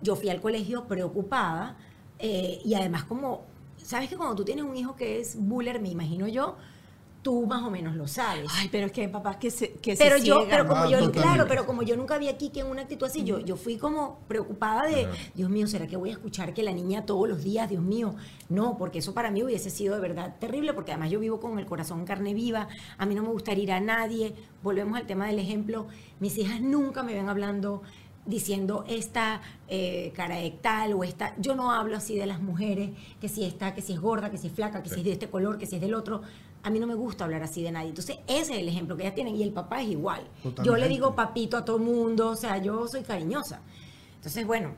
yo 0.02 0.18
fui 0.18 0.28
al 0.28 0.42
colegio 0.42 0.90
preocupada 0.90 1.78
eh, 2.20 2.60
y 2.66 2.74
además 2.74 3.06
como, 3.06 3.46
¿sabes 3.78 4.10
que 4.10 4.18
cuando 4.18 4.36
tú 4.36 4.44
tienes 4.44 4.66
un 4.66 4.76
hijo 4.76 4.94
que 4.98 5.22
es 5.22 5.38
buller, 5.38 5.80
me 5.80 5.88
imagino 5.88 6.28
yo, 6.28 6.58
tú 7.24 7.48
más 7.48 7.64
o 7.64 7.72
menos 7.72 7.96
lo 7.96 8.08
sabes? 8.08 8.52
Ay, 8.54 8.70
pero 8.72 8.86
es 8.86 8.92
que 8.92 9.02
hay 9.02 9.08
papás 9.08 9.38
que 9.38 9.50
se, 9.50 9.72
que 9.74 9.96
pero 9.96 10.20
se 10.20 10.26
yo, 10.26 10.42
ciegan. 10.42 10.50
pero 10.50 10.68
como 10.68 10.82
Ah, 10.82 10.86
yo, 10.86 10.98
totalmente. 11.00 11.22
claro, 11.22 11.46
pero 11.48 11.66
como 11.66 11.82
yo 11.82 11.96
nunca 11.98 12.18
vi 12.20 12.28
a 12.28 12.38
Kiki 12.38 12.60
en 12.60 12.68
una 12.68 12.84
actitud 12.84 13.08
así, 13.08 13.24
yo, 13.24 13.40
yo 13.40 13.56
fui 13.56 13.78
como 13.78 14.20
preocupada 14.28 14.84
de, 14.88 15.08
Dios 15.34 15.50
mío, 15.50 15.66
¿será 15.66 15.88
que 15.88 15.98
voy 15.98 16.10
a 16.10 16.14
escuchar 16.14 16.54
que 16.54 16.62
la 16.62 16.72
niña 16.74 17.06
todos 17.06 17.28
los 17.28 17.44
días, 17.44 17.70
Dios 17.70 17.82
mío? 17.82 18.14
No, 18.50 18.78
porque 18.78 19.00
eso 19.00 19.14
para 19.14 19.32
mí 19.32 19.42
hubiese 19.42 19.70
sido 19.72 19.96
de 19.96 20.02
verdad 20.02 20.36
terrible, 20.40 20.74
porque 20.74 20.92
además 20.92 21.10
yo 21.10 21.20
vivo 21.20 21.40
con 21.40 21.58
el 21.58 21.66
corazón 21.66 22.06
carne 22.06 22.34
viva, 22.34 22.68
a 22.98 23.06
mí 23.08 23.16
no 23.16 23.24
me 23.24 23.30
gusta 23.30 23.54
herir 23.54 23.72
a 23.72 23.80
nadie. 23.80 24.36
Volvemos 24.62 24.98
al 24.98 25.08
tema 25.08 25.26
del 25.28 25.40
ejemplo, 25.40 25.88
mis 26.20 26.38
hijas 26.38 26.62
nunca 26.62 27.02
me 27.04 27.14
ven 27.14 27.30
hablando 27.30 27.82
diciendo 28.26 28.86
esta 28.88 29.42
eh, 29.68 30.14
cara 30.16 30.38
de 30.38 30.52
tal 30.52 30.94
o 30.94 31.04
esta, 31.04 31.34
yo 31.40 31.56
no 31.56 31.72
hablo 31.74 31.98
así 31.98 32.16
de 32.16 32.26
las 32.26 32.42
mujeres, 32.42 32.92
que 33.20 33.28
si 33.28 33.44
está, 33.44 33.74
que 33.74 33.82
si 33.82 33.92
es 33.94 34.00
gorda, 34.00 34.30
que 34.32 34.38
si 34.38 34.48
es 34.48 34.54
flaca, 34.54 34.82
que 34.82 34.90
si 34.90 35.00
es 35.00 35.04
de 35.06 35.12
este 35.12 35.30
color, 35.30 35.58
que 35.58 35.66
si 35.66 35.76
es 35.76 35.82
del 35.82 35.94
otro. 35.94 36.22
A 36.64 36.70
mí 36.70 36.80
no 36.80 36.88
me 36.88 36.96
gusta 36.96 37.26
hablar 37.26 37.44
así 37.44 37.62
de 37.62 37.72
nadie. 37.72 37.90
Entonces, 37.90 38.18
ese 38.28 38.54
es 38.54 38.60
el 38.60 38.68
ejemplo 38.70 38.96
que 38.96 39.04
ellas 39.04 39.16
tienen. 39.16 39.36
Y 39.36 39.44
el 39.44 39.52
papá 39.52 39.82
es 39.82 39.90
igual. 39.90 40.22
Yo 40.64 40.76
le 40.78 40.88
digo 40.88 41.14
papito 41.14 41.58
a 41.58 41.66
todo 41.66 41.78
mundo, 41.80 42.30
o 42.30 42.36
sea, 42.36 42.58
yo 42.58 42.88
soy 42.88 43.04
cariñosa. 43.04 43.60
Entonces, 44.16 44.48
bueno, 44.48 44.74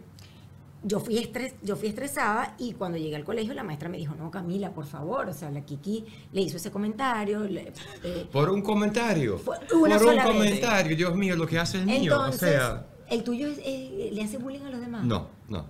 yo 0.83 0.99
fui, 0.99 1.17
estres, 1.19 1.53
yo 1.61 1.75
fui 1.75 1.89
estresada 1.89 2.55
y 2.59 2.73
cuando 2.73 2.97
llegué 2.97 3.15
al 3.15 3.23
colegio 3.23 3.53
la 3.53 3.63
maestra 3.63 3.87
me 3.89 3.97
dijo, 3.97 4.15
no, 4.15 4.29
Camila, 4.31 4.71
por 4.71 4.85
favor, 4.85 5.27
o 5.29 5.33
sea, 5.33 5.49
la 5.51 5.61
Kiki 5.61 6.05
le 6.31 6.41
hizo 6.41 6.57
ese 6.57 6.71
comentario. 6.71 7.41
le- 7.41 7.71
eh, 8.03 8.27
Por 8.31 8.49
un 8.49 8.61
comentario. 8.63 9.39
Una 9.73 9.97
Por 9.97 10.07
un 10.07 10.15
vez. 10.15 10.23
comentario, 10.25 10.95
Dios 10.97 11.15
mío, 11.15 11.35
lo 11.35 11.45
que 11.47 11.59
hace 11.59 11.77
el 11.79 11.85
niño. 11.85 12.13
entonces, 12.13 12.41
o 12.41 12.45
sea, 12.51 12.85
¿el 13.09 13.23
tuyo 13.23 13.47
es, 13.47 13.59
eh, 13.63 14.09
le 14.11 14.23
hace 14.23 14.37
bullying 14.37 14.61
a 14.61 14.69
los 14.71 14.79
demás? 14.79 15.03
no, 15.03 15.27
no. 15.49 15.65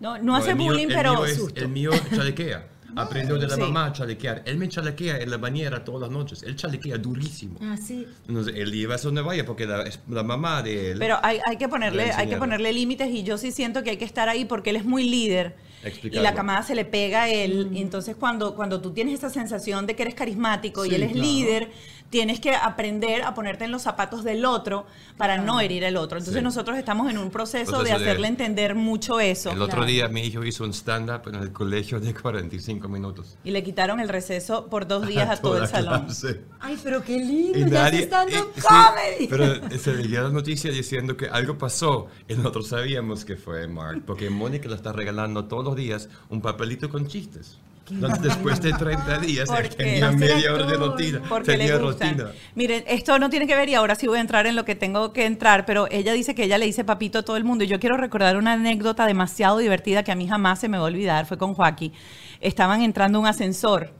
No, 0.00 0.16
no 0.18 0.34
hace 0.34 0.50
el 0.52 0.56
mío- 0.56 0.72
bullying, 0.72 0.86
el 0.88 0.94
pero 0.94 1.12
mío 1.14 1.24
es- 1.26 1.52
el 1.56 1.68
mío 1.68 1.90
chalequea. 2.14 2.66
Aprendió 2.96 3.36
de 3.38 3.46
la 3.46 3.54
Sí. 3.54 3.60
mamá 3.60 3.86
a 3.86 3.92
chalequear. 3.92 4.42
Él 4.46 4.56
me 4.58 4.68
chalequea 4.68 5.18
en 5.18 5.30
la 5.30 5.36
bañera 5.36 5.84
todas 5.84 6.02
las 6.02 6.10
noches. 6.10 6.42
Él 6.42 6.56
chalequea 6.56 6.98
durísimo. 6.98 7.58
Ah, 7.62 7.76
sí. 7.76 8.06
Entonces, 8.28 8.54
él 8.56 8.72
lleva 8.72 8.94
a 8.94 8.98
donde 8.98 9.22
vaya 9.22 9.44
porque 9.44 9.66
la, 9.66 9.82
es 9.82 10.00
la 10.08 10.22
mamá 10.22 10.62
de 10.62 10.92
él. 10.92 10.98
Pero 10.98 11.18
hay, 11.22 11.38
hay 11.46 11.56
que 11.56 11.68
ponerle, 11.68 12.06
Le 12.06 12.12
hay 12.12 12.28
que 12.28 12.36
ponerle 12.36 12.72
límites 12.72 13.08
y 13.10 13.22
yo 13.22 13.38
sí 13.38 13.52
siento 13.52 13.82
que 13.82 13.90
hay 13.90 13.96
que 13.96 14.04
estar 14.04 14.28
ahí 14.28 14.44
porque 14.44 14.70
él 14.70 14.76
es 14.76 14.84
muy 14.84 15.08
líder. 15.08 15.54
Y 15.82 15.88
Explicarlo. 15.88 16.22
la 16.22 16.34
camada 16.34 16.62
se 16.62 16.74
le 16.74 16.84
pega 16.84 17.22
a 17.22 17.28
él. 17.30 17.70
Y 17.72 17.80
entonces 17.80 18.14
cuando, 18.14 18.54
cuando 18.54 18.80
tú 18.82 18.92
tienes 18.92 19.14
esa 19.14 19.30
sensación 19.30 19.86
de 19.86 19.96
que 19.96 20.02
eres 20.02 20.14
carismático 20.14 20.84
y 20.84 20.90
Sí, 20.90 20.94
él 20.96 21.02
es 21.04 21.12
claro. 21.12 21.26
líder, 21.26 21.70
tienes 22.10 22.40
que 22.40 22.50
aprender 22.54 23.22
a 23.22 23.34
ponerte 23.34 23.64
en 23.64 23.70
los 23.70 23.82
zapatos 23.82 24.24
del 24.24 24.44
otro 24.44 24.84
para 25.16 25.38
no 25.38 25.60
herir 25.60 25.84
al 25.84 25.96
otro. 25.96 26.18
Entonces 26.18 26.40
Sí. 26.40 26.44
nosotros 26.44 26.76
estamos 26.76 27.08
en 27.10 27.18
un 27.18 27.30
proceso, 27.30 27.70
Proceso 27.70 27.84
de 27.84 27.90
de- 27.90 28.10
hacerle 28.10 28.26
entender 28.28 28.74
mucho 28.74 29.20
eso. 29.20 29.50
el 29.52 29.62
otro 29.62 29.76
claro. 29.76 29.86
día 29.86 30.08
mi 30.08 30.22
hijo 30.22 30.44
hizo 30.44 30.64
un 30.64 30.74
stand-up 30.74 31.22
en 31.28 31.36
el 31.36 31.52
colegio 31.52 32.00
de 32.00 32.12
45 32.20 32.88
minutos. 32.88 33.38
Y 33.44 33.52
le 33.52 33.62
quitaron 33.62 34.00
el 34.00 34.08
receso 34.08 34.66
por 34.66 34.88
dos 34.88 35.06
días 35.06 35.30
a 35.30 35.36
todo 35.40 35.52
Toda 35.52 35.64
el 35.64 35.70
salón. 35.70 36.04
clase. 36.06 36.40
Ay, 36.60 36.78
pero 36.82 37.02
qué 37.04 37.16
lindo, 37.18 37.58
Y 37.58 37.62
ya 37.62 37.84
nadie- 37.84 37.98
se 38.00 38.04
stand 38.06 38.30
up 38.34 38.48
y- 38.56 38.60
sí, 38.60 38.66
comedy. 38.66 39.26
pero 39.28 39.70
se 39.78 39.94
leía 39.94 40.22
la 40.22 40.30
noticia 40.30 40.70
diciendo 40.72 41.16
que 41.16 41.26
algo 41.28 41.56
pasó 41.58 42.08
y 42.28 42.34
nosotros 42.34 42.66
sabíamos 42.68 43.24
que 43.24 43.36
fue 43.36 43.68
Mark, 43.68 44.02
porque 44.04 44.30
Mónica 44.30 44.68
le 44.68 44.74
está 44.74 44.92
regalando 44.92 45.44
todos 45.44 45.64
los 45.64 45.76
días 45.76 46.08
un 46.28 46.40
papelito 46.40 46.88
con 46.88 47.06
chistes. 47.06 47.56
Entonces, 47.90 48.22
después 48.22 48.60
de 48.60 48.72
30 48.72 49.18
días, 49.18 49.48
tenía 49.76 50.10
media 50.12 50.54
hora 50.54 50.66
de 50.66 50.76
rutina. 50.76 51.22
Tenía 51.44 51.78
rutina. 51.78 52.32
Miren, 52.54 52.84
esto 52.86 53.18
no 53.18 53.30
tiene 53.30 53.46
que 53.46 53.56
ver 53.56 53.68
y 53.68 53.74
ahora 53.74 53.94
sí 53.94 54.06
voy 54.06 54.18
a 54.18 54.20
entrar 54.20 54.46
en 54.46 54.56
lo 54.56 54.64
que 54.64 54.74
tengo 54.74 55.12
que 55.12 55.26
entrar, 55.26 55.66
pero 55.66 55.88
ella 55.90 56.12
dice 56.12 56.34
que 56.34 56.44
ella 56.44 56.58
le 56.58 56.66
dice 56.66 56.84
papito 56.84 57.18
a 57.18 57.22
todo 57.22 57.36
el 57.36 57.44
mundo. 57.44 57.64
Y 57.64 57.66
yo 57.66 57.80
quiero 57.80 57.96
recordar 57.96 58.36
una 58.36 58.52
anécdota 58.52 59.06
demasiado 59.06 59.58
divertida 59.58 60.02
que 60.02 60.12
a 60.12 60.16
mí 60.16 60.26
jamás 60.26 60.60
se 60.60 60.68
me 60.68 60.78
va 60.78 60.84
a 60.84 60.86
olvidar. 60.86 61.26
Fue 61.26 61.38
con 61.38 61.54
Joaquín. 61.54 61.92
Estaban 62.40 62.82
entrando 62.82 63.20
un 63.20 63.26
ascensor. 63.26 63.99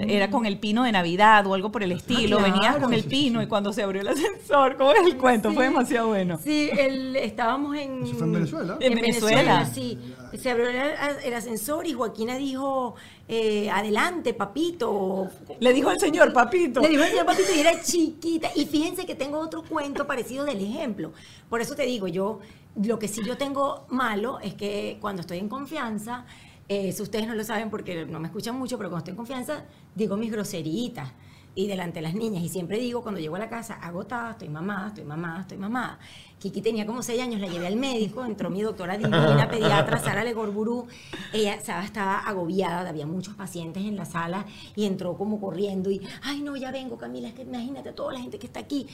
Era 0.00 0.28
con 0.30 0.44
el 0.44 0.58
pino 0.58 0.82
de 0.82 0.90
Navidad 0.92 1.46
o 1.46 1.54
algo 1.54 1.70
por 1.70 1.82
el 1.82 1.92
estilo. 1.92 2.38
claro. 2.38 2.52
Venías 2.52 2.76
con 2.78 2.92
el 2.92 3.04
pino 3.04 3.40
y 3.42 3.46
cuando 3.46 3.72
se 3.72 3.82
abrió 3.82 4.00
el 4.02 4.08
ascensor, 4.08 4.76
¿cómo 4.76 4.92
es 4.92 5.06
el 5.06 5.16
cuento? 5.16 5.52
Fue 5.52 5.64
demasiado 5.64 6.08
bueno. 6.08 6.38
Sí, 6.42 6.68
el- 6.76 7.14
estábamos 7.16 7.76
en... 7.76 8.02
Eso 8.02 8.14
fue 8.16 8.26
en 8.26 8.32
Venezuela. 8.32 8.76
En 8.80 8.94
Venezuela. 8.94 9.64
sí. 9.66 9.98
Se 10.36 10.50
abrió 10.50 10.68
el, 10.68 10.76
el 11.24 11.34
ascensor 11.34 11.86
y 11.86 11.92
Joaquina 11.94 12.36
dijo, 12.36 12.96
eh, 13.28 13.70
adelante, 13.70 14.34
papito. 14.34 15.28
Le 15.60 15.72
dijo 15.72 15.88
al 15.90 15.98
señor, 15.98 16.32
papito. 16.32 16.80
Le 16.80 16.88
dijo 16.88 17.02
al 17.02 17.08
señor 17.10 17.24
papito 17.26 17.48
y 17.56 17.60
era 17.60 17.80
chiquita. 17.80 18.50
Y 18.54 18.66
fíjense 18.66 19.06
que 19.06 19.14
tengo 19.14 19.38
otro 19.38 19.62
cuento 19.62 20.06
parecido 20.06 20.44
del 20.44 20.60
ejemplo. 20.60 21.12
Por 21.48 21.60
eso 21.62 21.74
te 21.74 21.84
digo, 21.84 22.08
yo, 22.08 22.40
lo 22.82 22.98
que 22.98 23.08
sí 23.08 23.22
yo 23.24 23.36
tengo 23.38 23.86
malo 23.88 24.38
es 24.40 24.54
que 24.54 24.98
cuando 25.00 25.20
estoy 25.22 25.38
en 25.38 25.48
confianza, 25.48 26.26
eh, 26.68 26.88
eso 26.88 27.02
ustedes 27.02 27.26
no 27.26 27.34
lo 27.34 27.44
saben 27.44 27.70
porque 27.70 28.04
no 28.04 28.20
me 28.20 28.28
escuchan 28.28 28.58
mucho, 28.58 28.76
pero 28.76 28.90
cuando 28.90 28.98
estoy 28.98 29.12
en 29.12 29.16
confianza, 29.16 29.64
digo 29.94 30.16
mis 30.16 30.30
groseritas. 30.30 31.10
Y 31.54 31.66
delante 31.66 31.96
de 31.96 32.02
las 32.02 32.14
niñas. 32.14 32.44
Y 32.44 32.48
siempre 32.48 32.78
digo, 32.78 33.02
cuando 33.02 33.20
llego 33.20 33.34
a 33.34 33.40
la 33.40 33.48
casa, 33.48 33.74
agotada, 33.74 34.30
estoy 34.30 34.48
mamada, 34.48 34.88
estoy 34.88 35.02
mamada, 35.02 35.40
estoy 35.40 35.58
mamada. 35.58 35.98
Kiki 36.38 36.60
tenía 36.62 36.86
como 36.86 37.02
seis 37.02 37.20
años, 37.20 37.40
la 37.40 37.48
llevé 37.48 37.66
al 37.66 37.74
médico, 37.74 38.24
entró 38.24 38.48
mi 38.48 38.62
doctora 38.62 38.96
divina, 38.96 39.48
pediatra, 39.50 39.98
Sara 39.98 40.22
Legorburú. 40.22 40.86
Ella 41.32 41.60
Sara, 41.60 41.84
estaba 41.84 42.20
agobiada, 42.20 42.88
había 42.88 43.06
muchos 43.06 43.34
pacientes 43.34 43.84
en 43.84 43.96
la 43.96 44.04
sala 44.04 44.46
y 44.76 44.84
entró 44.84 45.16
como 45.16 45.40
corriendo 45.40 45.90
y, 45.90 46.00
ay 46.22 46.42
no, 46.42 46.54
ya 46.54 46.70
vengo 46.70 46.96
Camila, 46.96 47.26
es 47.26 47.34
que 47.34 47.42
imagínate 47.42 47.92
toda 47.92 48.12
la 48.12 48.20
gente 48.20 48.38
que 48.38 48.46
está 48.46 48.60
aquí. 48.60 48.86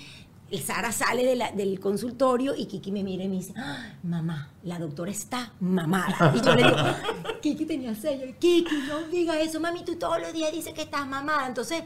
Y 0.51 0.59
Sara 0.59 0.93
sale 0.93 1.37
del 1.57 1.81
consultorio 1.81 2.55
y 2.57 2.67
Kiki 2.67 2.93
me 2.93 3.03
mira 3.03 3.25
y 3.25 3.29
me 3.29 3.37
dice, 3.37 3.55
"Ah, 3.57 3.93
mamá, 4.03 4.51
la 4.63 4.79
doctora 4.79 5.11
está 5.11 5.53
mamada. 5.61 6.33
Y 6.37 6.41
yo 6.45 6.55
le 6.55 6.63
digo, 6.65 6.77
Kiki 7.43 7.65
tenía 7.67 7.95
seis, 7.95 8.21
yo, 8.21 8.39
Kiki, 8.39 8.77
no 8.89 9.01
diga 9.11 9.41
eso, 9.41 9.59
mami, 9.59 9.85
tú 9.85 9.97
todos 9.97 10.21
los 10.21 10.33
días 10.33 10.53
dices 10.53 10.73
que 10.75 10.83
estás 10.83 11.07
mamada. 11.09 11.47
Entonces, 11.47 11.83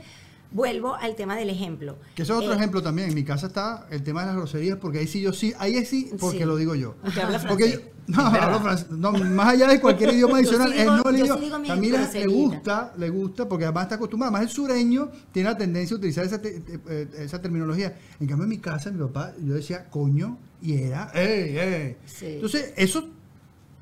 vuelvo 0.51 0.95
al 0.95 1.15
tema 1.15 1.37
del 1.37 1.51
ejemplo. 1.51 1.97
Que 2.15 2.23
ese 2.23 2.33
es 2.33 2.39
otro 2.39 2.53
Eh, 2.53 2.57
ejemplo 2.57 2.83
también. 2.83 3.09
En 3.09 3.15
mi 3.15 3.25
casa 3.25 3.49
está 3.49 3.87
el 3.91 4.03
tema 4.03 4.21
de 4.23 4.29
las 4.29 4.37
groserías, 4.37 4.79
porque 4.79 4.99
ahí 5.01 5.07
sí 5.07 5.21
yo 5.21 5.33
sí, 5.33 5.53
ahí 5.59 5.85
sí, 5.85 6.11
porque 6.19 6.39
Sí. 6.39 6.45
lo 6.45 6.57
digo 6.57 6.75
yo. 6.75 6.95
Usted 7.05 7.21
habla 7.23 7.39
Porque 7.47 7.65
francés. 7.71 7.85
yo- 7.85 7.99
no, 8.17 8.23
hablo 8.27 8.61
francés. 8.61 8.91
No, 8.91 9.13
más 9.13 9.49
allá 9.49 9.69
de 9.69 9.81
cualquier 9.81 10.11
idioma 10.15 10.41
Yo 10.41 10.49
sí 10.49 10.55
adicional, 10.57 10.73
digo- 10.73 10.81
es 10.97 11.05
no 11.05 11.11
el 11.11 11.17
sí 11.17 11.23
idioma. 11.23 11.59
mis 11.59 11.69
Camila 11.69 12.11
le 12.15 12.27
gusta, 12.27 12.95
le 12.97 13.11
gusta, 13.11 13.49
porque 13.49 13.65
además 13.67 13.83
está 13.85 13.95
acostumbrada. 13.97 14.31
Además, 14.35 14.51
el 14.51 14.55
sureño 14.57 15.11
tiene 15.33 15.51
la 15.51 15.59
tendencia 15.59 15.95
a 15.95 15.99
utilizar 15.99 16.25
esa, 16.25 16.41
te- 16.41 16.61
te- 16.61 16.81
eh, 16.89 17.09
esa 17.19 17.43
terminología. 17.43 17.95
En 18.19 18.27
cambio, 18.27 18.45
en 18.45 18.49
mi 18.49 18.59
casa, 18.59 18.91
mi 18.91 18.99
papá, 19.07 19.35
yo 19.45 19.53
decía 19.55 19.91
coño 19.91 20.39
y 20.63 20.79
era, 20.79 21.11
¡ey, 21.15 21.59
ey! 21.59 21.97
Sí. 22.07 22.27
Entonces, 22.27 22.73
eso 22.77 23.07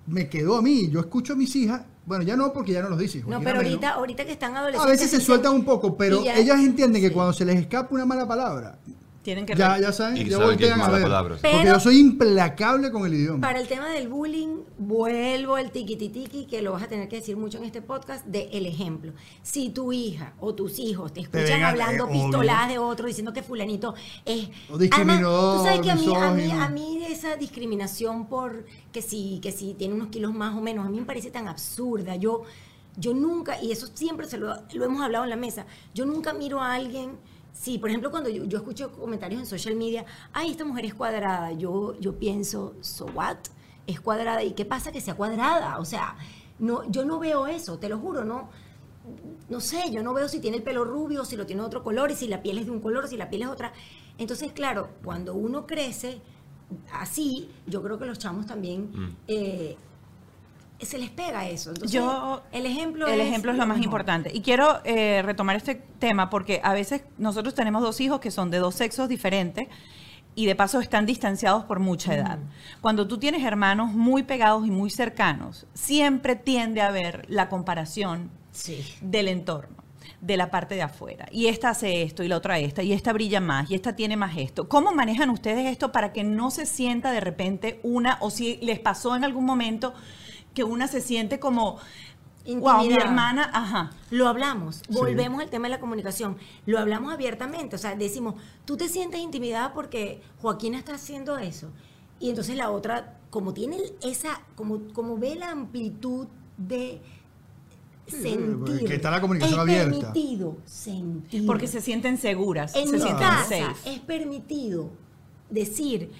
me 0.08 0.28
quedó 0.28 0.56
a 0.56 0.62
mí. 0.62 0.88
Yo 0.90 0.98
escucho 1.00 1.34
a 1.34 1.36
mis 1.36 1.54
hijas, 1.54 1.82
bueno, 2.06 2.22
ya 2.22 2.36
no, 2.36 2.52
porque 2.52 2.72
ya 2.72 2.82
no 2.82 2.88
los 2.88 2.98
dicen. 3.00 3.24
No, 3.26 3.40
pero 3.40 3.56
ahorita, 3.56 3.94
ahorita 3.94 4.24
que 4.24 4.32
están 4.32 4.56
adolescentes. 4.56 4.86
A 4.86 4.90
veces 4.90 5.10
se 5.10 5.20
sueltan 5.20 5.52
un 5.52 5.64
poco, 5.64 5.96
pero 5.96 6.22
ellas 6.22 6.60
entienden 6.60 7.02
que 7.02 7.12
cuando 7.12 7.32
se 7.32 7.44
les 7.44 7.56
escapa 7.56 7.92
una 7.94 8.06
mala 8.06 8.26
palabra, 8.26 8.78
Tienen 9.26 9.44
que 9.44 9.56
ya, 9.56 9.80
ya 9.80 9.92
saben, 9.92 10.16
Y 10.18 10.24
ya 10.30 10.38
saben 10.38 10.56
que 10.56 10.66
es 10.66 10.70
voltean 10.70 10.80
a 10.80 10.92
ver. 10.92 11.02
palabra, 11.02 11.34
sí. 11.34 11.40
Porque 11.42 11.56
Pero- 11.64 11.72
yo 11.74 11.80
soy 11.80 11.98
implacable 11.98 12.92
con 12.92 13.04
el 13.06 13.14
idioma. 13.14 13.40
Para 13.40 13.58
el 13.58 13.66
tema 13.66 13.88
del 13.88 14.06
bullying, 14.08 14.58
vuelvo 14.78 15.56
al 15.56 15.72
tiquititiqui, 15.72 16.46
que 16.46 16.62
lo 16.62 16.70
vas 16.70 16.84
a 16.84 16.86
tener 16.86 17.08
que 17.08 17.16
decir 17.16 17.36
mucho 17.36 17.58
en 17.58 17.64
este 17.64 17.82
podcast, 17.82 18.24
de 18.26 18.48
el 18.52 18.66
ejemplo. 18.66 19.12
Si 19.42 19.70
tu 19.70 19.92
hija 19.92 20.34
o 20.38 20.54
tus 20.54 20.78
hijos 20.78 21.12
te 21.12 21.22
escuchan 21.22 21.44
vengan, 21.44 21.64
hablando 21.70 22.06
eh, 22.06 22.12
pistoladas 22.12 22.68
de 22.68 22.78
otro, 22.78 23.08
diciendo 23.08 23.32
que 23.32 23.42
fulanito 23.42 23.94
es... 24.24 24.48
O 24.70 24.78
discriminador, 24.78 25.56
Además, 25.58 25.58
tú 25.58 25.64
sabes 25.64 25.80
que 25.80 25.90
a 25.90 25.94
mí, 25.96 26.14
a, 26.14 26.30
mí, 26.30 26.50
a 26.52 26.68
mí 26.68 27.04
esa 27.08 27.34
discriminación 27.34 28.28
por 28.28 28.64
que 28.92 29.02
si, 29.02 29.40
que 29.42 29.50
si 29.50 29.74
tiene 29.74 29.94
unos 29.94 30.06
kilos 30.08 30.32
más 30.32 30.54
o 30.56 30.60
menos, 30.60 30.86
a 30.86 30.88
mí 30.88 31.00
me 31.00 31.04
parece 31.04 31.32
tan 31.32 31.48
absurda. 31.48 32.14
Yo, 32.14 32.44
yo 32.96 33.12
nunca, 33.12 33.60
y 33.60 33.72
eso 33.72 33.88
siempre 33.92 34.28
se 34.28 34.38
lo, 34.38 34.54
lo 34.72 34.84
hemos 34.84 35.02
hablado 35.02 35.24
en 35.24 35.30
la 35.30 35.36
mesa, 35.36 35.66
yo 35.94 36.06
nunca 36.06 36.32
miro 36.32 36.60
a 36.60 36.74
alguien... 36.74 37.18
Sí, 37.58 37.78
por 37.78 37.88
ejemplo, 37.88 38.10
cuando 38.10 38.28
yo, 38.28 38.44
yo 38.44 38.58
escucho 38.58 38.92
comentarios 38.92 39.40
en 39.40 39.46
social 39.46 39.74
media, 39.76 40.04
ay, 40.32 40.50
esta 40.50 40.64
mujer 40.64 40.84
es 40.84 40.94
cuadrada, 40.94 41.52
yo, 41.52 41.98
yo 41.98 42.18
pienso, 42.18 42.74
so 42.80 43.06
what? 43.06 43.38
Es 43.86 44.00
cuadrada, 44.00 44.44
¿y 44.44 44.52
qué 44.52 44.64
pasa 44.64 44.92
que 44.92 45.00
sea 45.00 45.14
cuadrada? 45.14 45.78
O 45.78 45.84
sea, 45.84 46.16
no, 46.58 46.88
yo 46.90 47.04
no 47.04 47.18
veo 47.18 47.46
eso, 47.46 47.78
te 47.78 47.88
lo 47.88 47.98
juro, 47.98 48.24
no, 48.24 48.50
no 49.48 49.60
sé, 49.60 49.90
yo 49.90 50.02
no 50.02 50.12
veo 50.12 50.28
si 50.28 50.38
tiene 50.38 50.58
el 50.58 50.62
pelo 50.62 50.84
rubio, 50.84 51.24
si 51.24 51.36
lo 51.36 51.46
tiene 51.46 51.62
de 51.62 51.66
otro 51.66 51.82
color, 51.82 52.10
y 52.10 52.14
si 52.14 52.28
la 52.28 52.42
piel 52.42 52.58
es 52.58 52.66
de 52.66 52.72
un 52.72 52.80
color, 52.80 53.08
si 53.08 53.16
la 53.16 53.30
piel 53.30 53.42
es 53.42 53.48
otra. 53.48 53.72
Entonces, 54.18 54.52
claro, 54.52 54.90
cuando 55.02 55.34
uno 55.34 55.66
crece 55.66 56.20
así, 56.92 57.48
yo 57.66 57.82
creo 57.82 57.98
que 57.98 58.04
los 58.04 58.18
chamos 58.18 58.46
también 58.46 59.16
eh, 59.28 59.76
se 60.84 60.98
les 60.98 61.08
pega 61.08 61.48
eso. 61.48 61.70
Entonces, 61.70 61.92
Yo- 61.92 62.42
el 62.52 62.66
ejemplo 62.66 63.06
el 63.06 63.20
es 63.20 63.28
ejemplo 63.28 63.52
es 63.52 63.56
lo 63.58 63.66
más 63.66 63.80
importante. 63.80 64.30
Y 64.34 64.42
quiero 64.42 64.80
eh, 64.84 65.22
retomar 65.22 65.56
este 65.56 65.76
tema 65.98 66.28
porque 66.28 66.60
a 66.62 66.74
veces 66.74 67.02
nosotros 67.16 67.54
tenemos 67.54 67.82
dos 67.82 68.00
hijos 68.02 68.20
que 68.20 68.30
son 68.30 68.50
de 68.50 68.58
dos 68.58 68.74
sexos 68.74 69.08
diferentes 69.08 69.68
y 70.34 70.44
de 70.44 70.54
paso 70.54 70.80
están 70.80 71.06
distanciados 71.06 71.64
por 71.64 71.78
mucha 71.80 72.14
edad. 72.14 72.38
Cuando 72.82 73.08
tú 73.08 73.16
tienes 73.16 73.42
hermanos 73.42 73.92
muy 73.92 74.22
pegados 74.22 74.66
y 74.66 74.70
muy 74.70 74.90
cercanos, 74.90 75.66
siempre 75.72 76.36
tiende 76.36 76.82
a 76.82 76.88
haber 76.88 77.24
la 77.30 77.48
comparación 77.48 78.30
Sí. 78.52 78.84
del 79.00 79.28
entorno, 79.28 79.76
de 80.20 80.36
la 80.36 80.50
parte 80.50 80.74
de 80.74 80.82
afuera. 80.82 81.26
Y 81.32 81.46
esta 81.46 81.70
hace 81.70 82.02
esto 82.02 82.22
y 82.22 82.28
la 82.28 82.36
otra 82.36 82.58
esta, 82.58 82.82
y 82.82 82.92
esta 82.92 83.14
brilla 83.14 83.40
más, 83.40 83.70
y 83.70 83.74
esta 83.74 83.96
tiene 83.96 84.16
más 84.18 84.36
esto. 84.36 84.68
¿Cómo 84.68 84.92
manejan 84.92 85.30
ustedes 85.30 85.66
esto 85.70 85.90
para 85.90 86.12
que 86.12 86.22
no 86.22 86.50
se 86.50 86.66
sienta 86.66 87.12
de 87.12 87.20
repente 87.20 87.80
una, 87.82 88.18
o 88.20 88.28
si 88.30 88.56
les 88.58 88.78
pasó 88.78 89.16
en 89.16 89.24
algún 89.24 89.46
momento 89.46 89.94
que 90.56 90.64
una 90.64 90.88
se 90.88 91.00
siente 91.02 91.38
como, 91.38 91.76
wow, 92.46 92.84
mi 92.86 92.94
hermana, 92.94 93.48
ajá. 93.52 93.90
Lo 94.10 94.26
hablamos, 94.26 94.82
volvemos 94.88 95.40
al 95.42 95.50
tema 95.50 95.66
de 95.68 95.74
la 95.74 95.80
comunicación, 95.80 96.38
lo 96.64 96.78
hablamos 96.78 97.12
abiertamente, 97.12 97.76
o 97.76 97.78
sea, 97.78 97.94
decimos, 97.94 98.34
tú 98.64 98.76
te 98.78 98.88
sientes 98.88 99.20
intimidada 99.20 99.74
porque 99.74 100.22
Joaquina 100.40 100.78
está 100.78 100.94
haciendo 100.94 101.36
eso. 101.38 101.68
Y 102.18 102.30
entonces 102.30 102.56
la 102.56 102.70
otra, 102.70 103.18
como 103.28 103.52
tiene 103.52 103.76
esa, 104.02 104.40
como, 104.54 104.80
como 104.94 105.18
ve 105.18 105.34
la 105.36 105.50
amplitud 105.50 106.26
de 106.56 107.00
Sí, 108.08 108.22
sentir. 108.22 108.84
que 108.86 108.94
está 108.94 109.10
la 109.10 109.20
comunicación 109.20 109.58
es 109.68 109.80
abierta. 109.80 110.12
permitido 110.12 110.56
sentir. 110.64 111.44
Porque 111.44 111.66
se 111.66 111.80
sienten 111.82 112.16
seguras, 112.18 112.74
En 112.76 112.86
se 112.86 112.94
mi 112.94 113.00
sienten 113.02 113.26
casa 113.26 113.48
safe. 113.74 113.94
es 113.94 113.98
permitido 113.98 114.90
decir, 115.50 116.12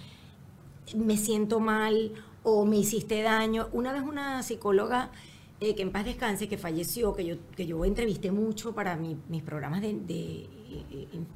me 0.96 1.16
siento 1.16 1.60
mal 1.60 2.12
o 2.48 2.64
me 2.64 2.76
hiciste 2.76 3.22
daño. 3.22 3.68
Una 3.72 3.92
vez 3.92 4.02
una 4.02 4.42
psicóloga 4.44 5.10
eh, 5.60 5.74
que 5.74 5.82
en 5.82 5.90
paz 5.90 6.04
descanse, 6.04 6.48
que 6.48 6.58
falleció, 6.58 7.14
que 7.14 7.24
yo, 7.24 7.36
que 7.56 7.66
yo 7.66 7.84
entrevisté 7.84 8.30
mucho 8.30 8.74
para 8.74 8.94
mi- 8.96 9.16
mis 9.28 9.42
programas 9.42 9.80
de, 9.80 9.94
de- 9.94 10.48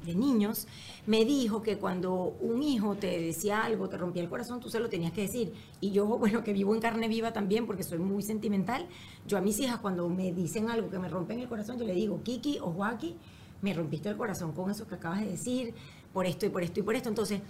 de 0.05 0.15
niños, 0.15 0.67
me 1.07 1.25
dijo 1.25 1.63
que 1.63 1.77
cuando 1.77 2.35
un 2.41 2.61
hijo 2.63 2.95
te 2.95 3.19
decía 3.19 3.63
algo, 3.63 3.89
te 3.89 3.97
rompía 3.97 4.21
el 4.21 4.29
corazón, 4.29 4.59
tú 4.59 4.69
se 4.69 4.79
lo 4.79 4.89
tenías 4.89 5.11
que 5.11 5.21
decir. 5.21 5.53
Y 5.79 5.91
yo, 5.91 6.05
bueno, 6.23 6.43
que 6.43 6.53
vivo 6.53 6.73
en 6.75 6.81
carne 6.81 7.07
viva 7.07 7.33
también, 7.33 7.65
porque 7.65 7.83
soy 7.83 7.99
muy 7.99 8.21
sentimental, 8.23 8.87
yo 9.27 9.37
a 9.37 9.41
mis 9.41 9.59
hijas 9.59 9.79
cuando 9.79 10.07
me 10.09 10.31
dicen 10.33 10.69
algo 10.69 10.89
que 10.89 10.99
me 10.99 11.09
rompen 11.09 11.39
el 11.39 11.47
corazón, 11.49 11.77
yo 11.79 11.85
le 11.85 11.93
digo, 11.95 12.21
Kiki 12.23 12.59
o 12.61 12.71
Joaquín, 12.71 13.15
me 13.61 13.73
rompiste 13.73 14.09
el 14.09 14.17
corazón 14.17 14.53
con 14.53 14.71
eso 14.71 14.87
que 14.87 14.95
acabas 14.95 15.21
de 15.21 15.27
decir, 15.27 15.73
por 16.13 16.25
esto 16.25 16.45
y 16.45 16.49
por 16.49 16.63
esto 16.63 16.79
y 16.79 16.83
por 16.83 16.95
esto. 16.95 17.09
Entonces, 17.09 17.41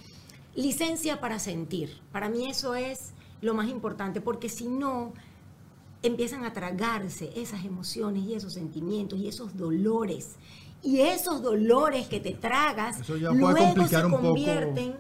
licencia 0.55 1.19
para 1.19 1.39
sentir. 1.39 1.97
Para 2.11 2.29
mí 2.29 2.47
eso 2.49 2.75
es 2.75 3.13
lo 3.41 3.53
más 3.53 3.69
importante, 3.69 4.21
porque 4.21 4.49
si 4.49 4.67
no, 4.67 5.13
empiezan 6.03 6.45
a 6.45 6.53
tragarse 6.53 7.31
esas 7.35 7.65
emociones 7.65 8.23
y 8.23 8.33
esos 8.33 8.53
sentimientos 8.53 9.19
y 9.19 9.27
esos 9.27 9.57
dolores. 9.57 10.35
Y 10.83 11.01
esos 11.01 11.43
dolores 11.43 12.07
que 12.07 12.19
te 12.19 12.31
tragas, 12.31 13.07
luego 13.07 13.87
se 13.87 14.01
poco. 14.01 14.21
convierten 14.21 14.95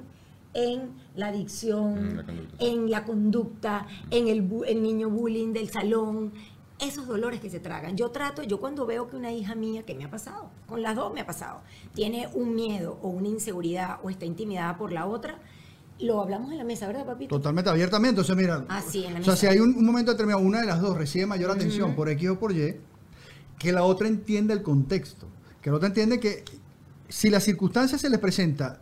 en 0.53 0.91
la 1.15 1.27
adicción, 1.27 2.17
la 2.17 2.25
en 2.59 2.91
la 2.91 3.03
conducta, 3.03 3.87
en 4.11 4.27
el, 4.27 4.47
el 4.67 4.83
niño 4.83 5.09
bullying 5.09 5.53
del 5.53 5.69
salón, 5.69 6.33
esos 6.81 7.07
dolores 7.07 7.39
que 7.39 7.49
se 7.49 7.59
tragan. 7.59 7.95
Yo 7.95 8.09
trato, 8.11 8.43
yo 8.43 8.59
cuando 8.59 8.85
veo 8.85 9.07
que 9.07 9.15
una 9.15 9.31
hija 9.31 9.55
mía, 9.55 9.83
que 9.83 9.95
me 9.95 10.03
ha 10.03 10.09
pasado, 10.09 10.49
con 10.67 10.81
las 10.81 10.95
dos 10.95 11.13
me 11.13 11.21
ha 11.21 11.25
pasado, 11.25 11.61
tiene 11.93 12.27
un 12.33 12.55
miedo 12.55 12.97
o 13.01 13.09
una 13.09 13.27
inseguridad 13.27 13.99
o 14.03 14.09
está 14.09 14.25
intimidada 14.25 14.77
por 14.77 14.91
la 14.91 15.05
otra, 15.05 15.39
lo 16.01 16.21
hablamos 16.21 16.51
en 16.51 16.57
la 16.57 16.63
mesa, 16.63 16.87
¿verdad, 16.87 17.05
papito? 17.05 17.35
Totalmente 17.35 17.69
abiertamente. 17.69 18.21
O 18.21 18.23
sea, 18.23 18.35
mira. 18.35 18.65
Ah, 18.69 18.81
sí, 18.81 19.05
en 19.05 19.13
la 19.13 19.19
o 19.19 19.23
sea, 19.23 19.33
mesa. 19.33 19.35
si 19.35 19.47
hay 19.47 19.59
un, 19.59 19.75
un 19.75 19.85
momento 19.85 20.11
determinado, 20.11 20.43
una 20.43 20.61
de 20.61 20.67
las 20.67 20.81
dos 20.81 20.97
recibe 20.97 21.25
mayor 21.25 21.51
atención 21.51 21.95
por 21.95 22.09
X 22.09 22.29
o 22.29 22.39
por 22.39 22.51
Y, 22.51 22.77
que 23.57 23.71
la 23.71 23.83
otra 23.83 24.07
entienda 24.07 24.53
el 24.53 24.63
contexto. 24.63 25.27
Que 25.61 25.69
la 25.69 25.75
otra 25.77 25.87
entiende 25.87 26.19
que 26.19 26.43
si 27.07 27.29
la 27.29 27.39
circunstancia 27.39 27.97
se 27.97 28.09
les 28.09 28.19
presenta, 28.19 28.81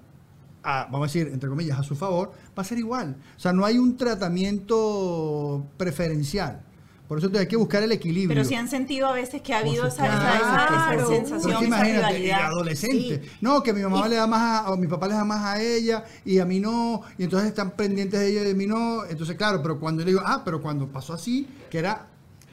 a, 0.63 0.85
vamos 0.85 1.01
a 1.01 1.13
decir, 1.13 1.31
entre 1.33 1.49
comillas, 1.49 1.79
a 1.79 1.83
su 1.83 1.95
favor, 1.95 2.31
va 2.57 2.61
a 2.61 2.63
ser 2.63 2.77
igual. 2.77 3.17
O 3.35 3.39
sea, 3.39 3.53
no 3.53 3.65
hay 3.65 3.77
un 3.77 3.97
tratamiento 3.97 5.65
preferencial. 5.77 6.61
Por 7.09 7.17
eso 7.17 7.29
hay 7.37 7.47
que 7.47 7.55
buscar 7.57 7.81
el 7.83 7.91
equilibrio. 7.91 8.29
Pero 8.35 8.45
si 8.47 8.53
han 8.53 8.69
sentido 8.69 9.07
a 9.07 9.13
veces 9.13 9.41
que 9.41 9.51
ha 9.53 9.57
habido 9.57 9.87
esa, 9.87 10.05
esa- 10.05 10.93
esa- 10.93 11.07
sensación, 11.07 11.63
esa 11.65 11.83
rivalidad. 11.83 12.45
adolescente. 12.45 13.21
Sí. 13.23 13.29
No, 13.41 13.63
que 13.63 13.73
mi 13.73 13.81
mamá 13.81 14.05
Y- 14.05 14.09
le 14.11 14.15
da 14.17 14.27
más 14.27 14.65
a, 14.67 14.71
o 14.71 14.77
mi 14.77 14.85
papá 14.85 15.07
le 15.07 15.15
da 15.15 15.25
más 15.25 15.43
a 15.43 15.59
ella 15.61 16.05
y 16.23 16.37
a 16.37 16.45
mí 16.45 16.59
no, 16.59 17.01
y 17.17 17.23
entonces 17.23 17.49
están 17.49 17.71
pendientes 17.71 18.19
de 18.19 18.27
ella 18.29 18.41
y 18.41 18.45
de 18.45 18.53
mí 18.53 18.67
no. 18.67 19.03
Entonces, 19.05 19.35
claro, 19.35 19.59
pero 19.63 19.79
cuando 19.79 20.01
yo 20.03 20.05
le 20.05 20.11
digo, 20.11 20.23
ah, 20.23 20.43
pero 20.45 20.61
cuando 20.61 20.87
pasó 20.87 21.13
así, 21.13 21.47
que 21.71 21.79
era. 21.79 22.05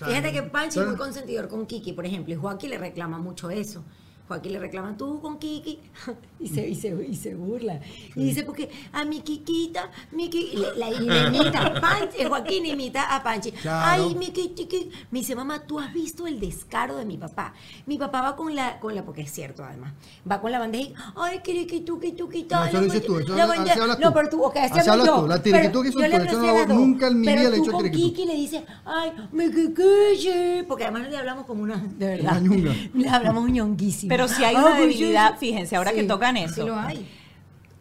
Fíjate 0.04 0.32
que 0.32 0.42
Panchi 0.42 0.78
es 0.80 0.86
muy 0.86 0.96
consentidor 0.96 1.48
con 1.48 1.66
Kiki, 1.66 1.92
por 1.92 2.06
ejemplo, 2.06 2.32
y 2.32 2.36
Joaquín 2.38 2.70
le 2.70 2.78
reclama 2.78 3.18
mucho 3.18 3.50
eso. 3.50 3.84
Joaquín 4.28 4.52
le 4.52 4.58
reclama 4.58 4.96
tú 4.96 5.20
con 5.20 5.38
Kiki 5.38 5.78
y 6.40 6.48
se, 6.48 6.68
y 6.68 6.74
se, 6.74 6.88
y 7.08 7.14
se 7.14 7.34
burla. 7.34 7.80
Y 8.14 8.24
dice, 8.24 8.42
porque 8.42 8.68
a 8.92 9.04
mi 9.04 9.20
Kikita, 9.20 9.90
mi 10.12 10.28
Kiki, 10.28 10.56
la- 10.76 10.90
le 10.90 10.96
imita, 11.28 11.74
Panchi, 11.80 12.18
eh, 12.22 12.26
Joaquín 12.26 12.66
imita 12.66 13.14
a 13.14 13.22
Panchi. 13.22 13.52
Claro. 13.52 14.04
Ay, 14.08 14.14
mi 14.14 14.26
Kiki, 14.30 14.90
me 15.10 15.20
dice, 15.20 15.34
mamá, 15.36 15.60
tú 15.66 15.78
has 15.78 15.92
visto 15.92 16.26
el 16.26 16.40
descaro 16.40 16.96
de 16.96 17.04
mi 17.04 17.16
papá. 17.16 17.54
Mi 17.86 17.98
papá 17.98 18.20
va 18.22 18.36
con 18.36 18.54
la, 18.54 18.80
con 18.80 18.94
la, 18.94 19.04
porque 19.04 19.22
es 19.22 19.30
cierto 19.32 19.64
además, 19.64 19.92
va 20.30 20.40
con 20.40 20.50
la 20.52 20.58
bandeja 20.58 20.88
y, 20.90 20.94
ay, 21.16 21.40
Kiriki, 21.42 21.80
tuki, 21.80 22.12
tuki, 22.12 22.42
No, 22.42 22.48
tal, 22.48 22.68
eso 22.68 22.80
dices 22.80 23.04
tú, 23.06 23.18
eso 23.18 23.36
la 23.36 23.44
así 23.44 23.80
hablas 23.80 23.98
No, 23.98 24.08
tú. 24.08 24.14
pero 24.14 24.28
tú, 24.28 24.42
ok, 24.44 24.56
así 24.56 24.78
hablas 24.90 25.06
yo. 25.06 25.20
tú, 25.22 25.26
la 25.28 25.40
tú, 25.40 25.82
eso 25.82 26.66
no- 26.66 26.74
nunca 26.74 27.06
en 27.08 27.20
mi 27.20 27.26
Pero 27.26 27.40
vida 27.40 27.50
le 27.50 27.56
he 27.56 27.58
tú 27.60 27.64
hecho 27.64 27.72
con. 27.72 27.90
Kiki 27.90 28.24
le 28.26 28.34
dice, 28.34 28.64
ay, 28.84 29.12
me 29.32 29.50
quiquille, 29.50 30.64
porque 30.66 30.84
además 30.84 31.08
le 31.08 31.16
hablamos 31.16 31.46
como 31.46 31.62
una, 31.62 31.76
de 31.76 32.06
verdad. 32.06 32.42
Una. 32.42 32.74
Le 32.94 33.08
hablamos 33.08 33.50
ñonguísima. 33.50 34.08
Pero 34.16 34.28
si 34.28 34.44
hay 34.44 34.54
Ay, 34.56 34.62
una 34.62 34.74
debilidad, 34.78 35.38
fíjense, 35.38 35.76
ahora 35.76 35.92
que 35.92 36.04
tocan 36.04 36.36
sí 36.36 36.42
eso. 36.44 36.66
lo 36.66 36.78
hay. 36.78 37.08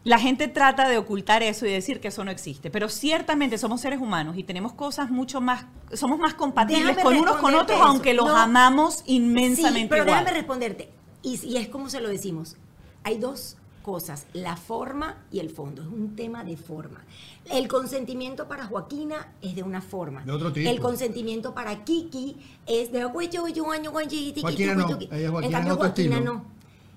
La 0.04 0.20
gente 0.20 0.48
trata 0.48 0.88
de 0.88 1.00
ocultar 1.00 1.42
eso 1.42 1.66
y 1.66 1.72
decir 1.72 2.00
que 2.00 2.10
eso 2.10 2.24
no 2.24 2.30
existe, 2.30 2.70
pero 2.70 2.90
ciertamente 2.90 3.58
somos 3.58 3.82
seres 3.82 4.00
humanos 4.00 4.38
y 4.38 4.44
tenemos 4.44 4.74
cosas 4.74 5.10
mucho 5.10 5.42
más, 5.42 5.66
somos 5.94 6.20
más 6.20 6.36
compatibles 6.36 6.96
Déjame 6.96 7.04
con 7.04 7.18
unos 7.18 7.38
con 7.38 7.56
otros, 7.56 7.78
eso. 7.80 7.88
aunque 7.88 8.14
los 8.14 8.28
No. 8.28 8.38
amamos 8.38 9.02
inmensamente 9.08 9.80
Sí, 9.82 9.88
pero 9.90 10.04
igual. 10.04 10.20
déjame 10.20 10.38
responderte. 10.38 10.90
Y, 11.24 11.44
y 11.44 11.58
es 11.58 11.70
como 11.70 11.90
se 11.90 12.02
lo 12.02 12.10
decimos. 12.10 12.56
Hay 13.04 13.18
dos 13.18 13.58
cosas, 13.86 14.26
la 14.34 14.58
forma 14.58 15.26
y 15.32 15.40
el 15.40 15.52
fondo. 15.52 15.84
Es 15.84 15.88
un 15.88 16.16
tema 16.16 16.44
de 16.44 16.58
forma. 16.58 17.04
El 17.52 17.68
consentimiento 17.68 18.48
para 18.48 18.66
Joaquina 18.66 19.34
es 19.44 19.56
de 19.56 19.62
una 19.62 19.80
forma. 19.80 20.24
De 20.24 20.32
otro 20.32 20.52
tipo. 20.52 20.68
El 20.68 20.80
consentimiento 20.80 21.54
para 21.54 21.84
Kiki 21.86 22.36
es 22.66 22.92
de 22.92 23.04
Joaquina 23.04 24.74
no, 24.74 24.98
ella 25.12 25.30
Joaquina 25.30 25.46
En 25.46 25.52
cambio, 25.52 25.76
Joaquina 25.76 26.20
no. 26.20 26.46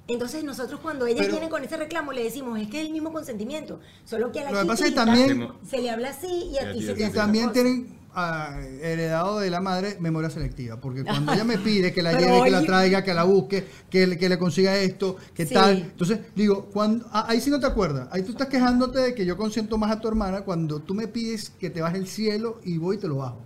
Entonces 0.07 0.43
nosotros 0.43 0.81
cuando 0.81 1.07
ellas 1.07 1.21
Pero- 1.27 1.33
vienen 1.33 1.51
con 1.51 1.63
ese 1.63 1.77
reclamo 1.77 2.13
le 2.15 2.25
decimos, 2.25 2.59
es 2.59 2.69
que 2.69 2.81
es 2.81 2.87
el 2.87 2.93
mismo 2.95 3.13
consentimiento, 3.13 3.81
solo 4.07 4.33
que 4.33 4.41
a 4.41 4.45
la 4.45 4.53
Lo 4.53 4.61
que 4.63 4.67
pasa 4.69 4.87
es 4.87 4.95
que 4.95 4.97
chiquita 4.99 5.05
también- 5.05 5.53
se 5.69 5.83
le 5.83 5.91
habla 5.91 6.09
así 6.09 6.51
y 6.51 6.57
a 6.57 6.73
ti 6.73 6.81
se 6.83 6.95
te 6.95 7.07
Y 7.07 7.11
también 7.11 7.53
tienen 7.53 7.98
ah, 8.21 8.61
heredado 8.83 9.39
de 9.39 9.49
la 9.51 9.61
madre 9.61 9.97
memoria 10.01 10.29
selectiva, 10.31 10.81
porque 10.81 11.05
cuando 11.05 11.33
ella 11.33 11.45
me 11.45 11.59
pide 11.69 11.93
que 11.93 12.03
la 12.03 12.19
lleve, 12.19 12.43
que 12.45 12.51
la 12.51 12.63
traiga, 12.63 13.05
que 13.05 13.15
la 13.15 13.25
busque, 13.25 13.67
que, 13.89 14.07
le- 14.07 14.19
que 14.19 14.29
le 14.29 14.39
consiga 14.39 14.77
esto, 14.77 15.17
que 15.35 15.47
Sí. 15.47 15.55
tal, 15.55 15.77
entonces 15.79 16.21
digo, 16.35 16.67
cuando, 16.73 17.07
ah, 17.13 17.27
ahí 17.29 17.41
sí 17.41 17.51
no 17.51 17.61
te 17.61 17.67
acuerdas, 17.67 18.09
ahí 18.11 18.23
tú 18.23 18.33
estás 18.33 18.49
quejándote 18.49 18.99
de 18.99 19.15
que 19.15 19.25
yo 19.25 19.37
consiento 19.37 19.79
más 19.79 19.91
a 19.91 20.01
tu 20.01 20.09
hermana 20.09 20.43
cuando 20.43 20.81
tú 20.81 20.95
me 20.95 21.07
pides 21.09 21.51
que 21.51 21.71
te 21.71 21.81
baje 21.81 21.97
el 21.99 22.09
cielo 22.09 22.61
y 22.65 22.79
voy 22.79 22.97
y 22.97 22.99
te 22.99 23.09
lo 23.09 23.17
bajo. 23.17 23.39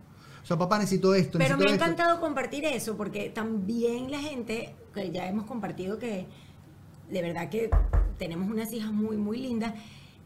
O 0.42 0.46
sea, 0.46 0.58
papá, 0.58 0.78
necesito 0.78 1.14
esto, 1.14 1.38
Pero 1.38 1.56
me 1.56 1.64
ha 1.64 1.66
esto. 1.68 1.84
encantado 1.84 2.20
compartir 2.20 2.64
eso, 2.64 2.96
porque 2.96 3.30
también 3.30 4.10
la 4.10 4.18
gente, 4.18 4.74
que 4.92 5.10
ya 5.12 5.26
hemos 5.28 5.44
compartido 5.46 5.98
que 5.98 6.26
de 7.10 7.22
verdad 7.22 7.48
que 7.48 7.70
tenemos 8.18 8.50
unas 8.50 8.72
hijas 8.72 8.90
muy, 8.92 9.16
muy 9.16 9.38
lindas, 9.38 9.74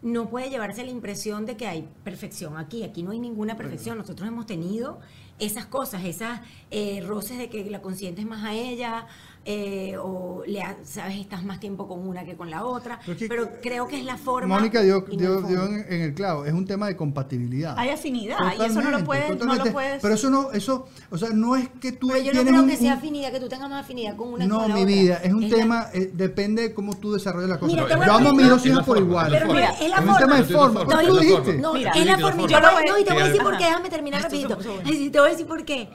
no 0.06 0.28
puede 0.28 0.50
llevarse 0.50 0.84
la 0.84 0.92
impresión 0.92 1.46
de 1.46 1.56
que 1.56 1.66
hay 1.66 1.88
perfección 2.04 2.56
aquí. 2.56 2.84
Aquí 2.84 3.02
no 3.02 3.10
hay 3.10 3.18
ninguna 3.18 3.56
perfección. 3.56 3.98
Nosotros 3.98 4.28
hemos 4.28 4.46
tenido 4.46 5.00
esas 5.40 5.66
cosas, 5.66 6.04
esas 6.04 6.42
eh, 6.70 7.02
roces 7.04 7.38
de 7.38 7.50
que 7.50 7.68
la 7.68 7.82
consientes 7.82 8.24
más 8.24 8.44
a 8.44 8.54
ella, 8.54 9.08
eh, 9.48 9.96
o 10.02 10.42
le 10.44 10.60
ha- 10.60 10.76
sabes, 10.82 11.18
estás 11.18 11.44
más 11.44 11.60
tiempo 11.60 11.86
con 11.86 12.06
una 12.06 12.24
que 12.24 12.34
con 12.36 12.50
la 12.50 12.64
otra. 12.64 12.98
Pero 13.06 13.16
Pero, 13.28 13.42
es 13.44 13.48
que- 13.50 13.60
creo 13.60 13.86
que 13.86 13.96
es 14.00 14.04
la 14.04 14.16
forma. 14.16 14.56
Mónica 14.56 14.82
dio, 14.82 15.02
dio- 15.02 15.40
dio 15.42 15.66
en, 15.66 15.86
en 15.88 16.00
el 16.02 16.14
clavo, 16.14 16.44
es 16.44 16.52
un 16.52 16.66
tema 16.66 16.88
de 16.88 16.96
compatibilidad. 16.96 17.74
Hay 17.78 17.90
afinidad 17.90 18.38
y 18.58 18.62
eso 18.64 18.82
no 18.82 18.90
lo 18.90 19.04
puedes, 19.04 19.38
no 19.38 19.54
lo 19.54 19.64
puedes. 19.72 20.02
Pero 20.02 20.14
eso 20.14 20.30
no, 20.30 20.50
eso, 20.50 20.88
o 21.10 21.16
sea, 21.16 21.30
no 21.30 21.54
es 21.54 21.68
que 21.80 21.92
tú 21.92 22.08
Pero 22.08 22.20
yo 22.24 22.32
no 22.32 22.42
creo 22.42 22.62
un- 22.62 22.68
que 22.68 22.76
sea 22.76 22.94
afinidad, 22.94 23.30
que 23.30 23.38
tú 23.38 23.48
tengas 23.48 23.70
más 23.70 23.84
afinidad 23.84 24.16
con 24.16 24.28
una 24.32 24.44
que 24.44 24.48
No, 24.48 24.58
con 24.58 24.68
la 24.68 24.74
mi 24.74 24.82
otra. 24.82 24.94
vida, 24.94 25.16
es 25.22 25.32
un 25.32 25.48
tema, 25.48 25.86
eh, 25.94 26.10
depende 26.12 26.62
de 26.62 26.74
cómo 26.74 26.96
tú 26.96 27.12
desarrolles 27.12 27.48
la 27.48 27.60
cosa. 27.60 27.72
Mira, 27.72 27.88
Yo 28.04 28.12
amo 28.12 28.28
a 28.30 28.32
mis 28.34 28.48
dos 28.48 28.66
hijas 28.66 28.84
por 28.84 28.98
igual. 28.98 29.30
Pero 29.30 29.46
mira, 29.52 29.70
es 29.80 29.88
la 29.88 29.96
Es 29.96 30.00
un 30.02 30.06
forma. 30.08 30.18
tema 30.18 30.36
de 30.38 30.44
forma. 30.44 30.80
¿Tú 30.84 30.90
No, 30.90 30.96
lo 30.96 31.00
es 31.00 31.06
la 31.06 31.20
dijiste? 31.20 31.42
forma. 31.44 31.60
No, 31.62 31.76
es 31.76 31.82
la 31.84 31.94
Yo 31.94 32.28
forma. 32.28 32.36
lo 32.36 32.44
Y 32.44 32.48
te 32.48 32.54
voy- 32.54 32.62
voy- 32.74 32.84
no, 32.88 32.98
y 32.98 33.04
te 33.04 33.12
voy 33.12 33.22
a 33.22 33.26
decir 33.26 33.42
por 33.42 33.56
qué. 33.58 33.64
Déjame 33.64 33.90
terminar 33.90 34.22
rapidito. 34.22 34.56
Te 34.56 35.18
voy 35.20 35.28
a 35.28 35.30
decir 35.30 35.46
por 35.46 35.64
qué. 35.64 35.88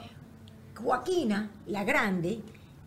Joaquina, 0.82 1.50
la 1.66 1.84
grande, 1.84 2.40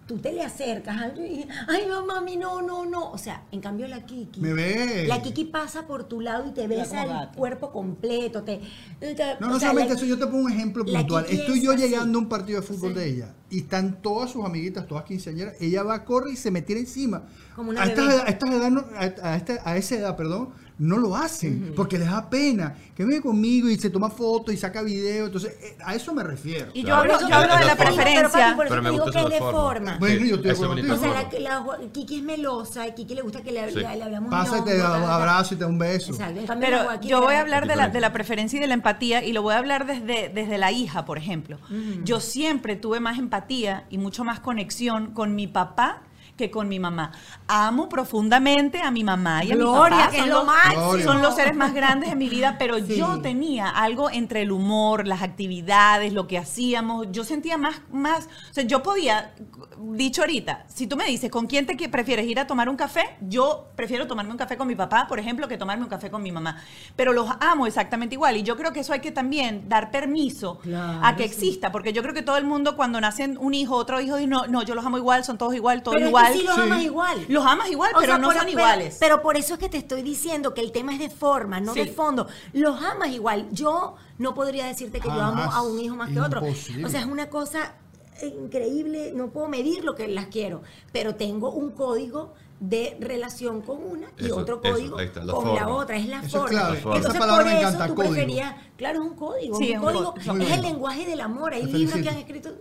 tú 0.07 0.17
te 0.19 0.31
le 0.33 0.43
acercas. 0.43 0.95
Ay, 1.17 1.47
ay, 1.67 1.83
no, 1.87 2.05
mami, 2.05 2.37
no, 2.37 2.61
no, 2.61 2.85
no. 2.85 3.11
O 3.11 3.17
sea, 3.17 3.43
en 3.51 3.59
cambio 3.61 3.87
la 3.87 4.05
Kiki. 4.05 4.39
Me 4.39 4.53
ve. 4.53 5.05
La 5.07 5.21
Kiki 5.21 5.45
pasa 5.45 5.87
por 5.87 6.03
tu 6.03 6.21
lado 6.21 6.47
y 6.47 6.51
te 6.51 6.67
besa 6.67 7.03
el 7.03 7.09
gato. 7.09 7.37
cuerpo 7.37 7.71
completo. 7.71 8.43
Te, 8.43 8.61
te- 8.99 9.15
No, 9.39 9.47
no 9.49 9.59
sea, 9.59 9.69
solamente 9.69 9.93
la- 9.93 9.99
eso, 9.99 10.05
yo 10.05 10.17
te 10.19 10.25
pongo 10.27 10.45
un 10.45 10.51
ejemplo 10.51 10.85
puntual. 10.85 11.25
Estoy 11.29 11.57
es 11.57 11.63
yo 11.63 11.71
así. 11.71 11.81
llegando 11.81 12.19
a 12.19 12.21
un 12.21 12.29
partido 12.29 12.61
de 12.61 12.67
fútbol 12.67 12.93
Sí. 12.93 12.99
de 12.99 13.09
ella 13.09 13.33
y 13.49 13.59
están 13.59 14.01
todas 14.01 14.29
sus 14.31 14.45
amiguitas, 14.45 14.87
todas 14.87 15.05
quinceañeras. 15.05 15.55
Ella 15.59 15.83
va, 15.83 16.03
corre 16.05 16.31
y 16.33 16.35
se 16.35 16.51
me 16.51 16.61
tira 16.61 16.79
encima. 16.79 17.23
Como 17.55 17.71
una 17.71 17.81
a, 17.83 17.85
bebé. 17.87 18.01
edad- 18.03 18.23
a 18.25 18.29
estas 18.29 18.49
edad 18.51 18.71
a, 18.95 19.29
a 19.29 19.35
esta- 19.37 19.61
a 19.63 19.77
esa 19.77 19.95
edad, 19.95 20.15
perdón, 20.15 20.49
no 20.77 20.97
lo 20.97 21.15
hacen 21.15 21.71
porque 21.75 21.97
les 21.97 22.09
da 22.09 22.29
pena. 22.29 22.75
Que 22.95 23.03
viene 23.05 23.21
conmigo 23.21 23.69
y 23.69 23.77
se 23.77 23.89
toma 23.89 24.09
fotos 24.09 24.53
y 24.53 24.57
saca 24.57 24.81
videos. 24.81 25.27
Entonces, 25.27 25.57
eh, 25.61 25.77
a 25.83 25.95
eso 25.95 26.13
me 26.13 26.23
refiero. 26.23 26.67
Y 26.73 26.81
yo 26.81 26.87
Claro. 26.87 27.13
hablo, 27.15 27.29
yo 27.29 27.35
hablo 27.35 27.57
de 27.57 27.65
la. 27.65 27.75
Pero, 27.75 27.95
preferencia. 27.95 28.53
por 28.55 28.65
eso 28.65 28.75
Pero 28.75 28.81
me 28.81 28.89
te 28.89 28.91
digo 28.93 29.03
gusta 29.05 29.19
que 29.19 29.25
es 29.25 29.31
de 29.33 29.39
forma. 29.39 29.61
forma. 29.61 29.97
Bueno, 29.99 30.25
yo 30.25 30.35
estoy 30.35 30.43
de 30.43 30.49
eso 30.53 30.63
acuerdo 30.65 30.69
bonito. 30.83 30.93
O 30.93 30.97
sea, 30.97 31.21
contigo. 31.23 31.43
la, 31.43 31.59
la 31.81 31.91
Kiki 31.91 32.17
es 32.17 32.23
melosa, 32.23 32.83
a 32.83 32.93
Kiki 32.95 33.15
le 33.15 33.21
gusta 33.21 33.41
que 33.41 33.51
le, 33.51 33.69
Sí. 33.69 33.75
le, 33.75 33.95
le 33.95 34.03
hablamos 34.03 34.29
Pasa 34.31 34.59
y 34.59 34.61
te 34.63 34.77
da 34.77 34.97
un 34.97 35.03
abrazo 35.09 35.53
y 35.53 35.57
te 35.57 35.63
da 35.63 35.69
un 35.69 35.79
beso. 35.79 36.11
Exacto. 36.13 36.53
Pero 36.59 37.01
yo 37.01 37.21
voy 37.21 37.35
a 37.35 37.41
hablar 37.41 37.67
de 37.67 37.75
la, 37.75 37.87
de 37.89 37.99
la 38.01 38.13
preferencia 38.13 38.57
y 38.57 38.59
de 38.61 38.67
la 38.67 38.73
empatía 38.75 39.23
y 39.23 39.33
lo 39.33 39.41
voy 39.41 39.53
a 39.55 39.57
hablar 39.57 39.85
desde, 39.85 40.29
desde 40.29 40.57
la 40.57 40.71
hija, 40.71 41.05
por 41.05 41.17
ejemplo. 41.17 41.57
Yo 42.03 42.19
siempre 42.19 42.75
tuve 42.75 42.99
más 42.99 43.17
empatía 43.19 43.85
y 43.89 43.97
mucho 43.97 44.23
más 44.23 44.39
conexión 44.39 45.11
con 45.13 45.35
mi 45.35 45.47
papá 45.47 46.01
que 46.35 46.51
con 46.51 46.67
mi 46.67 46.79
mamá. 46.79 47.11
Amo 47.47 47.87
profundamente 47.87 48.81
a 48.81 48.91
mi 48.91 49.03
mamá 49.05 49.43
y 49.45 49.51
a 49.51 49.55
Gloria, 49.55 49.95
mi 49.97 50.01
papá. 50.03 50.11
que 50.11 50.17
son 50.17 50.25
es 50.25 50.29
lo 50.33 50.37
los- 50.39 50.45
máximo. 50.45 50.81
Gloria. 50.89 51.05
Son 51.05 51.21
los 51.21 51.35
seres 51.35 51.55
más 51.55 51.73
grandes 51.73 52.09
de 52.09 52.15
mi 52.17 52.27
vida, 52.29 52.57
pero 52.59 52.77
Sí. 52.79 52.97
yo 52.97 53.21
tenía 53.21 53.69
algo 53.69 54.09
entre 54.09 54.41
el 54.41 54.51
humor, 54.51 55.07
las 55.07 55.21
actividades, 55.21 56.11
lo 56.11 56.27
que 56.27 56.37
hacíamos. 56.37 57.07
Yo 57.11 57.23
sentía 57.23 57.57
más, 57.57 57.81
más, 57.91 58.25
o 58.51 58.53
sea, 58.53 58.65
yo 58.65 58.83
podía, 58.83 59.33
dicho 59.79 60.21
ahorita, 60.23 60.65
si 60.67 60.87
tú 60.87 60.97
me 60.97 61.05
dices, 61.05 61.29
¿con 61.31 61.47
quién 61.47 61.65
te 61.65 61.75
prefieres 61.89 62.25
ir 62.27 62.39
a 62.39 62.47
tomar 62.47 62.67
un 62.67 62.75
café? 62.75 63.15
Yo 63.21 63.67
prefiero 63.75 64.05
tomarme 64.07 64.31
un 64.31 64.37
café 64.37 64.57
con 64.57 64.67
mi 64.67 64.75
papá, 64.75 65.05
por 65.07 65.19
ejemplo, 65.19 65.47
que 65.47 65.57
tomarme 65.57 65.83
un 65.83 65.89
café 65.89 66.09
con 66.11 66.21
mi 66.21 66.31
mamá. 66.33 66.57
Pero 66.97 67.13
los 67.13 67.29
amo 67.39 67.65
exactamente 67.65 68.15
igual. 68.15 68.35
Y 68.37 68.43
yo 68.43 68.57
creo 68.57 68.73
que 68.73 68.81
eso 68.81 68.91
hay 68.93 68.99
que 68.99 69.11
también 69.11 69.69
dar 69.69 69.89
permiso 69.91 70.59
Claro, 70.59 70.99
a 71.01 71.15
que 71.15 71.23
sí. 71.27 71.29
exista, 71.29 71.71
porque 71.71 71.93
yo 71.93 72.01
creo 72.01 72.13
que 72.13 72.21
todo 72.23 72.37
el 72.37 72.43
mundo 72.45 72.75
cuando 72.75 72.99
nacen 72.99 73.37
un 73.39 73.53
hijo, 73.53 73.75
otro 73.75 74.01
hijo, 74.01 74.17
dice, 74.17 74.27
no, 74.27 74.47
no, 74.47 74.63
yo 74.63 74.75
los 74.75 74.85
amo 74.85 74.97
igual, 74.97 75.23
son 75.23 75.37
todos 75.37 75.55
igual, 75.55 75.81
todos 75.83 75.95
Pero 75.95 76.07
igual. 76.31 76.39
sí 76.39 76.45
los 76.45 76.55
Sí. 76.55 76.61
amas 76.61 76.81
igual. 76.83 77.25
Los 77.29 77.45
amas 77.45 77.69
igual, 77.69 77.91
O 77.95 77.99
pero 77.99 78.13
sea, 78.13 78.17
no 78.17 78.27
por- 78.27 78.35
son 78.35 78.45
pero- 78.45 78.57
iguales. 78.59 78.97
Pero 78.99 79.21
por 79.21 79.37
eso 79.37 79.53
es 79.53 79.59
que 79.59 79.69
te 79.69 79.77
estoy 79.77 80.01
diciendo 80.01 80.53
que 80.53 80.61
el 80.61 80.71
tema 80.71 80.93
es 80.93 80.99
de 80.99 81.09
forma, 81.09 81.59
no 81.59 81.73
de 81.73 81.85
Sí. 81.85 81.89
fondo. 81.91 82.27
Los 82.53 82.81
amas 82.83 83.09
igual. 83.09 83.47
Yo 83.51 83.95
no 84.17 84.33
podría 84.33 84.65
decirte 84.65 84.99
que 84.99 85.07
yo 85.07 85.13
amo 85.13 85.37
Jamás. 85.41 85.55
a 85.55 85.61
un 85.63 85.79
hijo 85.79 85.95
más 85.95 86.09
que 86.11 86.19
otro. 86.21 86.41
O 86.41 86.89
sea, 86.89 86.99
es 87.01 87.05
una 87.05 87.29
cosa 87.29 87.75
increíble, 88.23 89.11
no 89.13 89.29
puedo 89.29 89.47
medir 89.47 89.83
lo 89.83 89.95
que 89.95 90.07
las 90.07 90.27
quiero, 90.27 90.61
pero 90.91 91.15
tengo 91.15 91.51
un 91.51 91.71
código 91.71 92.33
de 92.61 92.95
relación 93.01 93.61
con 93.61 93.83
una 93.83 94.07
y 94.17 94.27
Eso, 94.27 94.37
otro 94.37 94.61
código 94.61 94.97
ahí 94.97 95.07
está, 95.07 95.25
la 95.25 95.33
con 95.33 95.53
la 95.53 95.67
otra, 95.67 95.97
es 95.97 96.07
la 96.07 96.17
Eso 96.19 96.25
es 96.25 96.31
forma. 96.31 96.49
clave. 96.49 96.77
Entonces, 96.77 97.05
Esa 97.09 97.19
palabra 97.19 97.43
por 97.43 97.51
me 97.53 97.59
eso 97.59 97.67
encanta, 97.67 97.87
tú 97.87 97.95
código. 97.95 98.13
preferías, 98.13 98.55
claro, 98.77 99.03
es 99.03 99.09
un 99.11 99.15
código, 99.17 99.57
Sí, 99.57 99.63
un 99.65 99.69
es 99.71 99.77
un 99.77 99.83
código, 99.83 100.13
es 100.41 100.51
el 100.51 100.61
lenguaje 100.61 101.05
del 101.05 101.19
amor, 101.19 101.53
hay 101.53 101.65
libros 101.65 102.01
que 102.01 102.09
han 102.09 102.17
escrito 102.17 102.51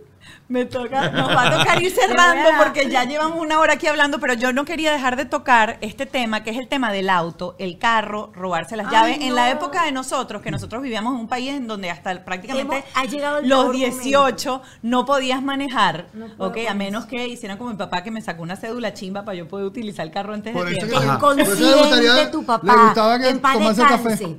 Me 0.47 0.65
toca, 0.65 1.09
nos 1.09 1.29
va 1.35 1.47
a 1.47 1.57
tocar 1.57 1.81
ir 1.81 1.91
cerrando 1.95 2.49
porque 2.63 2.87
ya 2.89 3.03
llevamos 3.03 3.39
una 3.39 3.59
hora 3.59 3.73
aquí 3.73 3.87
hablando, 3.87 4.19
pero 4.19 4.33
yo 4.35 4.53
no 4.53 4.63
quería 4.63 4.91
dejar 4.91 5.15
de 5.15 5.25
tocar 5.25 5.77
este 5.81 6.05
tema, 6.05 6.43
que 6.43 6.51
es 6.51 6.57
el 6.57 6.67
tema 6.67 6.91
del 6.91 7.09
auto, 7.09 7.55
el 7.57 7.79
carro, 7.79 8.31
robarse 8.35 8.75
las 8.77 8.87
Ay, 8.87 8.91
llaves. 8.93 9.17
En 9.21 9.33
la 9.33 9.49
época 9.49 9.83
de 9.85 9.91
nosotros, 9.91 10.41
que 10.43 10.51
nosotros 10.51 10.83
vivíamos 10.83 11.15
en 11.15 11.21
un 11.21 11.27
país 11.27 11.49
en 11.53 11.65
donde 11.67 11.89
hasta 11.89 12.23
prácticamente 12.23 12.75
Hemos- 12.77 12.89
ha 12.93 13.05
llegado 13.05 13.37
el 13.39 13.49
los 13.49 13.63
peor 13.63 13.75
18 13.75 14.61
no 14.83 15.05
podías 15.05 15.41
manejar, 15.41 16.07
No 16.13 16.27
ok, 16.37 16.57
a 16.69 16.73
menos 16.75 17.05
que 17.05 17.27
hicieran 17.27 17.57
como 17.57 17.71
mi 17.71 17.75
papá 17.77 18.03
que 18.03 18.11
me 18.11 18.21
sacó 18.21 18.43
una 18.43 18.55
cédula 18.55 18.93
chimba 18.93 19.25
para 19.25 19.35
yo 19.37 19.47
poder 19.47 19.65
utilizar 19.65 20.05
el 20.05 20.11
carro 20.11 20.33
antes 20.33 20.53
Por 20.53 20.67
de 20.69 20.75
tiempo. 20.75 20.93
que- 20.93 21.01
Que 21.01 21.09
Ajá. 21.09 21.19
Por 21.19 21.39
eso 21.39 21.49
le 21.55 21.55
inconsciente 21.55 21.79
gustaría- 21.89 22.31
tu 22.31 22.41
le 22.41 22.45
papá. 22.47 22.83
gustaba 22.85 23.19
que 23.19 23.33
tomase 23.33 23.81
café. 23.81 24.35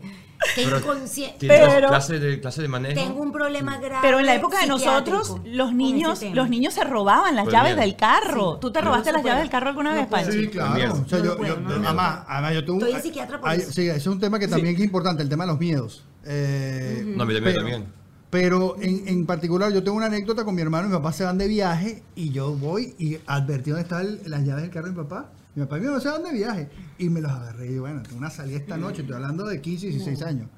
Que 0.54 0.64
Pero 0.64 0.78
inconsciente. 0.78 1.38
¿Tienes 1.40 1.58
Pero- 1.60 1.88
clase 1.88 2.18
de, 2.18 2.40
clase 2.40 2.62
de 2.62 2.68
manejo? 2.68 2.94
Tengo 2.94 3.20
un 3.22 3.32
problema 3.32 3.78
grave. 3.78 3.98
Pero 4.02 4.18
en 4.20 4.26
la 4.26 4.34
época 4.34 4.60
de 4.60 4.66
nosotros, 4.66 5.36
los 5.44 5.72
niños, 5.74 6.22
los 6.32 6.48
niños 6.48 6.74
se 6.74 6.84
robaban 6.84 7.34
las 7.34 7.44
Pues 7.44 7.54
llaves 7.54 7.74
bien. 7.76 7.80
del 7.88 7.96
carro. 7.96 8.54
Sí. 8.54 8.58
¿Tú 8.60 8.70
te 8.72 8.80
robaste 8.80 9.10
no 9.12 9.18
las 9.18 9.24
llaves 9.26 9.40
del 9.42 9.50
carro 9.50 9.68
alguna 9.68 9.90
No 9.90 9.96
vez. 9.96 10.06
Panchi? 10.08 10.32
Sí, 10.32 10.48
claro. 10.48 10.94
O 11.04 11.08
sea, 11.08 11.18
yo, 11.18 11.42
yo- 11.44 11.56
no 11.56 11.68
lo 11.76 11.86
además, 11.88 12.20
además, 12.28 12.54
yo 12.54 12.60
tengo 12.64 12.74
un- 12.74 12.80
Estoy 12.82 12.96
en 12.96 13.02
psiquiatra 13.02 13.40
por 13.40 13.48
hay- 13.50 13.58
eso. 13.60 13.72
Sí, 13.72 13.82
ese 13.88 13.96
es 13.96 14.06
un 14.06 14.20
tema 14.20 14.38
que 14.38 14.48
también 14.48 14.74
es 14.76 14.82
importante, 14.82 15.22
el 15.22 15.28
tema 15.28 15.44
de 15.44 15.50
los 15.52 15.58
miedos. 15.60 16.04
Eh, 16.24 17.02
No, 17.16 17.22
a 17.22 17.26
mí 17.26 17.34
también, 17.34 17.44
pero, 17.44 17.56
también. 17.56 17.84
Pero 18.30 18.76
en, 18.80 19.08
en 19.08 19.24
particular, 19.26 19.72
yo 19.72 19.82
tengo 19.82 19.96
una 19.96 20.06
anécdota 20.06 20.44
con 20.44 20.54
mi 20.54 20.60
hermano 20.62 20.86
y 20.88 20.90
mi 20.90 20.96
papá 20.96 21.12
se 21.12 21.24
van 21.24 21.38
de 21.38 21.48
viaje 21.48 22.02
y 22.14 22.30
yo 22.30 22.52
voy 22.52 22.94
y 22.98 23.18
advertí 23.26 23.70
dónde 23.70 23.82
estaban 23.82 24.18
las 24.26 24.44
llaves 24.44 24.62
del 24.62 24.70
carro 24.70 24.86
de 24.86 24.92
mi 24.92 24.96
papá. 24.98 25.30
Mi 25.56 25.62
papá 25.62 25.78
y 25.78 25.80
mi 25.80 25.86
mamá 25.86 26.00
se 26.00 26.08
van 26.08 26.22
de 26.22 26.32
viaje 26.32 26.68
y 26.98 27.08
me 27.08 27.20
los 27.20 27.32
agarré. 27.32 27.72
Y 27.72 27.78
bueno, 27.78 28.02
tengo 28.02 28.18
una 28.18 28.30
salida 28.30 28.58
esta 28.58 28.76
noche, 28.76 29.00
estoy 29.00 29.16
hablando 29.16 29.44
de 29.46 29.60
15, 29.60 29.86
16 29.88 30.22
años. 30.22 30.48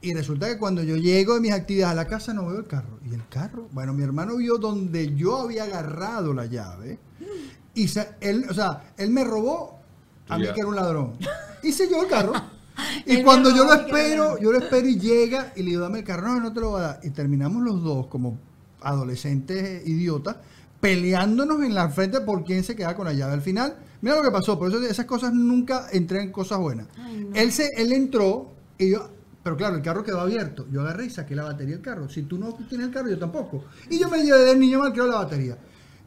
Y 0.00 0.12
resulta 0.14 0.48
que 0.48 0.58
cuando 0.58 0.82
yo 0.82 0.96
llego 0.96 1.34
de 1.34 1.40
mis 1.40 1.52
actividades 1.52 1.92
a 1.92 1.94
la 1.94 2.06
casa 2.08 2.34
no 2.34 2.46
veo 2.46 2.58
el 2.58 2.66
carro. 2.66 2.98
¿Y 3.08 3.14
el 3.14 3.26
carro? 3.28 3.68
Bueno, 3.72 3.92
mi 3.94 4.02
hermano 4.02 4.36
vio 4.36 4.56
donde 4.58 5.14
yo 5.14 5.36
había 5.38 5.64
agarrado 5.64 6.32
la 6.34 6.46
llave. 6.46 6.98
Y 7.74 7.88
se- 7.88 8.08
él, 8.20 8.46
o 8.50 8.54
sea, 8.54 8.92
él 8.96 9.10
me 9.10 9.24
robó 9.24 9.78
a 10.28 10.38
mí 10.38 10.44
que 10.54 10.60
era 10.60 10.68
un 10.68 10.76
ladrón. 10.76 11.12
Y 11.62 11.72
se 11.72 11.86
llevó 11.86 12.02
el 12.02 12.08
carro. 12.08 12.32
Y 13.06 13.22
cuando 13.22 13.54
yo 13.54 13.64
lo 13.64 13.72
espero, 13.72 14.36
yo 14.40 14.50
lo 14.50 14.58
espero 14.58 14.88
y 14.88 14.98
llega 14.98 15.52
y 15.54 15.62
le 15.62 15.70
digo, 15.70 15.82
dame 15.82 16.00
el 16.00 16.04
carro. 16.04 16.26
No, 16.26 16.40
no 16.40 16.52
te 16.52 16.58
lo 16.60 16.70
voy 16.70 16.80
a 16.80 16.84
dar. 16.84 17.00
Y 17.04 17.10
terminamos 17.10 17.62
los 17.62 17.82
dos 17.84 18.08
como 18.08 18.36
adolescentes 18.80 19.86
idiotas 19.86 20.36
peleándonos 20.80 21.62
en 21.62 21.74
la 21.74 21.88
frente 21.88 22.20
por 22.20 22.44
quién 22.44 22.62
se 22.64 22.74
queda 22.76 22.94
con 22.96 23.06
la 23.06 23.12
llave. 23.12 23.32
Al 23.32 23.42
final, 23.42 23.76
mira 24.04 24.16
lo 24.16 24.22
que 24.22 24.30
pasó. 24.30 24.58
Por 24.58 24.68
eso 24.68 24.80
esas 24.82 25.06
cosas 25.06 25.32
nunca 25.32 25.86
entré 25.90 26.20
en 26.20 26.30
cosas 26.30 26.58
buenas. 26.58 26.86
Ay, 26.98 27.24
no. 27.24 27.34
Él 27.34 27.50
se, 27.50 27.70
él 27.76 27.92
entró 27.92 28.52
y 28.76 28.90
yo, 28.90 29.08
pero 29.42 29.56
claro, 29.56 29.76
el 29.76 29.82
carro 29.82 30.04
quedó 30.04 30.20
abierto. 30.20 30.66
Yo 30.70 30.82
agarré 30.82 31.06
y 31.06 31.10
saqué 31.10 31.34
la 31.34 31.44
batería 31.44 31.76
del 31.76 31.82
carro. 31.82 32.08
Si 32.10 32.22
tú 32.22 32.38
no 32.38 32.52
tienes 32.68 32.88
el 32.88 32.92
carro, 32.92 33.08
yo 33.08 33.18
tampoco. 33.18 33.64
Y 33.88 33.98
yo 33.98 34.10
me 34.10 34.22
llevé 34.22 34.44
del 34.44 34.60
niño 34.60 34.78
mal 34.78 34.92
creo 34.92 35.06
la 35.06 35.16
batería. 35.16 35.58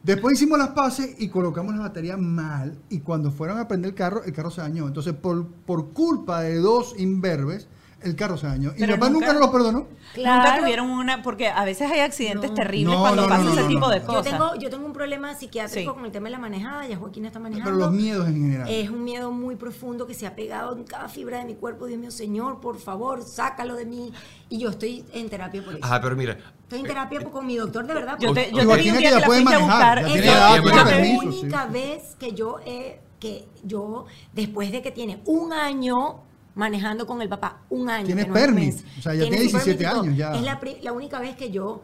Después 0.02 0.34
hicimos 0.34 0.58
las 0.58 0.68
paces 0.68 1.16
y 1.18 1.28
colocamos 1.28 1.74
la 1.74 1.82
batería 1.82 2.16
mal. 2.16 2.78
Y 2.88 3.00
cuando 3.00 3.32
fueron 3.32 3.58
a 3.58 3.66
prender 3.66 3.90
el 3.90 3.94
carro, 3.96 4.22
el 4.22 4.32
carro 4.32 4.52
se 4.52 4.60
dañó. 4.60 4.86
Entonces, 4.86 5.12
por, 5.14 5.48
por 5.48 5.92
culpa 5.92 6.42
de 6.42 6.56
dos 6.56 6.94
imberbes, 6.98 7.66
el 8.00 8.14
carro 8.16 8.36
se 8.36 8.46
dañó. 8.46 8.72
Y 8.76 8.80
mi 8.82 8.86
papá 8.88 9.08
nunca, 9.10 9.26
nunca- 9.26 9.32
nos 9.32 9.40
lo 9.42 9.52
perdonó. 9.52 9.86
Nunca 10.16 10.56
tuvieron 10.60 10.90
una, 10.90 11.22
porque 11.22 11.48
a 11.48 11.64
veces 11.64 11.90
hay 11.90 12.00
accidentes 12.00 12.50
No. 12.50 12.54
terribles 12.56 12.94
No, 12.94 13.00
cuando 13.00 13.22
no, 13.22 13.28
pasa 13.28 13.42
no, 13.44 13.52
ese 13.52 13.62
no, 13.62 13.68
tipo 13.68 13.80
no. 13.80 13.88
de 13.90 14.00
Yo 14.00 14.06
cosas. 14.06 14.24
tengo, 14.24 14.54
yo 14.56 14.70
tengo 14.70 14.86
un 14.86 14.92
problema 14.92 15.34
psiquiátrico 15.34 15.90
Sí. 15.90 15.96
con 15.96 16.04
el 16.06 16.12
tema 16.12 16.26
de 16.26 16.30
la 16.30 16.38
manejada, 16.38 16.86
ya 16.86 16.96
Joaquín 16.96 17.26
está 17.26 17.38
manejando. 17.40 17.70
Pero 17.70 17.76
los 17.86 17.92
miedos 17.92 18.28
en 18.28 18.34
general. 18.34 18.68
Es 18.68 18.88
un 18.90 19.04
miedo 19.04 19.30
muy 19.32 19.56
profundo 19.56 20.06
que 20.06 20.14
se 20.14 20.26
ha 20.26 20.34
pegado 20.36 20.76
en 20.76 20.84
cada 20.84 21.08
fibra 21.08 21.38
de 21.38 21.44
mi 21.44 21.54
cuerpo. 21.54 21.86
Dios 21.86 21.98
mío, 22.00 22.10
Señor, 22.10 22.60
por 22.60 22.78
favor, 22.78 23.22
sácalo 23.22 23.74
de 23.74 23.84
mí. 23.86 24.12
Y 24.48 24.58
yo 24.60 24.70
estoy 24.70 25.04
en 25.12 25.28
terapia 25.28 25.64
por 25.64 25.74
eso. 25.74 25.84
Ajá, 25.84 26.00
pero 26.00 26.14
mira. 26.16 26.38
Estoy 26.62 26.80
en 26.80 26.86
terapia 26.86 27.24
con 27.24 27.46
mi 27.46 27.56
doctor, 27.56 27.86
de 27.86 27.94
verdad. 27.94 28.16
Yo 28.20 28.32
te, 28.32 28.50
yo 28.52 28.58
te 28.58 28.64
Joaquín 28.64 28.84
vi 28.84 28.90
un 28.90 28.94
es 28.96 29.00
día 29.00 29.10
que 29.10 29.16
la 29.20 29.26
a 29.26 29.40
manejar, 29.42 29.60
buscar. 29.60 30.00
ya 30.02 30.06
es 30.06 30.12
tiene 30.12 31.10
la 31.10 31.18
única 31.18 31.66
vez 31.66 32.14
que 32.18 32.32
yo 32.32 32.58
he 32.64 33.00
que 33.18 33.48
yo, 33.64 34.06
después 34.32 34.70
de 34.70 34.80
que 34.80 34.92
tiene 34.92 35.20
un 35.24 35.52
año 35.52 36.20
manejando 36.58 37.06
con 37.06 37.22
el 37.22 37.28
papá, 37.28 37.62
un 37.70 37.88
año. 37.88 38.06
Tiene 38.06 38.24
que 38.24 38.28
no 38.28 38.36
es 38.36 38.42
un 38.42 38.46
permis, 38.46 38.84
o 38.98 39.02
sea, 39.02 39.14
ya 39.14 39.22
tiene 39.22 39.36
su 39.36 39.56
17 39.56 39.78
permis 39.78 39.80
y 39.80 39.84
todo. 39.84 40.02
años 40.02 40.16
ya. 40.16 40.34
Es 40.34 40.42
la, 40.42 40.60
la 40.82 40.92
única 40.92 41.20
vez 41.20 41.36
que 41.36 41.52
yo, 41.52 41.82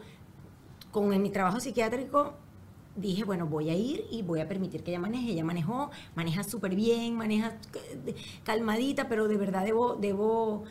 con 0.91 1.13
en 1.13 1.21
mi 1.21 1.29
trabajo 1.29 1.61
psiquiátrico, 1.61 2.33
dije, 2.97 3.23
bueno, 3.23 3.47
voy 3.47 3.69
a 3.69 3.73
ir 3.73 4.05
y 4.11 4.21
voy 4.21 4.41
a 4.41 4.49
permitir 4.49 4.83
que 4.83 4.91
ella 4.91 4.99
maneje. 4.99 5.31
Ella 5.31 5.45
manejó, 5.45 5.91
maneja 6.13 6.43
súper 6.43 6.75
bien, 6.75 7.15
maneja 7.15 7.57
eh, 8.05 8.15
calmadita, 8.43 9.07
pero 9.07 9.29
de 9.29 9.37
verdad 9.37 9.63
debo, 9.63 9.95
debo 9.95 10.65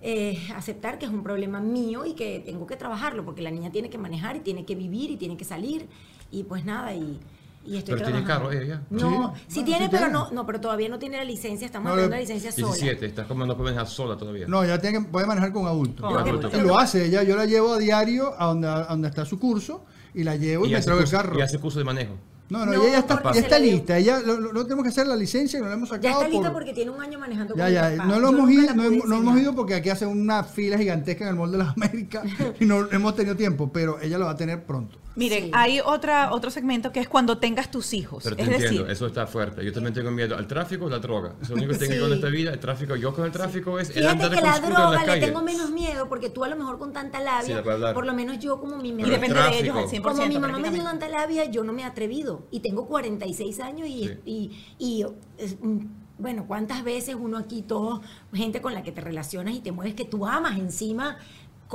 eh, 0.00 0.38
aceptar 0.56 0.98
que 0.98 1.04
es 1.04 1.12
un 1.12 1.22
problema 1.22 1.60
mío 1.60 2.06
y 2.06 2.14
que 2.14 2.40
tengo 2.40 2.66
que 2.66 2.76
trabajarlo, 2.76 3.22
porque 3.22 3.42
la 3.42 3.50
niña 3.50 3.70
tiene 3.70 3.90
que 3.90 3.98
manejar 3.98 4.36
y 4.36 4.40
tiene 4.40 4.64
que 4.64 4.74
vivir 4.76 5.10
y 5.10 5.18
tiene 5.18 5.36
que 5.36 5.44
salir. 5.44 5.88
Y 6.30 6.44
pues 6.44 6.64
nada, 6.64 6.94
y, 6.94 7.20
y 7.64 7.76
estoy 7.76 7.94
Pero 7.94 8.06
tiene 8.06 8.24
carro 8.26 8.50
ella. 8.52 8.82
No, 8.90 8.98
Sí, 8.98 9.04
sí, 9.04 9.10
bueno, 9.10 9.32
tiene, 9.64 9.84
sí 9.84 9.88
pero 9.90 9.98
tiene. 10.06 10.12
no, 10.12 10.30
no, 10.32 10.46
pero 10.46 10.60
todavía 10.60 10.88
no 10.88 10.98
tiene 10.98 11.16
la 11.18 11.24
licencia, 11.24 11.64
estamos 11.66 11.86
No, 11.86 11.92
hablando 11.92 12.14
de 12.16 12.22
licencia 12.22 12.50
sola. 12.52 12.66
17, 12.74 13.06
estás 13.06 13.26
como 13.26 13.46
no 13.46 13.56
puedes 13.56 13.74
dejar 13.74 13.86
sola 13.88 14.16
todavía. 14.16 14.46
No, 14.48 14.64
ya 14.64 14.78
tiene 14.80 14.98
que, 15.00 15.04
puede 15.08 15.26
manejar 15.26 15.52
con 15.52 15.66
adultos. 15.66 16.04
Con 16.10 16.18
adultos. 16.18 16.52
Y 16.54 16.60
lo 16.60 16.78
hace 16.78 17.06
ella. 17.06 17.22
Yo 17.22 17.36
la 17.36 17.46
llevo 17.46 17.74
a 17.74 17.78
diario 17.78 18.32
a 18.38 18.46
donde, 18.46 18.68
a 18.68 18.84
donde 18.86 19.08
está 19.08 19.24
su 19.24 19.38
curso 19.38 19.84
y 20.14 20.24
la 20.24 20.36
llevo 20.36 20.64
y, 20.66 20.68
Y 20.68 20.72
me 20.72 20.78
hace, 20.78 20.86
traigo 20.86 21.04
el 21.04 21.10
carro. 21.10 21.38
y 21.38 21.42
hace 21.42 21.58
curso 21.58 21.78
de 21.78 21.84
manejo. 21.84 22.14
No, 22.50 22.66
no, 22.66 22.72
No, 22.72 22.82
ella 22.82 22.90
ya 22.92 22.98
está, 22.98 23.22
ya 23.32 23.40
está 23.40 23.58
lista. 23.58 23.96
Ella, 23.96 24.20
lo, 24.20 24.38
lo- 24.38 24.52
lo 24.52 24.64
tenemos 24.64 24.82
que 24.82 24.90
hacer 24.90 25.06
la 25.06 25.16
licencia 25.16 25.58
y 25.58 25.62
no 25.62 25.68
la 25.68 25.74
hemos 25.74 25.88
sacado. 25.88 26.02
Ya 26.02 26.10
está 26.12 26.28
lista 26.28 26.48
por- 26.48 26.52
porque 26.58 26.74
tiene 26.74 26.90
un 26.90 27.00
año 27.00 27.18
manejando 27.18 27.54
Ya, 27.56 27.64
con 27.64 27.72
ya, 27.72 27.90
papá. 27.96 28.04
no 28.04 28.20
lo 28.20 28.28
hemos 28.28 28.50
ido, 28.50 28.74
no, 28.74 28.84
hemos, 28.84 29.06
no 29.08 29.16
hemos 29.16 29.40
ido 29.40 29.54
porque 29.54 29.74
aquí 29.74 29.88
hacen 29.88 30.08
una 30.08 30.44
fila 30.44 30.76
gigantesca 30.76 31.24
en 31.24 31.30
el 31.30 31.36
Mall 31.36 31.50
de 31.52 31.58
las 31.58 31.68
Américas 31.76 32.24
y 32.60 32.66
no 32.66 32.90
hemos 32.92 33.16
tenido 33.16 33.36
tiempo, 33.36 33.72
pero 33.72 33.98
ella 34.02 34.18
lo 34.18 34.26
va 34.26 34.32
a 34.32 34.36
tener 34.36 34.64
pronto. 34.66 34.98
Miren, 35.14 35.44
Sí. 35.44 35.50
hay 35.54 35.80
otra, 35.80 36.32
otro 36.32 36.50
segmento 36.50 36.90
que 36.92 37.00
es 37.00 37.08
cuando 37.08 37.38
tengas 37.38 37.70
tus 37.70 37.92
hijos. 37.92 38.22
Pero 38.24 38.36
te 38.36 38.42
es 38.42 38.48
entiendo, 38.48 38.78
decir, 38.82 38.90
eso 38.92 39.06
está 39.06 39.26
fuerte. 39.26 39.64
Yo 39.64 39.72
también 39.72 39.92
tengo 39.94 40.10
miedo 40.10 40.36
al 40.36 40.46
tráfico 40.46 40.86
o 40.86 40.88
la 40.88 40.98
droga. 40.98 41.30
Eso 41.40 41.42
es 41.42 41.48
lo 41.50 41.54
único 41.56 41.72
que 41.72 41.78
tengo 41.78 41.92
Sí. 41.94 42.00
con 42.00 42.12
esta 42.12 42.28
vida. 42.28 42.52
El 42.52 42.58
tráfico, 42.60 42.96
yo 42.96 43.14
con 43.14 43.24
el 43.26 43.30
tráfico 43.32 43.78
es 43.78 43.88
el 43.90 43.96
Fíjate 43.96 44.10
andar 44.24 44.30
que 44.30 44.40
la 44.40 44.56
en 44.56 44.62
droga 44.74 45.00
le 45.00 45.06
calle. 45.06 45.26
tengo 45.26 45.42
menos 45.42 45.70
miedo 45.70 46.08
porque 46.08 46.30
tú 46.30 46.44
a 46.44 46.48
lo 46.48 46.56
mejor 46.56 46.78
con 46.78 46.92
tanta 46.92 47.20
labia, 47.20 47.62
por 47.94 48.06
lo 48.06 48.14
menos 48.14 48.38
yo 48.38 48.58
como 48.60 48.76
mi 48.78 48.88
y 48.88 48.92
el 49.02 49.10
depende 49.10 49.34
de 49.40 49.58
ellos 49.60 49.74
tráfico. 49.74 49.78
al 49.78 49.88
100%. 49.88 50.02
como 50.02 50.26
mi 50.28 50.38
mamá 50.38 50.58
me 50.58 50.70
dio 50.70 50.82
tanta 50.84 51.08
labia, 51.08 51.44
yo 51.50 51.64
no 51.64 51.72
me 51.72 51.82
he 51.82 51.84
atrevido. 51.84 52.46
Y 52.50 52.60
tengo 52.60 52.86
46 52.86 53.60
años 53.60 53.88
y, 53.88 54.08
Sí. 54.08 54.18
y, 54.24 54.50
y, 54.78 55.06
es, 55.38 55.56
mm, 55.60 55.78
bueno, 56.18 56.44
¿cuántas 56.46 56.84
veces 56.84 57.16
uno 57.18 57.36
aquí, 57.36 57.62
todos, 57.62 58.00
gente 58.32 58.60
con 58.62 58.74
la 58.74 58.82
que 58.82 58.92
te 58.92 59.00
relacionas 59.00 59.54
y 59.54 59.60
te 59.60 59.72
mueves, 59.72 59.94
que 59.94 60.04
tú 60.04 60.24
amas 60.26 60.56
encima, 60.58 61.16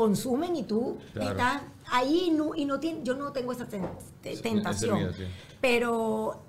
consumen 0.02 0.56
y 0.56 0.64
tú 0.64 0.98
Claro. 1.14 1.32
estás 1.32 1.61
ahí 1.91 2.26
y 2.28 2.32
no, 2.32 2.53
y 2.56 2.65
no 2.65 2.80
yo 2.80 3.15
no 3.15 3.32
tengo 3.32 3.52
esa 3.52 3.65
ten- 3.68 3.90
te- 4.22 4.36
Sí, 4.36 4.41
tentación. 4.44 4.95
ese 4.98 5.03
miedo, 5.07 5.14
sí. 5.18 5.24
Pero 5.60 6.44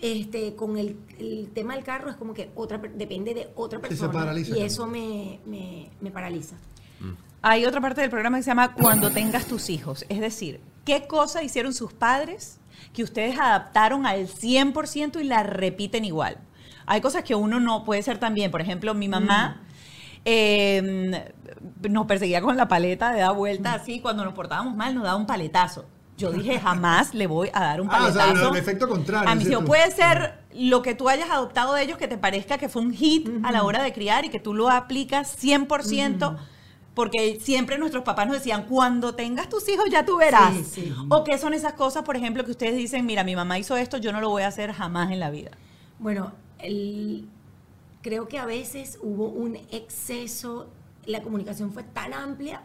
este 0.00 0.54
con 0.56 0.76
el, 0.78 0.96
el 1.18 1.50
tema 1.54 1.74
del 1.74 1.84
carro 1.84 2.08
es 2.10 2.16
como 2.16 2.32
que 2.34 2.50
otra 2.54 2.78
depende 2.78 3.34
de 3.34 3.50
otra 3.56 3.78
se 3.80 3.88
persona 3.88 4.12
paraliza 4.12 4.48
y 4.48 4.50
también. 4.52 4.66
eso 4.66 4.86
me, 4.86 5.38
me, 5.46 5.90
me 6.00 6.10
paraliza. 6.10 6.56
Hay 7.42 7.66
otra 7.66 7.82
parte 7.82 8.00
del 8.00 8.08
programa 8.08 8.38
que 8.38 8.42
se 8.42 8.50
llama 8.50 8.72
Cuando 8.72 9.10
tengas 9.10 9.44
tus 9.44 9.68
hijos. 9.68 10.06
Es 10.08 10.18
decir, 10.20 10.60
¿qué 10.86 11.06
cosa 11.06 11.42
hicieron 11.42 11.74
sus 11.74 11.92
padres 11.92 12.58
que 12.94 13.02
ustedes 13.02 13.38
adaptaron 13.38 14.06
al 14.06 14.28
100% 14.28 15.20
y 15.20 15.24
la 15.24 15.42
repiten 15.42 16.06
igual? 16.06 16.38
Hay 16.86 17.02
cosas 17.02 17.22
que 17.22 17.34
uno 17.34 17.60
no 17.60 17.84
puede 17.84 18.02
ser 18.02 18.16
también. 18.18 18.50
Por 18.50 18.62
ejemplo, 18.62 18.94
mi 18.94 19.08
mamá 19.08 19.60
eh, 20.24 21.33
nos 21.88 22.06
perseguía 22.06 22.40
con 22.40 22.56
la 22.56 22.68
paleta 22.68 23.12
de 23.12 23.20
dar 23.20 23.34
vuelta 23.34 23.74
así. 23.74 24.00
Cuando 24.00 24.24
nos 24.24 24.34
portábamos 24.34 24.74
mal, 24.76 24.94
nos 24.94 25.04
daba 25.04 25.16
un 25.16 25.26
paletazo. 25.26 25.84
Yo 26.16 26.30
dije, 26.30 26.60
jamás 26.60 27.12
le 27.12 27.26
voy 27.26 27.50
a 27.52 27.60
dar 27.60 27.80
un 27.80 27.88
Ah, 27.90 28.06
o 28.08 28.12
sea, 28.12 28.26
paletazo. 28.26 28.50
el 28.52 28.56
efecto 28.56 28.88
contrario, 28.88 29.28
A 29.28 29.34
hijos 29.34 29.60
tú. 29.60 29.64
puede 29.64 29.90
ser 29.90 30.38
lo 30.54 30.80
que 30.82 30.94
tú 30.94 31.08
hayas 31.08 31.28
adoptado 31.30 31.74
de 31.74 31.82
ellos 31.82 31.98
que 31.98 32.06
te 32.06 32.16
parezca 32.18 32.56
que 32.56 32.68
fue 32.68 32.82
un 32.82 32.92
hit 32.92 33.28
a 33.42 33.50
la 33.50 33.64
hora 33.64 33.82
de 33.82 33.92
criar 33.92 34.24
y 34.24 34.28
que 34.28 34.38
tú 34.38 34.54
lo 34.54 34.70
aplicas 34.70 35.36
100%. 35.42 36.36
Porque 36.94 37.40
siempre 37.42 37.76
nuestros 37.78 38.04
papás 38.04 38.28
nos 38.28 38.36
decían, 38.36 38.66
cuando 38.66 39.16
tengas 39.16 39.48
tus 39.48 39.68
hijos 39.68 39.86
ya 39.90 40.04
tú 40.06 40.16
verás. 40.18 40.54
Sí, 40.54 40.62
sí. 40.64 40.94
O 41.08 41.24
qué 41.24 41.36
son 41.38 41.52
esas 41.52 41.72
cosas, 41.72 42.04
por 42.04 42.16
ejemplo, 42.16 42.44
que 42.44 42.52
ustedes 42.52 42.76
dicen, 42.76 43.04
mira, 43.04 43.24
mi 43.24 43.34
mamá 43.34 43.58
hizo 43.58 43.76
esto, 43.76 43.96
yo 43.96 44.12
no 44.12 44.20
lo 44.20 44.28
voy 44.30 44.42
a 44.44 44.46
hacer 44.46 44.70
jamás 44.72 45.10
en 45.10 45.18
la 45.18 45.30
vida. 45.30 45.50
Bueno, 45.98 46.30
el- 46.60 47.26
creo 48.02 48.28
que 48.28 48.38
a 48.38 48.46
veces 48.46 49.00
hubo 49.02 49.26
un 49.26 49.56
exceso, 49.72 50.68
la 51.06 51.22
comunicación 51.22 51.72
fue 51.72 51.82
tan 51.82 52.12
amplia 52.14 52.62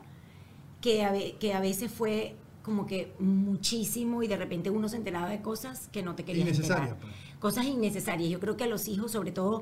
que 0.81 1.03
a, 1.03 1.13
que 1.39 1.53
a 1.53 1.59
veces 1.59 1.91
fue 1.91 2.35
como 2.63 2.85
que 2.85 3.13
muchísimo 3.19 4.21
y 4.23 4.27
de 4.27 4.37
repente 4.37 4.69
uno 4.69 4.87
se 4.89 4.97
enteraba 4.97 5.29
de 5.29 5.41
cosas 5.41 5.87
que 5.91 6.03
no 6.03 6.15
te 6.15 6.23
querías 6.23 6.47
enterar. 6.59 6.97
pues. 6.99 7.13
Cosas 7.39 7.65
innecesarias. 7.65 8.29
Yo 8.29 8.39
creo 8.39 8.57
que 8.57 8.65
a 8.65 8.67
los 8.67 8.87
hijos, 8.89 9.11
sobre 9.13 9.31
todo, 9.31 9.61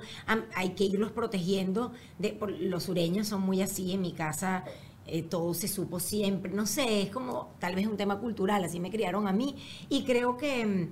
hay 0.56 0.70
que 0.72 0.84
irlos 0.86 1.12
protegiendo. 1.12 1.92
De, 2.18 2.30
por- 2.34 2.50
los 2.52 2.84
sureños 2.84 3.28
son 3.28 3.42
muy 3.42 3.62
así. 3.62 3.92
En 3.94 4.02
mi 4.02 4.14
casa 4.14 4.64
eh, 5.06 5.22
todo 5.22 5.54
se 5.54 5.68
supo 5.68 6.00
siempre. 6.00 6.52
No 6.52 6.66
sé, 6.66 7.04
es 7.04 7.12
como 7.12 7.54
tal 7.60 7.76
vez 7.76 7.86
un 7.86 7.96
tema 7.96 8.18
cultural. 8.20 8.64
Así 8.64 8.80
me 8.80 8.90
criaron 8.90 9.28
a 9.28 9.32
mí. 9.32 9.56
Y 9.90 10.04
creo 10.06 10.38
que, 10.38 10.66
mm, 10.66 10.92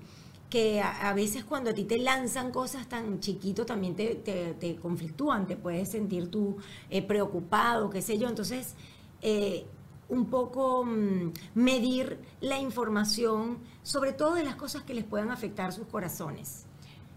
que 0.49 0.79
a, 0.81 1.09
a 1.09 1.13
veces 1.13 1.43
cuando 1.43 1.71
a 1.71 1.73
ti 1.73 1.83
te 1.85 1.97
lanzan 1.97 2.51
cosas 2.51 2.87
tan 2.87 3.19
chiquito 3.19 3.65
también 3.65 3.95
te, 3.95 4.15
te, 4.15 4.53
te 4.53 4.75
conflictúan. 4.77 5.47
Te 5.47 5.55
puedes 5.57 5.89
sentir 5.91 6.29
tú 6.29 6.57
eh, 6.89 7.01
preocupado, 7.01 7.89
qué 7.89 8.01
sé 8.01 8.17
yo. 8.17 8.27
Entonces... 8.29 8.75
eh, 9.21 9.65
un 10.07 10.27
poco 10.27 10.85
mm, 10.85 11.31
medir 11.55 12.19
la 12.39 12.59
información, 12.59 13.57
sobre 13.81 14.13
todo 14.13 14.35
de 14.35 14.43
las 14.43 14.53
cosas 14.55 14.83
que 14.83 14.93
les 14.93 15.03
puedan 15.03 15.31
afectar 15.31 15.73
sus 15.73 15.87
corazones. 15.87 16.67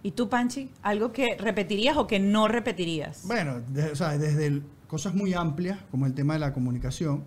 ¿Y 0.02 0.12
tú, 0.12 0.30
Panchi? 0.30 0.70
¿Algo 0.80 1.12
que 1.12 1.36
repetirías 1.38 1.98
o 1.98 2.06
que 2.06 2.18
no 2.18 2.48
repetirías? 2.48 3.24
Bueno, 3.26 3.60
de- 3.60 3.92
o 3.92 3.94
sea, 3.94 4.16
desde 4.16 4.46
el- 4.46 4.62
cosas 4.86 5.14
muy 5.14 5.34
amplias, 5.34 5.78
como 5.90 6.06
el 6.06 6.14
tema 6.14 6.32
de 6.32 6.38
la 6.40 6.54
comunicación. 6.54 7.24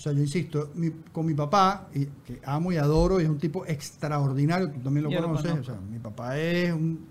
O 0.00 0.02
sea, 0.02 0.12
yo 0.14 0.20
insisto, 0.20 0.70
mi- 0.76 0.92
con 1.12 1.26
mi 1.26 1.34
papá, 1.34 1.90
y, 1.94 2.06
que 2.06 2.40
amo 2.46 2.72
y 2.72 2.78
adoro, 2.78 3.20
y 3.20 3.24
es 3.24 3.28
un 3.28 3.36
tipo 3.36 3.66
extraordinario, 3.66 4.70
tú 4.70 4.80
también 4.80 5.04
lo 5.04 5.10
Yo 5.10 5.20
lo 5.20 5.26
conoces, 5.26 5.52
o 5.58 5.62
sea, 5.64 5.74
mi 5.78 5.98
papá 5.98 6.38
es, 6.38 6.72
un- 6.72 7.04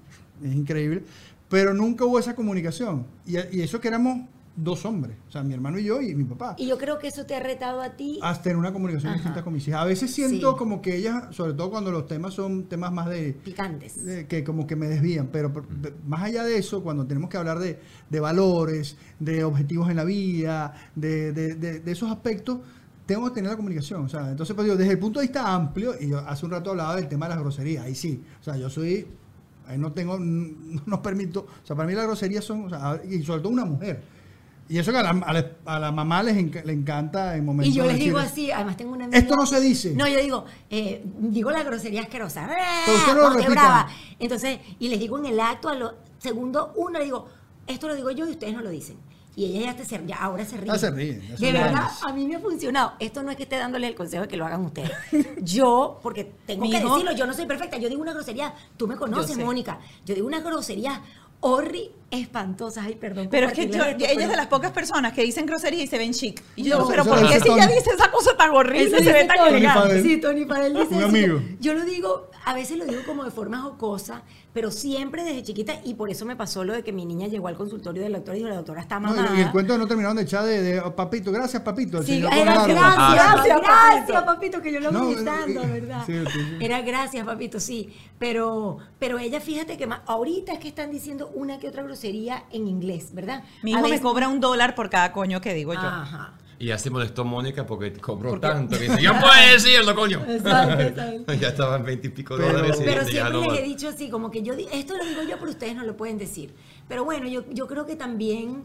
es 0.44 0.56
increíble, 0.56 1.03
pero 1.49 1.72
nunca 1.76 2.03
hubo 2.06 2.18
esa 2.18 2.34
comunicación. 2.36 3.06
Y, 3.28 3.34
y 3.56 3.61
eso 3.61 3.80
que 3.80 3.90
éramos 3.90 4.28
dos 4.56 4.86
hombres, 4.86 5.16
o 5.28 5.32
sea, 5.32 5.44
mi 5.44 5.53
hermano 5.53 5.78
y 5.78 5.84
yo 5.84 6.02
y 6.02 6.16
mi 6.16 6.24
papá. 6.24 6.56
Y 6.57 6.66
yo 6.68 6.80
creo 6.80 6.98
que 6.98 7.10
eso 7.10 7.28
te 7.28 7.36
ha 7.36 7.40
retado 7.40 7.80
a 7.82 7.91
ti. 7.91 8.18
Hasta 8.24 8.41
tener 8.41 8.57
una 8.57 8.74
comunicación 8.74 9.10
Ajá. 9.11 9.18
distinta 9.20 9.44
con 9.44 9.53
mis 9.53 9.68
hijas. 9.68 9.82
A 9.82 9.86
veces 9.86 10.11
siento 10.11 10.52
Sí. 10.53 10.57
como 10.57 10.82
que 10.82 10.95
ellas, 10.98 11.26
sobre 11.34 11.53
todo 11.53 11.70
cuando 11.70 11.91
los 11.91 12.07
temas 12.07 12.34
son 12.34 12.64
temas 12.64 12.91
más 12.91 13.07
de, 13.07 13.34
picantes. 13.34 14.03
de- 14.03 14.26
que 14.26 14.44
como 14.44 14.66
que 14.66 14.76
me 14.76 14.88
desvían, 14.88 15.30
pero 15.32 15.49
de- 15.80 15.94
más 16.07 16.24
allá 16.24 16.44
de 16.44 16.57
eso, 16.57 16.82
cuando 16.82 17.06
tenemos 17.06 17.30
que 17.30 17.38
hablar 17.38 17.60
de, 17.60 17.80
de 18.10 18.20
valores, 18.20 18.98
de 19.20 19.44
objetivos 19.44 19.91
en 19.91 19.95
la 19.98 20.03
vida, 20.06 20.74
de, 20.95 21.32
de- 21.34 21.53
de- 21.53 21.80
de 21.82 21.91
esos 21.91 22.10
aspectos, 22.11 22.60
tengo 23.10 23.26
que 23.27 23.31
tener 23.34 23.49
la 23.49 23.57
comunicación. 23.57 24.06
O 24.06 24.07
sea, 24.10 24.30
entonces, 24.30 24.56
pues 24.56 24.65
digo, 24.65 24.77
desde 24.77 24.91
el 24.94 24.99
punto 24.99 25.19
de 25.19 25.26
vista 25.26 25.52
amplio, 25.52 25.94
y 25.99 26.10
yo 26.10 26.19
hace 26.19 26.45
un 26.45 26.52
rato 26.52 26.69
hablaba 26.69 26.95
del 26.95 27.07
tema 27.07 27.26
de 27.27 27.31
las 27.31 27.40
groserías, 27.40 27.84
ahí 27.86 27.95
sí, 27.95 28.23
o 28.40 28.44
sea, 28.44 28.56
yo 28.56 28.69
soy, 28.69 29.07
ahí 29.68 29.77
no 29.80 29.91
tengo, 29.94 30.18
no 30.19 30.81
nos 30.86 30.99
permito, 30.99 31.41
o 31.64 31.65
sea, 31.65 31.76
para 31.76 31.88
mí 31.88 31.95
las 31.95 32.06
groserías 32.06 32.45
son, 32.45 32.65
o 32.65 32.69
sea, 32.69 33.02
y 33.10 33.23
sobre 33.23 33.41
todo 33.41 33.52
una 33.52 33.65
mujer. 33.65 34.02
Y 34.69 34.77
eso 34.77 34.91
que 34.91 34.99
a 34.99 35.02
la, 35.02 35.10
a 35.10 35.34
la- 35.34 35.52
a 35.65 35.80
la 35.80 35.91
mamá 35.91 36.22
les 36.22 36.36
le 36.64 36.73
encanta 36.73 37.36
en 37.36 37.44
momentos 37.44 37.73
Y 37.73 37.76
yo 37.76 37.86
les 37.86 37.98
digo 37.98 38.19
así, 38.19 38.52
además 38.52 38.77
tengo 38.77 38.91
una 38.94 39.06
amiga- 39.06 39.18
Esto 39.18 39.36
no 39.36 39.48
se 39.48 39.60
dice. 39.60 39.95
No, 39.95 40.07
yo 40.07 40.19
digo, 40.22 40.45
eh, 40.69 41.03
digo 41.22 41.49
la 41.49 41.64
grosería 41.64 42.03
asquerosa. 42.03 42.48
Usted 42.95 43.15
no 43.15 43.30
lo 43.34 43.44
brava. 43.49 43.88
Entonces, 44.19 44.60
y 44.77 44.90
les 44.90 44.99
digo 44.99 45.18
en 45.18 45.26
el 45.26 45.40
acto, 45.40 45.69
a 45.69 45.73
lo 45.76 45.95
segundo 46.19 46.72
uno, 46.76 46.99
le 46.99 47.06
digo, 47.06 47.27
esto 47.65 47.88
lo 47.88 47.95
digo 47.95 48.11
yo 48.11 48.27
y 48.27 48.31
ustedes 48.31 48.53
no 48.53 48.61
lo 48.61 48.69
dicen. 48.69 48.98
Y 49.40 49.45
ella 49.57 49.72
ya, 49.72 49.78
te, 49.78 49.86
se- 49.86 50.02
ya 50.06 50.18
ahora 50.18 50.44
se 50.44 50.57
ríe. 50.57 50.68
Ya 50.68 50.78
se 50.78 50.88
son 50.88 50.98
De 50.98 51.52
verdad, 51.53 51.72
grandes. 51.72 52.03
a 52.03 52.11
mí 52.14 52.28
me 52.28 52.36
ha 52.36 52.40
funcionado. 52.40 52.94
Esto 52.99 53.24
no 53.24 53.32
es 53.32 53.38
que 53.38 53.44
esté 53.44 53.56
dándole 53.56 53.88
el 53.88 53.95
consejo 53.95 54.24
de 54.24 54.28
que 54.28 54.36
lo 54.36 54.45
hagan 54.45 54.66
ustedes. 54.66 54.91
Yo, 55.41 55.98
porque 56.03 56.30
tengo 56.45 56.64
Mi 56.64 56.72
que 56.72 56.78
hijo- 56.80 56.90
decirlo, 56.90 57.14
yo 57.14 57.26
no 57.26 57.34
soy 57.34 57.45
perfecta. 57.45 57.78
Yo 57.78 57.88
digo 57.88 58.02
una 58.02 58.11
grosería, 58.14 58.53
tú 58.76 58.86
me 58.88 58.98
conoces, 58.98 59.38
sé. 59.38 59.44
Mónica. 59.45 59.80
Yo 60.06 60.14
digo 60.16 60.28
una 60.28 60.41
grosería 60.41 61.02
horri 61.41 61.90
espantosas. 62.11 62.86
Ay, 62.86 62.95
perdón. 62.95 63.30
Pero 63.32 63.48
es 63.48 63.53
que 63.53 63.70
yo, 63.70 63.82
esto, 63.82 63.86
ella 63.86 64.07
es 64.11 64.16
pero- 64.18 64.30
de 64.30 64.36
las 64.36 64.48
pocas 64.48 64.72
personas 64.74 65.14
que 65.14 65.24
dicen 65.24 65.45
grosería 65.45 65.84
y 65.84 65.88
se 65.88 65.98
ven 65.98 66.11
chic. 66.11 66.44
Y 66.57 66.64
yo 66.64 66.72
No, 66.72 66.78
digo, 66.80 66.90
pero 66.90 67.06
¿por 67.06 67.20
qué 67.30 67.40
si 67.40 67.49
ella 67.49 67.68
dice 67.68 67.91
esa 67.95 68.11
cosa 68.11 68.36
tan 68.36 68.49
horrible 68.52 68.88
Eso 68.88 68.98
se 68.98 69.03
ve 69.14 69.24
dice 69.24 69.26
tan 69.26 69.38
Tony. 69.38 69.49
elegante? 69.49 70.03
Sí, 70.03 70.18
Tony 70.20 70.44
Fadel 70.45 70.74
dice 70.74 70.88
Un 70.95 70.98
eso. 70.99 71.07
amigo. 71.07 71.41
Yo 71.61 71.74
lo 71.76 71.86
digo, 71.86 72.30
a 72.44 72.53
veces 72.53 72.78
lo 72.78 72.84
digo 72.86 73.02
como 73.06 73.24
de 73.24 73.32
forma 73.32 73.61
jocosa, 73.61 74.24
pero 74.53 74.71
siempre 74.71 75.23
desde 75.23 75.43
chiquita, 75.43 75.73
y 75.84 75.93
por 75.93 76.09
eso 76.09 76.26
me 76.26 76.35
pasó 76.35 76.63
lo 76.63 76.73
de 76.73 76.84
que 76.84 76.91
mi 76.91 77.05
niña 77.05 77.27
llegó 77.27 77.47
al 77.47 77.55
consultorio 77.55 78.01
del 78.01 78.13
doctor 78.13 78.34
y 78.35 78.39
dijo, 78.39 78.49
la 78.49 78.55
doctora 78.55 78.81
está 78.81 78.99
No, 78.99 79.09
mamada. 79.09 79.38
y 79.38 79.41
el 79.41 79.51
cuento 79.51 79.77
no 79.77 79.88
terminaron 79.88 80.17
de 80.17 80.23
echar 80.23 80.43
de, 80.45 80.61
de, 80.61 80.80
oh, 80.80 80.95
papito, 80.95 81.31
gracias 81.31 81.61
papito. 81.61 81.99
el 81.99 82.05
Sí, 82.05 82.13
señor 82.15 82.34
era 82.34 82.53
gracias, 82.53 82.81
barba. 82.81 83.13
gracias, 83.13 83.57
Gracias, 83.61 84.23
papito. 84.23 84.61
que 84.61 84.73
yo 84.73 84.80
lo 84.80 84.91
No, 84.91 84.99
hago 84.99 85.11
gritando, 85.11 85.63
y- 85.63 85.67
¿verdad? 85.67 86.03
sí, 86.05 86.13
sí, 86.26 86.39
sí. 86.39 86.57
Era 86.65 86.81
gracias, 86.81 87.26
papito, 87.26 87.59
sí. 87.59 87.93
Pero, 88.17 88.77
pero 88.97 89.19
ella, 89.19 89.39
fíjate 89.39 89.77
que 89.77 89.88
ma- 89.88 90.01
ahorita 90.07 90.53
es 90.53 90.59
que 90.59 90.67
están 90.67 90.91
diciendo 90.91 91.30
una 91.34 91.59
que 91.59 91.67
otra 91.67 91.84
grosería 91.84 92.43
en 92.51 92.67
inglés, 92.67 93.13
¿verdad? 93.13 93.43
Mi 93.63 93.71
hijo 93.71 93.88
me 93.88 94.01
cobra 94.01 94.27
un 94.27 94.39
dólar 94.39 94.76
por 94.76 94.89
cada 94.89 95.11
coño 95.13 95.41
que 95.41 95.53
digo 95.53 95.73
yo. 95.73 95.80
Ajá. 95.80 96.34
Y 96.61 96.65
ya 96.68 96.77
se 96.77 96.90
molestó 96.90 97.23
Mónica 97.23 97.65
porque 97.65 97.94
cobró 97.94 98.38
tanto. 98.40 98.77
Que 98.77 98.84
dice, 98.90 99.02
ya 99.02 99.18
puede 99.19 99.53
decirlo, 99.53 99.95
coño. 99.95 100.22
Exacto, 100.27 100.80
exacto. 100.84 101.34
ya 101.34 101.48
estaban 101.48 101.84
20 101.86 102.07
y 102.07 102.11
pico 102.11 102.36
Pero- 102.38 102.52
dólares. 102.52 102.77
y 102.81 102.84
Pero 102.84 103.06
siempre 103.06 103.34
no- 103.34 103.52
les 103.52 103.60
he 103.60 103.64
dicho 103.64 103.88
así, 103.88 104.10
como 104.10 104.30
que 104.30 104.41
yo, 104.44 104.53
esto 104.53 104.98
lo 104.98 105.06
digo 105.06 105.23
yo, 105.23 105.38
pero 105.40 105.52
ustedes 105.52 105.76
no 105.76 105.84
lo 105.86 105.95
pueden 105.95 106.18
decir. 106.18 106.53
Pero 106.90 107.06
bueno, 107.06 107.27
yo, 107.30 107.45
yo 107.49 107.65
creo 107.68 107.86
que 107.86 107.95
también 107.95 108.64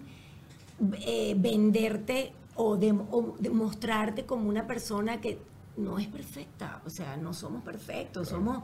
eh, 1.06 1.34
venderte 1.38 2.32
o, 2.56 2.76
de- 2.76 2.90
o 3.10 3.36
demostrarte 3.38 4.26
como 4.26 4.48
una 4.48 4.66
persona 4.66 5.20
que 5.20 5.38
no 5.76 5.98
es 5.98 6.06
perfecta, 6.08 6.80
o 6.86 6.90
sea, 6.90 7.16
no 7.16 7.32
somos 7.32 7.62
perfectos, 7.62 8.28
somos... 8.28 8.62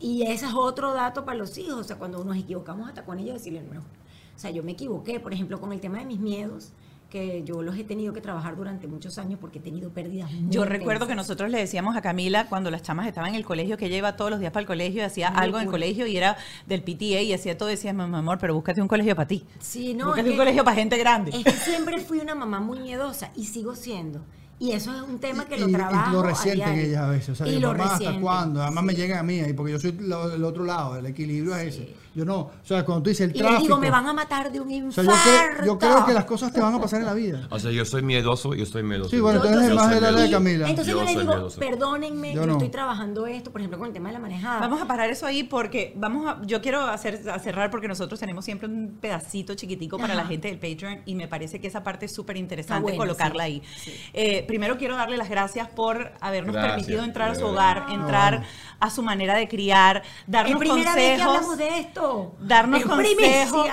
Y 0.00 0.22
ese 0.22 0.46
es 0.46 0.54
otro 0.54 0.92
dato 0.92 1.24
para 1.24 1.38
los 1.38 1.56
hijos, 1.58 1.74
o 1.78 1.84
sea, 1.84 1.96
cuando 1.96 2.24
nos 2.24 2.36
equivocamos 2.36 2.88
hasta 2.88 3.04
con 3.04 3.20
ellos, 3.20 3.34
decirles, 3.34 3.62
no, 3.72 3.80
o 3.80 4.38
sea, 4.38 4.50
yo 4.50 4.62
me 4.64 4.72
equivoqué, 4.72 5.20
por 5.20 5.32
ejemplo, 5.32 5.60
con 5.60 5.72
el 5.72 5.80
tema 5.80 5.98
de 5.98 6.04
mis 6.06 6.18
miedos, 6.18 6.72
que 7.12 7.42
yo 7.44 7.62
los 7.62 7.76
he 7.76 7.84
tenido 7.84 8.14
que 8.14 8.22
trabajar 8.22 8.56
durante 8.56 8.86
muchos 8.88 9.18
años 9.18 9.38
porque 9.38 9.58
he 9.58 9.62
tenido 9.62 9.90
pérdidas 9.90 10.32
muy 10.32 10.50
Yo 10.50 10.64
recuerdo 10.64 11.06
que 11.06 11.14
nosotros 11.14 11.50
le 11.50 11.58
decíamos 11.58 11.94
a 11.94 12.00
Camila 12.00 12.48
cuando 12.48 12.70
las 12.70 12.80
chamas 12.80 13.06
estaban 13.06 13.28
en 13.30 13.34
el 13.36 13.44
colegio 13.44 13.76
que 13.76 13.84
ella 13.86 13.98
iba 13.98 14.16
todos 14.16 14.30
los 14.30 14.40
días 14.40 14.50
para 14.50 14.62
el 14.62 14.66
colegio 14.66 15.02
y 15.02 15.04
hacía 15.04 15.28
algo 15.28 15.58
en 15.58 15.64
el 15.64 15.70
colegio 15.70 16.06
y 16.06 16.16
era 16.16 16.38
del 16.66 16.82
PTA 16.82 17.20
y 17.20 17.34
hacía 17.34 17.58
todo. 17.58 17.68
Decía, 17.68 17.92
mi 17.92 18.02
amor, 18.02 18.38
pero 18.40 18.54
búscate 18.54 18.80
un 18.80 18.88
colegio 18.88 19.14
para 19.14 19.28
ti. 19.28 19.44
Sí, 19.60 19.92
no, 19.92 20.06
búscate 20.06 20.20
es 20.22 20.26
un 20.26 20.32
que- 20.32 20.38
colegio 20.38 20.64
para 20.64 20.74
gente 20.76 20.96
grande. 20.96 21.32
Es 21.34 21.44
que 21.44 21.50
siempre 21.52 21.98
fui 22.00 22.18
una 22.18 22.34
mamá 22.34 22.60
muy 22.60 22.80
miedosa 22.80 23.30
y 23.36 23.44
sigo 23.44 23.76
siendo. 23.76 24.24
Y 24.58 24.70
eso 24.72 24.94
es 24.94 25.02
un 25.02 25.18
tema 25.18 25.44
que 25.44 25.58
lo 25.58 25.66
y, 25.66 25.70
y 25.70 25.74
trabajo. 25.74 26.12
lo 26.12 26.20
a 26.20 26.26
resienten 26.28 26.78
ellas 26.78 27.02
a 27.02 27.10
veces. 27.10 27.28
O 27.30 27.34
sea, 27.34 27.46
y 27.48 27.58
lo 27.58 27.72
mamá, 27.74 27.94
¿hasta 27.94 28.18
cuándo? 28.20 28.62
Además 28.62 28.84
me 28.84 28.94
llegan 28.94 29.18
a 29.18 29.22
mí, 29.22 29.40
ahí, 29.40 29.52
porque 29.52 29.72
yo 29.72 29.78
soy 29.80 29.92
lo- 29.92 30.32
el 30.32 30.44
otro 30.44 30.64
lado, 30.64 30.96
el 30.96 31.04
equilibrio 31.06 31.56
es 31.56 31.74
ese. 31.74 31.94
Yo 32.14 32.24
no, 32.26 32.36
o 32.40 32.50
sea, 32.62 32.84
cuando 32.84 33.04
tú 33.04 33.08
dices 33.10 33.30
el 33.30 33.36
Y 33.36 33.38
tráfico. 33.38 33.52
les 33.58 33.62
digo, 33.62 33.78
me 33.78 33.90
van 33.90 34.06
a 34.06 34.12
matar 34.12 34.52
de 34.52 34.60
un 34.60 34.68
o 34.68 34.70
infarto. 34.70 35.10
sea, 35.10 35.14
yo 35.14 35.56
creo, 35.56 35.66
yo 35.66 35.78
creo 35.78 36.04
que 36.06 36.12
las 36.12 36.24
cosas 36.26 36.52
te 36.52 36.60
van 36.60 36.74
a 36.74 36.80
pasar 36.80 37.00
en 37.00 37.06
la 37.06 37.14
vida. 37.14 37.46
O 37.50 37.58
sea, 37.58 37.70
yo 37.70 37.84
soy 37.86 38.02
miedoso, 38.02 38.54
yo 38.54 38.64
estoy 38.64 38.82
miedoso. 38.82 39.08
Sí, 39.10 39.18
bueno, 39.20 39.38
Yo- 39.42 39.46
entonces 39.46 39.68
yo 39.70 39.74
es 39.74 39.80
más 39.80 39.86
soy 39.92 39.94
de 39.94 40.12
la 40.12 40.20
de. 40.20 40.30
Camila. 40.30 40.68
Entonces 40.68 40.92
yo, 40.92 40.98
Yo 40.98 41.04
les 41.04 41.12
soy 41.14 41.22
digo, 41.22 41.34
miedoso. 41.34 41.58
perdónenme, 41.60 42.34
Yo 42.34 42.44
no. 42.46 42.52
estoy 42.52 42.68
trabajando 42.68 43.26
esto, 43.26 43.50
por 43.50 43.60
ejemplo, 43.62 43.78
con 43.78 43.86
el 43.88 43.94
tema 43.94 44.10
de 44.10 44.12
la 44.14 44.18
manejada. 44.18 44.60
Vamos 44.60 44.82
a 44.82 44.86
parar 44.86 45.08
eso 45.10 45.24
ahí 45.26 45.42
porque 45.42 45.94
vamos 45.96 46.26
a, 46.26 46.40
yo 46.44 46.60
quiero 46.60 46.82
hacer, 46.82 47.22
a 47.30 47.38
cerrar 47.38 47.70
porque 47.70 47.88
nosotros 47.88 48.20
tenemos 48.20 48.44
siempre 48.44 48.68
un 48.68 48.98
pedacito 49.00 49.54
chiquitico 49.54 49.96
para 49.98 50.12
Ajá. 50.12 50.22
la 50.22 50.28
gente 50.28 50.48
del 50.48 50.58
Patreon 50.58 51.00
y 51.06 51.14
me 51.14 51.28
parece 51.28 51.60
que 51.60 51.66
esa 51.68 51.82
parte 51.82 52.04
es 52.06 52.14
súper 52.14 52.36
interesante 52.36 52.82
bueno, 52.82 52.98
colocarla 52.98 53.44
sí, 53.44 53.50
ahí. 53.50 53.62
sí. 53.76 53.92
Eh, 54.12 54.44
primero 54.46 54.76
quiero 54.76 54.96
darle 54.96 55.16
las 55.16 55.30
gracias 55.30 55.68
por 55.68 56.12
habernos 56.20 56.52
Gracias, 56.54 56.74
permitido 56.74 57.04
entrar 57.04 57.30
a 57.30 57.34
su 57.34 57.46
hogar, 57.46 57.86
entrar 57.90 58.40
No. 58.40 58.46
a 58.80 58.90
su 58.90 59.02
manera 59.02 59.34
de 59.34 59.48
criar, 59.48 60.02
darnos 60.26 60.52
es 60.52 60.58
primera 60.58 60.94
vez 60.94 61.18
que 61.18 61.24
consejos. 61.24 61.34
hablamos 61.36 61.58
de 61.58 61.78
esto. 61.78 62.01
Darnos 62.40 62.80
Es 62.80 62.86
consejos, 62.86 63.66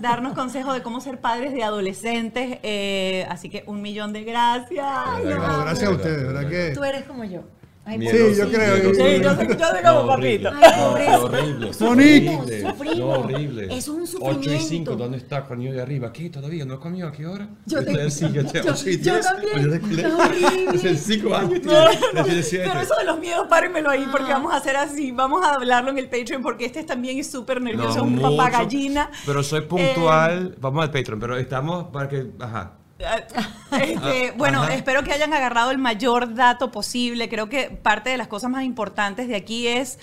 darnos 0.00 0.32
consejos 0.34 0.74
de 0.74 0.82
cómo 0.82 1.00
ser 1.00 1.20
padres 1.20 1.52
de 1.52 1.62
adolescentes. 1.62 2.58
eh, 2.62 3.26
así 3.30 3.48
que 3.50 3.64
un 3.66 3.82
millón 3.82 4.12
de 4.12 4.24
gracias. 4.24 4.86
Ay, 4.86 5.24
no. 5.24 5.60
Gracias 5.62 5.90
a 5.90 5.92
ustedes, 5.94 6.26
¿verdad 6.26 6.48
que? 6.48 6.72
Tú 6.74 6.84
eres 6.84 7.04
como 7.04 7.24
yo. 7.24 7.42
Ay, 7.88 7.98
Sí, 8.00 8.16
yo 8.36 8.50
creo, 8.50 8.76
yo- 8.82 8.94
Sí, 8.94 9.22
yo 9.22 9.34
sé- 9.34 9.46
yo 9.58 9.66
sé 9.66 9.82
No, 9.82 9.98
como 10.00 10.12
horrible. 10.12 10.50
papito. 10.50 10.66
Ay, 10.66 10.78
No, 10.78 10.88
horrible. 11.22 11.72
Sufrimos, 11.72 11.90
horrible. 12.44 12.60
sufrimos. 12.70 12.98
No, 12.98 13.06
horrible. 13.08 13.76
Es 13.78 13.88
un 13.88 14.02
8 14.02 14.04
y 14.04 14.44
5, 14.44 14.58
sufrimiento. 14.58 14.96
¿dónde 14.96 15.16
está 15.18 15.44
con 15.44 15.58
niño 15.58 15.72
de 15.72 15.80
arriba? 15.80 16.12
¿Qué? 16.12 16.28
¿Todavía 16.28 16.64
no 16.66 16.78
comió? 16.78 17.08
¿A 17.08 17.12
qué 17.12 17.26
hora? 17.26 17.48
Yo 17.64 17.82
te- 17.84 18.10
sí, 18.10 18.26
yo 18.30 18.44
te- 18.44 18.62
yo- 18.62 18.72
ocho 18.72 18.90
y 18.90 18.98
yo 19.00 19.12
diez, 19.14 19.24
también. 19.26 19.52
pues 19.52 19.64
yo 19.64 19.70
de 19.70 19.80
culé. 19.80 20.02
Es 20.02 20.12
horrible. 20.12 20.68
Hace 20.74 20.96
5 20.98 21.34
años. 21.34 21.62
No, 21.64 21.84
no, 21.84 22.24
pero 22.24 22.80
eso 22.80 22.94
de 22.98 23.04
los 23.06 23.18
miedos, 23.20 23.46
párenmelo 23.48 23.88
ahí, 23.90 24.06
porque 24.12 24.30
Ah. 24.32 24.34
vamos 24.34 24.52
a 24.52 24.56
hacer 24.58 24.76
así, 24.76 25.10
vamos 25.10 25.42
a 25.46 25.54
hablarlo 25.54 25.90
en 25.90 25.98
el 25.98 26.08
Patreon, 26.10 26.42
porque 26.42 26.66
este 26.66 26.84
también 26.84 27.18
es 27.18 27.30
súper 27.30 27.62
nervioso, 27.62 28.04
No, 28.04 28.04
es 28.04 28.12
un 28.12 28.36
papá 28.36 28.50
gallina. 28.50 29.10
Pero 29.24 29.42
soy 29.42 29.62
puntual. 29.62 30.56
Vamos 30.60 30.82
al 30.84 30.90
Patreon, 30.90 31.18
pero 31.20 31.36
estamos 31.38 31.86
para 31.92 32.08
que. 32.08 32.26
Ajá. 32.38 32.74
Este, 32.98 34.32
bueno, 34.36 34.62
Ajá. 34.62 34.74
espero 34.74 35.02
que 35.04 35.12
hayan 35.12 35.32
agarrado 35.32 35.70
el 35.70 35.78
mayor 35.78 36.34
dato 36.34 36.70
posible. 36.70 37.28
Creo 37.28 37.48
que 37.48 37.70
parte 37.70 38.10
de 38.10 38.16
las 38.16 38.28
cosas 38.28 38.50
más 38.50 38.64
importantes 38.64 39.28
de 39.28 39.36
aquí 39.36 39.66
es 39.68 39.98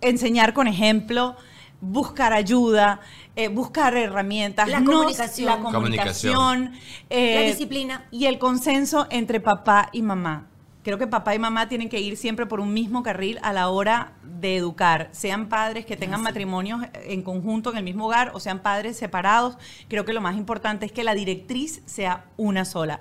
enseñar 0.00 0.52
con 0.54 0.68
ejemplo, 0.68 1.36
buscar 1.80 2.32
ayuda, 2.32 3.00
eh, 3.36 3.48
buscar 3.48 3.96
herramientas, 3.96 4.68
La 4.68 4.80
no- 4.80 4.92
comunicación. 4.92 5.46
la 5.46 5.56
comunicación, 5.70 6.34
Comunicación. 6.34 6.80
eh, 7.10 7.34
La 7.36 7.40
disciplina. 7.42 8.04
y 8.10 8.26
el 8.26 8.38
consenso 8.38 9.06
entre 9.10 9.40
papá 9.40 9.88
y 9.92 10.02
mamá. 10.02 10.46
Creo 10.82 10.98
que 10.98 11.06
papá 11.06 11.34
y 11.34 11.38
mamá 11.38 11.68
tienen 11.68 11.88
que 11.88 12.00
ir 12.00 12.16
siempre 12.16 12.46
por 12.46 12.60
un 12.60 12.72
mismo 12.72 13.02
carril 13.02 13.38
a 13.42 13.52
la 13.52 13.68
hora 13.68 14.12
de 14.22 14.56
educar, 14.56 15.08
sean 15.12 15.48
padres 15.48 15.84
que 15.84 15.96
tengan 15.96 16.22
matrimonios 16.22 16.82
en 16.94 17.22
conjunto 17.22 17.70
en 17.70 17.78
el 17.78 17.84
mismo 17.84 18.06
hogar 18.06 18.30
o 18.34 18.40
sean 18.40 18.60
padres 18.60 18.96
separados. 18.96 19.58
Creo 19.88 20.04
que 20.04 20.12
lo 20.12 20.20
más 20.20 20.36
importante 20.36 20.86
es 20.86 20.92
que 20.92 21.04
la 21.04 21.14
directriz 21.14 21.82
sea 21.86 22.24
una 22.36 22.64
sola. 22.64 23.00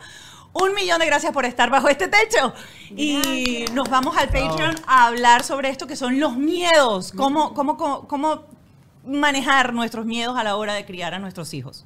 Un 0.53 0.73
millón 0.73 0.99
de 0.99 1.05
gracias 1.05 1.31
por 1.31 1.45
estar 1.45 1.69
bajo 1.69 1.87
este 1.87 2.07
techo. 2.07 2.53
Y 2.89 3.65
nos 3.73 3.89
vamos 3.89 4.17
al 4.17 4.29
Patreon 4.29 4.75
a 4.87 5.05
hablar 5.05 5.43
sobre 5.43 5.69
esto 5.69 5.85
que 5.85 5.95
son 5.95 6.19
los 6.19 6.35
miedos, 6.35 7.13
cómo, 7.15 7.53
cómo, 7.53 7.77
cómo, 7.77 8.07
cómo 8.07 8.45
manejar 9.05 9.73
nuestros 9.73 10.05
miedos 10.05 10.37
a 10.37 10.43
la 10.43 10.55
hora 10.55 10.73
de 10.73 10.85
criar 10.85 11.13
a 11.13 11.19
nuestros 11.19 11.53
hijos. 11.53 11.85